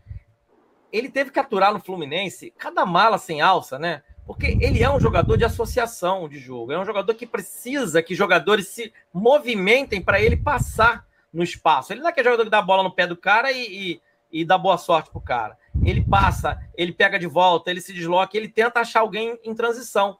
Ele 0.92 1.08
teve 1.08 1.30
que 1.30 1.40
aturar 1.40 1.72
no 1.72 1.80
Fluminense 1.80 2.52
cada 2.56 2.86
mala 2.86 3.18
sem 3.18 3.40
alça, 3.40 3.78
né? 3.78 4.02
Porque 4.26 4.56
ele 4.60 4.82
é 4.82 4.90
um 4.90 5.00
jogador 5.00 5.36
de 5.36 5.44
associação 5.44 6.28
de 6.28 6.38
jogo. 6.38 6.72
É 6.72 6.78
um 6.78 6.84
jogador 6.84 7.12
que 7.14 7.26
precisa 7.26 8.02
que 8.02 8.14
jogadores 8.14 8.68
se 8.68 8.92
movimentem 9.12 10.00
para 10.00 10.20
ele 10.20 10.36
passar 10.36 11.06
no 11.32 11.42
espaço. 11.42 11.92
Ele 11.92 12.00
não 12.00 12.08
é 12.08 12.10
aquele 12.10 12.24
jogador 12.24 12.44
que 12.44 12.50
dá 12.50 12.58
a 12.58 12.62
bola 12.62 12.82
no 12.82 12.94
pé 12.94 13.06
do 13.06 13.16
cara 13.16 13.50
e, 13.52 14.00
e, 14.32 14.40
e 14.40 14.44
dá 14.44 14.56
boa 14.56 14.78
sorte 14.78 15.10
pro 15.10 15.20
cara. 15.20 15.58
Ele 15.84 16.02
passa, 16.02 16.58
ele 16.74 16.92
pega 16.92 17.18
de 17.18 17.26
volta, 17.26 17.70
ele 17.70 17.80
se 17.80 17.92
desloca, 17.92 18.36
ele 18.36 18.48
tenta 18.48 18.80
achar 18.80 19.00
alguém 19.00 19.38
em 19.44 19.54
transição. 19.54 20.16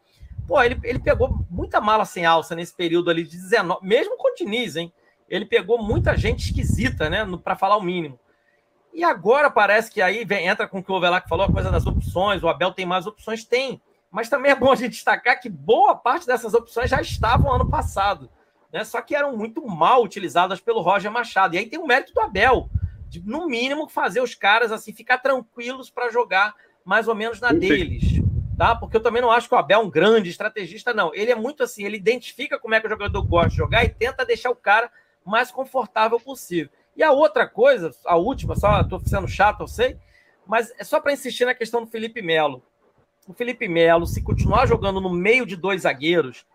Pô, 0.46 0.62
ele, 0.62 0.78
ele 0.84 0.98
pegou 0.98 1.44
muita 1.50 1.80
mala 1.80 2.04
sem 2.04 2.26
alça 2.26 2.54
nesse 2.54 2.74
período 2.74 3.10
ali 3.10 3.24
de 3.24 3.36
19, 3.36 3.86
mesmo 3.86 4.16
com 4.16 4.30
o 4.30 4.34
Diniz, 4.34 4.76
hein? 4.76 4.92
Ele 5.28 5.46
pegou 5.46 5.82
muita 5.82 6.16
gente 6.16 6.44
esquisita, 6.46 7.08
né? 7.08 7.26
Para 7.42 7.56
falar 7.56 7.76
o 7.76 7.82
mínimo. 7.82 8.18
E 8.92 9.02
agora 9.02 9.50
parece 9.50 9.90
que 9.90 10.02
aí 10.02 10.24
vem, 10.24 10.46
entra 10.46 10.68
com 10.68 10.78
o 10.78 10.84
que 10.84 10.92
o 10.92 10.94
Ovelac 10.94 11.28
falou, 11.28 11.46
a 11.46 11.52
coisa 11.52 11.70
das 11.70 11.86
opções, 11.86 12.42
o 12.42 12.48
Abel 12.48 12.72
tem 12.72 12.84
mais 12.86 13.06
opções? 13.06 13.44
Tem. 13.44 13.80
Mas 14.10 14.28
também 14.28 14.52
é 14.52 14.54
bom 14.54 14.70
a 14.70 14.76
gente 14.76 14.92
destacar 14.92 15.40
que 15.40 15.48
boa 15.48 15.96
parte 15.96 16.26
dessas 16.26 16.54
opções 16.54 16.90
já 16.90 17.00
estavam 17.00 17.52
ano 17.52 17.68
passado. 17.68 18.30
Né? 18.72 18.84
Só 18.84 19.00
que 19.00 19.16
eram 19.16 19.36
muito 19.36 19.66
mal 19.66 20.02
utilizadas 20.04 20.60
pelo 20.60 20.82
Roger 20.82 21.10
Machado. 21.10 21.54
E 21.54 21.58
aí 21.58 21.66
tem 21.66 21.80
o 21.80 21.86
mérito 21.86 22.12
do 22.12 22.20
Abel, 22.20 22.68
de, 23.08 23.20
no 23.26 23.48
mínimo, 23.48 23.88
fazer 23.88 24.20
os 24.20 24.34
caras 24.34 24.70
assim 24.70 24.92
ficar 24.92 25.18
tranquilos 25.18 25.90
para 25.90 26.10
jogar 26.10 26.54
mais 26.84 27.08
ou 27.08 27.14
menos 27.14 27.40
na 27.40 27.50
deles 27.50 28.22
tá? 28.56 28.74
Porque 28.74 28.96
eu 28.96 29.02
também 29.02 29.22
não 29.22 29.30
acho 29.30 29.48
que 29.48 29.54
o 29.54 29.58
Abel 29.58 29.80
é 29.80 29.82
um 29.82 29.90
grande 29.90 30.30
estrategista, 30.30 30.94
não. 30.94 31.14
Ele 31.14 31.30
é 31.30 31.34
muito 31.34 31.62
assim, 31.62 31.84
ele 31.84 31.96
identifica 31.96 32.58
como 32.58 32.74
é 32.74 32.80
que 32.80 32.86
o 32.86 32.90
jogador 32.90 33.22
gosta 33.22 33.50
de 33.50 33.56
jogar 33.56 33.84
e 33.84 33.88
tenta 33.88 34.24
deixar 34.24 34.50
o 34.50 34.56
cara 34.56 34.90
mais 35.24 35.50
confortável 35.50 36.20
possível. 36.20 36.70
E 36.96 37.02
a 37.02 37.10
outra 37.10 37.46
coisa, 37.48 37.90
a 38.04 38.16
última, 38.16 38.54
só 38.54 38.80
estou 38.80 39.00
sendo 39.00 39.26
chato, 39.26 39.62
eu 39.62 39.68
sei, 39.68 39.96
mas 40.46 40.72
é 40.78 40.84
só 40.84 41.00
para 41.00 41.12
insistir 41.12 41.44
na 41.44 41.54
questão 41.54 41.84
do 41.84 41.90
Felipe 41.90 42.22
Melo. 42.22 42.62
O 43.26 43.32
Felipe 43.32 43.66
Melo, 43.66 44.06
se 44.06 44.22
continuar 44.22 44.66
jogando 44.66 45.00
no 45.00 45.10
meio 45.10 45.46
de 45.46 45.56
dois 45.56 45.82
zagueiros, 45.82 46.46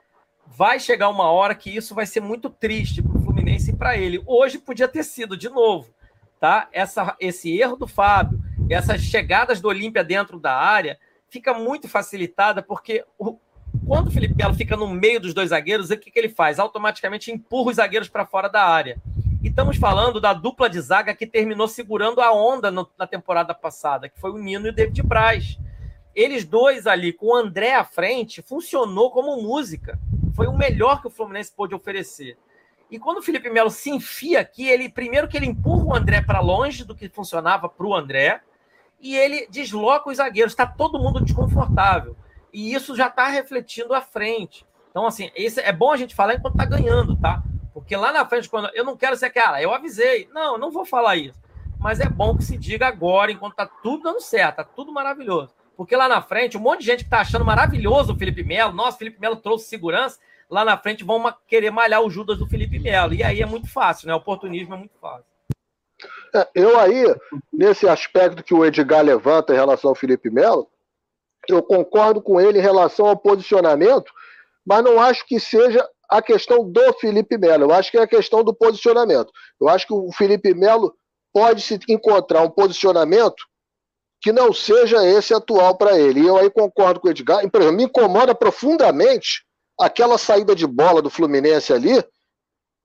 vai 0.46 0.80
chegar 0.80 1.10
uma 1.10 1.32
hora 1.32 1.56
que 1.56 1.76
isso 1.76 1.94
vai 1.94 2.06
ser 2.06 2.22
muito 2.22 2.50
triste 2.50 3.02
para 3.02 3.18
o 3.18 3.22
Fluminense 3.22 3.72
e 3.72 3.76
para 3.76 3.98
ele. 3.98 4.22
Hoje 4.26 4.60
podia 4.60 4.88
ter 4.88 5.04
sido 5.04 5.36
de 5.36 5.50
novo, 5.50 5.90
tá? 6.40 6.70
Essa, 6.72 7.16
esse 7.20 7.60
erro 7.60 7.76
do 7.76 7.88
Fábio, 7.88 8.40
essas 8.70 9.02
chegadas 9.02 9.60
do 9.60 9.68
Olímpia 9.68 10.04
dentro 10.04 10.40
da 10.40 10.56
área, 10.56 11.00
fica 11.30 11.54
muito 11.54 11.88
facilitada, 11.88 12.62
porque 12.62 13.06
o, 13.18 13.38
quando 13.86 14.08
o 14.08 14.12
Felipe 14.12 14.36
Melo 14.36 14.54
fica 14.54 14.76
no 14.76 14.88
meio 14.88 15.20
dos 15.20 15.34
dois 15.34 15.50
zagueiros, 15.50 15.90
o 15.90 15.98
que, 15.98 16.12
que 16.12 16.20
ele 16.20 16.30
faz? 16.30 16.60
Automaticamente 16.60 17.32
empurra 17.32 17.70
os 17.70 17.76
zagueiros 17.78 18.10
para 18.10 18.26
fora 18.26 18.48
da 18.48 18.64
área. 18.64 19.02
E 19.42 19.48
estamos 19.48 19.78
falando 19.78 20.20
da 20.20 20.34
dupla 20.34 20.70
de 20.70 20.82
zaga 20.82 21.16
que 21.16 21.26
terminou 21.26 21.68
segurando 21.68 22.20
a 22.20 22.32
onda 22.32 22.70
no, 22.70 22.90
na 22.98 23.08
temporada 23.08 23.54
passada, 23.54 24.10
que 24.10 24.20
foi 24.20 24.32
o 24.32 24.38
Nino 24.38 24.68
e 24.68 24.70
o 24.70 24.74
David 24.74 25.02
Braz. 25.04 25.58
Eles 26.14 26.44
dois 26.44 26.86
ali, 26.86 27.14
com 27.14 27.28
o 27.28 27.36
André 27.36 27.74
à 27.74 27.84
frente, 27.84 28.42
funcionou 28.42 29.12
como 29.12 29.42
música. 29.42 29.98
Foi 30.36 30.48
o 30.48 30.58
melhor 30.58 31.02
que 31.02 31.08
o 31.08 31.12
Fluminense 31.12 31.54
pôde 31.56 31.74
oferecer. 31.74 32.38
E 32.92 32.98
quando 32.98 33.20
o 33.20 33.22
Felipe 33.22 33.50
Melo 33.50 33.70
se 33.70 33.90
enfia 33.90 34.40
aqui, 34.40 34.68
ele 34.68 34.90
primeiro 34.90 35.28
que 35.28 35.38
ele 35.38 35.46
empurra 35.46 35.86
o 35.86 35.96
André 35.96 36.22
para 36.22 36.42
longe 36.42 36.84
do 36.84 36.96
que 36.96 37.08
funcionava 37.08 37.70
para 37.70 37.86
o 37.86 37.96
André, 37.96 38.42
e 39.02 39.16
ele 39.16 39.48
desloca 39.50 40.10
os 40.10 40.18
zagueiros, 40.18 40.54
está 40.54 40.66
todo 40.66 41.00
mundo 41.00 41.22
desconfortável. 41.22 42.16
E 42.52 42.74
isso 42.74 42.96
já 42.96 43.08
está 43.08 43.28
refletindo 43.28 43.94
à 43.94 44.02
frente. 44.02 44.66
Então, 44.90 45.06
assim, 45.06 45.32
esse, 45.36 45.60
é 45.62 45.72
bom 45.72 45.92
a 45.92 45.98
gente 45.98 46.16
falar 46.16 46.36
enquanto 46.36 46.56
está 46.56 46.66
ganhando, 46.66 47.16
tá? 47.16 47.44
Porque 47.74 47.96
lá 47.96 48.12
na 48.12 48.26
frente, 48.26 48.50
quando 48.50 48.70
eu 48.74 48.84
não 48.84 48.98
quero 48.98 49.16
ser 49.16 49.30
cara, 49.30 49.62
eu 49.62 49.74
avisei. 49.74 50.28
Não, 50.34 50.54
eu 50.54 50.60
não 50.60 50.72
vou 50.72 50.86
falar 50.86 51.16
isso. 51.16 51.40
Mas 51.80 52.00
é 52.00 52.10
bom 52.10 52.36
que 52.36 52.44
se 52.44 52.58
diga 52.58 52.88
agora, 52.88 53.32
enquanto 53.32 53.54
está 53.54 53.66
tudo 53.66 54.04
dando 54.04 54.20
certo, 54.20 54.58
tá 54.58 54.64
tudo 54.64 54.92
maravilhoso. 54.92 55.54
Porque 55.78 55.96
lá 55.96 56.10
na 56.10 56.22
frente, 56.22 56.58
um 56.58 56.60
monte 56.60 56.82
de 56.82 56.88
gente 56.88 57.00
que 57.00 57.06
está 57.06 57.22
achando 57.22 57.46
maravilhoso 57.46 58.14
o 58.14 58.18
Felipe 58.18 58.44
Melo, 58.44 58.74
nossa, 58.74 58.98
Felipe 58.98 59.20
Melo 59.20 59.38
trouxe 59.38 59.70
segurança, 59.70 60.20
lá 60.50 60.66
na 60.66 60.78
frente 60.78 61.06
vão 61.06 61.34
querer 61.48 61.72
malhar 61.72 62.02
o 62.02 62.10
Judas 62.10 62.38
do 62.38 62.48
Felipe 62.48 62.78
Melo. 62.80 63.14
E 63.14 63.24
aí 63.24 63.42
é 63.42 63.46
muito 63.46 63.70
fácil, 63.70 64.08
né? 64.08 64.14
O 64.14 64.18
oportunismo 64.18 64.74
é 64.74 64.78
muito 64.78 64.98
fácil. 65.00 65.29
É, 66.34 66.48
eu 66.54 66.80
aí, 66.80 67.04
nesse 67.52 67.88
aspecto 67.88 68.44
que 68.44 68.54
o 68.54 68.66
Edgar 68.66 69.04
levanta 69.04 69.54
em 69.54 69.58
relação 69.58 69.90
ao 69.90 69.96
Felipe 69.96 70.30
Melo, 70.30 70.68
eu 71.48 71.64
concordo 71.64 72.22
com 72.22 72.40
ele 72.40 72.60
em 72.60 72.62
relação 72.62 73.08
ao 73.08 73.18
posicionamento, 73.18 74.12
mas 74.66 74.84
não 74.84 75.02
acho 75.02 75.26
que 75.26 75.40
seja 75.40 75.88
a 76.10 76.22
questão 76.22 76.70
do 76.70 76.94
Felipe 76.94 77.38
Melo. 77.38 77.66
Eu 77.66 77.74
acho 77.74 77.92
que 77.92 77.98
é 77.98 78.02
a 78.02 78.08
questão 78.08 78.44
do 78.44 78.54
posicionamento. 78.54 79.32
Eu 79.60 79.70
acho 79.70 79.88
que 79.88 79.94
o 79.94 80.12
Felipe 80.12 80.54
Melo 80.54 80.94
pode 81.34 81.62
se 81.62 81.80
encontrar 81.88 82.42
um 82.42 82.50
posicionamento 82.50 83.44
que 84.22 84.32
não 84.32 84.52
seja 84.52 85.06
esse 85.06 85.34
atual 85.34 85.78
para 85.78 85.98
ele. 85.98 86.22
E 86.22 86.28
eu 86.28 86.38
aí 86.38 86.50
concordo 86.50 87.00
com 87.00 87.08
o 87.08 87.12
Edgar. 87.12 87.48
Por 87.50 87.62
exemplo, 87.62 87.78
me 87.78 87.84
incomoda 87.84 88.36
profundamente 88.36 89.46
aquela 89.80 90.18
saída 90.18 90.56
de 90.56 90.68
bola 90.68 91.02
do 91.02 91.10
Fluminense 91.10 91.72
ali. 91.72 92.04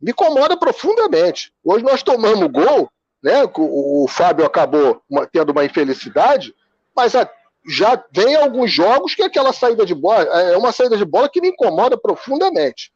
Me 0.00 0.12
incomoda 0.12 0.56
profundamente. 0.56 1.52
Hoje 1.64 1.84
nós 1.84 2.02
tomamos 2.02 2.46
gol 2.50 2.88
né? 3.24 3.42
O, 3.56 4.04
o 4.04 4.08
Fábio 4.08 4.44
acabou 4.44 5.02
tendo 5.32 5.50
uma 5.50 5.64
infelicidade, 5.64 6.54
mas 6.94 7.16
a, 7.16 7.28
já 7.66 8.04
vem 8.12 8.36
alguns 8.36 8.70
jogos 8.70 9.14
que 9.14 9.22
aquela 9.22 9.50
saída 9.50 9.86
de 9.86 9.94
bola 9.94 10.22
é 10.22 10.56
uma 10.58 10.72
saída 10.72 10.94
de 10.94 11.06
bola 11.06 11.30
que 11.30 11.40
me 11.40 11.48
incomoda 11.48 11.96
profundamente. 11.96 12.92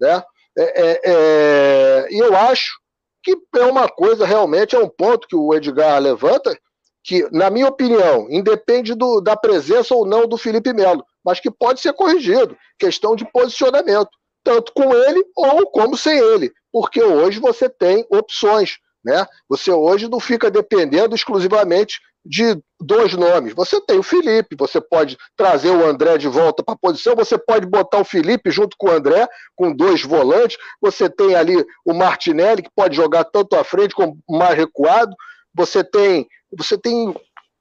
Né? 0.00 0.20
É, 0.58 0.62
é, 0.62 1.00
é, 1.04 2.08
e 2.10 2.18
eu 2.18 2.36
acho 2.36 2.80
que 3.22 3.36
é 3.56 3.64
uma 3.64 3.88
coisa 3.88 4.26
realmente, 4.26 4.74
é 4.74 4.78
um 4.78 4.88
ponto 4.88 5.28
que 5.28 5.36
o 5.36 5.54
Edgar 5.54 6.00
levanta, 6.00 6.58
que, 7.04 7.28
na 7.30 7.48
minha 7.48 7.68
opinião, 7.68 8.26
independe 8.28 8.94
do, 8.94 9.20
da 9.20 9.36
presença 9.36 9.94
ou 9.94 10.04
não 10.04 10.26
do 10.26 10.36
Felipe 10.36 10.72
Melo, 10.72 11.04
mas 11.24 11.38
que 11.38 11.50
pode 11.50 11.80
ser 11.80 11.92
corrigido. 11.92 12.56
Questão 12.78 13.14
de 13.14 13.24
posicionamento, 13.30 14.10
tanto 14.42 14.72
com 14.72 14.92
ele 14.92 15.24
ou 15.36 15.70
como 15.70 15.96
sem 15.96 16.18
ele, 16.18 16.52
porque 16.72 17.00
hoje 17.00 17.38
você 17.38 17.68
tem 17.68 18.04
opções. 18.10 18.78
Né? 19.04 19.26
Você 19.48 19.70
hoje 19.70 20.08
não 20.08 20.20
fica 20.20 20.50
dependendo 20.50 21.14
exclusivamente 21.14 22.00
de 22.24 22.60
dois 22.80 23.14
nomes. 23.14 23.54
Você 23.54 23.80
tem 23.80 23.98
o 23.98 24.02
Felipe, 24.02 24.56
você 24.56 24.80
pode 24.80 25.16
trazer 25.36 25.70
o 25.70 25.86
André 25.86 26.18
de 26.18 26.28
volta 26.28 26.62
para 26.62 26.74
a 26.74 26.78
posição, 26.78 27.16
você 27.16 27.38
pode 27.38 27.66
botar 27.66 27.98
o 27.98 28.04
Felipe 28.04 28.50
junto 28.50 28.76
com 28.76 28.88
o 28.88 28.92
André, 28.92 29.26
com 29.56 29.74
dois 29.74 30.02
volantes, 30.02 30.58
você 30.80 31.08
tem 31.08 31.34
ali 31.34 31.64
o 31.84 31.94
Martinelli, 31.94 32.62
que 32.62 32.70
pode 32.74 32.94
jogar 32.96 33.24
tanto 33.24 33.56
à 33.56 33.64
frente 33.64 33.94
como 33.94 34.18
mais 34.28 34.56
recuado, 34.56 35.14
você 35.54 35.82
tem, 35.82 36.26
você 36.56 36.76
tem 36.76 37.14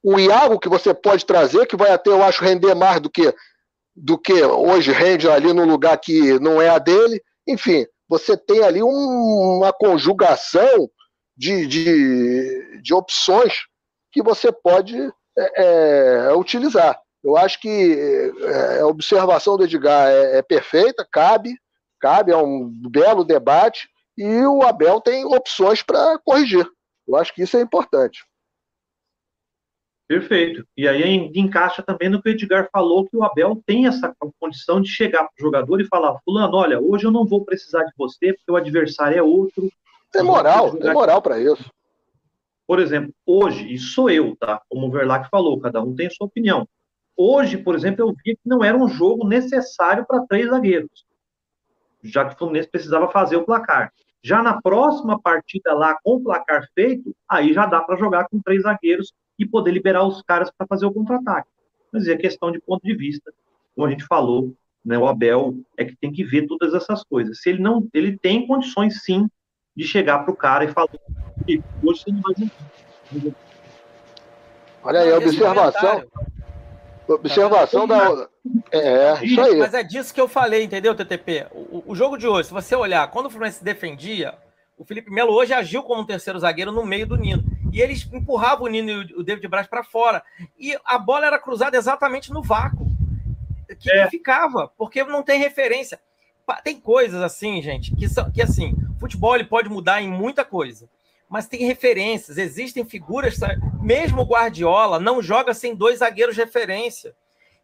o 0.03 0.19
Iago, 0.19 0.59
que 0.59 0.69
você 0.69 0.93
pode 0.93 1.25
trazer, 1.25 1.65
que 1.65 1.77
vai 1.77 1.91
até, 1.91 2.09
eu 2.09 2.23
acho, 2.23 2.43
render 2.43 2.75
mais 2.75 2.99
do 2.99 3.09
que, 3.09 3.33
do 3.95 4.17
que 4.17 4.43
hoje 4.43 4.91
rende 4.91 5.29
ali 5.29 5.53
no 5.53 5.65
lugar 5.65 5.97
que 5.97 6.39
não 6.39 6.61
é 6.61 6.69
a 6.69 6.77
dele. 6.77 7.21
Enfim, 7.47 7.85
você 8.07 8.37
tem 8.37 8.63
ali 8.63 8.83
um, 8.83 9.57
uma 9.57 9.73
conjugação 9.73 10.89
de, 11.37 11.67
de, 11.67 12.81
de 12.81 12.93
opções 12.93 13.53
que 14.11 14.23
você 14.23 14.51
pode 14.51 14.97
é, 15.37 16.27
é, 16.27 16.33
utilizar. 16.33 16.99
Eu 17.23 17.37
acho 17.37 17.59
que 17.59 18.31
é, 18.41 18.79
a 18.79 18.87
observação 18.87 19.57
do 19.57 19.63
Edgar 19.63 20.07
é, 20.07 20.37
é, 20.37 20.41
perfeita, 20.41 21.07
cabe, 21.11 21.55
cabe, 21.99 22.31
é 22.31 22.37
um 22.37 22.71
belo 22.89 23.23
debate, 23.23 23.87
e 24.17 24.45
o 24.45 24.63
Abel 24.63 24.99
tem 25.01 25.25
opções 25.25 25.83
para 25.83 26.17
corrigir. 26.19 26.67
Eu 27.07 27.15
acho 27.15 27.33
que 27.33 27.43
isso 27.43 27.55
é 27.57 27.61
importante. 27.61 28.25
Perfeito. 30.07 30.65
E 30.75 30.87
aí 30.87 31.29
encaixa 31.35 31.83
também 31.83 32.07
no 32.07 32.21
que 32.21 32.29
o 32.29 32.31
Edgar 32.31 32.69
falou, 32.71 33.05
que 33.05 33.17
o 33.17 33.23
Abel 33.23 33.61
tem 33.65 33.87
essa 33.87 34.15
condição 34.39 34.79
de 34.79 34.89
chegar 34.89 35.25
para 35.25 35.33
o 35.37 35.45
jogador 35.45 35.81
e 35.81 35.87
falar, 35.87 36.17
fulano, 36.23 36.55
olha, 36.55 36.79
hoje 36.79 37.05
eu 37.05 37.11
não 37.11 37.25
vou 37.25 37.43
precisar 37.43 37.83
de 37.83 37.91
você, 37.97 38.33
porque 38.33 38.51
o 38.51 38.55
adversário 38.55 39.17
é 39.17 39.21
outro. 39.21 39.69
Tem 40.11 40.23
moral, 40.23 40.75
tem 40.77 40.93
moral 40.93 41.21
para 41.21 41.39
isso. 41.39 41.69
Por 42.65 42.79
exemplo, 42.79 43.13
hoje, 43.25 43.71
e 43.71 43.77
sou 43.77 44.09
eu, 44.09 44.35
tá? 44.35 44.61
Como 44.69 44.87
o 44.87 44.91
Verlac 44.91 45.29
falou, 45.29 45.59
cada 45.59 45.81
um 45.81 45.95
tem 45.95 46.07
a 46.07 46.11
sua 46.11 46.27
opinião. 46.27 46.67
Hoje, 47.15 47.57
por 47.57 47.73
exemplo, 47.73 48.01
eu 48.01 48.13
vi 48.13 48.35
que 48.35 48.41
não 48.45 48.63
era 48.63 48.77
um 48.77 48.87
jogo 48.87 49.27
necessário 49.27 50.05
para 50.05 50.25
três 50.27 50.49
zagueiros, 50.49 51.05
já 52.03 52.25
que 52.25 52.35
o 52.35 52.37
Fluminense 52.37 52.69
precisava 52.69 53.09
fazer 53.09 53.37
o 53.37 53.45
placar. 53.45 53.91
Já 54.21 54.43
na 54.43 54.61
próxima 54.61 55.19
partida 55.19 55.73
lá, 55.73 55.97
com 56.03 56.15
o 56.15 56.23
placar 56.23 56.67
feito, 56.75 57.15
aí 57.27 57.53
já 57.53 57.65
dá 57.65 57.81
para 57.81 57.95
jogar 57.95 58.27
com 58.27 58.41
três 58.41 58.63
zagueiros 58.63 59.13
e 59.39 59.45
poder 59.45 59.71
liberar 59.71 60.05
os 60.05 60.21
caras 60.21 60.51
para 60.55 60.67
fazer 60.67 60.85
o 60.85 60.91
contra-ataque. 60.91 61.49
Mas 61.91 62.07
é 62.07 62.17
questão 62.17 62.51
de 62.51 62.59
ponto 62.59 62.83
de 62.83 62.95
vista, 62.95 63.31
como 63.73 63.87
a 63.87 63.89
gente 63.89 64.05
falou, 64.05 64.53
né, 64.83 64.97
o 64.97 65.07
Abel 65.07 65.55
é 65.77 65.85
que 65.85 65.95
tem 65.95 66.11
que 66.11 66.23
ver 66.23 66.45
todas 66.47 66.73
essas 66.73 67.03
coisas. 67.03 67.41
Se 67.41 67.49
ele 67.49 67.61
não, 67.61 67.87
ele 67.93 68.17
tem 68.17 68.45
condições 68.45 69.03
sim 69.03 69.27
de 69.77 69.87
chegar 69.87 70.19
para 70.19 70.33
o 70.33 70.35
cara 70.35 70.65
e 70.65 70.73
falar: 70.73 70.89
hoje 71.47 71.61
você 71.83 72.11
não 72.11 72.21
vai 72.21 72.33
jogar. 73.13 73.35
Olha 74.83 74.99
aí, 75.01 75.13
observação. 75.13 76.03
Observação 77.07 77.87
tá 77.87 78.09
da. 78.09 78.29
É, 78.71 78.79
é, 78.79 79.25
isso 79.25 79.39
aí. 79.39 79.55
Mas 79.57 79.73
é 79.73 79.83
disso 79.83 80.13
que 80.13 80.19
eu 80.19 80.27
falei, 80.27 80.63
entendeu, 80.63 80.95
TTP? 80.95 81.45
O, 81.51 81.83
o, 81.91 81.95
jogo 81.95 82.17
de 82.17 82.27
hoje, 82.27 82.47
se 82.47 82.53
você 82.53 82.75
olhar, 82.75 83.09
quando 83.11 83.27
o 83.27 83.29
Fluminense 83.29 83.63
defendia, 83.63 84.33
o 84.77 84.83
Felipe 84.83 85.11
Melo 85.11 85.33
hoje 85.33 85.53
agiu 85.53 85.83
como 85.83 86.01
um 86.01 86.05
terceiro 86.05 86.39
zagueiro 86.39 86.71
no 86.71 86.85
meio 86.85 87.05
do 87.05 87.15
Nino. 87.15 87.43
E 87.71 87.81
eles 87.81 88.07
empurravam 88.11 88.65
o 88.65 88.69
Nino 88.69 88.89
e 88.89 89.13
o 89.13 89.23
David 89.23 89.47
Braz 89.47 89.67
para 89.67 89.83
fora. 89.83 90.23
E 90.57 90.77
a 90.83 90.97
bola 90.97 91.27
era 91.27 91.39
cruzada 91.39 91.77
exatamente 91.77 92.31
no 92.31 92.41
vácuo. 92.41 92.87
Que, 93.79 93.91
é. 93.91 94.09
ficava, 94.09 94.71
porque 94.77 95.03
não 95.03 95.21
tem 95.21 95.39
referência. 95.39 95.99
Tem 96.63 96.79
coisas 96.79 97.21
assim, 97.21 97.61
gente, 97.61 97.93
que, 97.93 98.07
são, 98.07 98.31
que 98.31 98.41
assim, 98.41 98.73
futebol 98.99 99.35
ele 99.35 99.43
pode 99.43 99.69
mudar 99.69 100.01
em 100.01 100.09
muita 100.09 100.43
coisa, 100.45 100.89
mas 101.29 101.47
tem 101.47 101.65
referências, 101.65 102.37
existem 102.37 102.85
figuras, 102.85 103.37
mesmo 103.81 104.21
o 104.21 104.25
Guardiola 104.25 104.99
não 104.99 105.21
joga 105.21 105.53
sem 105.53 105.75
dois 105.75 105.99
zagueiros 105.99 106.35
de 106.35 106.41
referência. 106.41 107.13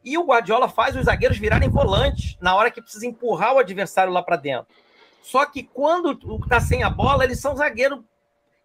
E 0.03 0.17
o 0.17 0.25
Guardiola 0.25 0.67
faz 0.67 0.95
os 0.95 1.05
zagueiros 1.05 1.37
virarem 1.37 1.69
volantes 1.69 2.37
na 2.41 2.55
hora 2.55 2.69
que 2.69 2.81
precisa 2.81 3.07
empurrar 3.07 3.53
o 3.53 3.59
adversário 3.59 4.11
lá 4.11 4.21
para 4.21 4.35
dentro. 4.35 4.67
Só 5.21 5.45
que 5.45 5.63
quando 5.63 6.17
tá 6.49 6.59
sem 6.59 6.83
a 6.83 6.89
bola, 6.89 7.23
eles 7.23 7.39
são 7.39 7.55
zagueiros 7.55 7.99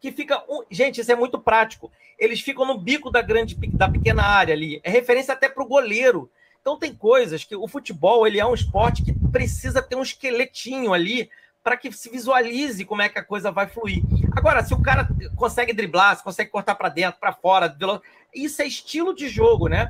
que 0.01 0.11
fica, 0.11 0.43
gente, 0.69 1.01
isso 1.01 1.12
é 1.12 1.14
muito 1.14 1.39
prático. 1.39 1.91
Eles 2.19 2.41
ficam 2.41 2.66
no 2.66 2.77
bico 2.77 3.11
da 3.11 3.23
grande 3.23 3.55
da 3.73 3.89
pequena 3.89 4.25
área 4.25 4.55
ali. 4.55 4.81
É 4.83 4.91
referência 4.91 5.33
até 5.33 5.49
para 5.49 5.62
o 5.62 5.69
goleiro. 5.69 6.31
Então 6.61 6.77
tem 6.77 6.93
coisas 6.93 7.45
que 7.45 7.55
o 7.55 7.69
futebol 7.69 8.27
ele 8.27 8.41
é 8.41 8.45
um 8.45 8.55
esporte 8.55 9.05
que 9.05 9.12
precisa 9.31 9.81
ter 9.81 9.95
um 9.95 10.03
esqueletinho 10.03 10.93
ali 10.93 11.31
para 11.63 11.77
que 11.77 11.93
se 11.93 12.11
visualize 12.11 12.85
como 12.85 13.03
é 13.03 13.09
que 13.09 13.19
a 13.19 13.25
coisa 13.25 13.51
vai 13.51 13.67
fluir. 13.67 14.03
Agora, 14.37 14.63
se 14.63 14.73
o 14.73 14.81
cara 14.81 15.09
consegue 15.37 15.73
driblar, 15.73 16.17
se 16.17 16.25
consegue 16.25 16.51
cortar 16.51 16.75
para 16.75 16.89
dentro, 16.89 17.21
para 17.21 17.33
fora, 17.33 17.75
isso 18.35 18.63
é 18.63 18.67
estilo 18.67 19.15
de 19.15 19.29
jogo, 19.29 19.69
né? 19.69 19.89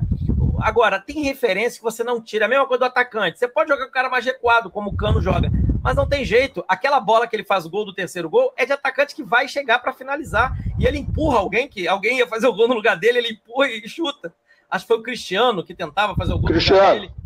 Agora, 0.61 0.99
tem 0.99 1.23
referência 1.23 1.77
que 1.77 1.83
você 1.83 2.03
não 2.03 2.21
tira. 2.21 2.45
A 2.45 2.49
mesma 2.49 2.65
coisa 2.65 2.79
do 2.79 2.85
atacante. 2.85 3.39
Você 3.39 3.47
pode 3.47 3.69
jogar 3.69 3.85
com 3.85 3.89
o 3.89 3.93
cara 3.93 4.09
mais 4.09 4.25
recuado, 4.25 4.69
como 4.69 4.89
o 4.89 4.95
Cano 4.97 5.21
joga, 5.21 5.49
mas 5.81 5.95
não 5.95 6.07
tem 6.07 6.25
jeito. 6.25 6.65
Aquela 6.67 6.99
bola 6.99 7.27
que 7.27 7.35
ele 7.35 7.45
faz 7.45 7.65
o 7.65 7.69
gol 7.69 7.85
do 7.85 7.93
terceiro 7.93 8.29
gol 8.29 8.53
é 8.57 8.65
de 8.65 8.73
atacante 8.73 9.15
que 9.15 9.23
vai 9.23 9.47
chegar 9.47 9.79
para 9.79 9.93
finalizar. 9.93 10.57
E 10.77 10.85
ele 10.85 10.97
empurra 10.97 11.39
alguém, 11.39 11.67
que 11.67 11.87
alguém 11.87 12.17
ia 12.17 12.27
fazer 12.27 12.47
o 12.47 12.53
gol 12.53 12.67
no 12.67 12.73
lugar 12.73 12.97
dele, 12.97 13.19
ele 13.19 13.29
empurra 13.29 13.69
e 13.69 13.87
chuta. 13.87 14.33
Acho 14.69 14.83
que 14.83 14.87
foi 14.89 14.97
o 14.97 15.03
Cristiano 15.03 15.63
que 15.63 15.73
tentava 15.73 16.13
fazer 16.15 16.33
o 16.33 16.39
gol 16.39 16.49
Cristiano. 16.49 16.81
no 16.81 16.87
lugar 16.87 16.99
dele 16.99 17.18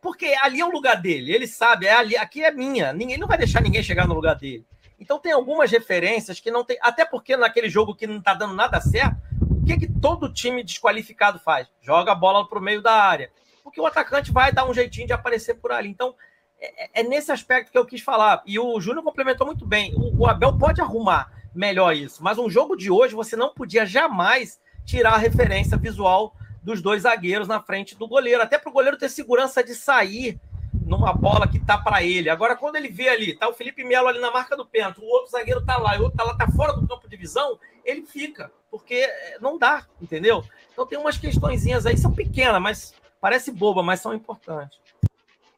porque 0.00 0.34
ali 0.42 0.60
é 0.60 0.64
o 0.64 0.70
lugar 0.70 0.96
dele, 0.96 1.32
ele 1.32 1.46
sabe, 1.46 1.86
é 1.86 1.92
ali, 1.92 2.16
aqui 2.16 2.42
é 2.42 2.50
minha, 2.50 2.92
ninguém 2.92 3.18
não 3.18 3.28
vai 3.28 3.38
deixar 3.38 3.60
ninguém 3.60 3.82
chegar 3.82 4.06
no 4.06 4.14
lugar 4.14 4.34
dele. 4.34 4.66
Então 4.98 5.18
tem 5.18 5.32
algumas 5.32 5.70
referências 5.70 6.40
que 6.40 6.50
não 6.50 6.64
tem, 6.64 6.78
até 6.80 7.04
porque 7.04 7.36
naquele 7.36 7.68
jogo 7.68 7.94
que 7.94 8.06
não 8.06 8.20
tá 8.20 8.34
dando 8.34 8.54
nada 8.54 8.80
certo, 8.80 9.16
o 9.40 9.64
que 9.64 9.78
que 9.78 9.92
todo 10.00 10.32
time 10.32 10.62
desqualificado 10.62 11.38
faz? 11.38 11.68
Joga 11.80 12.12
a 12.12 12.14
bola 12.14 12.46
pro 12.46 12.60
meio 12.60 12.82
da 12.82 12.92
área. 12.92 13.30
Porque 13.62 13.80
o 13.80 13.86
atacante 13.86 14.32
vai 14.32 14.52
dar 14.52 14.68
um 14.68 14.74
jeitinho 14.74 15.06
de 15.06 15.12
aparecer 15.12 15.54
por 15.54 15.70
ali. 15.70 15.88
Então, 15.88 16.14
é, 16.58 17.00
é 17.00 17.02
nesse 17.02 17.30
aspecto 17.30 17.70
que 17.70 17.78
eu 17.78 17.86
quis 17.86 18.00
falar. 18.00 18.42
E 18.46 18.58
o 18.58 18.80
Júnior 18.80 19.04
complementou 19.04 19.46
muito 19.46 19.66
bem. 19.66 19.94
O 19.96 20.26
Abel 20.26 20.58
pode 20.58 20.80
arrumar 20.80 21.30
melhor 21.54 21.94
isso, 21.94 22.22
mas 22.22 22.38
um 22.38 22.48
jogo 22.48 22.76
de 22.76 22.90
hoje 22.90 23.14
você 23.14 23.36
não 23.36 23.52
podia 23.52 23.84
jamais 23.84 24.60
tirar 24.84 25.14
a 25.14 25.18
referência 25.18 25.76
visual 25.76 26.34
dos 26.62 26.82
dois 26.82 27.02
zagueiros 27.02 27.48
na 27.48 27.60
frente 27.60 27.96
do 27.96 28.06
goleiro, 28.06 28.42
até 28.42 28.58
para 28.58 28.70
o 28.70 28.72
goleiro 28.72 28.98
ter 28.98 29.08
segurança 29.08 29.62
de 29.62 29.74
sair 29.74 30.38
numa 30.86 31.12
bola 31.12 31.48
que 31.48 31.58
tá 31.58 31.78
para 31.78 32.02
ele. 32.02 32.28
Agora, 32.28 32.56
quando 32.56 32.76
ele 32.76 32.88
vê 32.88 33.08
ali, 33.08 33.34
tá 33.34 33.48
o 33.48 33.52
Felipe 33.52 33.84
Melo 33.84 34.08
ali 34.08 34.20
na 34.20 34.30
marca 34.30 34.56
do 34.56 34.66
pênalti, 34.66 35.00
o 35.00 35.04
outro 35.04 35.30
zagueiro 35.30 35.64
tá 35.64 35.76
lá, 35.76 35.96
e 35.96 36.00
o 36.00 36.02
outro 36.02 36.18
tá 36.18 36.24
lá, 36.24 36.34
tá 36.34 36.48
fora 36.48 36.72
do 36.72 36.86
campo 36.86 37.08
de 37.08 37.16
visão, 37.16 37.58
ele 37.84 38.02
fica, 38.02 38.50
porque 38.70 38.94
eh, 38.94 39.38
não 39.40 39.58
dá, 39.58 39.86
entendeu? 40.00 40.44
Então 40.72 40.86
tem 40.86 40.98
umas 40.98 41.16
questõezinhas 41.16 41.86
aí, 41.86 41.96
são 41.96 42.12
pequenas, 42.12 42.60
mas 42.60 42.94
parece 43.20 43.50
boba, 43.52 43.82
mas 43.82 44.00
são 44.00 44.14
importantes. 44.14 44.78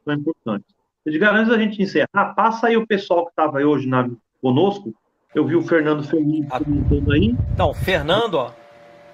São 0.03 0.13
importantes. 0.13 0.73
Edgar, 1.05 1.35
antes 1.35 1.49
da 1.49 1.57
gente 1.57 1.81
encerrar, 1.81 2.33
passa 2.35 2.67
aí 2.67 2.77
o 2.77 2.87
pessoal 2.87 3.25
que 3.25 3.31
estava 3.31 3.59
hoje 3.59 3.87
na, 3.87 4.09
conosco. 4.41 4.93
Eu 5.35 5.45
vi 5.45 5.55
o 5.55 5.63
Fernando 5.63 6.03
Felipe 6.03 6.47
comentando 6.47 7.11
aí. 7.11 7.35
Então, 7.53 7.73
Fernando, 7.73 8.35
ó, 8.35 8.51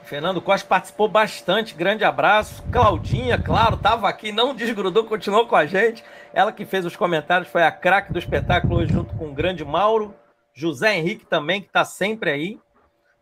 Fernando 0.10 0.42
Costa 0.42 0.68
participou 0.68 1.08
bastante, 1.08 1.76
grande 1.76 2.04
abraço. 2.04 2.64
Claudinha, 2.72 3.38
claro, 3.38 3.76
estava 3.76 4.10
aqui, 4.10 4.32
não 4.32 4.56
desgrudou, 4.56 5.04
continuou 5.04 5.46
com 5.46 5.56
a 5.56 5.68
gente. 5.68 6.04
Ela 6.34 6.52
que 6.52 6.66
fez 6.66 6.84
os 6.84 6.96
comentários 6.96 7.48
foi 7.48 7.62
a 7.62 7.72
craque 7.72 8.12
do 8.12 8.18
espetáculo 8.18 8.78
hoje, 8.78 8.92
junto 8.92 9.16
com 9.16 9.28
o 9.28 9.34
grande 9.36 9.64
Mauro. 9.64 10.16
José 10.52 10.98
Henrique 10.98 11.28
também, 11.28 11.62
que 11.62 11.68
está 11.68 11.86
sempre 11.86 12.32
aí. 12.32 12.60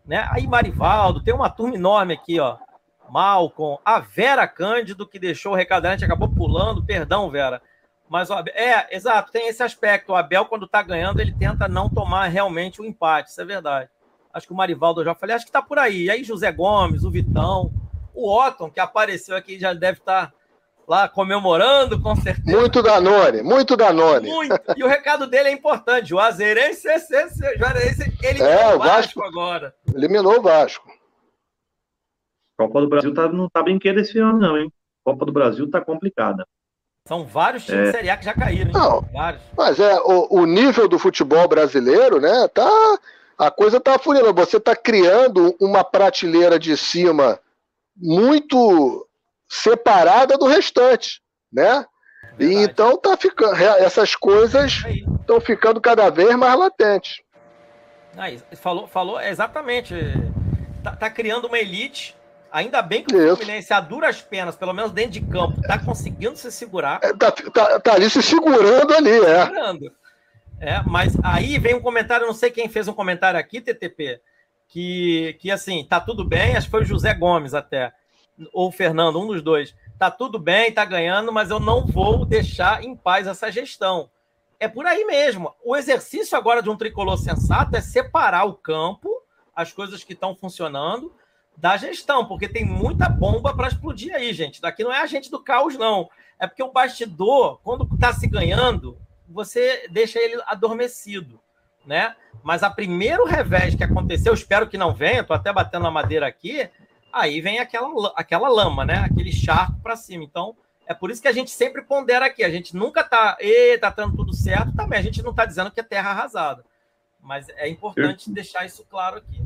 Né? 0.06 0.26
Aí 0.32 0.48
Marivaldo, 0.48 1.22
tem 1.22 1.34
uma 1.34 1.50
turma 1.50 1.76
enorme 1.76 2.14
aqui, 2.14 2.40
ó. 2.40 2.56
Malcom, 3.10 3.78
a 3.84 4.00
Vera 4.00 4.48
Cândido, 4.48 5.06
que 5.06 5.20
deixou 5.20 5.52
o 5.52 5.56
recado, 5.56 5.88
a 5.88 5.92
gente 5.92 6.06
acabou 6.06 6.30
pulando, 6.30 6.86
perdão, 6.86 7.30
Vera. 7.30 7.62
Mas 8.08 8.32
Abel, 8.32 8.54
é, 8.56 8.96
exato, 8.96 9.34
tem 9.34 9.50
esse 9.50 9.62
aspecto. 9.62 10.14
O 10.14 10.16
Abel, 10.16 10.46
quando 10.46 10.66
está 10.66 10.82
ganhando, 10.82 11.20
ele 11.20 11.34
tenta 11.34 11.68
não 11.68 11.90
tomar 11.90 12.28
realmente 12.28 12.82
o 12.82 12.86
empate, 12.86 13.30
isso 13.32 13.42
é 13.42 13.46
verdade 13.46 13.90
acho 14.38 14.48
que 14.48 14.54
o 14.54 14.56
Marivaldo 14.56 15.02
eu 15.02 15.06
já 15.06 15.16
falei, 15.16 15.36
acho 15.36 15.46
que 15.46 15.50
está 15.50 15.62
por 15.62 15.80
aí. 15.80 16.04
E 16.04 16.10
aí 16.10 16.24
José 16.24 16.52
Gomes, 16.52 17.04
o 17.04 17.12
Vitão, 17.12 17.72
o 18.14 18.32
Otton, 18.32 18.70
que 18.70 18.80
apareceu 18.80 19.36
aqui, 19.36 19.60
já 19.60 19.74
deve 19.74 20.00
estar 20.00 20.28
tá 20.28 20.34
lá 20.88 21.10
comemorando, 21.10 22.00
com 22.02 22.16
certeza. 22.16 22.58
Muito 22.58 22.82
Danone, 22.82 23.42
muito 23.42 23.76
Danone. 23.76 24.30
Muito. 24.30 24.56
E 24.76 24.84
o 24.84 24.88
recado 24.88 25.28
dele 25.28 25.50
é 25.50 25.52
importante. 25.52 26.06
O 26.06 26.18
Juazeirense 26.18 26.88
ele 28.24 28.42
é, 28.42 28.74
o 28.74 28.80
Vasco, 28.80 29.20
Vasco 29.20 29.24
agora. 29.24 29.76
Eliminou 29.94 30.40
o 30.40 30.42
Vasco. 30.42 30.88
Copa 32.58 32.82
do 32.82 32.88
Brasil 32.88 33.14
tá, 33.14 33.28
não 33.28 33.50
tá 33.50 33.62
brinquedo 33.62 34.00
esse 34.00 34.18
ano, 34.18 34.40
não, 34.40 34.58
hein? 34.58 34.72
Copa 35.04 35.26
do 35.26 35.32
Brasil 35.32 35.70
tá 35.70 35.80
complicada. 35.80 36.46
São 37.08 37.26
vários 37.26 37.66
times 37.66 37.82
é. 37.82 37.84
de 37.86 37.92
Série 37.92 38.10
A 38.10 38.18
que 38.18 38.26
já 38.26 38.34
caíram, 38.34 38.68
hein? 38.68 38.74
Não, 38.74 39.02
vários. 39.14 39.42
Mas 39.56 39.80
é, 39.80 39.96
o, 40.02 40.42
o, 40.42 40.46
nível 40.46 40.90
do 40.90 41.00
futebol 41.00 41.48
brasileiro, 41.48 42.20
né, 42.20 42.48
tá. 42.54 43.00
A 43.38 43.52
coisa 43.52 43.80
tá 43.80 44.00
furando. 44.00 44.34
Você 44.34 44.60
tá 44.60 44.76
criando 44.76 45.56
uma 45.60 45.84
prateleira 45.84 46.58
de 46.58 46.76
cima 46.76 47.40
muito 47.96 49.08
separada 49.48 50.38
do 50.38 50.46
restante, 50.46 51.22
né? 51.52 51.86
E 52.40 52.54
então 52.54 52.98
tá 52.98 53.16
ficando. 53.16 53.56
Essas 53.56 54.16
coisas 54.16 54.84
estão 55.20 55.40
ficando 55.40 55.80
cada 55.82 56.10
vez 56.10 56.36
mais 56.36 56.58
latentes. 56.58 57.22
Aí, 58.16 58.42
falou, 58.56 58.88
falou 58.88 59.22
exatamente. 59.22 59.94
Tá, 60.84 60.96
tá 60.96 61.10
criando 61.10 61.48
uma 61.48 61.60
elite 61.60 62.18
Ainda 62.52 62.82
bem 62.82 63.04
que 63.04 63.14
o 63.14 63.24
Isso. 63.24 63.38
Fluminense, 63.38 63.74
a 63.74 63.80
duras 63.80 64.22
penas, 64.22 64.56
pelo 64.56 64.74
menos 64.74 64.92
dentro 64.92 65.12
de 65.12 65.22
campo, 65.22 65.62
tá 65.62 65.78
conseguindo 65.78 66.36
se 66.38 66.52
segurar. 66.52 67.00
É, 67.04 67.14
tá, 67.14 67.32
tá, 67.32 67.80
tá, 67.80 67.94
ali 67.94 68.10
se 68.10 68.22
segurando 68.22 68.94
ali, 68.94 69.12
é. 69.12 69.44
Segurando. 69.46 69.92
É, 70.60 70.82
mas 70.84 71.16
aí 71.24 71.60
vem 71.60 71.76
um 71.76 71.82
comentário, 71.82 72.26
não 72.26 72.34
sei 72.34 72.50
quem 72.50 72.68
fez 72.68 72.88
um 72.88 72.94
comentário 72.94 73.40
aqui, 73.40 73.62
TTP, 73.62 74.22
que, 74.68 75.38
que 75.40 75.52
assim, 75.52 75.86
tá 75.86 76.00
tudo 76.00 76.26
bem, 76.26 76.56
acho 76.56 76.68
que 76.68 76.72
foi 76.72 76.82
o 76.82 76.86
José 76.86 77.14
Gomes 77.14 77.54
até, 77.54 77.94
ou 78.52 78.70
o 78.70 78.72
Fernando, 78.72 79.20
um 79.20 79.28
dos 79.28 79.42
dois. 79.42 79.76
Tá 79.98 80.12
tudo 80.12 80.38
bem, 80.38 80.72
tá 80.72 80.86
ganhando, 80.86 81.32
mas 81.32 81.50
eu 81.50 81.60
não 81.60 81.86
vou 81.86 82.26
deixar 82.26 82.84
em 82.84 82.96
paz 82.96 83.28
essa 83.28 83.52
gestão. 83.52 84.10
É 84.60 84.68
por 84.68 84.86
aí 84.86 85.06
mesmo. 85.06 85.54
O 85.64 85.76
exercício 85.76 86.38
agora 86.38 86.62
de 86.62 86.70
um 86.70 86.78
tricolor 86.78 87.18
sensato 87.18 87.76
é 87.76 87.82
separar 87.82 88.46
o 88.46 88.54
campo, 88.54 89.10
as 89.56 89.72
coisas 89.72 90.04
que 90.04 90.14
estão 90.14 90.36
funcionando, 90.36 91.14
da 91.56 91.76
gestão, 91.78 92.26
porque 92.26 92.48
tem 92.48 92.64
muita 92.64 93.10
bomba 93.10 93.56
para 93.56 93.68
explodir 93.68 94.14
aí, 94.14 94.32
gente. 94.34 94.62
Daqui 94.62 94.84
não 94.84 94.94
é 94.94 95.02
a 95.02 95.08
gente 95.08 95.32
do 95.32 95.44
caos, 95.44 95.76
não. 95.76 96.10
É 96.40 96.46
porque 96.46 96.62
o 96.62 96.72
bastidor, 96.72 97.60
quando 97.64 97.88
está 97.96 98.14
se 98.14 98.28
ganhando, 98.28 98.98
você 99.28 99.88
deixa 99.90 100.20
ele 100.20 100.42
adormecido, 100.46 101.40
né? 101.86 102.16
Mas 102.44 102.64
a 102.64 102.70
primeiro 102.70 103.26
revés 103.26 103.76
que 103.76 103.84
aconteceu, 103.84 104.34
espero 104.34 104.68
que 104.68 104.78
não 104.78 104.94
venha, 104.94 105.22
estou 105.22 105.36
até 105.36 105.52
batendo 105.52 105.88
a 105.88 105.92
madeira 105.92 106.28
aqui, 106.28 106.70
aí 107.12 107.42
vem 107.42 107.60
aquela, 107.60 108.14
aquela 108.16 108.50
lama, 108.50 108.86
né? 108.86 109.00
Aquele 109.00 109.32
charco 109.32 109.80
para 109.82 109.96
cima. 109.96 110.24
Então, 110.24 110.56
é 110.86 110.94
por 110.94 111.12
isso 111.12 111.22
que 111.22 111.28
a 111.28 111.34
gente 111.34 111.52
sempre 111.52 111.82
pondera 111.82 112.26
aqui. 112.26 112.44
A 112.44 112.50
gente 112.50 112.76
nunca 112.76 113.04
tá, 113.04 113.38
e 113.42 113.78
tá 113.78 113.90
dando 113.90 114.16
tudo 114.16 114.34
certo 114.34 114.74
também. 114.76 114.98
A 115.00 115.04
gente 115.04 115.22
não 115.22 115.32
está 115.32 115.46
dizendo 115.46 115.72
que 115.72 115.80
é 115.80 115.84
terra 115.84 116.12
arrasada. 116.12 116.64
Mas 117.22 117.50
é 117.50 117.68
importante 117.68 118.32
deixar 118.32 118.66
isso 118.66 118.86
claro 118.90 119.18
aqui. 119.18 119.42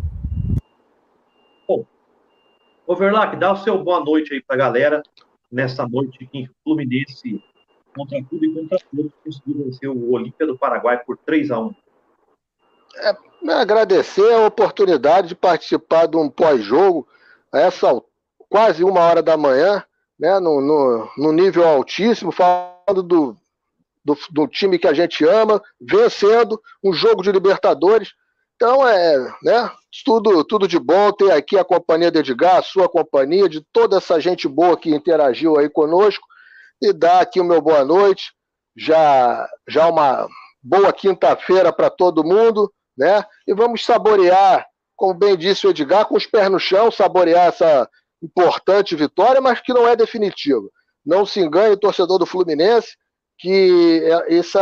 Overlack, 2.85 3.37
dá 3.37 3.53
o 3.53 3.57
seu 3.57 3.81
boa 3.81 4.03
noite 4.03 4.33
aí 4.33 4.41
para 4.41 4.55
a 4.55 4.59
galera 4.59 5.03
nessa 5.51 5.87
noite 5.87 6.29
em 6.33 6.49
Fluminense 6.63 7.41
contra 7.95 8.23
tudo 8.29 8.45
e 8.45 8.53
contra 8.53 8.77
todos 8.95 9.11
conseguiu 9.23 9.65
vencer 9.65 9.89
o 9.89 10.11
Olímpia 10.11 10.47
do 10.47 10.57
Paraguai 10.57 11.01
por 11.05 11.17
3 11.17 11.51
a 11.51 11.59
1 11.59 11.75
é, 12.97 13.15
né, 13.41 13.53
agradecer 13.53 14.33
a 14.33 14.45
oportunidade 14.45 15.29
de 15.29 15.35
participar 15.35 16.07
de 16.07 16.17
um 16.17 16.29
pós-jogo 16.29 17.07
a 17.51 17.59
essa 17.59 18.01
quase 18.49 18.83
uma 18.83 18.99
hora 18.99 19.23
da 19.23 19.37
manhã, 19.37 19.83
né, 20.19 20.39
no, 20.39 20.61
no, 20.61 21.09
no 21.17 21.31
nível 21.31 21.65
altíssimo, 21.65 22.31
falando 22.31 23.01
do, 23.01 23.35
do, 24.03 24.17
do, 24.29 24.47
time 24.47 24.77
que 24.77 24.87
a 24.87 24.93
gente 24.93 25.25
ama, 25.25 25.61
vencendo 25.79 26.61
um 26.83 26.91
jogo 26.91 27.23
de 27.23 27.31
Libertadores. 27.31 28.13
Então, 28.55 28.87
é, 28.87 29.17
né, 29.41 29.71
tudo, 30.05 30.43
tudo 30.43 30.67
de 30.67 30.77
bom 30.77 31.11
ter 31.13 31.31
aqui 31.31 31.57
a 31.57 31.63
companhia 31.63 32.11
de 32.11 32.19
Edgar, 32.19 32.57
a 32.57 32.61
sua 32.61 32.89
companhia, 32.89 33.47
de 33.47 33.61
toda 33.71 33.97
essa 33.97 34.19
gente 34.19 34.47
boa 34.47 34.77
que 34.77 34.93
interagiu 34.93 35.57
aí 35.57 35.69
conosco, 35.69 36.27
e 36.81 36.91
dar 36.91 37.21
aqui 37.21 37.39
o 37.39 37.45
meu 37.45 37.61
boa 37.61 37.85
noite, 37.85 38.33
já, 38.75 39.47
já 39.67 39.87
uma 39.87 40.27
boa 40.61 40.91
quinta-feira 40.91 41.71
para 41.71 41.89
todo 41.89 42.23
mundo, 42.23 42.71
né, 42.97 43.23
e 43.47 43.53
vamos 43.53 43.85
saborear, 43.85 44.65
como 44.95 45.13
bem 45.13 45.37
disse 45.37 45.65
o 45.65 45.69
Edgar, 45.69 46.05
com 46.05 46.15
os 46.15 46.25
pés 46.25 46.49
no 46.49 46.59
chão, 46.59 46.91
saborear 46.91 47.47
essa 47.47 47.89
importante 48.21 48.95
vitória, 48.95 49.41
mas 49.41 49.59
que 49.59 49.73
não 49.73 49.87
é 49.87 49.95
definitiva. 49.95 50.67
Não 51.05 51.25
se 51.25 51.39
engane, 51.39 51.77
torcedor 51.77 52.19
do 52.19 52.25
Fluminense, 52.25 52.95
que 53.39 54.03
é, 54.03 54.35
essa 54.35 54.61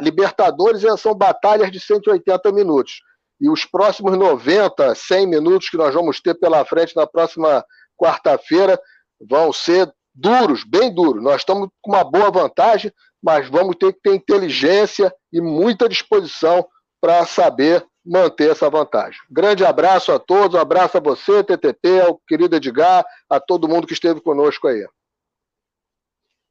Libertadores 0.00 0.82
são 1.00 1.14
batalhas 1.14 1.70
de 1.70 1.80
180 1.80 2.52
minutos. 2.52 3.00
E 3.40 3.50
os 3.50 3.64
próximos 3.64 4.16
90, 4.16 4.94
100 4.94 5.26
minutos 5.26 5.68
que 5.68 5.76
nós 5.76 5.92
vamos 5.92 6.20
ter 6.20 6.34
pela 6.34 6.64
frente 6.64 6.94
na 6.94 7.06
próxima 7.06 7.64
quarta-feira 7.96 8.80
vão 9.20 9.52
ser 9.52 9.92
duros, 10.20 10.64
bem 10.64 10.94
duros. 10.94 11.22
Nós 11.22 11.40
estamos 11.40 11.68
com 11.80 11.92
uma 11.92 12.04
boa 12.04 12.30
vantagem, 12.30 12.92
mas 13.22 13.48
vamos 13.48 13.76
ter 13.76 13.92
que 13.92 14.00
ter 14.02 14.14
inteligência 14.14 15.12
e 15.32 15.40
muita 15.40 15.88
disposição 15.88 16.66
para 17.00 17.24
saber 17.24 17.84
manter 18.04 18.50
essa 18.50 18.68
vantagem. 18.68 19.20
Grande 19.30 19.64
abraço 19.64 20.12
a 20.12 20.18
todos, 20.18 20.56
um 20.56 20.60
abraço 20.60 20.96
a 20.96 21.00
você, 21.00 21.42
TTP, 21.42 22.00
ao 22.00 22.18
querido 22.26 22.56
Edgar, 22.56 23.04
a 23.28 23.40
todo 23.40 23.68
mundo 23.68 23.86
que 23.86 23.92
esteve 23.92 24.20
conosco 24.20 24.68
aí. 24.68 24.86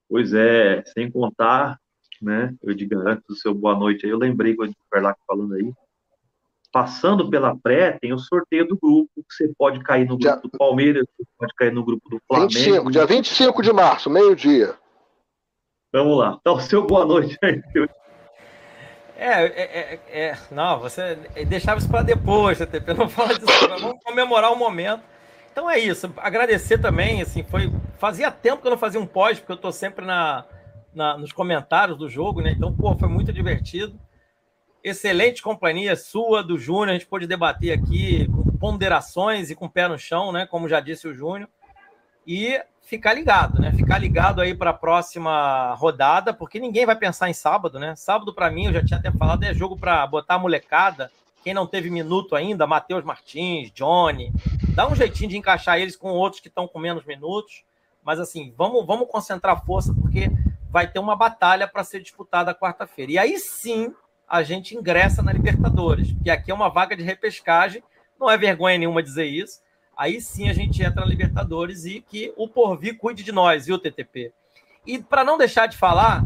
Pois 0.07 0.33
é, 0.33 0.83
sem 0.85 1.11
contar, 1.11 1.79
né, 2.21 2.55
eu 2.63 2.75
te 2.75 2.85
garanto 2.85 3.23
o 3.29 3.35
seu 3.35 3.53
boa 3.53 3.77
noite 3.77 4.05
aí, 4.05 4.11
eu 4.11 4.17
lembrei 4.17 4.55
quando 4.55 4.71
o 4.71 4.89
Perlac 4.89 5.19
falando 5.27 5.53
aí, 5.53 5.71
passando 6.71 7.29
pela 7.29 7.55
pré, 7.55 7.97
tem 7.99 8.13
o 8.13 8.19
sorteio 8.19 8.67
do 8.67 8.77
grupo, 8.77 9.09
que 9.15 9.33
você 9.33 9.51
pode 9.57 9.79
cair 9.83 10.07
no 10.07 10.17
grupo 10.17 10.23
dia... 10.23 10.35
do 10.37 10.49
Palmeiras, 10.49 11.05
você 11.17 11.27
pode 11.37 11.53
cair 11.55 11.71
no 11.71 11.83
grupo 11.83 12.09
do 12.09 12.21
Flamengo. 12.27 12.51
25, 12.51 12.91
dia 12.91 13.05
25 13.05 13.61
de 13.61 13.73
março, 13.73 14.09
meio-dia. 14.09 14.75
Vamos 15.91 16.17
lá. 16.17 16.37
Então, 16.39 16.59
seu 16.61 16.85
boa 16.85 17.05
noite 17.05 17.37
aí. 17.41 17.61
É, 19.17 19.43
é, 19.43 19.99
é, 20.07 20.27
é, 20.27 20.37
não, 20.51 20.79
você 20.79 21.15
deixava 21.47 21.79
isso 21.79 21.89
para 21.89 22.03
depois, 22.03 22.57
TTP, 22.57 22.93
não 22.93 23.09
fala 23.09 23.37
disso, 23.37 23.67
vamos 23.67 24.01
comemorar 24.03 24.51
o 24.53 24.55
momento. 24.55 25.03
Então 25.51 25.69
é 25.69 25.77
isso, 25.77 26.13
agradecer 26.17 26.77
também, 26.77 27.21
assim, 27.21 27.43
foi, 27.43 27.69
fazia 27.97 28.31
tempo 28.31 28.61
que 28.61 28.67
eu 28.67 28.71
não 28.71 28.77
fazia 28.77 28.99
um 28.99 29.05
pós, 29.05 29.37
porque 29.39 29.51
eu 29.51 29.57
estou 29.57 29.73
sempre 29.73 30.05
na, 30.05 30.45
na, 30.93 31.17
nos 31.17 31.33
comentários 31.33 31.97
do 31.97 32.07
jogo, 32.07 32.39
né, 32.39 32.53
então, 32.55 32.73
pô, 32.73 32.95
foi 32.97 33.09
muito 33.09 33.33
divertido 33.33 33.99
excelente 34.83 35.41
companhia 35.41 35.95
sua, 35.95 36.43
do 36.43 36.57
Júnior. 36.57 36.89
A 36.89 36.93
gente 36.93 37.05
pôde 37.05 37.27
debater 37.27 37.71
aqui 37.71 38.27
com 38.27 38.57
ponderações 38.57 39.49
e 39.49 39.55
com 39.55 39.69
pé 39.69 39.87
no 39.87 39.97
chão, 39.97 40.31
né? 40.31 40.45
Como 40.45 40.69
já 40.69 40.79
disse 40.79 41.07
o 41.07 41.13
Júnior. 41.13 41.49
E 42.25 42.61
ficar 42.81 43.13
ligado, 43.13 43.61
né? 43.61 43.71
Ficar 43.73 43.97
ligado 43.97 44.41
aí 44.41 44.55
para 44.55 44.71
a 44.71 44.73
próxima 44.73 45.73
rodada, 45.75 46.33
porque 46.33 46.59
ninguém 46.59 46.85
vai 46.85 46.95
pensar 46.95 47.29
em 47.29 47.33
sábado, 47.33 47.79
né? 47.79 47.95
Sábado, 47.95 48.33
para 48.33 48.49
mim, 48.49 48.65
eu 48.65 48.73
já 48.73 48.83
tinha 48.83 48.99
até 48.99 49.11
falado, 49.11 49.43
é 49.43 49.53
jogo 49.53 49.77
para 49.77 50.05
botar 50.07 50.35
a 50.35 50.39
molecada. 50.39 51.11
Quem 51.43 51.53
não 51.53 51.65
teve 51.65 51.89
minuto 51.89 52.35
ainda, 52.35 52.67
Matheus 52.67 53.03
Martins, 53.03 53.71
Johnny, 53.71 54.31
dá 54.75 54.87
um 54.87 54.95
jeitinho 54.95 55.29
de 55.29 55.37
encaixar 55.37 55.79
eles 55.79 55.95
com 55.95 56.09
outros 56.09 56.41
que 56.41 56.49
estão 56.49 56.67
com 56.67 56.79
menos 56.79 57.05
minutos. 57.05 57.63
Mas 58.03 58.19
assim, 58.19 58.53
vamos, 58.57 58.85
vamos 58.85 59.07
concentrar 59.07 59.63
força, 59.65 59.93
porque 59.93 60.29
vai 60.69 60.87
ter 60.87 60.99
uma 60.99 61.15
batalha 61.15 61.67
para 61.67 61.83
ser 61.83 62.01
disputada 62.01 62.55
quarta-feira. 62.55 63.11
E 63.11 63.17
aí 63.17 63.39
sim 63.39 63.93
a 64.29 64.43
gente 64.43 64.75
ingressa 64.75 65.23
na 65.23 65.33
Libertadores, 65.33 66.13
porque 66.13 66.29
aqui 66.29 66.51
é 66.51 66.53
uma 66.53 66.69
vaga 66.69 66.95
de 66.95 67.01
repescagem, 67.01 67.83
não 68.19 68.29
é 68.29 68.37
vergonha 68.37 68.77
nenhuma 68.77 69.01
dizer 69.01 69.25
isso. 69.25 69.59
Aí 69.97 70.21
sim 70.21 70.47
a 70.49 70.53
gente 70.53 70.81
entra 70.81 71.01
na 71.01 71.07
Libertadores 71.07 71.83
e 71.85 71.99
que 71.99 72.31
o 72.37 72.47
Porvir 72.47 72.97
cuide 72.97 73.23
de 73.23 73.31
nós, 73.31 73.65
viu, 73.65 73.79
TTP? 73.79 74.31
E 74.85 74.99
para 74.99 75.23
não 75.23 75.37
deixar 75.37 75.65
de 75.65 75.75
falar, 75.75 76.23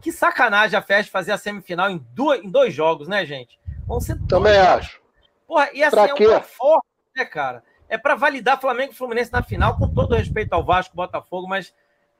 que 0.00 0.12
sacanagem 0.12 0.78
a 0.78 0.82
Fest 0.82 1.10
fazer 1.10 1.32
a 1.32 1.38
semifinal 1.38 1.90
em, 1.90 1.98
duas, 2.14 2.42
em 2.42 2.48
dois 2.48 2.72
jogos, 2.72 3.08
né, 3.08 3.26
gente? 3.26 3.58
Vão 3.86 4.00
ser 4.00 4.18
Também 4.26 4.56
acho. 4.56 5.00
Porra, 5.46 5.68
e 5.74 5.82
assim 5.82 5.96
pra 5.96 6.08
é 6.08 6.14
quê? 6.14 6.28
um 6.28 6.40
forte, 6.40 6.86
né, 7.16 7.24
cara? 7.24 7.62
É 7.88 7.98
para 7.98 8.14
validar 8.14 8.60
Flamengo 8.60 8.92
e 8.92 8.96
Fluminense 8.96 9.32
na 9.32 9.42
final, 9.42 9.76
com 9.76 9.88
todo 9.92 10.14
respeito 10.14 10.52
ao 10.52 10.64
Vasco, 10.64 10.96
Botafogo, 10.96 11.46
mas 11.46 11.74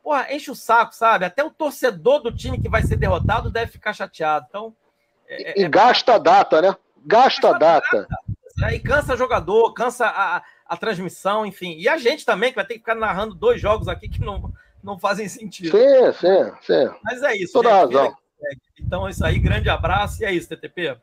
porra, 0.06 0.32
enche 0.32 0.52
o 0.52 0.54
saco, 0.54 0.94
sabe? 0.94 1.24
Até 1.24 1.42
o 1.42 1.50
torcedor 1.50 2.20
do 2.20 2.30
time 2.30 2.60
que 2.60 2.68
vai 2.68 2.80
ser 2.84 2.94
derrotado 2.96 3.50
deve 3.50 3.72
ficar 3.72 3.92
chateado. 3.92 4.46
Então. 4.48 4.76
É, 5.26 5.60
e 5.60 5.64
é... 5.64 5.68
gasta 5.68 6.14
a 6.14 6.18
data, 6.18 6.62
né? 6.62 6.76
Gasta, 7.04 7.48
a 7.48 7.58
data. 7.58 8.06
data. 8.08 8.72
E 8.72 8.78
cansa 8.78 9.16
jogador, 9.16 9.74
cansa 9.74 10.06
a, 10.06 10.44
a 10.64 10.76
transmissão, 10.76 11.44
enfim. 11.44 11.74
E 11.76 11.88
a 11.88 11.96
gente 11.96 12.24
também, 12.24 12.50
que 12.50 12.54
vai 12.54 12.64
ter 12.64 12.74
que 12.74 12.80
ficar 12.80 12.94
narrando 12.94 13.34
dois 13.34 13.60
jogos 13.60 13.88
aqui 13.88 14.08
que 14.08 14.20
não, 14.20 14.52
não 14.80 14.96
fazem 14.96 15.28
sentido. 15.28 15.76
Sim, 15.76 16.12
sim, 16.12 16.52
sim. 16.62 16.98
Mas 17.02 17.24
é 17.24 17.36
isso. 17.36 17.52
Toda 17.52 17.68
gente, 17.70 17.96
razão. 17.96 18.16
Então 18.78 19.08
é 19.08 19.10
isso 19.10 19.26
aí, 19.26 19.40
grande 19.40 19.68
abraço. 19.68 20.22
E 20.22 20.24
é 20.24 20.32
isso, 20.32 20.48
TTP. 20.48 20.96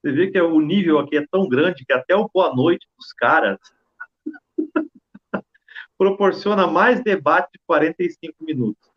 Você 0.00 0.12
vê 0.12 0.30
que 0.30 0.40
o 0.40 0.60
nível 0.60 1.00
aqui 1.00 1.16
é 1.16 1.26
tão 1.28 1.48
grande 1.48 1.84
que 1.84 1.92
até 1.92 2.14
o 2.14 2.30
boa 2.32 2.54
noite 2.54 2.86
dos 2.96 3.12
caras 3.12 3.58
proporciona 6.02 6.66
mais 6.66 7.00
debate 7.00 7.52
de 7.52 7.60
45 7.64 8.34
minutos. 8.40 8.90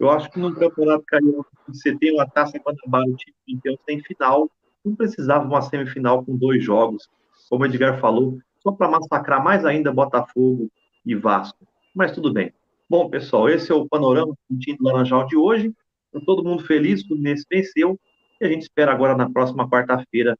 Eu 0.00 0.10
acho 0.10 0.28
que 0.28 0.40
no 0.40 0.52
Campeonato 0.52 1.04
Carioca, 1.06 1.48
você 1.68 1.96
tem 1.96 2.12
uma 2.12 2.26
taça 2.26 2.58
Guanabara, 2.58 3.08
o 3.08 3.16
time 3.16 3.36
campeão 3.46 3.78
tem 3.86 4.02
final, 4.02 4.50
não 4.84 4.96
precisava 4.96 5.44
uma 5.44 5.62
semifinal 5.62 6.24
com 6.24 6.36
dois 6.36 6.64
jogos. 6.64 7.08
Como 7.48 7.62
o 7.62 7.66
Edgar 7.66 8.00
falou, 8.00 8.38
só 8.60 8.72
para 8.72 8.88
massacrar 8.88 9.42
mais 9.42 9.64
ainda 9.64 9.92
Botafogo 9.92 10.68
e 11.06 11.14
Vasco. 11.14 11.64
Mas 11.94 12.10
tudo 12.10 12.32
bem. 12.32 12.52
Bom, 12.90 13.08
pessoal, 13.08 13.48
esse 13.48 13.70
é 13.70 13.74
o 13.74 13.86
panorama 13.86 14.34
do 14.50 14.58
time 14.58 14.76
do 14.78 14.84
Laranjal 14.84 15.26
de 15.26 15.36
hoje. 15.36 15.72
Tá 16.12 16.18
todo 16.26 16.42
mundo 16.42 16.64
feliz, 16.64 17.04
o 17.04 17.06
Fluminense 17.06 17.46
venceu. 17.48 17.96
E 18.40 18.44
a 18.44 18.48
gente 18.48 18.62
espera 18.62 18.90
agora 18.90 19.16
na 19.16 19.30
próxima 19.30 19.68
quarta-feira. 19.70 20.36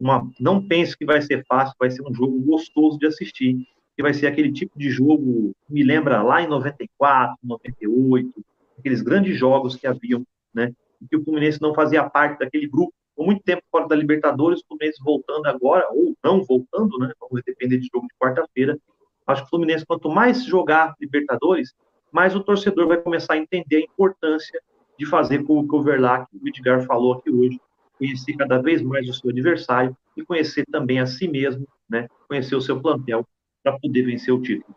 Uma... 0.00 0.28
Não 0.40 0.66
pense 0.66 0.98
que 0.98 1.04
vai 1.04 1.22
ser 1.22 1.44
fácil, 1.46 1.76
vai 1.78 1.92
ser 1.92 2.02
um 2.02 2.12
jogo 2.12 2.40
gostoso 2.40 2.98
de 2.98 3.06
assistir. 3.06 3.64
Que 4.00 4.02
vai 4.02 4.14
ser 4.14 4.28
aquele 4.28 4.50
tipo 4.50 4.78
de 4.78 4.88
jogo 4.88 5.54
que 5.66 5.74
me 5.74 5.84
lembra 5.84 6.22
lá 6.22 6.40
em 6.40 6.46
94, 6.46 7.36
98, 7.44 8.32
aqueles 8.78 9.02
grandes 9.02 9.36
jogos 9.36 9.76
que 9.76 9.86
haviam, 9.86 10.24
né? 10.54 10.72
Em 11.02 11.06
que 11.06 11.18
o 11.18 11.22
Fluminense 11.22 11.60
não 11.60 11.74
fazia 11.74 12.08
parte 12.08 12.38
daquele 12.38 12.66
grupo 12.66 12.94
por 13.14 13.26
muito 13.26 13.42
tempo 13.42 13.62
fora 13.70 13.86
da 13.86 13.94
Libertadores, 13.94 14.60
o 14.60 14.68
Fluminense 14.68 15.04
voltando 15.04 15.44
agora, 15.44 15.86
ou 15.90 16.16
não 16.24 16.42
voltando, 16.42 16.96
né? 16.96 17.12
Vamos 17.20 17.42
depender 17.44 17.76
de 17.76 17.90
jogo 17.92 18.06
de 18.06 18.14
quarta-feira. 18.18 18.78
Acho 19.26 19.42
que 19.42 19.48
o 19.48 19.50
Fluminense, 19.50 19.84
quanto 19.84 20.08
mais 20.08 20.46
jogar 20.46 20.94
Libertadores, 20.98 21.74
mais 22.10 22.34
o 22.34 22.40
torcedor 22.40 22.88
vai 22.88 22.96
começar 22.96 23.34
a 23.34 23.36
entender 23.36 23.76
a 23.76 23.80
importância 23.80 24.62
de 24.98 25.04
fazer 25.04 25.44
com 25.44 25.60
o 25.60 25.82
Verlac, 25.82 26.26
o 26.42 26.48
Edgar 26.48 26.86
falou 26.86 27.12
aqui 27.12 27.30
hoje, 27.30 27.60
conhecer 27.98 28.32
cada 28.32 28.62
vez 28.62 28.80
mais 28.80 29.06
o 29.10 29.12
seu 29.12 29.28
adversário 29.28 29.94
e 30.16 30.24
conhecer 30.24 30.64
também 30.72 31.00
a 31.00 31.04
si 31.04 31.28
mesmo, 31.28 31.68
né? 31.86 32.08
Conhecer 32.26 32.56
o 32.56 32.62
seu 32.62 32.80
plantel 32.80 33.26
para 33.62 33.78
poder 33.78 34.02
vencer 34.02 34.32
o 34.32 34.40
título. 34.40 34.74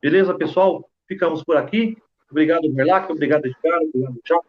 Beleza, 0.00 0.34
pessoal? 0.36 0.88
Ficamos 1.06 1.42
por 1.42 1.56
aqui. 1.56 1.96
Obrigado, 2.30 2.72
Verlac. 2.72 3.10
Obrigado, 3.10 3.46
Edgar. 3.46 3.80
Obrigado, 3.82 4.20
tchau. 4.22 4.44